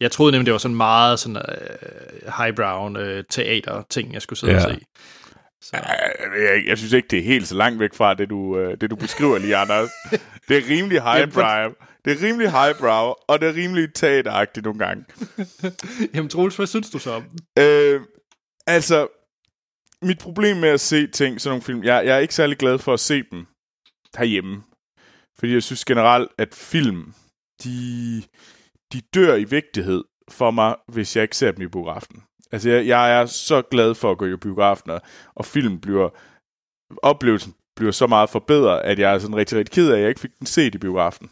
Jeg 0.00 0.10
troede 0.10 0.32
nemlig, 0.32 0.46
det 0.46 0.52
var 0.52 0.58
sådan 0.58 0.76
meget 0.76 1.18
sådan 1.18 1.36
uh, 1.36 2.32
highbrow 2.38 2.88
uh, 2.88 3.24
teater-ting, 3.30 4.12
jeg 4.12 4.22
skulle 4.22 4.38
sidde 4.38 4.52
ja. 4.52 4.66
og 4.66 4.74
se. 4.74 4.80
Så. 5.62 5.76
Jeg, 5.76 6.62
jeg 6.66 6.78
synes 6.78 6.92
ikke, 6.92 7.08
det 7.08 7.18
er 7.18 7.22
helt 7.22 7.48
så 7.48 7.54
langt 7.54 7.80
væk 7.80 7.94
fra 7.94 8.14
det, 8.14 8.30
du, 8.30 8.36
uh, 8.36 8.74
det, 8.80 8.90
du 8.90 8.96
beskriver 8.96 9.38
lige, 9.38 9.56
Anders. 9.56 9.90
Det 10.48 10.56
er 10.56 10.70
rimelig 10.70 11.02
highbrow. 11.02 11.72
Det 12.04 12.12
er 12.12 12.26
rimelig 12.26 12.50
highbrow, 12.50 13.14
og 13.28 13.40
det 13.40 13.48
er 13.48 13.54
rimelig 13.54 13.94
teateragtigt 13.94 14.64
nogle 14.64 14.78
gange. 14.78 15.04
Jamen 16.14 16.28
Troels, 16.28 16.56
hvad 16.56 16.66
synes 16.66 16.90
du 16.90 16.98
så 16.98 17.10
om? 17.10 17.24
Øh, 17.58 18.00
altså, 18.66 19.08
mit 20.02 20.18
problem 20.18 20.56
med 20.56 20.68
at 20.68 20.80
se 20.80 21.06
ting, 21.06 21.40
sådan 21.40 21.50
nogle 21.52 21.62
film, 21.62 21.84
jeg, 21.84 22.06
jeg 22.06 22.16
er 22.16 22.18
ikke 22.18 22.34
særlig 22.34 22.58
glad 22.58 22.78
for 22.78 22.92
at 22.92 23.00
se 23.00 23.22
dem 23.30 23.46
herhjemme. 24.18 24.62
Fordi 25.38 25.52
jeg 25.52 25.62
synes 25.62 25.84
generelt, 25.84 26.30
at 26.38 26.54
film, 26.54 27.14
de, 27.64 28.22
de 28.92 29.00
dør 29.14 29.34
i 29.34 29.44
vigtighed 29.44 30.04
for 30.30 30.50
mig, 30.50 30.76
hvis 30.88 31.16
jeg 31.16 31.22
ikke 31.22 31.36
ser 31.36 31.52
dem 31.52 31.62
i 31.62 31.68
biografen. 31.68 32.22
Altså, 32.52 32.70
jeg, 32.70 32.86
jeg 32.86 33.20
er 33.20 33.26
så 33.26 33.62
glad 33.62 33.94
for 33.94 34.10
at 34.10 34.18
gå 34.18 34.26
i 34.26 34.36
biografen, 34.36 34.90
og, 34.90 35.00
og 35.34 35.44
film 35.44 35.80
bliver, 35.80 36.08
oplevelsen 37.02 37.54
bliver 37.76 37.92
så 37.92 38.06
meget 38.06 38.30
forbedret, 38.30 38.80
at 38.80 38.98
jeg 38.98 39.14
er 39.14 39.18
sådan 39.18 39.36
rigtig, 39.36 39.58
rigtig 39.58 39.72
ked 39.74 39.90
af, 39.90 39.94
at 39.94 40.00
jeg 40.00 40.08
ikke 40.08 40.20
fik 40.20 40.38
den 40.38 40.46
set 40.46 40.74
i 40.74 40.78
biografen. 40.78 41.30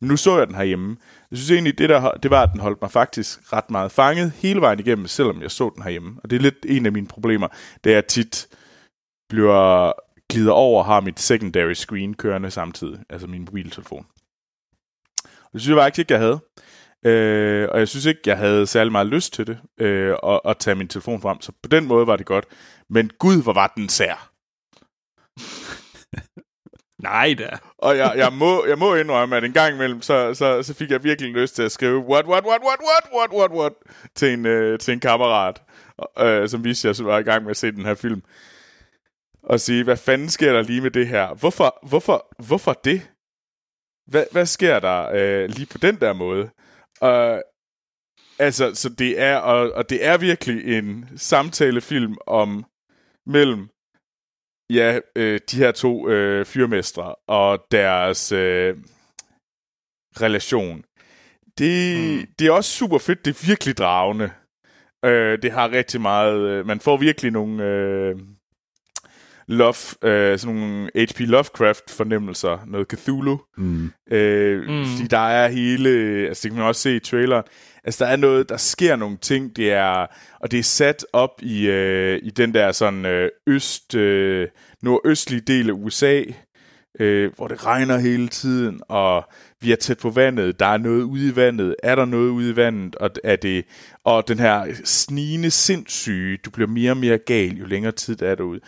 Men 0.00 0.08
nu 0.08 0.16
så 0.16 0.38
jeg 0.38 0.46
den 0.46 0.56
herhjemme. 0.56 0.96
Jeg 1.30 1.38
synes 1.38 1.50
egentlig, 1.50 1.78
det, 1.78 1.88
der, 1.88 2.10
det 2.10 2.30
var, 2.30 2.42
at 2.42 2.50
den 2.52 2.60
holdt 2.60 2.82
mig 2.82 2.90
faktisk 2.90 3.52
ret 3.52 3.70
meget 3.70 3.92
fanget 3.92 4.32
hele 4.32 4.60
vejen 4.60 4.80
igennem, 4.80 5.06
selvom 5.06 5.42
jeg 5.42 5.50
så 5.50 5.70
den 5.74 5.82
herhjemme. 5.82 6.20
Og 6.22 6.30
det 6.30 6.36
er 6.36 6.40
lidt 6.40 6.66
en 6.68 6.86
af 6.86 6.92
mine 6.92 7.06
problemer, 7.06 7.48
det 7.84 7.90
jeg 7.90 7.98
at 7.98 8.06
tit 8.06 8.48
bliver 9.28 9.92
glider 10.32 10.52
over 10.52 10.78
og 10.78 10.86
har 10.86 11.00
mit 11.00 11.20
secondary 11.20 11.72
screen 11.72 12.14
kørende 12.14 12.50
samtidig, 12.50 12.98
altså 13.10 13.26
min 13.26 13.44
mobiltelefon. 13.44 14.06
Og 15.24 15.52
det 15.52 15.60
synes 15.60 15.76
jeg 15.76 15.82
faktisk 15.82 15.98
ikke, 15.98 16.12
jeg 16.12 16.20
havde. 16.20 16.40
Øh, 17.06 17.68
og 17.70 17.78
jeg 17.78 17.88
synes 17.88 18.06
ikke, 18.06 18.20
jeg 18.26 18.36
havde 18.38 18.66
særlig 18.66 18.92
meget 18.92 19.06
lyst 19.06 19.32
til 19.32 19.46
det, 19.46 19.58
øh, 19.80 20.16
at, 20.22 20.40
at 20.44 20.58
tage 20.58 20.74
min 20.74 20.88
telefon 20.88 21.20
frem. 21.20 21.40
Så 21.40 21.52
på 21.62 21.68
den 21.68 21.86
måde 21.86 22.06
var 22.06 22.16
det 22.16 22.26
godt. 22.26 22.46
Men 22.90 23.10
gud, 23.18 23.42
hvor 23.42 23.52
var 23.52 23.72
den 23.76 23.88
sær. 23.88 24.30
Nej 27.02 27.34
da. 27.38 27.48
Og 27.78 27.96
jeg, 27.96 28.12
jeg, 28.16 28.32
må, 28.32 28.66
jeg 28.66 28.78
må 28.78 28.94
indrømme, 28.94 29.36
at 29.36 29.44
en 29.44 29.52
gang 29.52 29.74
imellem, 29.74 30.02
så, 30.02 30.34
så, 30.34 30.62
så 30.62 30.74
fik 30.74 30.90
jeg 30.90 31.04
virkelig 31.04 31.32
lyst 31.32 31.54
til 31.54 31.62
at 31.62 31.72
skrive, 31.72 31.98
what, 31.98 32.26
what, 32.26 32.44
what, 32.44 32.60
what, 32.62 32.78
what, 32.82 33.12
what, 33.12 33.30
what, 33.32 33.50
what, 33.50 33.72
til 34.14 34.32
en, 34.32 34.46
øh, 34.46 34.78
til 34.78 34.92
en 34.92 35.00
kammerat, 35.00 35.62
øh, 36.18 36.48
som 36.48 36.64
viste, 36.64 36.88
at 36.88 36.98
jeg 36.98 37.06
var 37.06 37.18
i 37.18 37.22
gang 37.22 37.42
med 37.42 37.50
at 37.50 37.56
se 37.56 37.72
den 37.72 37.84
her 37.84 37.94
film. 37.94 38.22
Og 39.42 39.60
sige, 39.60 39.84
hvad 39.84 39.96
fanden 39.96 40.28
sker 40.28 40.52
der 40.52 40.62
lige 40.62 40.80
med 40.80 40.90
det 40.90 41.08
her? 41.08 41.34
Hvorfor, 41.34 41.78
hvorfor, 41.88 42.36
hvorfor 42.46 42.72
det? 42.72 43.10
Hvad, 44.06 44.24
hvad 44.32 44.46
sker 44.46 44.78
der 44.78 45.08
øh, 45.14 45.48
lige 45.48 45.66
på 45.66 45.78
den 45.78 46.00
der 46.00 46.12
måde? 46.12 46.50
Og, 47.00 47.42
altså, 48.38 48.74
så 48.74 48.88
det 48.88 49.20
er, 49.20 49.36
og, 49.36 49.72
og 49.72 49.90
det 49.90 50.04
er 50.04 50.18
virkelig 50.18 50.78
en 50.78 51.08
samtalefilm 51.16 52.16
om 52.26 52.64
mellem 53.26 53.68
ja, 54.70 54.98
øh, 55.16 55.40
de 55.50 55.56
her 55.56 55.72
to 55.72 56.08
øh, 56.08 56.46
fyrmestre 56.46 57.14
og 57.28 57.66
deres 57.70 58.32
øh, 58.32 58.76
relation. 60.20 60.84
Det, 61.58 61.98
mm. 61.98 62.26
det 62.38 62.46
er 62.46 62.52
også 62.52 62.70
super 62.70 62.98
fedt. 62.98 63.24
Det 63.24 63.30
er 63.30 63.46
virkelig 63.46 63.76
dragende. 63.76 64.30
Øh, 65.04 65.42
det 65.42 65.52
har 65.52 65.70
rigtig 65.70 66.00
meget... 66.00 66.40
Øh, 66.40 66.66
man 66.66 66.80
får 66.80 66.96
virkelig 66.96 67.32
nogle... 67.32 67.64
Øh, 67.64 68.16
love, 69.48 70.08
øh, 70.08 70.38
sådan 70.38 70.56
nogle 70.56 70.90
H.P. 70.94 71.20
Lovecraft-fornemmelser, 71.20 72.58
noget 72.66 72.86
Cthulhu. 72.90 73.40
Mm. 73.56 73.90
Øh, 74.10 74.68
mm. 74.68 74.84
Fordi 74.84 75.06
der 75.06 75.28
er 75.28 75.48
hele, 75.48 75.90
altså 76.28 76.42
det 76.42 76.50
kan 76.50 76.58
man 76.58 76.68
også 76.68 76.80
se 76.80 76.96
i 76.96 77.00
trailer, 77.00 77.42
altså 77.84 78.04
der 78.04 78.10
er 78.10 78.16
noget, 78.16 78.48
der 78.48 78.56
sker 78.56 78.96
nogle 78.96 79.16
ting, 79.16 79.56
det 79.56 79.72
er, 79.72 80.06
og 80.40 80.50
det 80.50 80.58
er 80.58 80.62
sat 80.62 81.06
op 81.12 81.42
i, 81.42 81.66
øh, 81.66 82.20
i 82.22 82.30
den 82.30 82.54
der 82.54 82.72
sådan 82.72 83.06
øh, 83.06 83.30
øst, 83.46 83.94
øh, 83.94 84.48
nordøstlige 84.82 85.40
del 85.40 85.68
af 85.68 85.74
USA, 85.74 86.22
øh, 87.00 87.32
hvor 87.36 87.48
det 87.48 87.66
regner 87.66 87.98
hele 87.98 88.28
tiden, 88.28 88.80
og 88.88 89.24
vi 89.60 89.72
er 89.72 89.76
tæt 89.76 89.98
på 89.98 90.10
vandet, 90.10 90.60
der 90.60 90.66
er 90.66 90.78
noget 90.78 91.02
ude 91.02 91.28
i 91.28 91.36
vandet, 91.36 91.74
er 91.82 91.94
der 91.94 92.04
noget 92.04 92.28
ude 92.28 92.50
i 92.50 92.56
vandet, 92.56 92.96
og, 92.96 93.10
er 93.24 93.36
det, 93.36 93.64
og 94.04 94.28
den 94.28 94.38
her 94.38 94.66
snigende 94.84 95.50
sindssyge, 95.50 96.38
du 96.44 96.50
bliver 96.50 96.68
mere 96.68 96.90
og 96.90 96.96
mere 96.96 97.18
gal, 97.18 97.56
jo 97.58 97.66
længere 97.66 97.92
tid 97.92 98.16
der 98.16 98.28
er 98.28 98.34
derude. 98.34 98.60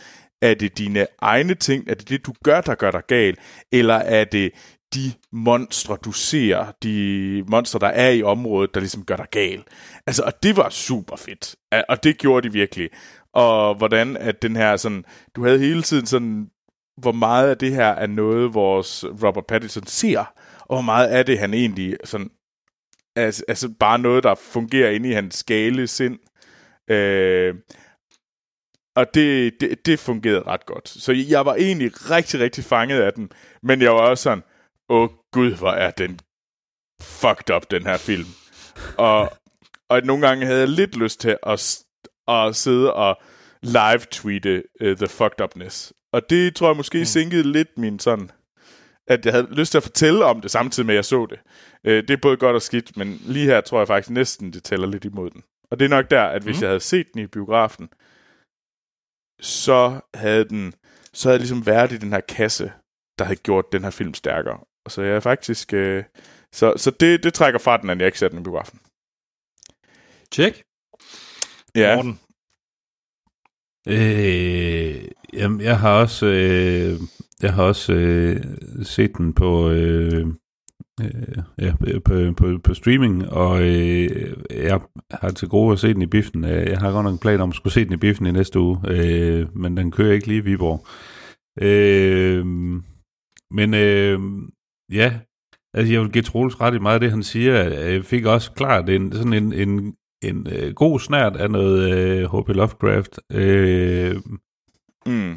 Er 0.43 0.55
det 0.55 0.78
dine 0.78 1.07
egne 1.18 1.55
ting? 1.55 1.89
Er 1.89 1.95
det 1.95 2.09
det, 2.09 2.26
du 2.26 2.32
gør, 2.45 2.61
der 2.61 2.74
gør 2.74 2.91
dig 2.91 3.03
gal? 3.09 3.36
Eller 3.72 3.95
er 3.95 4.24
det 4.24 4.53
de 4.95 5.12
monstre, 5.32 5.99
du 6.05 6.12
ser, 6.12 6.72
de 6.82 7.45
monstre, 7.49 7.78
der 7.78 7.86
er 7.86 8.11
i 8.11 8.22
området, 8.22 8.74
der 8.74 8.80
ligesom 8.80 9.05
gør 9.05 9.16
dig 9.16 9.26
gal. 9.30 9.64
Altså, 10.07 10.22
og 10.22 10.43
det 10.43 10.57
var 10.57 10.68
super 10.68 11.16
fedt. 11.16 11.57
Og 11.89 12.05
det 12.05 12.18
gjorde 12.18 12.49
de 12.49 12.53
virkelig. 12.53 12.91
Og 13.32 13.74
hvordan 13.74 14.16
at 14.16 14.43
den 14.43 14.57
her 14.57 14.76
sådan, 14.76 15.05
du 15.36 15.45
havde 15.45 15.59
hele 15.59 15.82
tiden 15.82 16.07
sådan, 16.07 16.47
hvor 16.97 17.12
meget 17.12 17.51
af 17.51 17.59
det 17.59 17.74
her 17.74 17.89
er 17.89 18.07
noget, 18.07 18.55
vores 18.55 19.05
Robert 19.05 19.47
Pattinson 19.47 19.86
ser, 19.86 20.32
og 20.61 20.76
hvor 20.76 20.80
meget 20.80 21.09
af 21.09 21.26
det 21.26 21.39
han 21.39 21.55
egentlig 21.55 21.97
sådan, 22.05 22.30
altså, 23.16 23.45
altså 23.49 23.68
bare 23.80 23.99
noget, 23.99 24.24
der 24.24 24.34
fungerer 24.34 24.91
inde 24.91 25.09
i 25.09 25.12
hans 25.12 25.34
skale 25.34 25.86
sind. 25.86 26.18
Øh, 26.91 27.55
og 28.99 29.14
det, 29.14 29.53
det, 29.61 29.86
det 29.86 29.99
fungerede 29.99 30.42
ret 30.42 30.66
godt. 30.66 30.88
Så 30.88 31.12
jeg 31.12 31.46
var 31.46 31.55
egentlig 31.55 32.11
rigtig, 32.11 32.40
rigtig 32.40 32.64
fanget 32.64 33.01
af 33.01 33.12
den. 33.12 33.30
Men 33.62 33.82
jeg 33.82 33.92
var 33.92 34.01
også 34.01 34.22
sådan, 34.22 34.42
åh 34.88 35.09
gud, 35.32 35.51
hvor 35.51 35.70
er 35.70 35.90
den 35.90 36.18
fucked 37.03 37.55
up, 37.57 37.70
den 37.70 37.82
her 37.82 37.96
film. 37.96 38.28
og, 38.96 39.32
og 39.88 40.03
nogle 40.05 40.26
gange 40.26 40.46
havde 40.46 40.61
jeg 40.61 40.68
lidt 40.68 40.96
lyst 40.96 41.20
til 41.20 41.36
at, 41.42 41.78
at 42.28 42.57
sidde 42.57 42.94
og 42.94 43.20
live-tweete 43.62 44.62
uh, 44.84 44.96
the 44.96 45.09
fucked 45.09 45.40
upness. 45.44 45.92
Og 46.12 46.30
det 46.30 46.57
tror 46.57 46.68
jeg 46.68 46.76
måske 46.76 46.99
mm. 46.99 47.05
sænkede 47.05 47.53
lidt 47.53 47.78
min 47.78 47.99
sådan, 47.99 48.30
at 49.09 49.24
jeg 49.26 49.32
havde 49.32 49.49
lyst 49.51 49.70
til 49.70 49.78
at 49.78 49.82
fortælle 49.82 50.24
om 50.24 50.40
det, 50.40 50.51
samtidig 50.51 50.86
med 50.86 50.94
at 50.94 50.96
jeg 50.96 51.05
så 51.05 51.26
det. 51.30 51.38
Uh, 51.84 51.92
det 51.92 52.11
er 52.11 52.16
både 52.22 52.36
godt 52.36 52.57
og 52.57 52.62
skidt, 52.62 52.96
men 52.96 53.20
lige 53.24 53.46
her 53.46 53.61
tror 53.61 53.78
jeg 53.78 53.86
faktisk 53.86 54.11
næsten, 54.11 54.53
det 54.53 54.64
tæller 54.64 54.86
lidt 54.86 55.05
imod 55.05 55.30
den. 55.30 55.42
Og 55.70 55.78
det 55.78 55.84
er 55.84 55.88
nok 55.88 56.11
der, 56.11 56.22
at 56.22 56.42
hvis 56.42 56.57
mm. 56.57 56.62
jeg 56.62 56.70
havde 56.70 56.80
set 56.80 57.07
den 57.14 57.22
i 57.22 57.26
biografen, 57.26 57.88
så 59.41 60.01
havde 60.14 60.49
den 60.49 60.74
så 61.12 61.28
havde 61.28 61.34
jeg 61.34 61.41
ligesom 61.41 61.66
været 61.66 61.93
i 61.93 61.99
den 61.99 62.12
her 62.12 62.20
kasse, 62.20 62.72
der 63.18 63.24
havde 63.24 63.39
gjort 63.39 63.72
den 63.72 63.84
her 63.84 63.91
film 63.91 64.14
stærkere. 64.14 64.59
Og 64.84 64.91
så 64.91 65.03
jeg 65.03 65.16
er 65.16 65.20
faktisk... 65.20 65.74
Øh, 65.74 66.05
så 66.53 66.74
så 66.76 66.91
det, 66.91 67.22
det 67.22 67.34
trækker 67.34 67.61
fra 67.61 67.76
den, 67.76 67.91
at 67.91 67.99
jeg 67.99 68.07
ikke 68.07 68.18
ser 68.18 68.28
den 68.28 68.39
i 68.39 68.43
biografen. 68.43 68.80
Check. 70.32 70.62
Ja, 71.74 71.95
Morten. 71.97 72.20
Øh, 73.89 75.09
jamen, 75.32 75.61
jeg 75.61 75.78
har 75.78 76.01
også, 76.01 76.26
øh, 76.26 77.01
jeg 77.43 77.53
har 77.55 77.62
også 77.62 77.93
øh, 77.93 78.45
set 78.82 79.16
den 79.16 79.34
på, 79.34 79.70
øh, 79.70 80.26
øh, 81.01 81.42
ja, 81.59 81.74
på, 82.05 82.14
på, 82.36 82.59
på 82.64 82.74
streaming, 82.74 83.28
og 83.28 83.62
øh, 83.62 84.34
jeg 84.51 84.80
har 85.11 85.30
til 85.30 85.49
gode 85.49 85.72
at 85.72 85.78
se 85.78 85.94
den 85.94 86.03
i 86.03 86.07
biffen. 86.07 86.44
Øh, 86.44 86.66
Jeg 86.66 86.78
har 86.78 86.92
godt 86.92 87.05
nok 87.05 87.12
en 87.12 87.18
plan 87.18 87.40
om 87.40 87.49
at 87.49 87.55
skulle 87.57 87.72
se 87.72 87.84
den 87.84 87.92
i 87.92 87.96
biffen 87.96 88.26
i 88.26 88.30
næste 88.30 88.61
uge, 88.61 88.78
øh, 88.88 89.57
men 89.57 89.76
den 89.76 89.90
kører 89.90 90.12
ikke 90.12 90.26
lige 90.26 90.38
i 90.38 90.44
Viborg. 90.44 90.86
Øh, 91.61 92.46
men 93.51 93.74
øh, 93.74 94.20
ja, 94.92 95.18
altså 95.74 95.92
jeg 95.92 96.01
vil 96.03 96.12
give 96.12 96.22
Troels 96.22 96.61
ret 96.61 96.74
i 96.74 96.78
meget 96.78 96.94
af 96.94 97.01
det, 97.01 97.11
han 97.11 97.22
siger. 97.22 97.55
Jeg 97.62 98.05
fik 98.05 98.24
også 98.24 98.53
klart 98.53 98.88
en, 98.88 99.12
sådan 99.12 99.32
en, 99.32 99.53
en, 99.53 99.94
en 100.24 100.46
øh, 100.53 100.74
god 100.74 101.01
snært 101.01 101.36
af 101.36 101.51
noget 101.51 101.92
øh, 101.92 102.30
H.P. 102.32 102.49
Lovecraft. 102.49 103.20
Øh, 103.32 104.16
mm, 105.07 105.34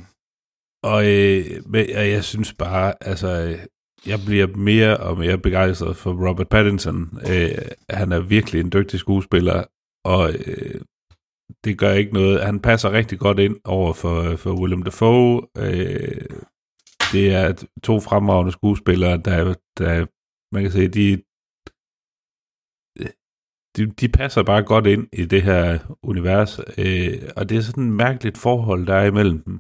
og, 0.83 1.05
øh, 1.05 1.45
men, 1.65 1.85
og 1.95 2.09
jeg 2.09 2.23
synes 2.23 2.53
bare, 2.53 2.93
altså, 3.01 3.27
øh, 3.49 3.59
jeg 4.05 4.19
bliver 4.25 4.47
mere 4.47 4.97
og 4.97 5.17
mere 5.17 5.37
begejstret 5.37 5.97
for 5.97 6.29
Robert 6.29 6.49
Pattinson. 6.49 7.19
Øh, 7.31 7.57
han 7.89 8.11
er 8.11 8.19
virkelig 8.19 8.61
en 8.61 8.71
dygtig 8.71 8.99
skuespiller, 8.99 9.63
og 10.05 10.33
øh, 10.33 10.81
det 11.63 11.77
gør 11.77 11.91
ikke 11.91 12.13
noget. 12.13 12.43
Han 12.43 12.59
passer 12.59 12.91
rigtig 12.91 13.19
godt 13.19 13.39
ind 13.39 13.55
over 13.63 13.93
for, 13.93 14.21
øh, 14.21 14.37
for 14.37 14.59
Willem 14.59 14.83
Dafoe. 14.83 15.41
Øh, 15.57 16.25
det 17.11 17.33
er 17.33 17.65
to 17.83 17.99
fremragende 17.99 18.51
skuespillere, 18.51 19.17
der, 19.17 19.53
der 19.77 20.05
man 20.53 20.63
kan 20.63 20.71
sige, 20.71 20.87
de, 20.87 21.21
de, 23.77 23.91
de 23.91 24.09
passer 24.09 24.43
bare 24.43 24.63
godt 24.63 24.87
ind 24.87 25.07
i 25.13 25.25
det 25.25 25.41
her 25.41 25.79
univers, 26.03 26.59
øh, 26.77 27.29
og 27.35 27.49
det 27.49 27.57
er 27.57 27.61
sådan 27.61 27.87
et 27.87 27.93
mærkeligt 27.93 28.37
forhold, 28.37 28.87
der 28.87 28.95
er 28.95 29.05
imellem 29.05 29.43
dem. 29.43 29.59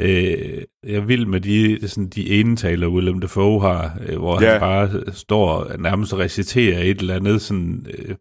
Øh, 0.00 0.62
jeg 0.86 1.08
vil 1.08 1.28
med 1.28 1.40
de, 1.40 1.88
sådan 1.88 2.08
de 2.08 2.30
enetaler, 2.40 2.88
Willem 2.88 3.20
Dafoe 3.20 3.60
har, 3.60 3.98
øh, 4.06 4.18
hvor 4.18 4.42
Ja. 4.42 4.50
han 4.50 4.60
bare 4.60 5.12
står 5.12 5.48
og 5.50 5.80
nærmest 5.80 6.14
reciterer 6.14 6.78
et 6.82 6.98
eller 7.00 7.14
andet 7.16 7.42
sådan, 7.42 7.86
øh, 7.98 8.14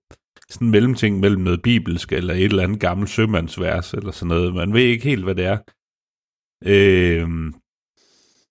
sådan 0.50 0.70
mellemting 0.70 1.20
mellem 1.20 1.42
noget 1.42 1.62
bibelsk 1.62 2.12
eller 2.14 2.34
et 2.34 2.44
eller 2.44 2.64
andet 2.64 2.80
gammelt 2.80 3.10
sømandsvers 3.10 3.94
eller 3.94 4.12
sådan 4.12 4.28
noget. 4.28 4.56
Man 4.56 4.74
ved 4.74 4.82
ikke 4.82 5.04
helt, 5.10 5.24
hvad 5.24 5.36
det 5.36 5.46
er. 5.46 5.58
Øh, 6.66 7.28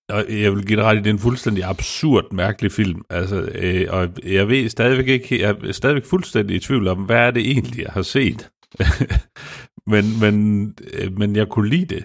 og 0.09 0.25
jeg 0.43 0.53
vil 0.57 0.67
give 0.67 0.77
dig 0.77 0.85
ret 0.85 0.95
i, 0.97 0.99
det 0.99 1.07
er 1.07 1.11
en 1.11 1.19
fuldstændig 1.19 1.65
absurd, 1.65 2.33
mærkelig 2.33 2.73
film. 2.73 3.03
Altså, 3.11 3.41
øh, 3.55 3.87
og 3.91 4.09
jeg 4.25 4.49
ved 4.49 4.69
stadigvæk 4.69 5.09
ikke, 5.09 5.41
jeg 5.41 5.57
er 5.65 5.73
stadigvæk 5.73 6.05
fuldstændig 6.05 6.57
i 6.57 6.61
tvivl 6.61 6.89
om, 6.89 6.99
hvad 6.99 7.17
er 7.17 7.31
det 7.31 7.51
egentlig, 7.51 7.83
jeg 7.83 7.93
har 7.93 8.03
set. 8.03 8.51
men, 9.93 10.05
men, 10.21 10.65
øh, 10.93 11.19
men 11.19 11.37
jeg 11.37 11.49
kunne 11.49 11.69
lide 11.69 11.95
det, 11.95 12.05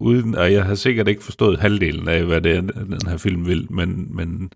uden, 0.00 0.34
og 0.34 0.52
jeg 0.52 0.64
har 0.64 0.74
sikkert 0.74 1.08
ikke 1.08 1.24
forstået 1.24 1.60
halvdelen 1.60 2.08
af, 2.08 2.24
hvad 2.24 2.40
det 2.40 2.56
er, 2.56 2.60
den 2.60 3.08
her 3.08 3.16
film 3.16 3.46
vil, 3.46 3.72
men, 3.72 4.16
men 4.16 4.52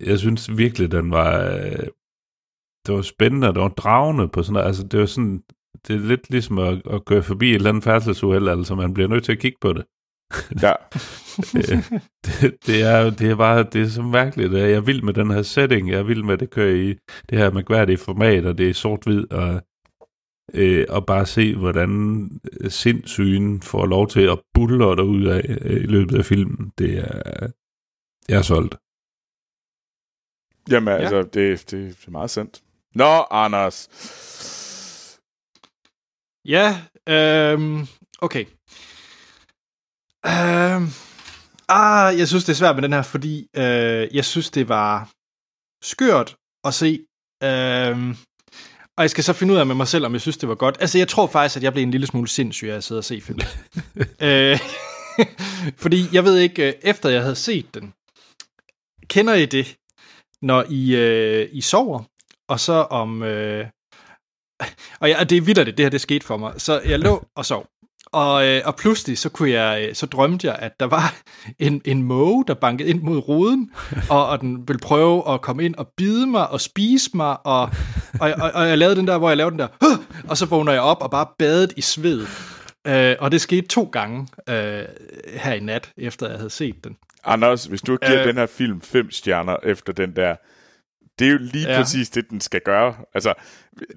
jeg 0.00 0.18
synes 0.18 0.56
virkelig, 0.56 0.92
den 0.92 1.10
var, 1.10 1.44
øh, 1.44 1.86
det 2.86 2.94
var 2.94 3.02
spændende, 3.02 3.48
og 3.48 3.54
det 3.54 3.62
var 3.62 3.68
dragende 3.68 4.28
på 4.28 4.42
sådan 4.42 4.52
noget. 4.52 4.66
Altså, 4.66 4.82
det 4.82 5.00
var 5.00 5.06
sådan, 5.06 5.42
det 5.88 5.96
er 5.96 6.00
lidt 6.00 6.30
ligesom 6.30 6.58
at, 6.58 6.82
at 6.90 7.04
køre 7.04 7.22
forbi 7.22 7.50
et 7.50 7.54
eller 7.54 7.68
andet 7.70 7.84
færdselsuheld, 7.84 8.48
altså 8.48 8.74
man 8.74 8.94
bliver 8.94 9.08
nødt 9.08 9.24
til 9.24 9.32
at 9.32 9.38
kigge 9.38 9.58
på 9.60 9.72
det. 9.72 9.84
ja. 10.62 10.72
Øh, 11.56 11.90
det, 12.24 12.56
det, 12.66 12.82
er, 12.82 13.10
det 13.10 13.30
er 13.30 13.36
bare, 13.36 13.62
det 13.62 13.82
er 13.82 13.86
så 13.86 14.02
mærkeligt. 14.02 14.52
Jeg 14.52 14.72
er 14.72 14.80
vild 14.80 15.02
med 15.02 15.14
den 15.14 15.30
her 15.30 15.42
setting, 15.42 15.90
jeg 15.90 15.98
er 15.98 16.02
vild 16.02 16.22
med, 16.22 16.34
at 16.34 16.40
det 16.40 16.50
kører 16.50 16.74
i 16.74 16.94
det 17.30 17.38
her 17.38 17.50
mærkværdige 17.50 17.98
format, 17.98 18.46
og 18.46 18.58
det 18.58 18.70
er 18.70 18.74
sort-hvid, 18.74 19.32
og, 19.32 19.62
øh, 20.54 20.86
og 20.88 21.06
bare 21.06 21.26
se, 21.26 21.56
hvordan 21.56 22.30
øh, 22.60 22.70
sindssygen 22.70 23.62
får 23.62 23.86
lov 23.86 24.08
til 24.08 24.20
at 24.20 24.38
bulle 24.54 25.04
ud 25.04 25.24
af 25.24 25.42
øh, 25.48 25.82
i 25.82 25.86
løbet 25.86 26.18
af 26.18 26.24
filmen. 26.24 26.72
Det 26.78 26.98
er, 26.98 27.50
jeg 28.28 28.38
er 28.38 28.42
solgt. 28.42 28.76
Jamen, 30.70 30.88
ja. 30.88 30.98
altså, 30.98 31.22
det, 31.22 31.70
det 31.70 32.06
er 32.06 32.10
meget 32.10 32.30
sandt. 32.30 32.62
Nå, 32.94 33.24
Anders. 33.30 33.88
Ja, 36.44 36.80
øhm, 37.08 37.86
okay. 38.18 38.44
Øhm, 40.26 40.86
ah, 41.68 42.18
jeg 42.18 42.28
synes, 42.28 42.44
det 42.44 42.52
er 42.52 42.56
svært 42.56 42.76
med 42.76 42.82
den 42.82 42.92
her, 42.92 43.02
fordi 43.02 43.48
øh, 43.56 44.14
jeg 44.16 44.24
synes, 44.24 44.50
det 44.50 44.68
var 44.68 45.10
skørt 45.82 46.36
at 46.64 46.74
se. 46.74 47.06
Øhm, 47.42 48.16
og 48.96 49.02
jeg 49.02 49.10
skal 49.10 49.24
så 49.24 49.32
finde 49.32 49.54
ud 49.54 49.58
af 49.58 49.66
med 49.66 49.74
mig 49.74 49.88
selv, 49.88 50.06
om 50.06 50.12
jeg 50.12 50.20
synes, 50.20 50.36
det 50.36 50.48
var 50.48 50.54
godt. 50.54 50.76
Altså, 50.80 50.98
jeg 50.98 51.08
tror 51.08 51.26
faktisk, 51.26 51.56
at 51.56 51.62
jeg 51.62 51.72
blev 51.72 51.82
en 51.82 51.90
lille 51.90 52.06
smule 52.06 52.28
sindssyg 52.28 52.68
af 52.68 52.76
at 52.76 52.84
sidde 52.84 52.98
og 52.98 53.04
se 53.04 53.20
filmen. 53.20 53.46
øh, 54.20 54.58
fordi 55.82 56.04
jeg 56.12 56.24
ved 56.24 56.38
ikke, 56.38 56.68
øh, 56.68 56.74
efter 56.82 57.08
jeg 57.08 57.22
havde 57.22 57.36
set 57.36 57.74
den, 57.74 57.92
kender 59.08 59.34
I 59.34 59.46
det, 59.46 59.76
når 60.42 60.64
I, 60.70 60.96
øh, 60.96 61.48
I 61.52 61.60
sover, 61.60 62.02
og 62.48 62.60
så 62.60 62.72
om... 62.72 63.22
Øh, 63.22 63.66
og, 65.00 65.08
ja, 65.08 65.20
og 65.20 65.30
det 65.30 65.38
er 65.38 65.42
vildt, 65.42 65.66
det 65.66 65.84
her 65.84 65.90
det 65.90 66.00
skete 66.00 66.26
for 66.26 66.36
mig. 66.36 66.60
Så 66.60 66.80
jeg 66.80 66.98
lå 66.98 67.26
og 67.36 67.46
sov. 67.46 67.66
Og, 68.16 68.46
øh, 68.46 68.62
og 68.64 68.76
pludselig 68.76 69.18
så 69.18 69.28
kunne 69.28 69.50
jeg, 69.50 69.86
øh, 69.88 69.94
så 69.94 70.06
drømte 70.06 70.46
jeg, 70.46 70.56
at 70.58 70.80
der 70.80 70.86
var 70.86 71.14
en, 71.58 71.82
en 71.84 72.02
måge, 72.02 72.44
der 72.48 72.54
bankede 72.54 72.88
ind 72.88 73.02
mod 73.02 73.18
ruden, 73.18 73.70
og, 74.10 74.28
og 74.28 74.40
den 74.40 74.68
ville 74.68 74.80
prøve 74.80 75.32
at 75.34 75.40
komme 75.40 75.64
ind 75.64 75.74
og 75.74 75.88
bide 75.96 76.26
mig 76.26 76.50
og 76.50 76.60
spise 76.60 77.10
mig, 77.14 77.36
og, 77.46 77.70
og, 78.20 78.34
og, 78.40 78.50
og 78.54 78.68
jeg 78.68 78.78
lavede 78.78 78.96
den 78.96 79.06
der, 79.06 79.18
hvor 79.18 79.28
jeg 79.28 79.36
lavede 79.36 79.50
den 79.50 79.58
der, 79.58 79.68
og 80.28 80.36
så 80.36 80.46
vågner 80.46 80.72
jeg 80.72 80.80
op 80.80 81.02
og 81.02 81.10
bare 81.10 81.26
badet 81.38 81.72
i 81.76 81.80
sved. 81.80 82.26
Øh, 82.86 83.16
og 83.18 83.32
det 83.32 83.40
skete 83.40 83.68
to 83.68 83.88
gange 83.92 84.28
øh, 84.48 84.82
her 85.34 85.52
i 85.52 85.60
nat, 85.60 85.90
efter 85.96 86.28
jeg 86.28 86.36
havde 86.36 86.50
set 86.50 86.84
den. 86.84 86.96
Anders, 87.24 87.64
hvis 87.64 87.82
du 87.82 87.96
giver 87.96 88.14
øh. 88.14 88.20
Øh. 88.20 88.28
den 88.28 88.36
her 88.36 88.46
film 88.46 88.80
fem 88.80 89.10
stjerner 89.10 89.56
efter 89.62 89.92
den 89.92 90.16
der, 90.16 90.36
det 91.18 91.26
er 91.26 91.30
jo 91.32 91.38
lige 91.40 91.72
ja. 91.72 91.78
Præcis 91.82 92.10
det, 92.10 92.30
den 92.30 92.40
skal 92.40 92.60
gøre. 92.64 92.94
Altså, 93.14 93.34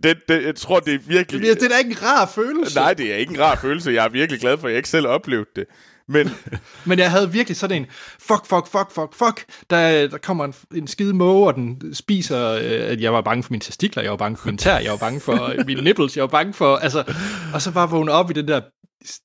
det, 0.03 0.17
det, 0.29 0.43
jeg 0.43 0.55
tror, 0.55 0.79
det 0.79 0.93
er 0.93 0.99
virkelig... 0.99 1.41
Det, 1.41 1.59
det 1.59 1.65
er 1.65 1.69
da 1.69 1.77
ikke 1.77 1.91
en 1.91 2.03
rar 2.03 2.25
følelse. 2.35 2.75
Nej, 2.75 2.93
det 2.93 3.13
er 3.13 3.15
ikke 3.15 3.33
en 3.33 3.39
rar 3.39 3.55
følelse. 3.55 3.91
Jeg 3.91 4.05
er 4.05 4.09
virkelig 4.09 4.41
glad 4.41 4.57
for, 4.57 4.67
at 4.67 4.71
jeg 4.71 4.77
ikke 4.77 4.89
selv 4.89 5.07
oplevede 5.07 5.49
det. 5.55 5.65
Men 6.07 6.29
Men 6.85 6.99
jeg 6.99 7.11
havde 7.11 7.31
virkelig 7.31 7.57
sådan 7.57 7.81
en, 7.81 7.87
fuck, 8.19 8.45
fuck, 8.45 8.67
fuck, 8.67 8.91
fuck, 8.91 9.13
fuck, 9.13 9.45
der, 9.69 10.07
der 10.07 10.17
kommer 10.17 10.45
en, 10.45 10.53
en 10.75 10.87
skide 10.87 11.13
måge, 11.13 11.47
og 11.47 11.55
den 11.55 11.93
spiser, 11.93 12.51
øh, 12.51 12.91
at 12.91 13.01
jeg 13.01 13.13
var 13.13 13.21
bange 13.21 13.43
for 13.43 13.51
mine 13.51 13.61
testikler, 13.61 14.03
jeg 14.03 14.11
var 14.11 14.17
bange 14.17 14.37
for 14.37 14.45
min 14.45 14.57
tær, 14.57 14.79
jeg 14.79 14.91
var 14.91 14.97
bange 14.97 15.19
for 15.19 15.43
øh, 15.43 15.65
mine 15.65 15.81
nipples, 15.81 16.17
jeg 16.17 16.21
var 16.21 16.27
bange 16.27 16.53
for, 16.53 16.75
altså, 16.75 17.03
og 17.53 17.61
så 17.61 17.71
bare 17.71 17.89
vågne 17.89 18.11
op 18.11 18.29
i 18.29 18.33
den 18.33 18.47
der 18.47 18.61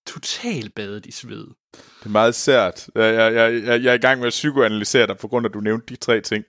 total 0.07 0.71
badet 0.77 1.07
i 1.07 1.12
sved. 1.12 1.47
det 1.73 2.07
er 2.07 2.09
meget 2.09 2.35
sært. 2.35 2.87
Jeg, 2.95 3.15
jeg, 3.15 3.35
jeg, 3.35 3.65
jeg 3.65 3.83
jeg 3.83 3.91
er 3.91 3.95
i 3.95 3.99
gang 3.99 4.19
med 4.19 4.27
at 4.27 4.31
psykoanalysere 4.31 5.07
dig, 5.07 5.19
på 5.19 5.29
grund 5.29 5.47
af, 5.47 5.51
at 5.51 5.55
du 5.55 5.61
nævnte 5.61 5.87
de 5.89 5.97
tre 5.97 6.21
ting. 6.21 6.45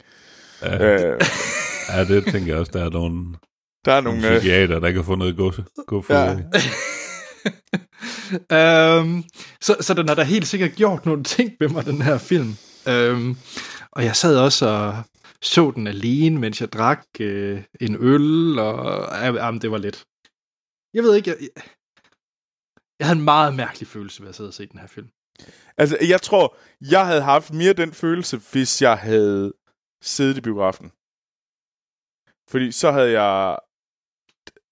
Ja, 0.61 0.77
Øh, 0.84 1.22
ja, 1.90 2.03
det 2.03 2.26
tænker 2.26 2.52
jeg 2.52 2.57
også, 2.60 2.72
der 2.72 2.86
er 2.86 2.90
nogle, 2.90 3.36
der 3.86 3.94
er 3.94 4.02
nogle 4.02 4.22
nogle... 4.22 4.36
Øh, 4.36 4.40
psykiater, 4.40 4.80
der 4.80 4.91
kan 4.91 5.03
få 5.03 5.15
noget 5.15 5.38
godse. 5.38 5.64
Gå 5.88 6.02
for, 6.02 6.14
Ja. 6.14 6.38
øhm, 8.99 9.23
så, 9.61 9.76
så 9.82 9.94
den 9.94 10.07
har 10.07 10.15
da 10.15 10.23
helt 10.23 10.48
sikkert 10.48 10.72
gjort 10.72 11.06
nogle 11.06 11.23
ting 11.23 11.53
med 11.60 11.69
mig, 11.69 11.86
den 11.86 12.02
her 12.02 12.18
film. 12.18 12.56
Øhm, 12.88 13.38
og 13.91 14.03
jeg 14.03 14.15
sad 14.15 14.38
også 14.38 14.68
og 14.68 15.03
så 15.41 15.72
den 15.72 15.88
alene, 15.88 16.40
mens 16.40 16.61
jeg 16.61 16.73
drak 16.73 17.06
øh, 17.19 17.64
en 17.82 17.98
øl, 17.99 18.60
og 18.60 19.02
øh, 19.18 19.36
jamen, 19.36 19.61
det 19.61 19.72
var 19.72 19.77
lidt. 19.77 20.06
Jeg 20.94 21.03
ved 21.03 21.15
ikke, 21.15 21.30
jeg, 21.30 21.38
jeg 22.99 23.07
havde 23.07 23.19
en 23.19 23.26
meget 23.26 23.56
mærkelig 23.56 23.88
følelse 23.88 24.22
ved 24.22 24.30
at 24.30 24.36
sidde 24.36 24.48
og 24.48 24.53
se 24.53 24.68
den 24.68 24.80
her 24.80 24.88
film. 24.88 25.07
Altså, 25.77 25.98
jeg 26.02 26.22
tror, 26.22 26.57
jeg 26.82 27.06
havde 27.06 27.22
haft 27.22 27.53
mere 27.53 27.73
den 27.73 27.94
følelse, 27.94 28.41
hvis 28.52 28.82
jeg 28.82 28.98
havde 28.98 29.53
siddet 30.02 30.38
i 30.38 30.42
biografen. 30.42 30.92
Fordi 32.50 32.72
så 32.72 32.92
havde 32.92 33.22
jeg... 33.22 33.58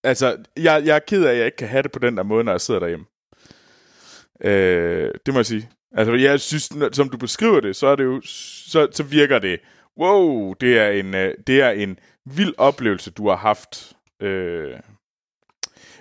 Altså, 0.03 0.43
jeg, 0.57 0.85
jeg 0.85 0.95
er 0.95 0.99
ked 0.99 1.25
af, 1.25 1.31
at 1.31 1.37
jeg 1.37 1.45
ikke 1.45 1.57
kan 1.57 1.67
have 1.67 1.83
det 1.83 1.91
på 1.91 1.99
den 1.99 2.17
der 2.17 2.23
måde, 2.23 2.43
når 2.43 2.51
jeg 2.51 2.61
sidder 2.61 2.79
derhjemme. 2.79 3.05
Øh, 4.41 5.13
det 5.25 5.33
må 5.33 5.39
jeg 5.39 5.45
sige. 5.45 5.69
Altså, 5.91 6.13
jeg 6.13 6.39
synes, 6.39 6.73
som 6.91 7.09
du 7.09 7.17
beskriver 7.17 7.59
det, 7.59 7.75
så 7.75 7.87
er 7.87 7.95
det 7.95 8.03
jo, 8.03 8.21
så, 8.23 8.87
så 8.91 9.03
virker 9.03 9.39
det, 9.39 9.59
wow, 9.97 10.53
det 10.53 10.79
er 10.79 10.89
en, 10.89 11.13
øh, 11.13 11.35
det 11.47 11.61
er 11.61 11.69
en 11.69 11.99
vild 12.25 12.53
oplevelse, 12.57 13.11
du 13.11 13.29
har 13.29 13.35
haft. 13.35 13.93
Øh. 14.21 14.79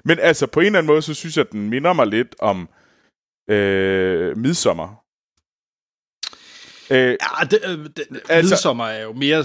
Men 0.04 0.18
altså, 0.18 0.46
på 0.46 0.60
en 0.60 0.66
eller 0.66 0.78
anden 0.78 0.92
måde, 0.92 1.02
så 1.02 1.14
synes 1.14 1.36
jeg, 1.36 1.46
at 1.46 1.52
den 1.52 1.70
minder 1.70 1.92
mig 1.92 2.06
lidt 2.06 2.34
om 2.38 2.68
øh, 3.48 4.36
midsommer. 4.36 5.01
Øh, 6.92 7.16
ja, 7.22 7.44
det, 7.50 7.58
øh, 7.64 7.86
det, 7.96 8.20
altså, 8.28 8.52
midsommer 8.52 8.86
er 8.86 9.02
jo 9.02 9.12
mere 9.12 9.44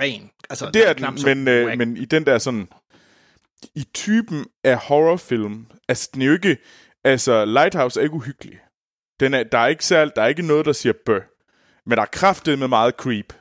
ren. 0.00 0.30
Altså, 0.50 0.70
det 0.74 0.88
er, 0.88 0.92
den, 0.92 1.24
men, 1.24 1.48
øh, 1.48 1.78
men 1.78 1.96
i 1.96 2.04
den 2.04 2.26
der 2.26 2.38
sådan, 2.38 2.68
i 3.74 3.84
typen 3.94 4.46
af 4.64 4.76
horrorfilm, 4.76 5.66
altså 5.88 6.10
den 6.14 6.22
er 6.22 6.26
jo 6.26 6.32
ikke, 6.32 6.56
altså 7.04 7.44
Lighthouse 7.44 8.00
er 8.00 8.04
ikke 8.04 8.14
uhyggelig. 8.14 8.58
Den 9.20 9.34
er, 9.34 9.42
der 9.42 9.58
er 9.58 9.66
ikke 9.66 9.84
særlig, 9.84 10.12
der 10.16 10.22
er 10.22 10.26
ikke 10.26 10.42
noget, 10.42 10.66
der 10.66 10.72
siger 10.72 10.92
bøh. 11.06 11.22
Men 11.86 11.96
der 11.96 12.02
er 12.02 12.06
kraftet 12.12 12.58
med 12.58 12.68
meget 12.68 12.94
creep. 12.94 13.32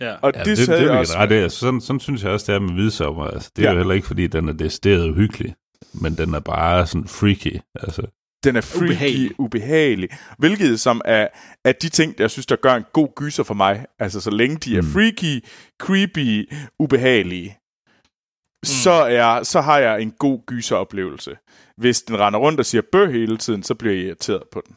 Ja. 0.00 0.14
Og 0.22 0.32
ja, 0.34 0.44
det, 0.44 0.58
det, 0.58 0.68
det, 0.68 0.78
det 0.78 0.90
også 0.90 1.18
ret 1.18 1.32
altså, 1.32 1.58
sådan, 1.58 1.80
sådan 1.80 2.00
synes 2.00 2.22
jeg 2.22 2.30
også, 2.30 2.52
det 2.52 2.54
er 2.54 2.60
med 2.60 2.74
Midsommer. 2.74 3.24
Altså, 3.24 3.50
det 3.56 3.62
er 3.62 3.68
ja. 3.68 3.72
jo 3.72 3.78
heller 3.78 3.94
ikke, 3.94 4.06
fordi 4.06 4.26
den 4.26 4.48
er 4.48 4.52
decideret 4.52 5.10
uhyggelig, 5.10 5.54
men 5.92 6.14
den 6.14 6.34
er 6.34 6.40
bare 6.40 6.86
sådan 6.86 7.08
freaky. 7.08 7.60
Altså. 7.74 8.02
Den 8.44 8.56
er 8.56 8.60
freaky, 8.60 8.82
ubehagelig. 8.82 9.40
ubehagelig. 9.40 10.08
Hvilket 10.38 10.80
som 10.80 11.00
er, 11.04 11.28
er 11.64 11.72
de 11.72 11.88
ting, 11.88 12.14
jeg 12.18 12.30
synes, 12.30 12.46
der 12.46 12.56
gør 12.56 12.74
en 12.74 12.84
god 12.92 13.08
gyser 13.16 13.42
for 13.42 13.54
mig. 13.54 13.86
Altså, 13.98 14.20
så 14.20 14.30
længe 14.30 14.56
de 14.56 14.76
er 14.76 14.82
mm. 14.82 14.88
freaky, 14.88 15.44
creepy, 15.80 16.52
ubehagelige, 16.78 17.48
mm. 17.48 18.64
så, 18.64 18.90
er, 18.90 19.42
så 19.42 19.60
har 19.60 19.78
jeg 19.78 20.02
en 20.02 20.10
god 20.10 20.40
gyseroplevelse. 20.46 21.36
Hvis 21.76 22.02
den 22.02 22.18
render 22.18 22.38
rundt 22.38 22.60
og 22.60 22.66
siger 22.66 22.82
bøh 22.92 23.10
hele 23.10 23.36
tiden, 23.36 23.62
så 23.62 23.74
bliver 23.74 23.94
jeg 23.94 24.04
irriteret 24.04 24.42
på 24.52 24.62
den. 24.66 24.76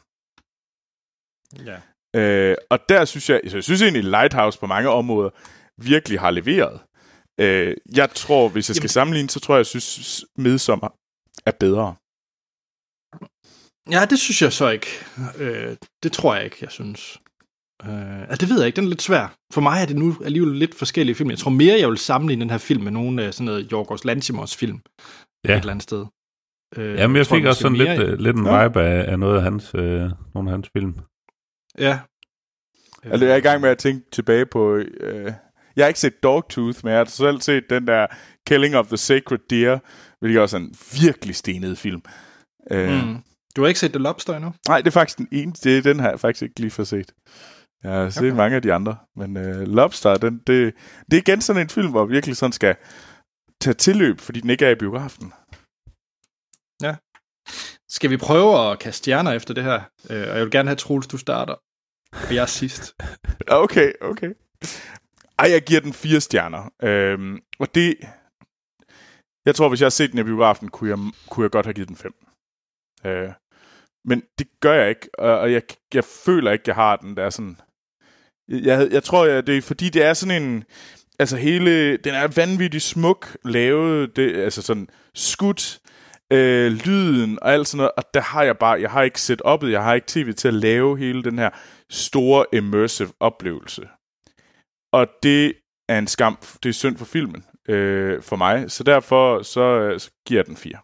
Ja. 1.66 1.80
Øh, 2.16 2.56
og 2.70 2.78
der 2.88 3.04
synes 3.04 3.30
jeg, 3.30 3.40
så 3.48 3.56
jeg 3.56 3.64
synes 3.64 3.82
egentlig, 3.82 4.04
Lighthouse 4.04 4.58
på 4.58 4.66
mange 4.66 4.88
områder 4.88 5.30
virkelig 5.82 6.20
har 6.20 6.30
leveret. 6.30 6.80
Øh, 7.40 7.76
jeg 7.96 8.10
tror, 8.10 8.48
hvis 8.48 8.68
jeg 8.68 8.76
skal 8.76 8.82
Jamen. 8.82 8.88
sammenligne, 8.88 9.30
så 9.30 9.40
tror 9.40 9.54
jeg, 9.54 9.58
jeg 9.58 9.66
synes, 9.66 10.24
Midsommer 10.36 10.88
er 11.46 11.52
bedre. 11.60 11.94
Ja, 13.90 14.04
det 14.10 14.18
synes 14.18 14.42
jeg 14.42 14.52
så 14.52 14.68
ikke. 14.70 14.86
Øh, 15.38 15.76
det 16.02 16.12
tror 16.12 16.34
jeg 16.34 16.44
ikke, 16.44 16.56
jeg 16.60 16.70
synes. 16.70 17.20
Øh, 17.84 18.20
altså, 18.20 18.36
det 18.40 18.48
ved 18.48 18.58
jeg 18.58 18.66
ikke, 18.66 18.76
den 18.76 18.84
er 18.84 18.88
lidt 18.88 19.02
svær. 19.02 19.36
For 19.52 19.60
mig 19.60 19.82
er 19.82 19.86
det 19.86 19.96
nu 19.96 20.16
alligevel 20.24 20.56
lidt 20.56 20.74
forskellige 20.74 21.14
film. 21.14 21.30
Jeg 21.30 21.38
tror 21.38 21.50
mere, 21.50 21.78
jeg 21.80 21.88
vil 21.88 21.98
sammenligne 21.98 22.40
den 22.40 22.50
her 22.50 22.58
film 22.58 22.82
med 22.82 22.92
nogle 22.92 23.22
af 23.22 23.34
sådan 23.34 23.44
noget 23.44 23.72
Jorgos 23.72 24.04
Lantimos 24.04 24.56
film. 24.56 24.80
Ja. 25.48 25.52
Et 25.52 25.58
eller 25.58 25.70
andet 25.70 25.82
sted. 25.82 26.06
Øh, 26.76 26.98
Jamen, 26.98 27.16
jeg, 27.16 27.18
jeg 27.18 27.36
fik 27.36 27.44
også 27.44 27.60
sådan 27.60 27.78
mere... 27.78 28.06
lidt, 28.06 28.22
lidt 28.22 28.36
en 28.36 28.42
vibe 28.42 28.80
af, 28.80 29.12
af 29.12 29.18
noget 29.18 29.36
af 29.36 29.42
hans, 29.42 29.72
øh, 29.74 30.10
nogle 30.34 30.50
af 30.50 30.50
hans 30.50 30.70
film. 30.76 30.94
Ja. 31.78 31.98
Altså, 33.04 33.26
jeg 33.26 33.32
er 33.32 33.38
i 33.38 33.40
gang 33.40 33.60
med 33.60 33.70
at 33.70 33.78
tænke 33.78 34.10
tilbage 34.12 34.46
på... 34.46 34.76
Øh, 34.76 35.32
jeg 35.76 35.84
har 35.84 35.88
ikke 35.88 36.00
set 36.00 36.22
Dogtooth, 36.22 36.78
men 36.82 36.90
jeg 36.90 36.98
har 36.98 37.04
selv 37.04 37.40
set 37.40 37.64
den 37.70 37.86
der 37.86 38.06
Killing 38.46 38.76
of 38.76 38.86
the 38.86 38.96
Sacred 38.96 39.38
Deer, 39.50 39.78
hvilket 40.20 40.40
også 40.42 40.56
er 40.56 40.60
en 40.60 40.74
virkelig 41.02 41.34
stenet 41.34 41.78
film. 41.78 42.02
Øh, 42.70 43.04
mm. 43.04 43.16
Du 43.56 43.62
har 43.62 43.68
ikke 43.68 43.80
set 43.80 43.92
The 43.92 44.02
Lobster 44.02 44.36
endnu? 44.36 44.54
Nej, 44.68 44.78
det 44.78 44.86
er 44.86 44.90
faktisk 44.90 45.18
den 45.18 45.28
eneste. 45.32 45.82
Den 45.82 46.00
har 46.00 46.10
jeg 46.10 46.20
faktisk 46.20 46.42
ikke 46.42 46.60
lige 46.60 46.70
for 46.70 46.84
set. 46.84 47.14
Jeg 47.82 47.92
har 47.92 48.10
set 48.10 48.22
okay. 48.22 48.36
mange 48.36 48.56
af 48.56 48.62
de 48.62 48.72
andre. 48.72 48.96
Men 49.16 49.36
uh, 49.36 49.62
Lobster, 49.62 50.16
den, 50.16 50.38
det, 50.38 50.74
det 51.10 51.16
er 51.16 51.20
igen 51.20 51.40
sådan 51.40 51.62
en 51.62 51.68
film, 51.68 51.90
hvor 51.90 52.04
virkelig 52.04 52.36
sådan 52.36 52.52
skal 52.52 52.76
tage 53.60 53.74
tilløb, 53.74 54.20
fordi 54.20 54.40
den 54.40 54.50
ikke 54.50 54.66
er 54.66 54.70
i 54.70 54.74
biografen. 54.74 55.32
Ja. 56.82 56.96
Skal 57.88 58.10
vi 58.10 58.16
prøve 58.16 58.70
at 58.70 58.78
kaste 58.78 58.98
stjerner 58.98 59.32
efter 59.32 59.54
det 59.54 59.64
her? 59.64 59.78
Uh, 60.10 60.16
og 60.30 60.36
jeg 60.36 60.44
vil 60.44 60.50
gerne 60.50 60.68
have, 60.68 60.76
Troels, 60.76 61.06
du 61.06 61.18
starter. 61.18 61.54
Og 62.12 62.34
jeg 62.34 62.42
er 62.42 62.46
sidst. 62.46 62.94
okay, 63.64 63.92
okay. 64.00 64.32
Ej, 65.38 65.50
jeg 65.50 65.62
giver 65.62 65.80
den 65.80 65.92
fire 65.92 66.20
stjerner. 66.20 66.62
Uh, 66.62 67.38
og 67.58 67.74
det... 67.74 67.96
Jeg 69.46 69.54
tror, 69.54 69.68
hvis 69.68 69.80
jeg 69.80 69.84
har 69.86 69.90
set 69.90 70.10
den 70.10 70.18
i 70.18 70.22
biografen, 70.22 70.68
kunne 70.68 70.90
jeg, 70.90 70.98
kunne 71.30 71.44
jeg 71.44 71.50
godt 71.50 71.66
have 71.66 71.74
givet 71.74 71.88
den 71.88 71.96
fem. 71.96 72.14
Uh, 73.04 73.32
men 74.04 74.22
det 74.38 74.46
gør 74.60 74.74
jeg 74.74 74.88
ikke, 74.88 75.18
og 75.18 75.52
jeg, 75.52 75.62
jeg 75.94 76.04
føler 76.04 76.52
ikke, 76.52 76.64
jeg 76.66 76.74
har 76.74 76.96
den 76.96 77.16
der 77.16 77.30
sådan... 77.30 77.60
Jeg, 78.48 78.88
jeg 78.90 79.02
tror, 79.02 79.26
jeg, 79.26 79.46
det 79.46 79.56
er 79.56 79.62
fordi, 79.62 79.88
det 79.88 80.04
er 80.04 80.14
sådan 80.14 80.42
en... 80.42 80.64
Altså 81.18 81.36
hele... 81.36 81.96
Den 81.96 82.14
er 82.14 82.28
vanvittigt 82.36 82.82
smuk 82.82 83.36
lavet, 83.44 84.16
det, 84.16 84.36
altså 84.36 84.62
sådan 84.62 84.88
skudt, 85.14 85.80
øh, 86.32 86.72
lyden 86.72 87.38
og 87.42 87.52
alt 87.52 87.68
sådan 87.68 87.76
noget, 87.76 87.92
og 87.96 88.04
der 88.14 88.20
har 88.20 88.42
jeg 88.42 88.58
bare... 88.58 88.80
Jeg 88.80 88.90
har 88.90 89.02
ikke 89.02 89.20
set 89.20 89.42
opet, 89.42 89.70
jeg 89.70 89.82
har 89.82 89.94
ikke 89.94 90.06
tv 90.08 90.32
til 90.32 90.48
at 90.48 90.54
lave 90.54 90.98
hele 90.98 91.22
den 91.22 91.38
her 91.38 91.50
store 91.90 92.46
immersive 92.52 93.12
oplevelse. 93.20 93.88
Og 94.92 95.06
det 95.22 95.52
er 95.88 95.98
en 95.98 96.06
skam. 96.06 96.38
Det 96.62 96.68
er 96.68 96.72
synd 96.72 96.96
for 96.96 97.04
filmen 97.04 97.44
øh, 97.68 98.22
for 98.22 98.36
mig, 98.36 98.70
så 98.70 98.84
derfor 98.84 99.42
så, 99.42 99.60
øh, 99.60 100.00
så 100.00 100.10
giver 100.26 100.38
jeg 100.38 100.46
den 100.46 100.56
fire. 100.56 100.78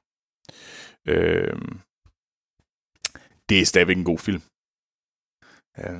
Øh, 1.08 1.56
det 3.50 3.60
er 3.60 3.64
stadigvæk 3.64 3.96
en 3.96 4.04
god 4.04 4.18
film. 4.18 4.42
Ja. 5.78 5.92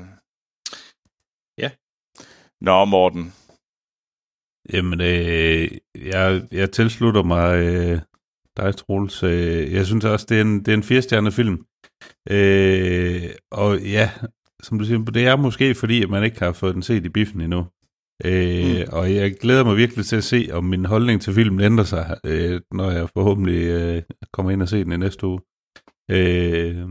ja. 1.59 1.71
Nå, 2.61 2.85
Morten. 2.85 3.33
Jamen, 4.73 5.01
øh, 5.01 5.69
jeg, 6.13 6.43
jeg 6.53 6.73
tilslutter 6.73 7.23
mig 7.23 7.59
øh, 7.59 8.01
dig, 8.57 8.77
Troels. 8.77 9.23
Øh, 9.23 9.73
jeg 9.73 9.87
synes 9.87 10.05
også, 10.05 10.27
det 10.29 10.37
er 10.37 10.43
en, 10.43 10.59
det 10.59 10.69
er 10.69 10.77
en 10.77 10.83
firestjernet 10.83 11.35
film. 11.35 11.65
Øh, 12.31 13.31
og 13.51 13.81
ja, 13.81 14.11
som 14.63 14.79
du 14.79 14.85
siger, 14.85 15.05
det 15.05 15.27
er 15.27 15.37
måske 15.37 15.75
fordi, 15.75 16.03
at 16.03 16.11
man 16.11 16.25
ikke 16.25 16.39
har 16.39 16.53
fået 16.53 16.75
den 16.75 16.83
set 16.83 17.05
i 17.05 17.09
biffen 17.09 17.41
endnu. 17.41 17.67
Øh, 18.25 18.87
mm. 18.87 18.93
Og 18.93 19.15
jeg 19.15 19.35
glæder 19.35 19.65
mig 19.65 19.77
virkelig 19.77 20.07
til 20.07 20.17
at 20.17 20.25
se, 20.25 20.49
om 20.53 20.65
min 20.65 20.85
holdning 20.85 21.23
til 21.23 21.35
filmen 21.35 21.61
ændrer 21.61 21.85
sig, 21.85 22.21
øh, 22.25 22.61
når 22.71 22.91
jeg 22.91 23.11
forhåbentlig 23.11 23.63
øh, 23.67 24.03
kommer 24.33 24.53
ind 24.53 24.63
og 24.63 24.69
ser 24.69 24.85
den 24.85 24.93
i 24.93 24.97
næste 24.97 25.27
uge. 25.27 25.41
Øh, 26.11 26.89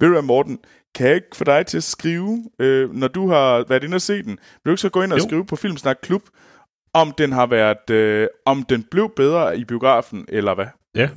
ved 0.00 0.08
du 0.08 0.12
hvad, 0.12 0.22
Morten, 0.22 0.58
kan 0.94 1.06
jeg 1.06 1.14
ikke 1.14 1.36
få 1.36 1.44
dig 1.44 1.66
til 1.66 1.76
at 1.76 1.82
skrive, 1.82 2.44
øh, 2.58 2.94
når 2.94 3.08
du 3.08 3.28
har 3.28 3.64
været 3.68 3.84
inde 3.84 3.94
og 3.94 4.02
se 4.02 4.22
den, 4.22 4.30
vil 4.30 4.38
du 4.66 4.70
ikke 4.70 4.80
så 4.80 4.88
gå 4.88 5.02
ind 5.02 5.12
og 5.12 5.18
jo. 5.18 5.24
skrive 5.24 5.46
på 5.46 5.56
Filmsnak 5.56 5.98
Klub, 6.02 6.22
om 6.94 7.12
den 7.18 7.32
har 7.32 7.46
været, 7.46 7.90
øh, 7.90 8.28
om 8.44 8.62
den 8.62 8.82
blev 8.90 9.12
bedre 9.16 9.58
i 9.58 9.64
biografen, 9.64 10.26
eller 10.28 10.54
hvad? 10.54 10.66
Ja, 10.94 11.08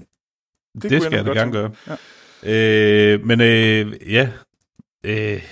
det, 0.82 0.90
det 0.90 1.04
skal 1.04 1.16
jeg 1.16 1.26
da 1.26 1.32
gerne 1.32 1.52
gøre. 1.52 1.72
Ja. 1.88 3.14
Øh, 3.14 3.26
men 3.26 3.42
øh, 3.42 4.14
ja, 4.14 4.30
øh, 5.04 5.44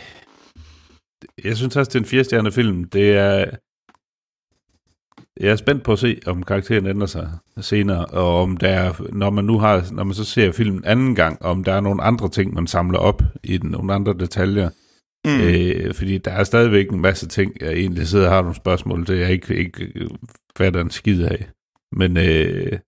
jeg 1.43 1.57
synes 1.57 1.75
også, 1.75 1.89
det 1.89 1.95
er 1.95 1.99
en 1.99 2.05
firestjerne 2.05 2.51
film. 2.51 2.83
Det 2.83 3.11
er, 3.11 3.45
jeg 5.41 5.51
er 5.51 5.55
spændt 5.55 5.83
på 5.83 5.91
at 5.91 5.99
se, 5.99 6.19
om 6.25 6.43
karakteren 6.43 6.85
ændrer 6.85 7.07
sig 7.07 7.31
senere, 7.61 8.05
og 8.05 8.41
om 8.41 8.57
der 8.57 8.69
er, 8.69 9.13
når 9.13 9.29
man 9.29 9.45
nu 9.45 9.59
har, 9.59 9.93
når 9.93 10.03
man 10.03 10.13
så 10.13 10.23
ser 10.23 10.51
filmen 10.51 10.85
anden 10.85 11.15
gang, 11.15 11.41
om 11.41 11.63
der 11.63 11.73
er 11.73 11.81
nogle 11.81 12.03
andre 12.03 12.29
ting, 12.29 12.53
man 12.53 12.67
samler 12.67 12.99
op 12.99 13.21
i 13.43 13.57
den, 13.57 13.69
nogle 13.69 13.93
andre 13.93 14.13
detaljer. 14.13 14.69
Mm. 15.25 15.41
Øh, 15.41 15.93
fordi 15.93 16.17
der 16.17 16.31
er 16.31 16.43
stadigvæk 16.43 16.89
en 16.89 17.01
masse 17.01 17.27
ting, 17.27 17.61
jeg 17.61 17.73
egentlig 17.73 18.07
sidder 18.07 18.25
og 18.25 18.33
har 18.33 18.41
nogle 18.41 18.55
spørgsmål 18.55 19.05
til, 19.05 19.17
jeg 19.17 19.31
ikke, 19.31 19.55
ikke 19.55 20.09
fatter 20.57 20.81
en 20.81 20.89
skid 20.89 21.23
af. 21.23 21.49
Men 21.91 22.17
øh, 22.17 22.79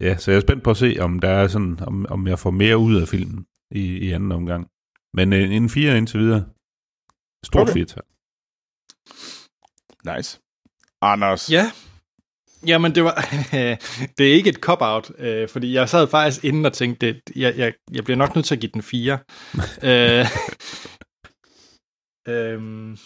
ja, 0.00 0.16
så 0.16 0.30
jeg 0.30 0.36
er 0.36 0.40
spændt 0.40 0.62
på 0.62 0.70
at 0.70 0.76
se, 0.76 0.96
om 1.00 1.18
der 1.18 1.28
er 1.28 1.48
sådan, 1.48 1.78
om, 1.80 2.06
om 2.08 2.26
jeg 2.26 2.38
får 2.38 2.50
mere 2.50 2.78
ud 2.78 3.00
af 3.00 3.08
filmen 3.08 3.46
i, 3.70 3.98
i 3.98 4.10
anden 4.10 4.32
omgang. 4.32 4.66
Men 5.14 5.32
øh, 5.32 5.50
en 5.50 5.68
fire 5.68 5.98
indtil 5.98 6.20
videre. 6.20 6.44
Stort 7.44 7.62
okay. 7.62 7.72
firtal. 7.72 8.02
Nice. 10.16 10.43
Anders. 11.04 11.50
Ja. 11.50 11.70
Jamen, 12.66 12.94
det 12.94 13.04
var 13.04 13.14
det 14.18 14.30
er 14.30 14.34
ikke 14.34 14.50
et 14.50 14.56
cop-out, 14.56 15.10
øh, 15.18 15.48
fordi 15.48 15.74
jeg 15.74 15.88
sad 15.88 16.08
faktisk 16.08 16.44
inden 16.44 16.66
og 16.66 16.72
tænkte, 16.72 17.06
det, 17.06 17.20
jeg, 17.36 17.54
jeg, 17.56 17.72
jeg 17.92 18.04
bliver 18.04 18.16
nok 18.16 18.34
nødt 18.34 18.46
til 18.46 18.54
at 18.54 18.60
give 18.60 18.70
den 18.74 18.82
fire. 18.82 19.18
øh, 19.90 20.26
øh, 22.28 22.96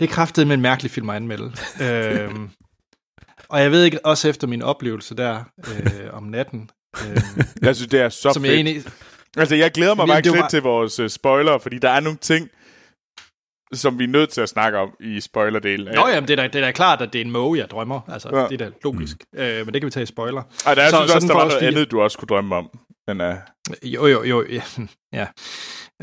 det 0.00 0.08
kraftet 0.10 0.46
med 0.46 0.54
en 0.54 0.62
mærkelig 0.62 0.90
film 0.90 1.10
at 1.10 1.16
anmelde. 1.16 1.52
øh, 1.82 2.34
og 3.48 3.60
jeg 3.60 3.70
ved 3.70 3.84
ikke, 3.84 4.06
også 4.06 4.28
efter 4.28 4.46
min 4.46 4.62
oplevelse 4.62 5.16
der 5.16 5.44
øh, 5.68 6.12
om 6.12 6.22
natten. 6.22 6.70
Øh, 7.06 7.22
jeg 7.62 7.76
synes, 7.76 7.90
det 7.90 8.00
er 8.00 8.08
så 8.08 8.32
som 8.32 8.42
fedt. 8.42 8.50
Jeg 8.50 8.54
egentlig, 8.54 8.92
altså, 9.36 9.54
jeg 9.54 9.70
glæder 9.70 9.94
mig 9.94 10.08
faktisk 10.08 10.32
lidt 10.32 10.42
var... 10.42 10.48
til 10.48 10.62
vores 10.62 11.00
uh, 11.00 11.08
spoiler, 11.08 11.58
fordi 11.58 11.78
der 11.78 11.90
er 11.90 12.00
nogle 12.00 12.18
ting, 12.18 12.48
som 13.72 13.98
vi 13.98 14.04
er 14.04 14.08
nødt 14.08 14.30
til 14.30 14.40
at 14.40 14.48
snakke 14.48 14.78
om 14.78 14.90
i 15.00 15.20
spoilerdelen. 15.20 15.94
Nå 15.94 16.08
jamen, 16.08 16.28
det 16.28 16.38
er, 16.38 16.42
da, 16.42 16.48
det 16.48 16.54
er 16.54 16.60
da 16.66 16.72
klart, 16.72 17.02
at 17.02 17.12
det 17.12 17.20
er 17.20 17.24
en 17.24 17.30
måge, 17.30 17.58
jeg 17.58 17.70
drømmer. 17.70 18.00
Altså, 18.12 18.28
Ja. 18.32 18.38
ja. 18.40 18.48
det 18.48 18.60
er 18.60 18.68
da 18.68 18.70
logisk. 18.84 19.16
Mm. 19.32 19.38
Øh, 19.38 19.64
men 19.66 19.74
det 19.74 19.82
kan 19.82 19.86
vi 19.86 19.90
tage 19.90 20.02
i 20.02 20.06
spoiler. 20.06 20.42
Ej, 20.66 20.74
der 20.74 20.82
er, 20.82 20.90
Så- 20.90 20.96
så, 20.96 20.96
synes 20.96 21.10
så 21.10 21.14
også, 21.14 21.20
den 21.20 21.28
der 21.28 21.34
var 21.34 21.44
noget 21.44 21.58
fire. 21.60 21.68
andet, 21.68 21.90
du 21.90 22.00
også 22.00 22.18
kunne 22.18 22.26
drømme 22.26 22.54
om. 22.56 22.70
Men, 23.08 23.20
uh, 23.20 23.34
Jo, 23.82 24.06
jo, 24.06 24.22
jo. 24.24 24.44
Ja. 24.48 24.62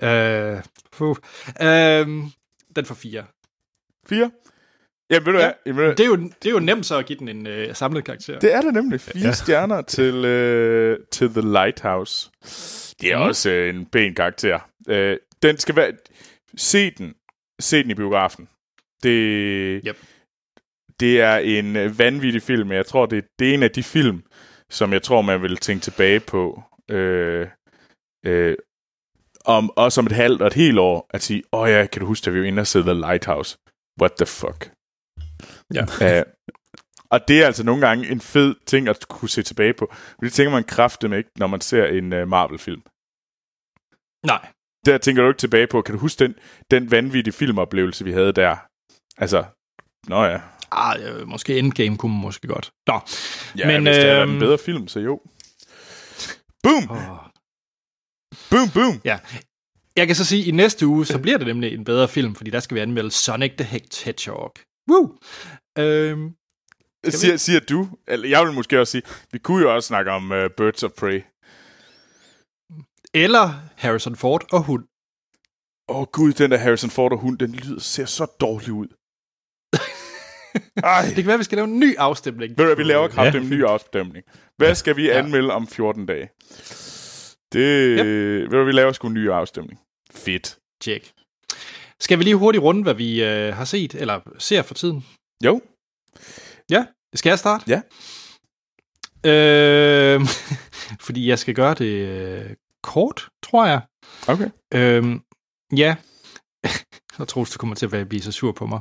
ja. 0.01 0.55
Øh, 0.55 0.61
puh. 0.91 1.15
øh, 1.61 2.07
den 2.75 2.85
får 2.85 2.95
fire. 2.95 3.23
fire? 4.09 4.31
Jamen, 5.09 5.25
ved 5.25 5.33
du 5.33 5.39
Ja. 5.39 5.45
hvad? 5.45 5.53
Jamen, 5.65 5.77
ved 5.81 5.85
du- 5.85 5.91
Det 5.91 5.99
er, 5.99 6.05
jo, 6.07 6.15
det 6.15 6.45
er 6.45 6.51
jo 6.51 6.59
nemt 6.59 6.85
så 6.85 6.97
at 6.97 7.05
give 7.05 7.19
den 7.19 7.27
en 7.27 7.47
øh, 7.47 7.75
samlet 7.75 8.03
karakter. 8.05 8.39
Det 8.39 8.53
er 8.53 8.61
det 8.61 8.73
nemlig. 8.73 9.01
Fire 9.01 9.21
ja. 9.21 9.27
Ja. 9.27 9.31
stjerner 9.33 9.81
til, 9.81 10.25
øh, 10.25 10.99
til 11.11 11.29
The 11.29 11.41
Lighthouse. 11.41 12.29
Det 13.01 13.11
er 13.11 13.17
Mm. 13.17 13.23
også 13.23 13.49
øh, 13.49 13.75
en 13.75 13.85
pæn 13.85 14.15
karakter. 14.15 14.59
Øh, 14.89 15.17
den 15.43 15.57
skal 15.57 15.75
være... 15.75 15.91
Se 16.57 16.89
den. 16.91 17.13
Se 17.61 17.83
den 17.83 17.91
i 17.91 17.93
biografen. 17.93 18.49
Det, 19.03 19.81
Yep. 19.87 19.97
det 20.99 21.21
er 21.21 21.37
en 21.37 21.75
øh, 21.75 21.99
vanvittig 21.99 22.41
film. 22.41 22.71
Jeg 22.71 22.85
tror, 22.85 23.05
det, 23.05 23.25
det 23.39 23.49
er 23.49 23.53
en 23.53 23.63
af 23.63 23.71
de 23.71 23.83
film, 23.83 24.23
som 24.69 24.93
jeg 24.93 25.03
tror, 25.03 25.21
man 25.21 25.41
vil 25.41 25.57
tænke 25.57 25.83
tilbage 25.83 26.19
på. 26.19 26.63
Øh, 26.91 27.47
øh, 28.25 28.55
om, 29.45 29.71
også 29.75 30.01
om 30.01 30.05
et 30.05 30.11
halvt 30.11 30.41
og 30.41 30.47
et 30.47 30.53
helt 30.53 30.79
år, 30.79 31.07
at 31.09 31.21
sige, 31.21 31.43
åh 31.51 31.61
oh 31.61 31.69
ja, 31.69 31.85
kan 31.85 31.99
du 31.99 32.05
huske, 32.05 32.27
at 32.27 32.33
vi 32.33 32.39
var 32.39 32.45
inde 32.45 32.59
og 32.59 32.67
se 32.67 32.81
The 32.81 32.93
Lighthouse? 32.93 33.57
What 34.01 34.11
the 34.17 34.25
fuck? 34.25 34.71
Ja. 35.73 35.83
Uh, 36.21 36.25
og 37.09 37.27
det 37.27 37.41
er 37.41 37.45
altså 37.45 37.63
nogle 37.63 37.87
gange 37.87 38.09
en 38.09 38.21
fed 38.21 38.55
ting 38.65 38.87
at 38.87 39.07
kunne 39.09 39.29
se 39.29 39.43
tilbage 39.43 39.73
på. 39.73 39.87
For 39.91 40.21
det 40.21 40.33
tænker 40.33 40.51
man 40.51 40.63
kraftedeme 40.63 41.17
ikke, 41.17 41.29
når 41.37 41.47
man 41.47 41.61
ser 41.61 41.85
en 41.85 42.13
uh, 42.13 42.27
Marvel-film. 42.27 42.81
Nej. 44.25 44.51
Der 44.85 44.97
tænker 44.97 45.21
du 45.21 45.27
ikke 45.27 45.39
tilbage 45.39 45.67
på, 45.67 45.81
kan 45.81 45.93
du 45.95 45.99
huske 45.99 46.23
den, 46.23 46.35
den 46.71 46.91
vanvittige 46.91 47.33
filmoplevelse, 47.33 48.03
vi 48.03 48.11
havde 48.11 48.31
der? 48.31 48.55
Altså, 49.17 49.45
nå 50.07 50.23
ja. 50.23 50.39
Ah, 50.71 50.99
øh, 51.03 51.27
måske 51.27 51.59
Endgame 51.59 51.97
kunne 51.97 52.11
man 52.11 52.21
måske 52.21 52.47
godt. 52.47 52.71
Nå. 52.87 52.99
ja 53.57 53.67
Men, 53.67 53.83
hvis 53.83 53.95
det 53.95 54.09
er 54.09 54.21
øhm, 54.21 54.33
en 54.33 54.39
bedre 54.39 54.57
film, 54.57 54.87
så 54.87 54.99
jo. 54.99 55.21
Boom! 56.63 56.89
Oh. 56.89 57.17
Boom, 58.49 58.69
boom! 58.73 59.01
Jeg 59.95 60.07
kan 60.07 60.15
så 60.15 60.25
sige, 60.25 60.41
at 60.41 60.47
i 60.47 60.51
næste 60.51 60.87
uge, 60.87 61.05
så 61.05 61.19
bliver 61.19 61.37
det 61.37 61.47
nemlig 61.47 61.73
en 61.73 61.83
bedre 61.83 62.07
film, 62.07 62.35
fordi 62.35 62.51
der 62.51 62.59
skal 62.59 62.75
vi 62.75 62.81
anmelde 62.81 63.11
Sonic 63.11 63.51
the 63.57 63.79
Hedgehog. 64.05 64.53
Woo! 64.91 65.17
Øhm, 65.77 66.35
Siger, 67.09 67.37
siger 67.37 67.59
du, 67.59 67.87
eller 68.07 68.27
jeg 68.27 68.45
vil 68.45 68.53
måske 68.53 68.79
også 68.79 68.91
sige, 68.91 69.03
vi 69.31 69.39
kunne 69.39 69.61
jo 69.61 69.75
også 69.75 69.87
snakke 69.87 70.11
om 70.11 70.31
uh, 70.31 70.37
Birds 70.57 70.83
of 70.83 70.91
Prey. 70.91 71.21
Eller 73.23 73.53
Harrison 73.75 74.15
Ford 74.15 74.45
og 74.51 74.63
hund. 74.63 74.83
Åh 75.89 75.97
oh, 75.99 76.05
gud, 76.11 76.33
den 76.33 76.51
der 76.51 76.57
Harrison 76.57 76.89
Ford 76.89 77.11
og 77.11 77.19
hund, 77.19 77.37
den 77.39 77.51
lyder, 77.51 77.79
ser 77.79 78.05
så 78.05 78.25
dårlig 78.39 78.71
ud. 78.71 78.87
Ej. 80.83 81.05
Det 81.07 81.15
kan 81.15 81.25
være, 81.25 81.33
at 81.33 81.39
vi 81.39 81.43
skal 81.43 81.55
lave 81.55 81.67
en 81.67 81.79
ny 81.79 81.95
afstemning. 81.97 82.57
Ved 82.57 82.69
du 82.69 82.75
vi 82.75 82.83
laver 82.83 83.07
kraftigt 83.07 83.43
Ja. 83.43 83.49
en 83.49 83.49
ny 83.49 83.63
afstemning. 83.63 84.25
Hvad 84.57 84.75
skal 84.75 84.95
vi 84.97 85.05
Ja. 85.05 85.17
anmelde 85.17 85.53
om 85.53 85.67
14 85.67 86.05
dage? 86.05 86.29
Det, 87.53 87.97
Yep. 87.99 88.05
ved 88.51 88.59
du 88.59 88.63
vi 88.65 88.71
laver 88.71 88.91
sgu 88.91 89.07
en 89.07 89.13
ny 89.13 89.29
afstemning. 89.29 89.79
Fedt. 90.11 90.57
Check. 90.83 91.11
Skal 91.99 92.19
vi 92.19 92.23
lige 92.23 92.35
hurtigt 92.35 92.61
runde, 92.63 92.83
hvad 92.83 92.93
vi 92.93 93.23
øh, 93.23 93.53
har 93.53 93.65
set, 93.65 93.95
eller 93.95 94.19
ser 94.37 94.61
for 94.61 94.73
tiden? 94.73 95.05
Jo. 95.45 95.61
Ja, 96.69 96.85
skal 97.15 97.29
jeg 97.29 97.39
starte? 97.39 97.63
Ja. 97.67 97.81
Øh, 99.31 100.21
fordi 101.07 101.27
jeg 101.29 101.39
skal 101.39 101.53
gøre 101.55 101.73
det 101.73 101.85
øh, 102.07 102.49
kort, 102.93 103.29
tror 103.43 103.65
jeg. 103.65 103.81
Okay. 104.27 104.49
Øhm, 104.73 105.21
ja. 105.77 105.95
Jeg 107.19 107.27
tror, 107.27 107.43
du 107.43 107.57
kommer 107.57 107.75
til 107.75 107.85
at 107.85 107.91
være- 107.91 108.05
blive 108.05 108.21
så 108.21 108.31
sur 108.31 108.51
på 108.51 108.65
mig. 108.65 108.79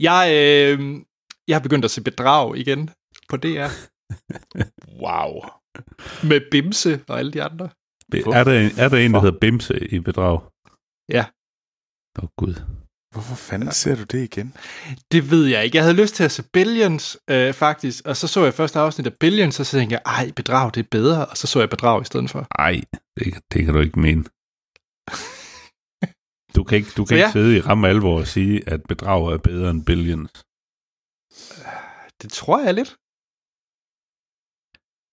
Jeg, 0.00 0.24
øh, 0.34 1.00
jeg 1.48 1.56
har 1.56 1.62
begyndt 1.62 1.84
at 1.84 1.90
se 1.90 2.02
bedrag 2.02 2.56
igen 2.56 2.90
på 3.28 3.36
DR. 3.36 3.68
Wow. 5.04 5.32
Med 6.28 6.40
Bimse 6.50 7.04
og 7.08 7.18
alle 7.18 7.32
de 7.32 7.42
andre. 7.42 7.68
Er 8.12 8.44
der, 8.44 8.60
en, 8.60 8.70
er 8.78 8.88
der 8.88 8.96
en, 8.98 9.14
der 9.14 9.20
hedder 9.20 9.38
Bimse 9.38 9.88
i 9.94 9.98
bedrag? 10.00 10.40
Ja. 11.08 11.24
Åh, 12.18 12.24
oh, 12.24 12.28
Gud. 12.38 12.54
Hvorfor 13.12 13.34
fanden 13.34 13.72
ser 13.72 13.94
du 13.96 14.02
det 14.02 14.22
igen? 14.24 14.54
Det 15.12 15.30
ved 15.30 15.46
jeg 15.46 15.64
ikke. 15.64 15.76
Jeg 15.76 15.84
havde 15.84 15.96
lyst 16.02 16.14
til 16.14 16.24
at 16.24 16.32
se 16.32 16.42
Billions, 16.52 17.18
øh, 17.30 17.54
faktisk. 17.54 18.06
Og 18.06 18.16
så 18.16 18.26
så 18.28 18.44
jeg 18.44 18.54
første 18.54 18.78
afsnit 18.78 19.06
af 19.06 19.14
Billions, 19.14 19.60
og 19.60 19.66
så 19.66 19.76
tænkte 19.78 19.92
jeg, 19.94 20.02
ej, 20.06 20.30
bedrag, 20.36 20.70
det 20.74 20.80
er 20.84 20.88
bedre. 20.90 21.26
Og 21.26 21.36
så 21.36 21.46
så 21.46 21.58
jeg 21.60 21.70
bedrag 21.70 22.02
i 22.02 22.04
stedet 22.04 22.30
for. 22.30 22.46
Ej, 22.58 22.80
det, 23.18 23.32
kan- 23.32 23.42
det 23.52 23.64
kan 23.64 23.74
du 23.74 23.80
ikke 23.80 24.00
mene. 24.00 24.24
Du 26.56 26.64
kan 26.64 26.76
ikke, 26.78 26.90
du 26.96 27.04
kan 27.04 27.16
ja. 27.18 27.22
ikke 27.26 27.32
sidde 27.32 27.56
i 27.56 27.60
ramme 27.60 27.88
alvor 27.88 28.18
og 28.20 28.26
sige, 28.26 28.68
at 28.68 28.80
bedrag 28.88 29.32
er 29.32 29.38
bedre 29.38 29.70
end 29.70 29.84
Billions. 29.84 30.32
Det 32.22 32.32
tror 32.32 32.58
jeg 32.64 32.74
lidt. 32.74 32.96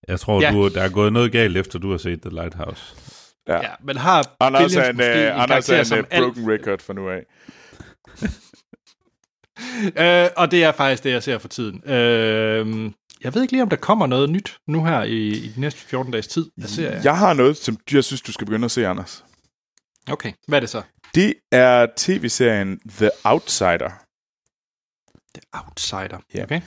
Jeg 0.08 0.20
tror, 0.20 0.42
Ja. 0.42 0.52
du, 0.52 0.68
der 0.68 0.82
er 0.84 0.90
gået 0.90 1.14
noget 1.14 1.32
galt, 1.32 1.58
efter 1.58 1.80
du 1.80 1.92
har 1.92 1.98
set 1.98 2.22
The 2.22 2.30
Lighthouse. 2.30 2.96
Ja. 3.48 3.56
Ja, 3.62 3.74
men 3.84 3.98
har 3.98 4.36
Anders 4.40 4.64
Billions 4.64 4.90
en, 4.90 4.96
måske 4.96 5.28
en 5.28 5.34
uh, 5.36 5.44
Anders 5.44 5.66
karakter 5.68 5.76
er 5.76 5.80
en 5.80 5.86
som 5.86 6.06
alt 6.12 6.24
broken 6.26 6.52
record 6.52 6.80
for 6.82 6.94
nu 6.94 7.10
af. 7.10 7.26
Øh, 9.98 10.30
og 10.38 10.52
det 10.52 10.64
er 10.64 10.72
faktisk 10.72 11.04
det, 11.04 11.12
jeg 11.12 11.24
ser 11.24 11.38
for 11.38 11.48
tiden. 11.48 11.90
Øh, 11.90 12.92
jeg 13.24 13.34
ved 13.34 13.42
ikke 13.42 13.52
lige, 13.54 13.64
om 13.64 13.70
der 13.70 13.76
kommer 13.76 14.08
noget 14.08 14.30
nyt 14.30 14.58
nu 14.68 14.86
her 14.86 15.04
i, 15.04 15.28
i 15.28 15.48
de 15.56 15.62
næste 15.62 15.80
14 15.80 16.12
dages 16.12 16.28
tid. 16.28 16.52
Jeg 16.58 16.70
ser, 16.70 16.92
jeg. 16.92 17.02
Jeg 17.04 17.18
har 17.18 17.34
noget, 17.34 17.58
som 17.58 17.78
jeg 17.92 18.04
synes, 18.04 18.22
du 18.22 18.32
skal 18.32 18.48
begynde 18.48 18.66
at 18.66 18.72
se, 18.72 18.88
Anders. 18.88 19.26
Okay, 20.10 20.34
hvad 20.48 20.58
er 20.58 20.60
det 20.60 20.70
så? 20.70 20.82
Det 21.16 21.34
er 21.52 21.88
tv-serien 21.98 22.80
The 22.90 23.10
Outsider. 23.24 23.92
The 25.34 25.42
Outsider. 25.54 26.20
Ja. 26.34 26.44
Okay. 26.44 26.62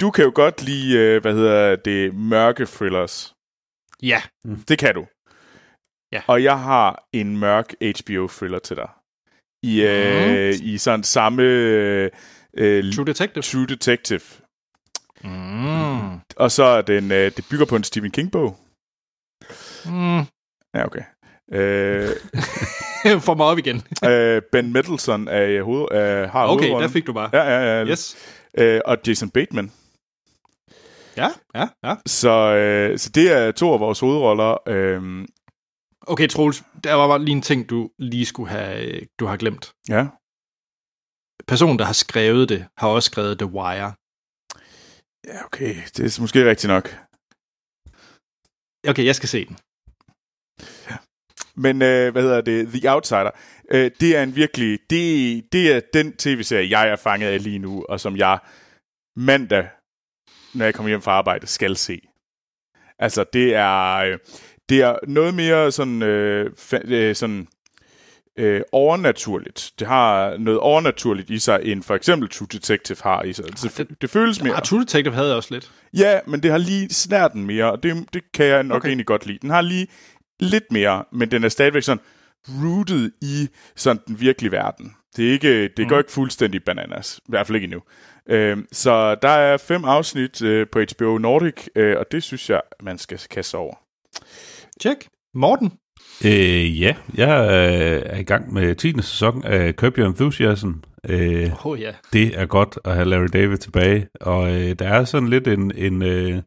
Du 0.00 0.10
kan 0.10 0.24
jo 0.24 0.32
godt 0.34 0.62
lide, 0.62 0.98
øh, 0.98 1.22
hvad 1.22 1.34
hedder 1.34 1.76
det, 1.76 2.14
mørke 2.14 2.66
thrillers. 2.66 3.34
Ja, 4.02 4.22
Det 4.68 4.78
kan 4.78 4.94
du. 4.94 5.06
Ja. 6.12 6.22
Og 6.26 6.42
jeg 6.42 6.60
har 6.60 7.04
en 7.12 7.36
mørk 7.38 7.74
HBO-thriller 7.80 8.58
til 8.58 8.76
dig. 8.76 8.88
I, 9.64 9.82
øh, 9.82 10.54
Mm. 10.54 10.60
i 10.62 10.78
sådan 10.78 11.02
samme 11.02 11.42
øh, 11.42 12.10
øh, 12.56 12.92
True 12.94 13.06
Detective. 13.06 13.42
True 13.42 13.66
Detective. 13.66 14.20
Mm. 15.24 16.18
Og 16.36 16.50
så 16.50 16.64
er 16.64 16.82
den, 16.82 17.12
øh, 17.12 17.32
det 17.36 17.44
bygger 17.50 17.66
på 17.66 17.76
en 17.76 17.84
Stephen 17.84 18.10
King-bog. 18.10 18.56
Mm. 19.86 20.18
Ja, 20.74 20.84
okay. 20.86 21.02
Øh, 21.52 22.08
Få 23.26 23.34
mig 23.34 23.46
op 23.46 23.58
igen. 23.58 23.82
øh, 24.10 24.42
ben 24.52 24.72
Mendelsohn 24.72 25.28
er, 25.28 25.62
hoved, 25.62 25.92
øh, 25.92 26.30
har 26.30 26.46
Okay, 26.46 26.70
der 26.70 26.88
fik 26.88 27.06
du 27.06 27.12
bare. 27.12 27.30
Ja, 27.32 27.42
ja, 27.42 27.78
ja. 27.78 27.84
Yes. 27.86 28.16
Øh, 28.58 28.80
og 28.84 28.98
Jason 29.06 29.30
Bateman. 29.30 29.72
Ja, 31.16 31.28
ja, 31.54 31.68
ja. 31.84 31.94
Så, 32.06 32.30
øh, 32.30 32.98
så 32.98 33.10
det 33.14 33.32
er 33.32 33.52
to 33.52 33.72
af 33.72 33.80
vores 33.80 34.00
hovedroller. 34.00 34.68
Øh, 34.68 35.24
Okay, 36.06 36.28
Troels, 36.28 36.62
der 36.84 36.94
var 36.94 37.08
bare 37.08 37.24
lige 37.24 37.36
en 37.36 37.42
ting, 37.42 37.70
du 37.70 37.90
lige 37.98 38.26
skulle 38.26 38.50
have, 38.50 38.84
øh, 38.86 39.02
du 39.18 39.26
har 39.26 39.36
glemt. 39.36 39.72
ja. 39.88 40.06
Personen, 41.46 41.78
der 41.78 41.84
har 41.84 41.92
skrevet 41.92 42.48
det, 42.48 42.66
har 42.78 42.88
også 42.88 43.06
skrevet 43.06 43.38
The 43.38 43.46
Wire. 43.46 43.92
ja, 45.26 45.44
okay. 45.44 45.74
Det 45.96 46.00
er 46.00 46.20
måske 46.20 46.48
rigtigt 46.50 46.68
nok. 46.68 46.86
Okay, 48.88 49.04
jeg 49.04 49.14
skal 49.14 49.28
se 49.28 49.46
den. 49.46 49.56
Men 51.56 51.82
øh, 51.82 52.12
hvad 52.12 52.22
hedder 52.22 52.40
det? 52.40 52.68
The 52.68 52.90
Outsider. 52.92 53.30
Øh, 53.70 53.90
det 54.00 54.16
er 54.16 54.22
en 54.22 54.36
virkelig... 54.36 54.78
Det, 54.90 55.02
det 55.52 55.72
er 55.72 55.80
den 55.92 56.16
tv-serie, 56.16 56.70
jeg 56.78 56.88
er 56.88 56.96
fanget 56.96 57.28
af 57.28 57.42
lige 57.42 57.58
nu, 57.58 57.84
og 57.88 58.00
som 58.00 58.16
jeg 58.16 58.38
mandag, 59.16 59.68
når 60.54 60.64
jeg 60.64 60.74
kommer 60.74 60.88
hjem 60.88 61.02
fra 61.02 61.12
arbejde, 61.12 61.46
skal 61.46 61.76
se. 61.76 62.00
Altså, 62.98 63.24
det 63.32 63.54
er... 63.54 63.96
Øh, 63.96 64.18
det 64.68 64.80
er 64.82 64.96
noget 65.08 65.34
mere 65.34 65.72
sådan... 65.72 66.02
Øh, 66.02 66.50
fa- 66.58 66.92
øh, 66.92 67.14
sådan 67.14 67.48
øh, 68.38 68.60
overnaturligt. 68.72 69.70
Det 69.78 69.86
har 69.86 70.36
noget 70.36 70.60
overnaturligt 70.60 71.30
i 71.30 71.38
sig, 71.38 71.60
end 71.62 71.82
for 71.82 71.94
eksempel 71.94 72.28
True 72.28 72.48
Detective 72.52 72.98
har 73.02 73.22
i 73.22 73.32
sig. 73.32 73.44
Det, 73.44 73.74
det, 73.78 74.00
det 74.02 74.10
føles 74.10 74.42
mere... 74.42 74.54
Ja, 74.54 74.60
True 74.60 74.80
Detective 74.80 75.14
havde 75.14 75.28
jeg 75.28 75.36
også 75.36 75.54
lidt. 75.54 75.70
Ja, 75.96 76.20
men 76.26 76.42
det 76.42 76.50
har 76.50 76.58
lige 76.58 76.88
snærten 76.94 77.44
mere, 77.46 77.72
og 77.72 77.82
det, 77.82 78.06
det 78.14 78.22
kan 78.34 78.46
jeg 78.46 78.62
nok 78.62 78.76
Okay. 78.76 78.88
egentlig 78.88 79.06
godt 79.06 79.26
lide. 79.26 79.38
Den 79.42 79.50
har 79.50 79.60
lige 79.60 79.86
lidt 80.40 80.72
mere, 80.72 81.04
men 81.12 81.30
den 81.30 81.44
er 81.44 81.48
stadigvæk 81.48 81.82
sådan 81.82 82.02
rooted 82.48 83.10
i 83.22 83.48
sådan 83.76 84.02
den 84.06 84.20
virkelige 84.20 84.52
verden. 84.52 84.94
Det, 85.16 85.28
er 85.28 85.32
ikke, 85.32 85.62
det 85.68 85.78
Mm. 85.78 85.88
går 85.88 85.98
ikke 85.98 86.12
fuldstændig 86.12 86.64
bananas, 86.64 87.18
i 87.18 87.26
hvert 87.28 87.46
fald 87.46 87.56
ikke 87.56 87.64
endnu. 87.64 87.80
Øhm, 88.28 88.66
så 88.72 89.14
der 89.14 89.28
er 89.28 89.56
fem 89.56 89.84
afsnit 89.84 90.42
øh, 90.42 90.66
på 90.72 90.80
HBO 90.96 91.18
Nordic, 91.18 91.66
øh, 91.76 91.96
og 91.98 92.06
det 92.12 92.22
synes 92.22 92.50
jeg, 92.50 92.60
man 92.82 92.98
skal 92.98 93.20
kaste 93.30 93.54
over. 93.54 93.74
Check. 94.80 95.08
Morten. 95.34 95.72
Øh, 96.24 96.80
ja, 96.80 96.96
jeg 97.14 97.40
øh, 97.50 98.02
er 98.06 98.18
i 98.18 98.22
gang 98.22 98.52
med 98.52 98.74
10. 98.74 98.92
sæson 99.02 99.44
af 99.44 99.72
Curb 99.72 99.98
Your 99.98 100.08
Enthusiasm. 100.08 100.70
Øh, 101.08 101.66
oh, 101.66 101.80
ja. 101.80 101.92
det 102.12 102.40
er 102.40 102.46
godt 102.46 102.78
at 102.84 102.94
have 102.94 103.08
Larry 103.08 103.28
David 103.32 103.56
tilbage, 103.56 104.08
og 104.20 104.52
øh, 104.52 104.76
der 104.78 104.88
er 104.88 105.04
sådan 105.04 105.28
lidt 105.28 105.48
en, 105.48 105.72
en, 105.76 106.02
øh, 106.02 106.42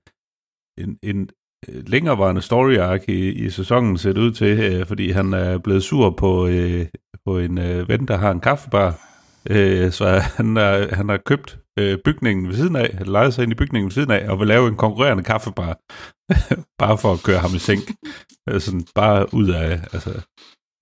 en, 0.78 0.98
en 1.04 1.30
øh, 1.70 1.84
længerevarende 1.88 2.42
story 2.42 2.78
arc 2.78 3.04
i, 3.08 3.30
i 3.30 3.50
sæsonen 3.50 3.98
set 3.98 4.18
ud 4.18 4.32
til, 4.32 4.60
øh, 4.60 4.86
fordi 4.86 5.12
han 5.12 5.34
er 5.34 5.58
blevet 5.58 5.84
sur 5.84 6.10
på, 6.10 6.48
øh, 6.48 6.86
på 7.26 7.40
en 7.40 7.58
øh, 7.58 7.90
ven, 7.90 8.08
der 8.08 8.18
har 8.18 8.32
en 8.32 8.40
kaffebar. 8.40 9.00
Øh, 9.50 9.92
så 9.92 10.08
han 10.38 10.56
har, 10.56 10.96
han 10.96 11.10
har 11.10 11.18
købt 11.18 11.60
øh, 11.78 11.98
bygningen 12.06 12.48
ved 12.48 12.56
siden 12.56 12.76
af, 12.76 12.94
han 12.94 13.08
lejet 13.08 13.34
sig 13.34 13.44
ind 13.44 13.52
i 13.52 13.56
bygningen 13.56 13.86
ved 13.86 13.92
siden 13.92 14.12
af, 14.12 14.30
og 14.30 14.40
vil 14.40 14.48
lave 14.48 14.68
en 14.68 14.76
konkurrerende 14.76 15.24
kaffebar, 15.24 15.80
bare 16.84 16.98
for 16.98 17.14
at 17.14 17.24
køre 17.24 17.40
ham 17.40 17.56
i 17.56 17.60
sænk. 17.60 17.92
Øh, 18.50 18.62
sådan 18.62 18.86
bare 18.96 19.34
ud 19.34 19.50
af, 19.50 19.72
altså, 19.94 20.22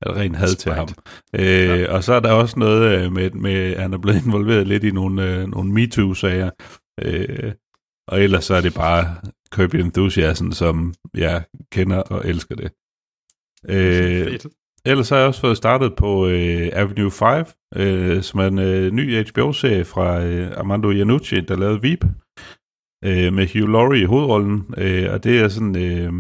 af 0.02 0.16
ren 0.16 0.36
had 0.36 0.56
til 0.56 0.72
ham. 0.72 0.88
Øh, 1.36 1.80
ja. 1.80 1.94
Og 1.94 2.04
så 2.04 2.14
er 2.14 2.20
der 2.20 2.32
også 2.32 2.60
noget 2.60 3.06
øh, 3.06 3.12
med, 3.12 3.32
med, 3.32 3.74
at 3.74 3.82
han 3.82 3.94
er 3.94 3.98
blevet 3.98 4.22
involveret 4.26 4.68
lidt 4.68 4.84
i 4.84 4.92
nogle, 4.92 5.24
øh, 5.24 5.48
nogle 5.48 5.74
MeToo-sager. 5.74 6.50
Øh, 7.02 7.54
og 8.08 8.22
ellers 8.22 8.46
så 8.46 8.56
er 8.56 8.62
det 8.62 8.74
bare 8.74 9.16
Kirby 9.52 9.76
Enthusiasm, 9.76 10.52
som 10.52 10.94
jeg 11.14 11.44
kender 11.72 11.98
og 11.98 12.28
elsker 12.28 12.56
det. 12.56 12.72
Øh, 13.70 14.40
ellers 14.86 15.10
har 15.10 15.18
jeg 15.18 15.28
også 15.28 15.42
fået 15.42 15.58
startet 15.58 15.96
på 15.96 16.28
øh, 16.28 16.70
Avenue 16.74 17.12
5, 17.12 17.46
øh, 17.76 18.24
som 18.24 18.40
er 18.40 18.48
en 18.48 18.60
øh, 18.60 18.92
ny 18.92 19.28
HBO-serie 19.28 19.86
fra 19.86 20.24
øh, 20.24 20.52
Armando 20.58 20.92
Iannucci, 20.92 21.42
der 21.42 21.56
lavede 21.56 21.82
Veep, 21.84 22.06
øh, 23.06 23.34
med 23.34 23.48
Hugh 23.54 23.72
Laurie 23.72 24.02
i 24.02 24.06
hovedrollen. 24.06 24.74
Øh, 24.78 25.14
og 25.14 25.24
det 25.24 25.40
er 25.40 25.48
sådan 25.48 25.76
øh, 25.78 26.14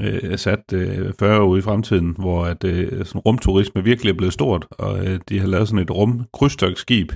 øh, 0.00 0.38
sat 0.38 0.72
øh, 0.72 1.12
40 1.18 1.40
år 1.40 1.46
ude 1.46 1.58
i 1.58 1.62
fremtiden, 1.62 2.16
hvor 2.18 2.44
at, 2.44 2.64
øh, 2.64 3.04
sådan 3.04 3.20
rumturisme 3.20 3.84
virkelig 3.84 4.10
er 4.10 4.16
blevet 4.16 4.32
stort, 4.32 4.66
og 4.70 5.06
øh, 5.06 5.20
de 5.28 5.38
har 5.38 5.46
lavet 5.46 5.68
sådan 5.68 5.82
et 5.82 5.90
rum 5.90 6.24
krydstogsskib, 6.32 7.12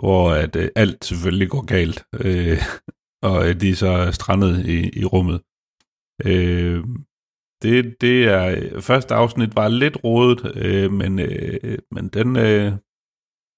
hvor 0.00 0.30
at, 0.30 0.56
øh, 0.56 0.68
alt 0.76 1.04
selvfølgelig 1.04 1.48
går 1.48 1.64
galt, 1.64 2.04
øh, 2.20 2.58
og 3.30 3.48
øh, 3.48 3.60
de 3.60 3.70
er 3.70 3.74
så 3.74 4.12
strandet 4.12 4.66
i, 4.66 5.00
i 5.00 5.04
rummet. 5.04 5.40
Øh, 6.26 6.84
det, 7.64 7.96
det 8.00 8.24
er, 8.24 8.80
første 8.80 9.14
afsnit 9.14 9.56
var 9.56 9.68
lidt 9.68 9.96
rodet, 10.04 10.56
øh, 10.56 10.92
men, 10.92 11.18
øh, 11.18 11.78
men 11.90 12.08
den, 12.08 12.36
øh, 12.36 12.72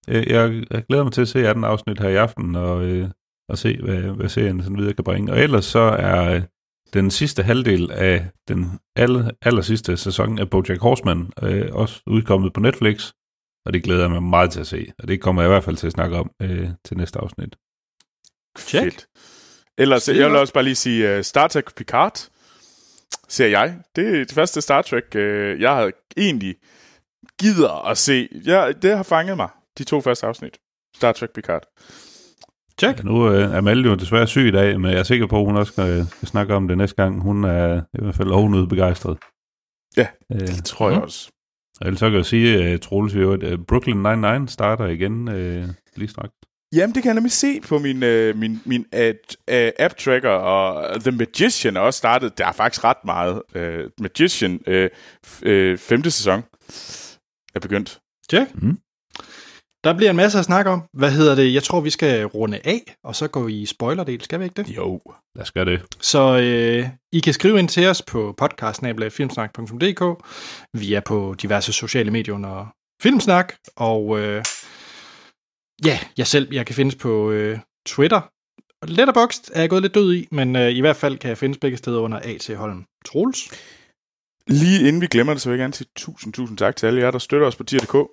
jeg, 0.08 0.64
jeg 0.70 0.84
glæder 0.88 1.04
mig 1.04 1.12
til 1.12 1.22
at 1.22 1.28
se 1.28 1.48
anden 1.48 1.64
afsnit 1.64 2.00
her 2.00 2.08
i 2.08 2.16
aften, 2.16 2.56
og, 2.56 2.84
øh, 2.84 3.08
og 3.48 3.58
se, 3.58 3.78
hvad, 3.82 4.00
hvad 4.00 4.28
serien 4.28 4.62
sådan 4.62 4.78
videre 4.78 4.94
kan 4.94 5.04
bringe. 5.04 5.32
Og 5.32 5.38
ellers 5.40 5.64
så 5.64 5.80
er 5.98 6.42
den 6.92 7.10
sidste 7.10 7.42
halvdel 7.42 7.90
af 7.90 8.26
den 8.48 8.78
aller, 8.96 9.30
aller 9.42 9.62
sidste 9.62 9.96
sæson 9.96 10.38
af 10.38 10.50
BoJack 10.50 10.80
Horseman 10.80 11.30
øh, 11.42 11.68
også 11.72 12.02
udkommet 12.06 12.52
på 12.52 12.60
Netflix, 12.60 13.12
og 13.66 13.72
det 13.72 13.82
glæder 13.82 14.00
jeg 14.00 14.10
mig 14.10 14.22
meget 14.22 14.50
til 14.50 14.60
at 14.60 14.66
se, 14.66 14.92
og 14.98 15.08
det 15.08 15.20
kommer 15.20 15.42
jeg 15.42 15.48
i 15.48 15.52
hvert 15.52 15.64
fald 15.64 15.76
til 15.76 15.86
at 15.86 15.92
snakke 15.92 16.16
om 16.16 16.30
øh, 16.42 16.68
til 16.84 16.96
næste 16.96 17.18
afsnit. 17.18 17.56
Check. 18.58 18.84
Fedt. 18.84 19.06
Ellers, 19.78 20.08
jeg 20.08 20.30
vil 20.30 20.36
også 20.36 20.52
bare 20.52 20.64
lige 20.64 20.74
sige 20.74 21.18
uh, 21.18 21.22
Star 21.22 21.48
Trek 21.48 21.74
Picard, 21.76 22.28
ser 23.28 23.46
jeg. 23.46 23.78
Det 23.96 24.06
er 24.08 24.24
det 24.24 24.32
første 24.32 24.60
Star 24.60 24.82
Trek, 24.82 25.04
uh, 25.14 25.60
jeg 25.60 25.70
har 25.70 25.92
egentlig 26.16 26.54
gider 27.40 27.88
at 27.88 27.98
se. 27.98 28.28
Ja, 28.46 28.72
det 28.82 28.96
har 28.96 29.02
fanget 29.02 29.36
mig, 29.36 29.48
de 29.78 29.84
to 29.84 30.00
første 30.00 30.26
afsnit. 30.26 30.58
Star 30.96 31.12
Trek 31.12 31.30
Picard. 31.30 31.62
Check. 32.80 33.04
Nu 33.04 33.32
øh, 33.32 33.54
er 33.54 33.60
Malte 33.60 33.88
jo 33.88 33.94
desværre 33.94 34.26
syg 34.26 34.48
i 34.48 34.50
dag, 34.50 34.80
men 34.80 34.90
jeg 34.90 34.98
er 34.98 35.02
sikker 35.02 35.26
på, 35.26 35.38
at 35.38 35.44
hun 35.44 35.56
også 35.56 35.72
skal, 35.72 36.06
skal 36.06 36.28
snakke 36.28 36.54
om 36.54 36.68
det 36.68 36.78
næste 36.78 36.96
gang. 36.96 37.22
Hun 37.22 37.44
er 37.44 37.82
i 37.94 38.02
hvert 38.02 38.14
fald 38.14 38.30
ovenud 38.30 38.66
begejstret. 38.66 39.18
Ja, 39.96 40.06
øh, 40.32 40.40
det 40.40 40.64
tror 40.64 40.90
jeg 40.90 41.02
også. 41.02 41.30
Og 41.80 41.86
ellers 41.86 41.98
så 41.98 42.06
kan 42.06 42.16
jeg 42.16 42.26
sige, 42.26 42.64
at 42.64 42.80
Troels 42.80 43.14
at 43.14 43.66
Brooklyn 43.66 44.06
Nine-Nine 44.06 44.46
starter 44.46 44.86
igen 44.86 45.28
øh, 45.28 45.68
lige 45.96 46.08
straks. 46.08 46.34
Jamen, 46.74 46.94
det 46.94 47.02
kan 47.02 47.08
jeg 47.08 47.14
nemlig 47.14 47.32
se 47.32 47.60
på 47.60 47.78
min, 47.78 48.02
øh, 48.02 48.36
min, 48.36 48.62
min 48.64 48.86
ad, 48.92 49.14
uh, 49.50 49.84
app-tracker, 49.84 50.30
og 50.30 51.00
The 51.00 51.10
Magician 51.10 51.76
er 51.76 51.80
også 51.80 51.98
startet. 51.98 52.38
Der 52.38 52.46
er 52.46 52.52
faktisk 52.52 52.84
ret 52.84 53.04
meget. 53.04 53.42
Uh, 53.54 53.90
Magician, 54.00 54.60
uh, 54.66 54.74
uh, 55.46 55.78
femte 55.78 56.10
sæson, 56.10 56.42
er 57.54 57.60
begyndt. 57.60 57.98
Check. 58.30 58.62
Mm. 58.62 58.78
Der 59.84 59.92
bliver 59.96 60.10
en 60.10 60.16
masse 60.16 60.38
at 60.38 60.44
snakke 60.44 60.70
om. 60.70 60.82
Hvad 60.92 61.10
hedder 61.10 61.34
det? 61.34 61.54
Jeg 61.54 61.62
tror, 61.62 61.80
vi 61.80 61.90
skal 61.90 62.26
runde 62.26 62.60
af, 62.64 62.96
og 63.04 63.16
så 63.16 63.28
gå 63.28 63.48
i 63.48 63.66
spoilerdel. 63.66 64.22
Skal 64.22 64.40
vi 64.40 64.44
ikke 64.44 64.62
det? 64.62 64.76
Jo, 64.76 65.00
lad 65.34 65.42
os 65.42 65.52
gøre 65.52 65.64
det. 65.64 65.82
Så 66.00 66.38
øh, 66.38 66.88
I 67.12 67.20
kan 67.20 67.32
skrive 67.32 67.58
ind 67.58 67.68
til 67.68 67.86
os 67.86 68.02
på 68.02 68.34
podcastnabla.filmsnak.dk. 68.38 70.26
Vi 70.80 70.94
er 70.94 71.00
på 71.00 71.34
diverse 71.42 71.72
sociale 71.72 72.10
medier 72.10 72.34
under 72.34 72.74
Filmsnak, 73.02 73.54
og 73.76 74.18
øh, 74.18 74.44
ja, 75.84 75.98
jeg 76.16 76.26
selv, 76.26 76.52
jeg 76.52 76.66
kan 76.66 76.74
findes 76.74 76.94
på 76.94 77.30
øh, 77.30 77.58
Twitter. 77.86 78.20
Letterboxd 78.86 79.50
er 79.54 79.60
jeg 79.60 79.70
gået 79.70 79.82
lidt 79.82 79.94
død 79.94 80.14
i, 80.14 80.28
men 80.30 80.56
øh, 80.56 80.70
i 80.70 80.80
hvert 80.80 80.96
fald 80.96 81.18
kan 81.18 81.28
jeg 81.28 81.38
findes 81.38 81.58
begge 81.58 81.76
steder 81.76 82.00
under 82.00 82.18
A.T. 82.18 82.56
Holm 82.56 82.84
Troels. 83.04 83.50
Lige 84.46 84.88
inden 84.88 85.00
vi 85.00 85.06
glemmer 85.06 85.32
det, 85.32 85.42
så 85.42 85.48
vil 85.48 85.56
jeg 85.56 85.62
gerne 85.62 85.74
sige 85.74 85.88
tusind, 85.96 86.32
tusind 86.32 86.58
tak 86.58 86.76
til 86.76 86.86
alle 86.86 87.00
jer, 87.00 87.10
der 87.10 87.18
støtter 87.18 87.46
os 87.46 87.56
på 87.56 87.64
tier.dk 87.64 88.08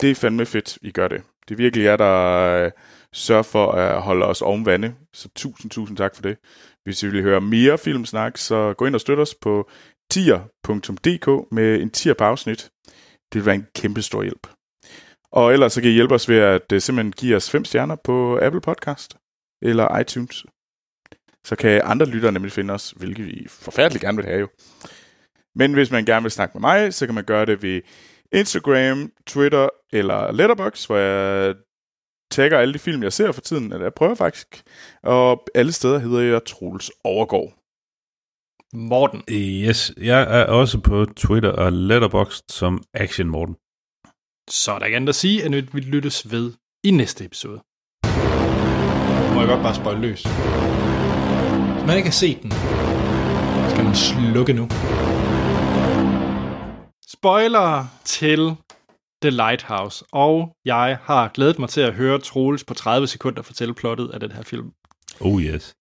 det 0.00 0.10
er 0.10 0.14
fandme 0.14 0.46
fedt, 0.46 0.78
I 0.82 0.90
gør 0.90 1.08
det. 1.08 1.22
Det 1.48 1.54
er 1.54 1.56
virkelig 1.56 1.84
jer, 1.84 1.96
der 1.96 2.64
øh, 2.64 2.70
sørger 3.12 3.42
for 3.42 3.72
at 3.72 4.02
holde 4.02 4.26
os 4.26 4.42
oven 4.42 4.66
vande. 4.66 4.94
Så 5.12 5.28
tusind, 5.36 5.70
tusind 5.70 5.96
tak 5.96 6.14
for 6.14 6.22
det. 6.22 6.36
Hvis 6.84 7.02
I 7.02 7.08
vil 7.08 7.22
høre 7.22 7.40
mere 7.40 7.78
filmsnak, 7.78 8.36
så 8.36 8.74
gå 8.78 8.86
ind 8.86 8.94
og 8.94 9.00
støt 9.00 9.18
os 9.18 9.34
på 9.34 9.70
tier.dk 10.10 11.52
med 11.52 11.80
en 11.82 11.90
tier 11.90 12.14
på 12.14 12.24
afsnit. 12.24 12.70
Det 13.32 13.34
vil 13.34 13.46
være 13.46 13.54
en 13.54 13.66
kæmpe 13.74 14.02
stor 14.02 14.22
hjælp. 14.22 14.57
Og 15.32 15.52
ellers 15.52 15.72
så 15.72 15.80
kan 15.80 15.90
I 15.90 15.94
hjælpe 15.94 16.14
os 16.14 16.28
ved 16.28 16.38
at 16.38 16.72
uh, 16.72 16.78
simpelthen 16.78 17.12
give 17.12 17.36
os 17.36 17.50
fem 17.50 17.64
stjerner 17.64 17.96
på 18.04 18.38
Apple 18.42 18.60
Podcast 18.60 19.16
eller 19.62 19.98
iTunes. 19.98 20.46
Så 21.44 21.56
kan 21.56 21.80
andre 21.84 22.06
lyttere 22.06 22.32
nemlig 22.32 22.52
finde 22.52 22.74
os, 22.74 22.90
hvilket 22.90 23.26
vi 23.26 23.46
forfærdeligt 23.48 24.04
gerne 24.04 24.16
vil 24.16 24.26
have 24.26 24.40
jo. 24.40 24.48
Men 25.54 25.72
hvis 25.72 25.90
man 25.90 26.04
gerne 26.04 26.22
vil 26.22 26.30
snakke 26.30 26.58
med 26.58 26.60
mig, 26.60 26.94
så 26.94 27.06
kan 27.06 27.14
man 27.14 27.24
gøre 27.24 27.46
det 27.46 27.62
ved 27.62 27.80
Instagram, 28.32 29.12
Twitter 29.26 29.68
eller 29.92 30.32
Letterboxd, 30.32 30.86
hvor 30.86 30.96
jeg 30.96 31.54
tagger 32.30 32.58
alle 32.58 32.74
de 32.74 32.78
film, 32.78 33.02
jeg 33.02 33.12
ser 33.12 33.32
for 33.32 33.40
tiden, 33.40 33.72
eller 33.72 33.84
jeg 33.84 33.94
prøver 33.94 34.14
faktisk. 34.14 34.62
Og 35.02 35.46
alle 35.54 35.72
steder 35.72 35.98
hedder 35.98 36.20
jeg 36.20 36.44
Troels 36.44 36.90
Overgaard. 37.04 37.52
Morten. 38.72 39.22
Yes, 39.28 39.92
jeg 39.96 40.40
er 40.40 40.44
også 40.44 40.80
på 40.80 41.06
Twitter 41.16 41.50
og 41.50 41.72
Letterboxd 41.72 42.44
som 42.52 42.82
Action 42.94 43.28
Morten. 43.28 43.56
Så 44.50 44.72
er 44.72 44.78
der 44.78 44.86
ikke 44.86 44.96
andet 44.96 45.08
at 45.08 45.14
sige, 45.14 45.44
at 45.44 45.74
vi 45.74 45.80
lyttes 45.80 46.30
ved 46.30 46.52
i 46.84 46.90
næste 46.90 47.24
episode. 47.24 47.60
Må 49.34 49.40
jeg 49.40 49.48
godt 49.48 49.62
bare 49.62 49.74
spøjle 49.74 50.00
løs. 50.00 50.22
Hvis 50.22 51.86
man 51.86 51.96
ikke 51.96 52.08
har 52.08 52.12
set 52.12 52.42
den, 52.42 52.50
skal 53.70 53.84
man 53.84 53.94
slukke 53.94 54.52
nu. 54.52 54.68
Spoiler 57.08 57.86
til 58.04 58.56
The 59.22 59.30
Lighthouse, 59.30 60.04
og 60.12 60.56
jeg 60.64 60.98
har 61.02 61.28
glædet 61.28 61.58
mig 61.58 61.68
til 61.68 61.80
at 61.80 61.94
høre 61.94 62.18
Troels 62.18 62.64
på 62.64 62.74
30 62.74 63.06
sekunder 63.06 63.42
fortælle 63.42 63.74
plottet 63.74 64.10
af 64.14 64.20
den 64.20 64.32
her 64.32 64.42
film. 64.42 64.70
Oh 65.20 65.42
yes. 65.42 65.74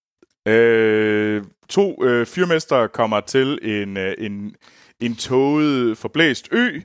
Øh, 0.48 1.44
to 1.70 2.04
øh, 2.04 2.26
fyrmester 2.26 2.88
kommer 2.88 3.20
til 3.20 3.60
en, 3.62 3.98
øh, 3.98 4.14
en, 4.18 4.56
en 5.00 5.16
toget 5.16 5.98
forblæst 5.98 6.48
ø 6.52 6.82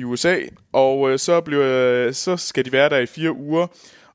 i 0.00 0.04
USA, 0.04 0.36
og 0.72 1.10
øh, 1.10 1.18
så, 1.18 1.40
bliver, 1.40 1.66
øh, 2.06 2.14
så 2.14 2.36
skal 2.36 2.64
de 2.64 2.72
være 2.72 2.88
der 2.88 2.98
i 2.98 3.06
fire 3.06 3.32
uger, 3.32 3.66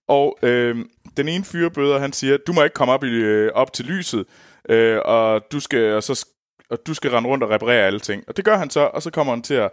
og 0.08 0.38
øh, 0.42 0.76
den 1.18 1.28
ene 1.28 1.44
fyrbøder, 1.44 2.00
han 2.00 2.14
siger, 2.14 2.38
du 2.38 2.54
må 2.54 2.64
ikke 2.64 2.74
komme 2.74 2.94
op, 2.94 3.04
i, 3.04 3.12
øh, 3.12 3.52
op 3.54 3.74
til 3.74 3.86
lyset, 3.86 4.26
øh, 4.70 5.00
og, 5.06 5.42
du 5.52 5.60
skal, 5.60 5.94
og 5.94 6.04
så 6.04 6.26
og 6.70 6.80
du 6.88 6.94
skal 6.94 7.12
rende 7.12 7.30
rundt 7.30 7.44
og 7.44 7.50
reparere 7.50 7.86
alle 7.86 8.00
ting. 8.00 8.24
Og 8.28 8.38
det 8.38 8.46
gør 8.46 8.58
han 8.58 8.70
så, 8.70 8.80
og 8.80 9.02
så 9.02 9.12
kommer 9.12 9.34
han 9.34 9.42
til 9.42 9.54
at 9.54 9.72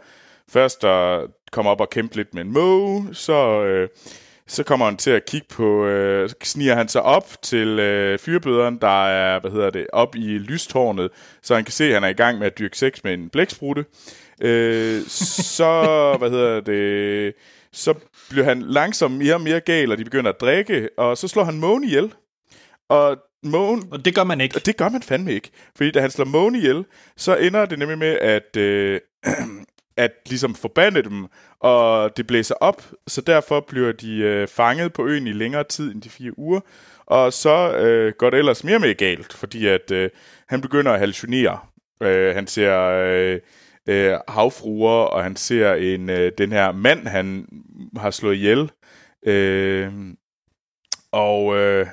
først 0.48 0.84
at 0.84 1.20
komme 1.52 1.70
op 1.70 1.80
og 1.80 1.90
kæmpe 1.90 2.16
lidt 2.16 2.34
med 2.34 2.42
en 2.42 2.52
måge, 2.52 3.14
så, 3.14 3.62
øh, 3.62 3.88
så 4.46 4.62
kommer 4.62 4.86
han 4.86 4.96
til 4.96 5.10
at 5.10 5.26
kigge 5.26 5.46
på, 5.50 5.86
øh, 5.86 6.30
sniger 6.42 6.74
han 6.74 6.88
sig 6.88 7.02
op 7.02 7.28
til 7.42 7.78
øh, 7.78 8.18
fyrbøderen, 8.18 8.78
der 8.78 9.06
er, 9.06 9.40
hvad 9.40 9.50
hedder 9.50 9.70
det, 9.70 9.86
op 9.92 10.16
i 10.16 10.38
lystårnet, 10.38 11.10
så 11.42 11.54
han 11.54 11.64
kan 11.64 11.72
se, 11.72 11.84
at 11.84 11.94
han 11.94 12.04
er 12.04 12.08
i 12.08 12.12
gang 12.12 12.38
med 12.38 12.46
at 12.46 12.58
dyrke 12.58 12.78
sex 12.78 13.04
med 13.04 13.14
en 13.14 13.28
blæksprutte. 13.28 13.84
Øh, 14.42 15.02
så, 15.08 16.16
hvad 16.18 16.30
hedder 16.30 16.60
det, 16.60 17.34
så 17.72 17.94
bliver 18.30 18.44
han 18.44 18.62
langsomt 18.62 19.14
mere 19.14 19.34
og 19.34 19.40
mere 19.40 19.60
gal, 19.60 19.92
og 19.92 19.98
de 19.98 20.04
begynder 20.04 20.30
at 20.30 20.40
drikke, 20.40 20.88
og 20.98 21.18
så 21.18 21.28
slår 21.28 21.44
han 21.44 21.60
mågen 21.60 21.84
ihjel. 21.84 22.14
Og 22.88 23.16
Mågen, 23.44 23.88
og 23.90 24.04
det 24.04 24.14
gør 24.14 24.24
man 24.24 24.40
ikke. 24.40 24.56
Og 24.56 24.66
det 24.66 24.76
gør 24.76 24.88
man 24.88 25.02
fandme 25.02 25.32
ikke. 25.32 25.50
Fordi 25.76 25.90
da 25.90 26.00
han 26.00 26.10
slår 26.10 26.24
Mågen 26.24 26.54
ihjel, 26.54 26.84
så 27.16 27.36
ender 27.36 27.66
det 27.66 27.78
nemlig 27.78 27.98
med, 27.98 28.18
at, 28.18 28.56
øh, 28.56 29.00
at 29.96 30.12
ligesom 30.26 30.54
forbande 30.54 31.02
dem, 31.02 31.26
og 31.60 32.16
det 32.16 32.26
blæser 32.26 32.54
op, 32.54 32.82
så 33.06 33.20
derfor 33.20 33.60
bliver 33.60 33.92
de 33.92 34.18
øh, 34.18 34.48
fanget 34.48 34.92
på 34.92 35.06
øen 35.06 35.26
i 35.26 35.32
længere 35.32 35.64
tid 35.64 35.94
end 35.94 36.02
de 36.02 36.10
fire 36.10 36.38
uger. 36.38 36.60
Og 37.06 37.32
så 37.32 37.76
øh, 37.76 38.12
går 38.18 38.30
det 38.30 38.38
ellers 38.38 38.64
mere 38.64 38.78
med 38.78 38.94
galt, 38.94 39.32
fordi 39.32 39.66
at 39.66 39.90
øh, 39.90 40.10
han 40.48 40.60
begynder 40.60 40.92
at 40.92 40.98
hallucinere. 40.98 41.58
Øh, 42.02 42.34
han 42.34 42.46
ser 42.46 42.78
øh, 42.88 43.40
øh, 43.88 44.18
havfruer, 44.28 45.04
og 45.04 45.22
han 45.22 45.36
ser 45.36 45.74
en 45.74 46.10
øh, 46.10 46.32
den 46.38 46.52
her 46.52 46.72
mand, 46.72 47.06
han 47.06 47.46
har 47.96 48.10
slået 48.10 48.34
ihjel. 48.36 48.70
Øh, 49.26 49.92
og... 51.12 51.56
Øh, 51.56 51.86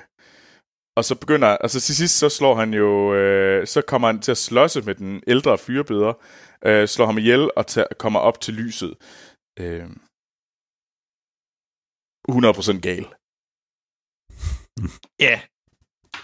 Og 0.97 1.05
så 1.05 1.15
begynder, 1.15 1.47
altså 1.47 1.79
til 1.81 1.95
sidst, 1.95 2.17
så 2.19 2.29
slår 2.29 2.55
han 2.55 2.73
jo, 2.73 3.13
øh, 3.15 3.67
så 3.67 3.81
kommer 3.81 4.07
han 4.07 4.21
til 4.21 4.31
at 4.31 4.37
slåsse 4.37 4.81
med 4.81 4.95
den 4.95 5.23
ældre 5.27 5.57
fyrbeder, 5.57 6.13
øh, 6.65 6.87
slår 6.87 7.05
ham 7.05 7.17
ihjel 7.17 7.49
og 7.55 7.67
tager, 7.67 7.87
kommer 7.99 8.19
op 8.19 8.41
til 8.41 8.53
lyset. 8.53 8.93
Øh, 9.59 9.87
100% 12.29 12.79
gal. 12.81 13.05
Ja. 15.19 15.41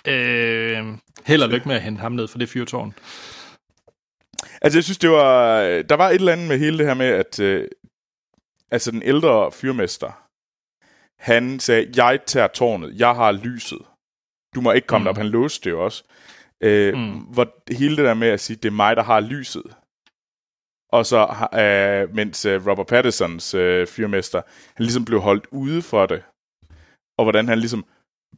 Øh, 0.08 0.98
held 1.26 1.44
og 1.44 1.50
lykke 1.50 1.68
med 1.68 1.76
at 1.76 1.82
hente 1.82 2.02
ham 2.02 2.12
ned 2.12 2.28
fra 2.28 2.40
det 2.40 2.50
fyrtårn. 2.50 2.94
Altså, 4.62 4.78
jeg 4.78 4.84
synes, 4.84 4.98
det 4.98 5.10
var... 5.10 5.62
Der 5.82 5.96
var 5.96 6.10
et 6.10 6.16
eller 6.16 6.32
andet 6.32 6.48
med 6.48 6.58
hele 6.58 6.78
det 6.78 6.86
her 6.86 6.94
med, 6.94 7.06
at... 7.06 7.40
Øh, 7.40 7.68
altså, 8.72 8.92
den 8.92 9.04
ældre 9.04 9.52
fyrmester, 9.52 10.26
han 11.20 11.60
sagde, 11.60 11.92
jeg 11.96 12.20
tager 12.26 12.48
tårnet, 12.48 13.00
jeg 13.00 13.16
har 13.16 13.32
lyset. 13.32 13.82
Du 14.56 14.62
må 14.62 14.72
ikke 14.72 14.88
komme 14.88 15.04
mm. 15.04 15.08
op. 15.08 15.18
Han 15.18 15.28
låste 15.28 15.64
det 15.64 15.72
jo 15.72 15.84
også. 15.84 16.04
Øh, 16.62 16.94
mm. 16.94 17.12
Hvor 17.12 17.74
hele 17.74 17.98
det 17.98 18.06
der 18.06 18.14
med 18.14 18.28
at 18.28 18.40
sige, 18.40 18.58
det 18.58 18.70
er 18.70 18.74
mig, 18.74 18.96
der 18.96 19.04
har 19.04 19.20
lyset. 19.20 19.76
Og 20.92 21.06
så, 21.06 21.48
øh, 21.54 22.16
mens 22.16 22.46
øh, 22.46 22.68
Robert 22.68 22.88
Pattinsons 22.88 23.54
øh, 23.54 23.88
fyrmester, 23.88 24.42
han 24.76 24.84
ligesom 24.84 25.06
blev 25.06 25.20
holdt 25.20 25.48
ude 25.52 25.82
for 25.82 26.06
det. 26.06 26.24
Og 27.18 27.26
hvordan 27.26 27.48
han 27.48 27.60
ligesom 27.60 27.86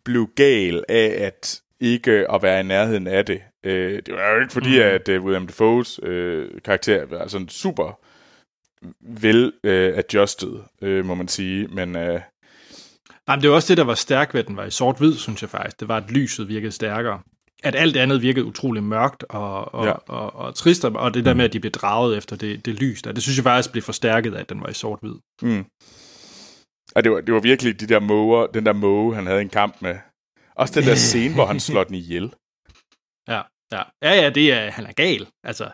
blev 0.05 0.29
gal 0.35 0.83
af 0.89 1.25
at 1.25 1.61
ikke 1.79 2.31
at 2.31 2.43
være 2.43 2.59
i 2.59 2.63
nærheden 2.63 3.07
af 3.07 3.25
det. 3.25 3.41
Øh, 3.65 4.01
det 4.05 4.13
var 4.13 4.33
jo 4.33 4.41
ikke 4.41 4.53
fordi, 4.53 4.79
mm. 4.79 4.81
at 4.81 5.09
uh, 5.09 5.23
William 5.23 5.49
Defoe's 5.51 6.05
øh, 6.05 6.49
karakter 6.65 7.05
var 7.05 7.27
sådan 7.27 7.49
super 7.49 7.99
vel 9.21 9.53
øh, 9.63 9.97
adjusted, 9.97 10.59
øh, 10.81 11.05
må 11.05 11.15
man 11.15 11.27
sige. 11.27 11.67
Men, 11.67 11.95
øh, 11.95 12.21
Nej, 13.27 13.35
men 13.35 13.41
det 13.41 13.49
var 13.49 13.55
også 13.55 13.71
det, 13.71 13.77
der 13.77 13.83
var 13.83 13.93
stærkt 13.93 14.33
ved, 14.33 14.41
at 14.41 14.47
den 14.47 14.57
var 14.57 14.65
i 14.65 14.71
sort-hvid, 14.71 15.13
synes 15.15 15.41
jeg 15.41 15.49
faktisk. 15.49 15.79
Det 15.79 15.87
var, 15.87 15.97
at 15.97 16.11
lyset 16.11 16.47
virkede 16.47 16.71
stærkere. 16.71 17.19
At 17.63 17.75
alt 17.75 17.97
andet 17.97 18.21
virkede 18.21 18.45
utrolig 18.45 18.83
mørkt 18.83 19.23
og, 19.29 19.73
og, 19.73 19.85
ja. 19.85 19.91
og, 19.91 20.01
og, 20.07 20.35
og 20.35 20.55
trist, 20.55 20.85
og 20.85 21.13
det 21.13 21.25
der 21.25 21.33
med, 21.33 21.45
at 21.45 21.53
de 21.53 21.59
blev 21.59 21.71
draget 21.71 22.17
efter 22.17 22.35
det, 22.35 22.65
det 22.65 22.73
lys 22.73 23.01
der, 23.01 23.11
det 23.11 23.23
synes 23.23 23.37
jeg 23.37 23.43
faktisk 23.43 23.71
blev 23.71 23.83
forstærket 23.83 24.33
af, 24.33 24.39
at 24.39 24.49
den 24.49 24.61
var 24.61 24.69
i 24.69 24.73
sort-hvid. 24.73 25.15
Mm. 25.41 25.65
Og 26.95 27.03
det 27.03 27.11
var, 27.11 27.21
det 27.21 27.33
var 27.33 27.39
virkelig 27.39 27.79
de 27.79 27.87
der 27.87 27.99
måger, 27.99 28.47
den 28.47 28.65
der 28.65 28.73
måge, 28.73 29.15
han 29.15 29.27
havde 29.27 29.41
en 29.41 29.49
kamp 29.49 29.75
med. 29.81 29.95
Også 30.57 30.79
den 30.79 30.87
der 30.89 30.95
scene, 31.09 31.33
hvor 31.33 31.45
han 31.45 31.59
slår 31.59 31.83
den 31.83 31.95
ihjel. 31.95 32.33
Ja, 33.27 33.41
ja. 33.71 33.83
Ja, 34.01 34.21
ja, 34.21 34.29
det 34.29 34.53
er, 34.53 34.71
han 34.71 34.85
er 34.85 34.91
gal. 34.91 35.27
Altså, 35.43 35.69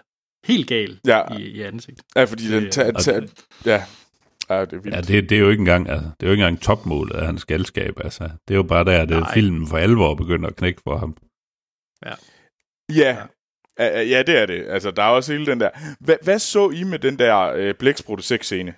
helt 0.45 0.67
gal 0.67 0.99
ja. 1.07 1.37
i, 1.37 1.41
i 1.41 1.61
ansigt. 1.61 2.01
Ja, 2.15 2.23
fordi 2.23 2.47
den 2.51 2.71
tager... 2.71 2.91
Ta- 2.91 3.27
ja, 3.65 3.85
Ja, 4.49 4.61
det 4.65 4.73
er 4.73 4.79
vildt. 4.79 4.95
Ja, 4.95 5.01
det, 5.01 5.29
det 5.29 5.35
er 5.35 5.39
jo 5.39 5.49
ikke 5.49 5.61
engang, 5.61 5.89
altså, 5.89 6.09
det 6.19 6.25
er 6.25 6.27
jo 6.27 6.31
ikke 6.31 6.43
engang 6.43 6.61
topmålet 6.61 7.15
af 7.15 7.25
hans 7.25 7.45
galskab. 7.45 7.99
Altså. 8.03 8.23
Det 8.23 8.53
er 8.53 8.55
jo 8.55 8.63
bare 8.63 8.85
der, 8.85 9.25
at 9.25 9.33
filmen 9.33 9.67
for 9.67 9.77
alvor 9.77 10.15
begynder 10.15 10.49
at 10.49 10.55
knække 10.55 10.81
for 10.83 10.97
ham. 10.97 11.17
Ja. 12.05 12.13
Ja, 12.95 13.17
ja. 13.79 14.01
ja 14.01 14.23
det 14.23 14.37
er 14.37 14.45
det. 14.45 14.65
Altså, 14.67 14.91
der 14.91 15.03
er 15.03 15.07
også 15.07 15.31
hele 15.31 15.45
den 15.45 15.59
der... 15.59 15.69
Hva, 15.99 16.17
hvad 16.23 16.39
så 16.39 16.69
I 16.69 16.83
med 16.83 16.99
den 16.99 17.19
der 17.19 17.53
øh, 17.55 17.73
blæksprutte 17.73 18.23
sexscene? 18.23 18.73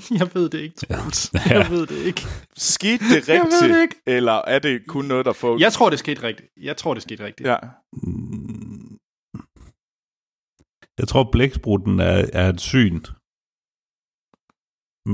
Jeg 0.20 0.28
ved 0.34 0.48
det 0.50 0.60
ikke, 0.60 0.76
Troels. 0.76 1.30
Ja. 1.34 1.58
Jeg 1.58 1.70
ved 1.70 1.86
det 1.86 1.98
ikke. 2.06 2.22
Skete 2.56 3.04
det 3.04 3.28
rigtigt, 3.28 3.62
det 3.62 3.82
ikke. 3.82 3.96
eller 4.06 4.32
er 4.32 4.58
det 4.58 4.86
kun 4.86 5.04
noget, 5.04 5.26
der 5.26 5.32
får... 5.32 5.58
Jeg 5.58 5.72
tror, 5.72 5.90
det 5.90 5.98
skete 5.98 6.22
rigtigt. 6.22 6.48
Jeg 6.56 6.76
tror, 6.76 6.94
det 6.94 7.02
skete 7.02 7.24
rigtigt. 7.24 7.48
Ja. 7.48 7.56
Jeg 10.98 11.08
tror, 11.08 11.30
blæksprutten 11.32 12.00
er, 12.00 12.30
er 12.32 12.48
et 12.48 12.60
syn. 12.60 13.00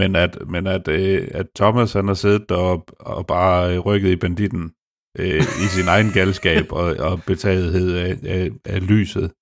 Men 0.00 0.16
at, 0.16 0.48
men 0.48 0.66
at, 0.66 0.88
øh, 0.88 1.28
at 1.30 1.46
Thomas 1.56 1.92
han 1.92 2.06
har 2.06 2.14
siddet 2.14 2.50
og, 2.50 2.86
og 3.00 3.26
bare 3.26 3.78
rykket 3.78 4.10
i 4.10 4.16
banditten 4.16 4.74
øh, 5.18 5.42
i 5.64 5.66
sin 5.76 5.88
egen 5.88 6.10
galskab 6.10 6.72
og, 6.72 6.96
og 7.08 7.22
betagethed 7.26 7.96
af, 7.96 8.16
af, 8.24 8.50
af 8.64 8.88
lyset. 8.88 9.32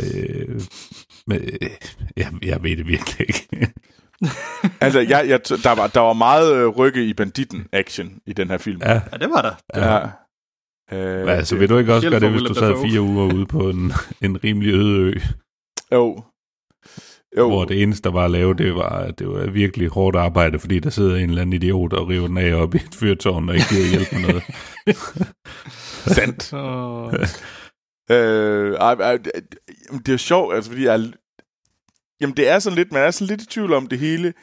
Øh, 0.00 0.60
men, 1.26 1.38
øh, 1.42 1.70
jeg, 2.16 2.32
jeg 2.42 2.62
ved 2.62 2.76
det 2.76 2.86
virkelig 2.86 3.20
ikke. 3.28 3.72
altså, 4.80 5.00
jeg, 5.00 5.24
jeg, 5.28 5.40
der, 5.48 5.74
var, 5.74 5.86
der 5.86 6.00
var 6.00 6.12
meget 6.12 6.56
øh, 6.56 6.68
rykke 6.68 7.04
i 7.04 7.12
banditten-action 7.14 8.18
i 8.26 8.32
den 8.32 8.50
her 8.50 8.58
film. 8.58 8.80
Ja, 8.82 8.92
ja 8.92 9.16
det 9.20 9.30
var 9.30 9.42
der. 9.42 9.80
Ja. 9.80 9.94
ja. 9.94 10.08
Øh, 10.92 11.36
altså, 11.36 11.56
vil 11.56 11.68
du 11.68 11.78
ikke 11.78 11.94
også 11.94 12.10
gøre 12.10 12.20
det, 12.20 12.30
hvis 12.30 12.42
du 12.42 12.54
sad 12.54 12.90
fire 12.90 13.00
uger 13.00 13.34
ude 13.34 13.46
på 13.46 13.70
en, 13.70 13.92
en 14.22 14.44
rimelig 14.44 14.74
øde 14.74 14.98
ø? 14.98 15.14
Jo. 15.92 16.22
Jo. 17.36 17.48
Hvor 17.48 17.64
det 17.64 17.82
eneste, 17.82 18.02
der 18.02 18.14
var 18.14 18.24
at 18.24 18.30
lave, 18.30 18.54
det 18.54 18.74
var, 18.74 19.10
det 19.10 19.28
var 19.28 19.50
virkelig 19.50 19.88
hårdt 19.88 20.16
arbejde, 20.16 20.58
fordi 20.58 20.78
der 20.78 20.90
sidder 20.90 21.16
en 21.16 21.28
eller 21.28 21.42
anden 21.42 21.52
idiot 21.52 21.92
og 21.92 22.08
river 22.08 22.26
den 22.26 22.38
af 22.38 22.54
op 22.54 22.74
i 22.74 22.76
et 22.76 22.94
fyrtårn 22.94 23.48
og 23.48 23.54
ikke 23.54 23.66
giver 23.68 23.88
hjælp 23.90 24.12
med 24.12 24.20
noget. 24.20 24.42
Sandt. 26.16 26.52
øh, 28.10 28.74
ej, 28.74 28.92
ej, 28.92 29.18
det 30.06 30.14
er 30.14 30.16
sjovt, 30.16 30.54
altså, 30.54 30.70
fordi 30.70 30.84
jeg, 30.84 31.12
jamen, 32.20 32.36
det 32.36 32.48
er 32.48 32.58
sådan 32.58 32.76
lidt, 32.76 32.92
man 32.92 33.02
er 33.02 33.10
sådan 33.10 33.26
lidt 33.26 33.42
i 33.42 33.46
tvivl 33.46 33.72
om 33.72 33.86
det 33.86 33.98
hele, 33.98 34.34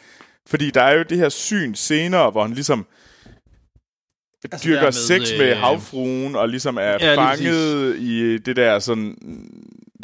fordi 0.48 0.72
der 0.72 0.82
er 0.82 0.98
jo 0.98 1.04
det 1.04 1.18
her 1.18 1.30
syn 1.30 1.74
senere, 1.74 2.32
hvor 2.32 2.42
han 2.42 2.54
ligesom 2.54 2.88
altså 4.52 4.68
dyrker 4.68 4.84
med, 4.84 4.92
sex 4.92 5.32
med 5.38 5.52
øh... 5.52 5.58
havfruen, 5.58 6.36
og 6.36 6.50
ligesom 6.50 6.78
er 6.78 6.82
ja, 6.82 7.16
fanget 7.16 7.98
i 7.98 8.38
det 8.38 8.56
der 8.56 8.80
sådan 8.80 9.18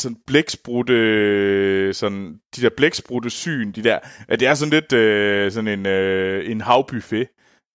sådan 0.02 0.18
blæksprutte, 0.28 1.94
sådan, 1.94 2.40
de 2.56 2.62
der 2.62 2.70
blæksprutte 2.78 3.30
syn, 3.30 3.72
de 3.72 3.84
der, 3.84 4.00
ja, 4.30 4.36
det 4.36 4.48
er 4.48 4.54
sådan 4.54 4.74
lidt 4.74 4.94
øh, 4.94 5.52
sådan 5.52 5.80
en, 5.80 5.86
øh, 5.86 6.52
en 6.52 6.62
havbuffet. 6.62 7.28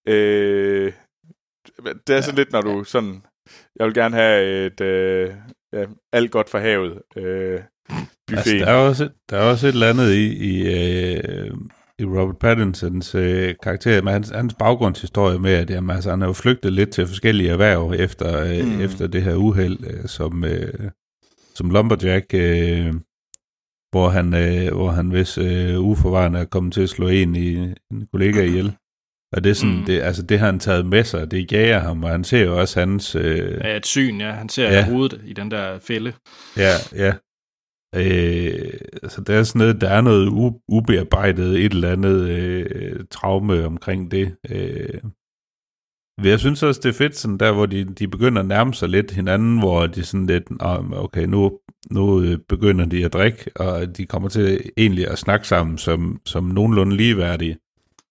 Øh, 0.08 0.92
det 2.06 2.16
er 2.16 2.20
sådan 2.20 2.38
lidt, 2.38 2.52
når 2.52 2.60
du 2.60 2.84
sådan, 2.84 3.22
jeg 3.76 3.86
vil 3.86 3.94
gerne 3.94 4.16
have 4.16 4.66
et, 4.66 4.80
øh, 4.80 5.34
ja, 5.72 5.86
alt 6.12 6.30
godt 6.30 6.50
for 6.50 6.58
havet, 6.58 7.02
øh, 7.16 7.60
buffet. 8.36 8.52
Altså, 8.52 8.64
der, 8.64 8.72
er 8.72 8.76
også, 8.76 9.08
der 9.30 9.36
er 9.36 9.42
også 9.42 9.66
et 9.66 9.72
eller 9.72 9.90
andet 9.90 10.12
i, 10.12 10.26
i, 10.50 10.62
øh, 10.62 11.50
i 11.98 12.04
Robert 12.04 12.38
Pattinsons 12.38 13.14
øh, 13.14 13.54
karakter, 13.62 14.02
med 14.02 14.12
hans, 14.12 14.30
hans 14.30 14.54
baggrundshistorie 14.58 15.38
med, 15.38 15.52
at 15.52 15.70
jamen, 15.70 15.90
altså, 15.90 16.10
han 16.10 16.22
er 16.22 16.26
jo 16.26 16.32
flygtet 16.32 16.72
lidt 16.72 16.90
til 16.90 17.06
forskellige 17.06 17.50
erhverv 17.50 17.94
efter, 17.98 18.40
øh, 18.40 18.66
mm. 18.66 18.80
efter 18.80 19.06
det 19.06 19.22
her 19.22 19.34
uheld, 19.34 19.78
øh, 19.86 20.06
som, 20.06 20.44
øh, 20.44 20.90
som 21.54 21.70
Lumberjack, 21.70 22.34
øh, 22.34 22.94
hvor 23.90 24.08
han, 24.08 24.34
øh, 24.34 24.74
hvor 24.74 24.90
han 24.90 25.08
hvis 25.08 25.38
øh, 25.38 25.80
uforvarende 25.80 26.38
er 26.38 26.44
kommet 26.44 26.72
til 26.72 26.82
at 26.82 26.88
slå 26.88 27.08
en, 27.08 27.36
i, 27.36 27.54
en 27.90 28.06
kollega 28.12 28.42
ihjel. 28.42 28.72
Og 29.32 29.44
det 29.44 29.50
er 29.50 29.54
sådan, 29.54 29.76
mm. 29.76 29.84
det, 29.84 30.00
altså 30.00 30.22
det 30.22 30.38
har 30.38 30.46
han 30.46 30.58
taget 30.58 30.86
med 30.86 31.04
sig, 31.04 31.30
det 31.30 31.52
jager 31.52 31.78
ham, 31.78 32.04
og 32.04 32.10
han 32.10 32.24
ser 32.24 32.44
jo 32.44 32.60
også 32.60 32.80
hans... 32.80 33.14
Øh, 33.14 33.60
ja, 33.64 33.76
et 33.76 33.86
syn, 33.86 34.20
ja. 34.20 34.30
Han 34.30 34.48
ser 34.48 34.72
ja. 34.72 34.84
hovedet 34.84 35.20
i 35.24 35.32
den 35.32 35.50
der 35.50 35.78
fælde. 35.78 36.12
Ja, 36.56 36.72
ja. 36.96 37.12
Øh, 37.94 38.70
så 39.08 39.20
der 39.26 39.34
er 39.34 39.42
sådan 39.42 39.58
noget, 39.58 39.80
der 39.80 39.88
er 39.88 40.00
noget 40.00 40.26
u- 40.26 40.64
ubearbejdet, 40.68 41.64
et 41.64 41.72
eller 41.72 41.92
andet 41.92 42.28
øh, 42.28 43.04
traume 43.10 43.66
omkring 43.66 44.10
det. 44.10 44.34
Øh, 44.50 45.00
jeg 46.24 46.40
synes 46.40 46.62
også, 46.62 46.80
det 46.84 46.88
er 46.88 46.92
fedt, 46.98 47.16
sådan 47.16 47.38
der, 47.38 47.52
hvor 47.52 47.66
de, 47.66 47.84
de 47.84 48.08
begynder 48.08 48.40
at 48.42 48.48
nærme 48.48 48.74
sig 48.74 48.88
lidt 48.88 49.10
hinanden, 49.10 49.58
hvor 49.58 49.86
de 49.86 50.04
sådan 50.04 50.26
lidt, 50.26 50.44
okay, 50.92 51.24
nu, 51.24 51.58
nu 51.90 52.22
øh, 52.22 52.38
begynder 52.48 52.84
de 52.86 53.04
at 53.04 53.12
drikke, 53.12 53.50
og 53.56 53.96
de 53.96 54.06
kommer 54.06 54.28
til 54.28 54.70
egentlig 54.76 55.08
at 55.08 55.18
snakke 55.18 55.48
sammen 55.48 55.78
som, 55.78 56.20
som 56.26 56.44
nogenlunde 56.44 56.96
ligeværdige. 56.96 57.56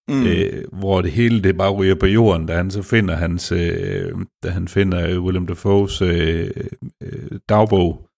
Mm. 0.08 0.26
Øh, 0.26 0.64
hvor 0.72 1.02
det 1.02 1.10
hele 1.10 1.42
det 1.42 1.56
bare 1.56 1.72
ryger 1.72 1.94
på 1.94 2.06
jorden, 2.06 2.46
da 2.46 2.56
han 2.56 2.70
så 2.70 2.82
finder 2.82 3.14
hans, 3.14 3.52
øh, 3.52 4.12
da 4.42 4.48
han 4.48 4.68
finder 4.68 5.20
William 5.20 5.48
Dafoe's 5.50 6.04
øh, 6.04 6.50
øh, 7.02 7.38
dagbog, 7.48 8.08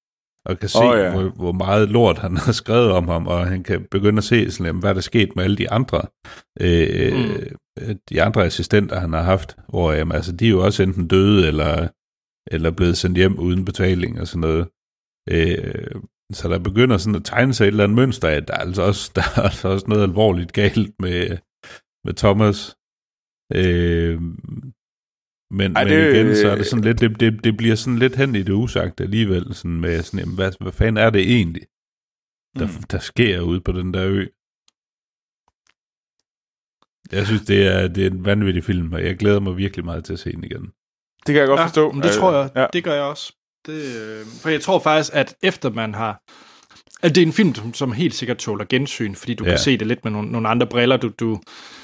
og 0.47 0.59
kan 0.59 0.69
se, 0.69 0.79
oh, 0.79 0.99
ja. 0.99 1.13
hvor, 1.13 1.29
hvor 1.29 1.53
meget 1.53 1.89
lort 1.89 2.19
han 2.19 2.37
har 2.47 2.53
skrevet 2.53 2.91
om 2.91 3.09
ham, 3.09 3.27
og 3.27 3.47
han 3.47 3.63
kan 3.63 3.87
begynde 3.91 4.19
at 4.19 4.25
se, 4.25 4.51
sådan, 4.51 4.79
hvad 4.79 4.91
der 4.91 4.97
er 4.97 5.01
sket 5.01 5.37
med 5.37 5.45
alle 5.45 5.57
de 5.57 5.71
andre, 5.71 6.03
øh, 6.61 7.13
mm. 7.13 7.99
de 8.09 8.23
andre 8.23 8.45
assistenter, 8.45 9.01
han 9.01 9.13
har 9.13 9.23
haft, 9.23 9.57
hvor 9.69 9.93
jamen, 9.93 10.15
altså, 10.15 10.33
de 10.33 10.47
er 10.47 10.51
jo 10.51 10.65
også 10.65 10.83
enten 10.83 11.09
døde, 11.09 11.47
eller, 11.47 11.89
eller 12.47 12.71
blevet 12.71 12.97
sendt 12.97 13.17
hjem 13.17 13.39
uden 13.39 13.65
betaling 13.65 14.21
og 14.21 14.27
sådan 14.27 14.41
noget. 14.41 14.69
Øh, 15.31 16.01
så 16.33 16.49
der 16.49 16.59
begynder 16.59 16.97
sådan 16.97 17.17
at 17.17 17.25
tegne 17.25 17.55
sig 17.55 17.65
et 17.65 17.69
eller 17.69 17.85
andet 17.85 17.97
mønster 17.97 18.29
at 18.29 18.49
der 18.49 18.55
er 18.55 18.59
altså 18.59 18.83
også, 18.83 19.13
der 19.17 19.23
er 19.37 19.43
altså 19.43 19.69
også 19.69 19.87
noget 19.89 20.03
alvorligt 20.03 20.53
galt 20.53 20.93
med, 20.99 21.39
med 22.05 22.15
Thomas. 22.15 22.77
Øh, 23.55 24.21
men, 25.55 25.77
Ej, 25.77 25.85
men 25.85 25.93
det, 25.93 26.15
igen, 26.15 26.37
så 26.37 26.49
er 26.49 26.57
det 26.57 26.67
sådan 26.67 26.85
lidt, 26.85 27.01
det, 27.01 27.21
det, 27.21 27.45
det 27.45 27.57
bliver 27.57 27.75
sådan 27.75 27.99
lidt 27.99 28.17
hen 28.17 28.35
i 28.35 28.43
det 28.43 28.53
usagt 28.53 29.01
alligevel, 29.01 29.55
sådan 29.55 29.81
med 29.81 30.03
sådan, 30.03 30.21
jamen, 30.21 30.35
hvad, 30.35 30.53
hvad 30.61 30.73
fanden 30.73 31.05
er 31.05 31.11
det 31.11 31.21
egentlig, 31.21 31.63
der, 32.59 32.67
mm. 32.67 32.83
der 32.91 32.99
sker 32.99 33.41
ude 33.41 33.61
på 33.61 33.73
den 33.73 33.95
der 33.95 34.07
ø? 34.07 34.27
Jeg 37.13 37.27
synes, 37.27 37.43
det 37.43 37.67
er, 37.67 37.89
det 37.89 38.07
er 38.07 38.11
en 38.11 38.25
vanvittig 38.25 38.65
film, 38.65 38.93
og 38.93 39.05
jeg 39.05 39.17
glæder 39.17 39.41
mig 39.41 39.57
virkelig 39.57 39.85
meget 39.85 40.05
til 40.05 40.13
at 40.13 40.19
se 40.19 40.33
den 40.33 40.45
igen. 40.45 40.71
Det 41.27 41.33
kan 41.33 41.37
jeg 41.37 41.47
godt 41.47 41.61
ja, 41.61 41.67
forstå. 41.67 41.93
Men 41.93 42.03
det 42.03 42.13
tror 42.13 42.33
jeg, 42.33 42.51
ja. 42.57 42.67
det 42.73 42.85
gør 42.85 42.95
jeg 42.95 43.03
også. 43.03 43.33
Det, 43.67 43.97
øh, 43.97 44.27
for 44.43 44.49
jeg 44.49 44.61
tror 44.61 44.79
faktisk, 44.79 45.11
at 45.15 45.37
efter 45.43 45.71
man 45.71 45.95
har 45.95 46.23
Altså, 47.03 47.15
det 47.15 47.23
er 47.23 47.27
en 47.27 47.33
film, 47.33 47.75
som, 47.75 47.93
helt 47.93 48.15
sikkert 48.15 48.37
tåler 48.37 48.65
gensyn, 48.69 49.15
fordi 49.15 49.35
du. 49.35 49.45
Ja. 49.45 49.51
kan 49.51 49.59
se 49.59 49.77
det 49.77 49.87
lidt 49.87 50.05
med 50.05 50.13
nogle, 50.13 50.33
nogle 50.33 50.49
andre 50.49 50.67
briller. 50.67 50.97
Du, 50.97 51.09
du, 51.09 51.41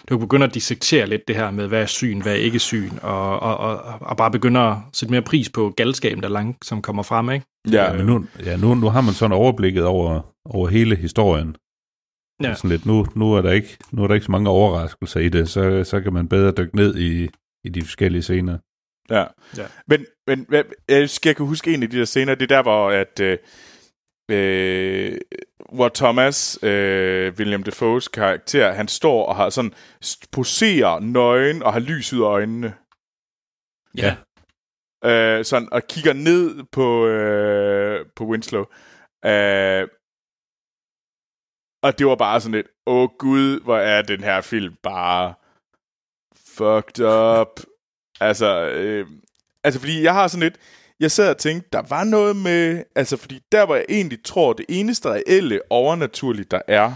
du 0.09 0.19
begynder 0.19 0.47
at 0.47 0.55
dissektere 0.55 1.07
lidt 1.07 1.29
det 1.29 1.37
her 1.37 1.51
med, 1.51 1.69
hvad 1.69 1.83
er 1.83 1.87
syn, 1.87 2.23
hvad 2.23 2.33
er 2.33 2.37
ikke 2.37 2.59
syn, 2.59 2.91
og, 3.03 3.41
og, 3.41 3.57
og, 3.57 3.99
og 4.01 4.17
bare 4.17 4.31
begynder 4.31 4.61
at 4.61 4.79
sætte 4.93 5.13
mere 5.13 5.23
pris 5.23 5.49
på 5.51 5.71
galskaben, 5.77 6.23
der 6.23 6.29
langt, 6.29 6.67
som 6.67 6.83
kommer 6.83 7.03
frem, 7.03 7.31
ikke? 7.31 7.47
Ja, 7.71 7.93
Men 7.93 8.07
nu, 8.07 8.27
ja, 8.45 8.57
nu, 8.57 8.75
nu 8.75 8.89
har 8.89 9.01
man 9.01 9.15
sådan 9.15 9.37
overblikket 9.37 9.85
over, 9.85 10.35
over 10.45 10.69
hele 10.69 10.97
historien. 10.97 11.57
Ja. 12.43 12.49
Ja. 12.49 12.55
Sådan 12.55 12.71
lidt, 12.71 12.87
nu, 12.87 13.07
nu, 13.15 13.33
er 13.33 13.43
der 13.43 13.51
ikke, 13.51 13.77
nu 13.93 14.03
er 14.03 14.07
der 14.07 14.15
ikke 14.15 14.27
så 14.27 14.33
mange 14.33 14.51
overraskelser 14.51 15.21
i 15.21 15.29
det, 15.29 15.49
så, 15.49 15.85
så 15.85 16.01
kan 16.01 16.13
man 16.13 16.29
bedre 16.29 16.53
dykke 16.53 16.77
ned 16.77 16.99
i, 16.99 17.29
i 17.65 17.69
de 17.69 17.83
forskellige 17.83 18.23
scener. 18.23 18.59
Ja. 19.11 19.25
Ja. 19.57 19.67
Men, 19.87 20.07
men 20.27 20.47
jeg, 20.89 21.11
skal, 21.11 21.29
jeg 21.29 21.37
kan 21.37 21.47
huske 21.47 21.75
en 21.75 21.83
af 21.83 21.91
de 21.91 21.99
der 21.99 22.05
scener, 22.05 22.35
det 22.35 22.53
er 22.53 22.57
der, 22.57 22.63
hvor, 22.63 22.91
at, 22.91 23.21
øh, 23.21 23.39
øh, 24.31 25.19
hvor 25.73 25.89
Thomas, 25.89 26.59
øh, 26.63 27.35
William 27.39 27.63
Defoes 27.63 28.09
karakter, 28.09 28.73
han 28.73 28.89
står 28.89 29.27
og 29.27 29.37
har 29.37 29.51
sådan, 29.51 29.75
poserer 30.33 31.01
nøgen 31.01 31.63
og 31.63 31.73
har 31.73 31.81
lys 31.81 32.13
ud 32.13 32.21
af 32.21 32.25
øjnene. 32.25 32.75
Ja. 33.97 34.17
Øh, 35.05 35.45
sådan, 35.45 35.73
og 35.73 35.83
kigger 35.89 36.13
ned 36.13 36.65
på, 36.73 37.07
øh, 37.07 38.07
på 38.17 38.25
Winslow. 38.25 38.65
Øh, 39.25 39.89
og 41.83 41.99
det 41.99 42.07
var 42.07 42.17
bare 42.17 42.41
sådan 42.41 42.55
lidt, 42.55 42.69
åh 42.87 43.09
gud, 43.19 43.61
hvor 43.61 43.77
er 43.77 44.03
den 44.03 44.21
her 44.21 44.41
film 44.41 44.75
bare 44.83 45.35
fucked 46.37 47.05
up. 47.05 47.61
Altså, 48.21 48.71
øh, 48.71 49.07
altså 49.65 49.81
fordi 49.81 50.03
jeg 50.03 50.15
har 50.15 50.29
sådan 50.29 50.43
lidt, 50.43 50.59
jeg 51.01 51.11
sad 51.11 51.31
og 51.31 51.39
tænkte, 51.39 51.69
der 51.73 51.83
var 51.89 52.05
noget 52.05 52.37
med, 52.37 52.85
altså 52.95 53.17
fordi 53.17 53.41
der 53.53 53.67
hvor 53.67 53.75
jeg 53.75 53.85
egentlig 53.89 54.25
tror, 54.25 54.53
det 54.53 54.67
eneste 54.69 55.09
reelle 55.09 55.61
overnaturligt, 55.71 56.51
der 56.51 56.61
er, 56.69 56.93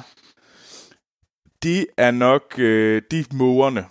det 1.63 1.87
er 1.97 2.11
nok, 2.11 2.55
øh, 2.59 3.03
er 3.11 3.35
mågerne. 3.35 3.85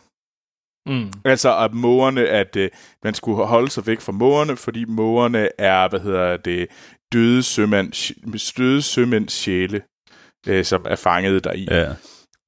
Mm. 0.85 1.11
Altså 1.25 1.57
at 1.57 1.73
mågerne, 1.73 2.27
at 2.27 2.55
øh, 2.55 2.69
man 3.03 3.13
skulle 3.13 3.45
holde 3.45 3.69
sig 3.69 3.87
væk 3.87 4.01
fra 4.01 4.11
mågerne, 4.11 4.57
fordi 4.57 4.85
mågerne 4.85 5.49
er, 5.57 5.89
hvad 5.89 5.99
hedder 5.99 6.37
det, 6.37 6.67
døde 7.13 7.43
sømænd, 7.43 7.93
døde 8.57 8.81
sømænds 8.81 9.33
sjæle, 9.33 9.81
øh, 10.47 10.65
som 10.65 10.85
er 10.89 10.95
fanget 10.95 11.43
deri. 11.43 11.67
Ja. 11.71 11.95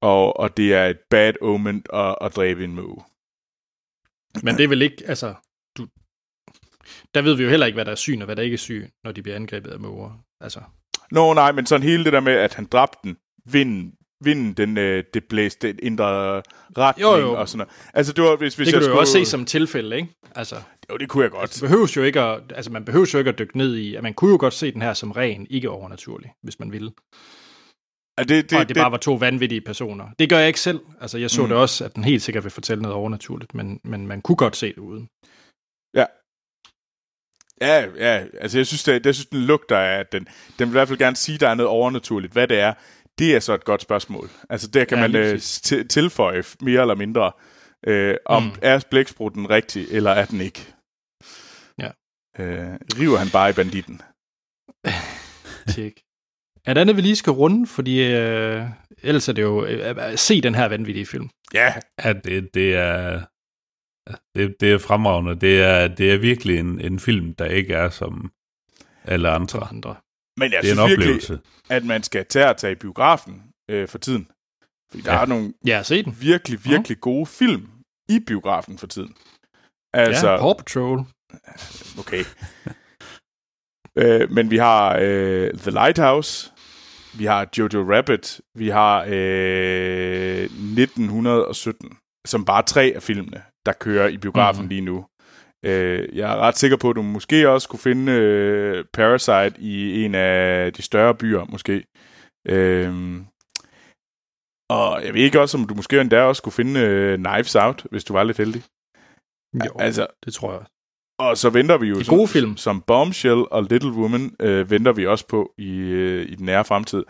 Og, 0.00 0.40
og 0.40 0.56
det 0.56 0.74
er 0.74 0.86
et 0.86 0.98
bad 1.10 1.32
omen 1.42 1.82
at, 1.92 2.16
at 2.20 2.36
dræbe 2.36 2.64
en 2.64 2.74
måge. 2.74 3.02
Men 4.42 4.56
det 4.56 4.64
er 4.64 4.68
vel 4.68 4.82
ikke, 4.82 5.02
altså, 5.06 5.34
der 7.16 7.22
ved 7.22 7.34
vi 7.34 7.42
jo 7.42 7.48
heller 7.48 7.66
ikke, 7.66 7.76
hvad 7.76 7.84
der 7.84 7.90
er 7.90 7.96
syn 7.96 8.20
og 8.20 8.24
hvad 8.24 8.36
der 8.36 8.42
ikke 8.42 8.54
er 8.54 8.58
syn, 8.58 8.88
når 9.04 9.12
de 9.12 9.22
bliver 9.22 9.36
angrebet 9.36 9.70
af 9.70 9.80
måger. 9.80 10.10
Altså, 10.40 10.60
Nå 11.10 11.34
nej, 11.34 11.52
men 11.52 11.66
sådan 11.66 11.82
hele 11.82 12.04
det 12.04 12.12
der 12.12 12.20
med, 12.20 12.32
at 12.32 12.54
han 12.54 12.64
dræbte 12.64 12.98
den, 13.04 13.16
vinden, 13.52 13.92
vinden 14.24 14.52
den, 14.52 14.78
øh, 14.78 15.04
det 15.14 15.24
blæste 15.24 15.68
den 15.68 15.78
indre 15.82 16.42
retning 16.78 17.02
Jo, 17.02 17.16
jo. 17.16 17.32
og 17.32 17.48
sådan 17.48 17.58
noget. 17.58 17.72
Altså 17.94 18.12
det 18.12 18.24
var, 18.24 18.36
hvis, 18.36 18.54
hvis 18.54 18.66
det 18.66 18.74
kan 18.74 18.74
jeg 18.74 18.80
du 18.80 18.86
jo 18.86 18.90
skulle... 18.90 19.00
også 19.00 19.12
se 19.12 19.24
som 19.24 19.44
tilfælde, 19.44 19.96
ikke? 19.96 20.08
Altså, 20.34 20.56
Jo, 20.90 20.96
det 20.96 21.08
kunne 21.08 21.22
jeg 21.22 21.30
godt. 21.30 21.54
det 21.54 21.62
behøves 21.62 21.96
jo 21.96 22.02
ikke 22.02 22.20
at, 22.20 22.40
altså 22.54 22.72
man 22.72 22.84
behøves 22.84 23.14
jo 23.14 23.18
ikke 23.18 23.28
at 23.28 23.38
dykke 23.38 23.58
ned 23.58 23.76
i, 23.76 23.94
at 23.94 24.02
man 24.02 24.14
kunne 24.14 24.30
jo 24.30 24.36
godt 24.40 24.54
se 24.54 24.72
den 24.72 24.82
her 24.82 24.94
som 24.94 25.10
ren, 25.10 25.46
ikke 25.50 25.70
overnaturlig, 25.70 26.32
hvis 26.42 26.58
man 26.58 26.72
ville. 26.72 26.90
Ja, 28.18 28.22
det, 28.22 28.50
Det, 28.50 28.52
og 28.52 28.60
at 28.60 28.68
det, 28.68 28.74
det 28.74 28.82
bare 28.82 28.90
var 28.92 28.98
to 28.98 29.14
vanvittige 29.14 29.60
personer. 29.60 30.04
Det 30.18 30.28
gør 30.30 30.38
jeg 30.38 30.46
ikke 30.46 30.60
selv. 30.60 30.80
Altså, 31.00 31.18
jeg 31.18 31.30
så 31.30 31.42
mm. 31.42 31.48
det 31.48 31.56
også, 31.56 31.84
at 31.84 31.94
den 31.94 32.04
helt 32.04 32.22
sikkert 32.22 32.44
vil 32.44 32.50
fortælle 32.50 32.82
noget 32.82 32.96
overnaturligt, 32.96 33.54
men, 33.54 33.80
men 33.84 34.06
man 34.06 34.22
kunne 34.22 34.36
godt 34.36 34.56
se 34.56 34.66
det 34.66 34.78
uden. 34.78 35.08
Ja, 37.60 37.86
ja, 37.96 38.24
altså 38.40 38.58
jeg 38.58 38.66
synes, 38.66 38.84
det, 38.84 39.06
jeg 39.06 39.14
synes 39.14 39.26
den 39.26 39.40
lugter 39.40 39.78
af, 39.78 39.98
at 40.00 40.12
den, 40.12 40.22
den 40.58 40.68
vil 40.68 40.68
i 40.68 40.70
hvert 40.70 40.88
fald 40.88 40.98
gerne 40.98 41.16
sige, 41.16 41.34
at 41.34 41.40
der 41.40 41.48
er 41.48 41.54
noget 41.54 41.70
overnaturligt. 41.70 42.32
Hvad 42.32 42.48
det 42.48 42.58
er, 42.60 42.74
det 43.18 43.36
er 43.36 43.40
så 43.40 43.54
et 43.54 43.64
godt 43.64 43.82
spørgsmål. 43.82 44.30
Altså 44.50 44.68
der 44.68 44.84
kan 44.84 44.98
Ja, 44.98 45.08
man 45.08 45.16
øh, 45.16 45.40
til- 45.40 45.88
tilføje 45.88 46.42
mere 46.60 46.80
eller 46.80 46.94
mindre, 46.94 47.32
øh, 47.86 48.14
om 48.26 48.42
mm. 48.42 48.50
Er 48.62 48.80
blæksprutten 48.90 49.50
rigtig, 49.50 49.86
eller 49.90 50.10
er 50.10 50.24
den 50.24 50.40
ikke. 50.40 50.66
Ja. 51.78 51.90
Øh, 52.38 52.74
river 53.00 53.18
han 53.18 53.28
bare 53.32 53.50
i 53.50 53.52
banditten. 53.52 54.02
Tjek. 55.74 56.00
Er 56.66 56.74
der 56.74 56.80
andet, 56.80 56.96
vi 56.96 57.00
lige 57.00 57.16
skal 57.16 57.30
runde? 57.32 57.66
Fordi 57.66 58.12
øh, 58.14 58.62
ellers 59.02 59.28
er 59.28 59.32
det 59.32 59.42
jo... 59.42 59.64
Øh, 59.66 60.18
se 60.18 60.40
den 60.40 60.54
her 60.54 60.68
vanvittige 60.68 61.06
film. 61.06 61.28
Ja, 61.54 61.74
Ja, 62.04 62.12
det, 62.12 62.54
det 62.54 62.74
er... 62.74 63.22
Det, 64.36 64.56
det 64.60 64.72
er 64.72 64.78
fremragende. 64.78 65.34
Det 65.34 65.62
er, 65.62 65.88
det 65.88 66.12
er 66.12 66.16
virkelig 66.18 66.58
en, 66.58 66.80
en 66.80 67.00
film, 67.00 67.34
der 67.34 67.44
ikke 67.44 67.74
er 67.74 67.88
som 67.90 68.30
alle 69.04 69.28
andre. 69.30 69.68
andre. 69.68 69.94
men 70.38 70.52
jeg 70.52 70.62
Det 70.62 70.68
er 70.68 70.72
en 70.72 70.76
synes 70.78 70.88
virkelig, 70.90 71.06
oplevelse. 71.08 71.38
at 71.70 71.84
man 71.84 72.02
skal 72.02 72.26
tage 72.26 72.48
og 72.48 72.56
tage 72.56 72.72
i 72.72 72.74
biografen 72.74 73.42
øh, 73.70 73.88
for 73.88 73.98
tiden. 73.98 74.28
Fordi 74.90 75.02
der 75.02 75.12
Ja. 75.12 75.20
er 75.22 75.26
nogle 75.26 75.52
Ja, 75.66 75.82
se 75.82 76.02
den. 76.02 76.16
virkelig, 76.20 76.64
virkelig 76.64 77.00
gode 77.00 77.26
film 77.26 77.68
i 78.08 78.18
biografen 78.26 78.78
for 78.78 78.86
tiden. 78.86 79.14
Altså, 79.94 80.08
Altså, 80.10 80.30
ja, 80.30 80.38
Paw 80.38 80.52
Patrol. 80.52 81.00
Okay. 81.98 82.24
øh, 83.98 84.30
men 84.30 84.50
vi 84.50 84.56
har 84.56 84.98
øh, 85.02 85.54
The 85.54 85.70
Lighthouse, 85.70 86.50
vi 87.18 87.24
har 87.24 87.48
Jojo 87.58 87.94
Rabbit, 87.94 88.40
vi 88.54 88.68
har 88.68 89.04
øh, 89.08 90.42
1917, 90.44 91.96
som 92.26 92.44
bare 92.44 92.62
tre 92.62 92.92
af 92.96 93.02
filmene, 93.02 93.42
der 93.66 93.72
kører 93.72 94.08
i 94.08 94.16
biografen 94.16 94.62
mm. 94.62 94.68
lige 94.68 94.80
nu. 94.80 95.06
Øh, 95.64 96.16
jeg 96.16 96.32
er 96.32 96.36
ret 96.36 96.56
sikker 96.58 96.76
på, 96.76 96.90
at 96.90 96.96
du 96.96 97.02
måske 97.02 97.48
også 97.48 97.68
kunne 97.68 97.80
finde 97.80 98.12
øh, 98.12 98.84
Parasite 98.92 99.60
i 99.60 100.04
en 100.04 100.14
af 100.14 100.72
de 100.72 100.82
større 100.82 101.14
byer, 101.14 101.44
måske. 101.44 101.84
Øh, 102.48 103.20
og 104.70 105.04
jeg 105.04 105.14
ved 105.14 105.20
ikke 105.20 105.40
også, 105.40 105.58
om 105.58 105.64
du 105.66 105.74
måske 105.74 106.00
endda 106.00 106.22
også 106.22 106.42
kunne 106.42 106.52
finde 106.52 106.80
øh, 106.80 107.18
Knives 107.18 107.54
Out, 107.56 107.86
hvis 107.90 108.04
du 108.04 108.12
var 108.12 108.24
lidt 108.24 108.36
heldig. 108.38 108.62
Jo, 109.66 109.70
Altså, 109.78 110.06
det 110.24 110.34
tror 110.34 110.52
jeg. 110.52 110.62
og 111.18 111.36
så 111.38 111.50
venter 111.50 111.78
vi 111.78 111.86
jo 111.86 111.98
De 111.98 112.04
som, 112.04 112.16
gode 112.16 112.28
film. 112.28 112.56
som 112.56 112.80
Bombshell 112.86 113.44
og 113.50 113.62
Little 113.62 113.92
Woman 113.92 114.36
øh, 114.40 114.70
venter 114.70 114.92
vi 114.92 115.06
også 115.06 115.26
på 115.26 115.52
i, 115.58 115.78
øh, 115.78 116.30
i 116.30 116.34
den 116.34 116.46
nære 116.46 116.64
fremtid. 116.64 117.04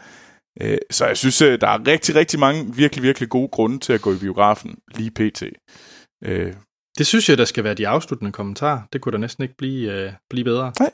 Øh, 0.61 0.79
så 0.91 1.07
jeg 1.07 1.17
synes, 1.17 1.43
øh, 1.43 1.61
der 1.61 1.69
er 1.69 1.87
rigtig, 1.87 2.15
rigtig 2.15 2.41
mange 2.41 2.75
virkelig, 2.75 3.03
virkelig 3.03 3.29
gode 3.29 3.49
grunde 3.49 3.79
til 3.79 3.93
at 3.93 4.01
gå 4.01 4.15
i 4.15 4.19
biografen 4.19 4.79
lige 4.95 5.11
pt. 5.11 5.43
Øh, 6.25 6.53
Det 6.99 7.07
synes 7.07 7.29
jeg, 7.29 7.39
der 7.39 7.45
skal 7.45 7.65
være 7.65 7.75
de 7.75 7.89
afsluttende 7.89 8.33
kommentarer. 8.33 8.81
Det 8.93 9.01
kunne 9.01 9.13
da 9.13 9.19
næsten 9.19 9.43
ikke 9.43 9.55
blive, 9.59 9.93
øh, 9.93 10.13
blive 10.31 10.45
bedre. 10.45 10.73
Nej. 10.81 10.91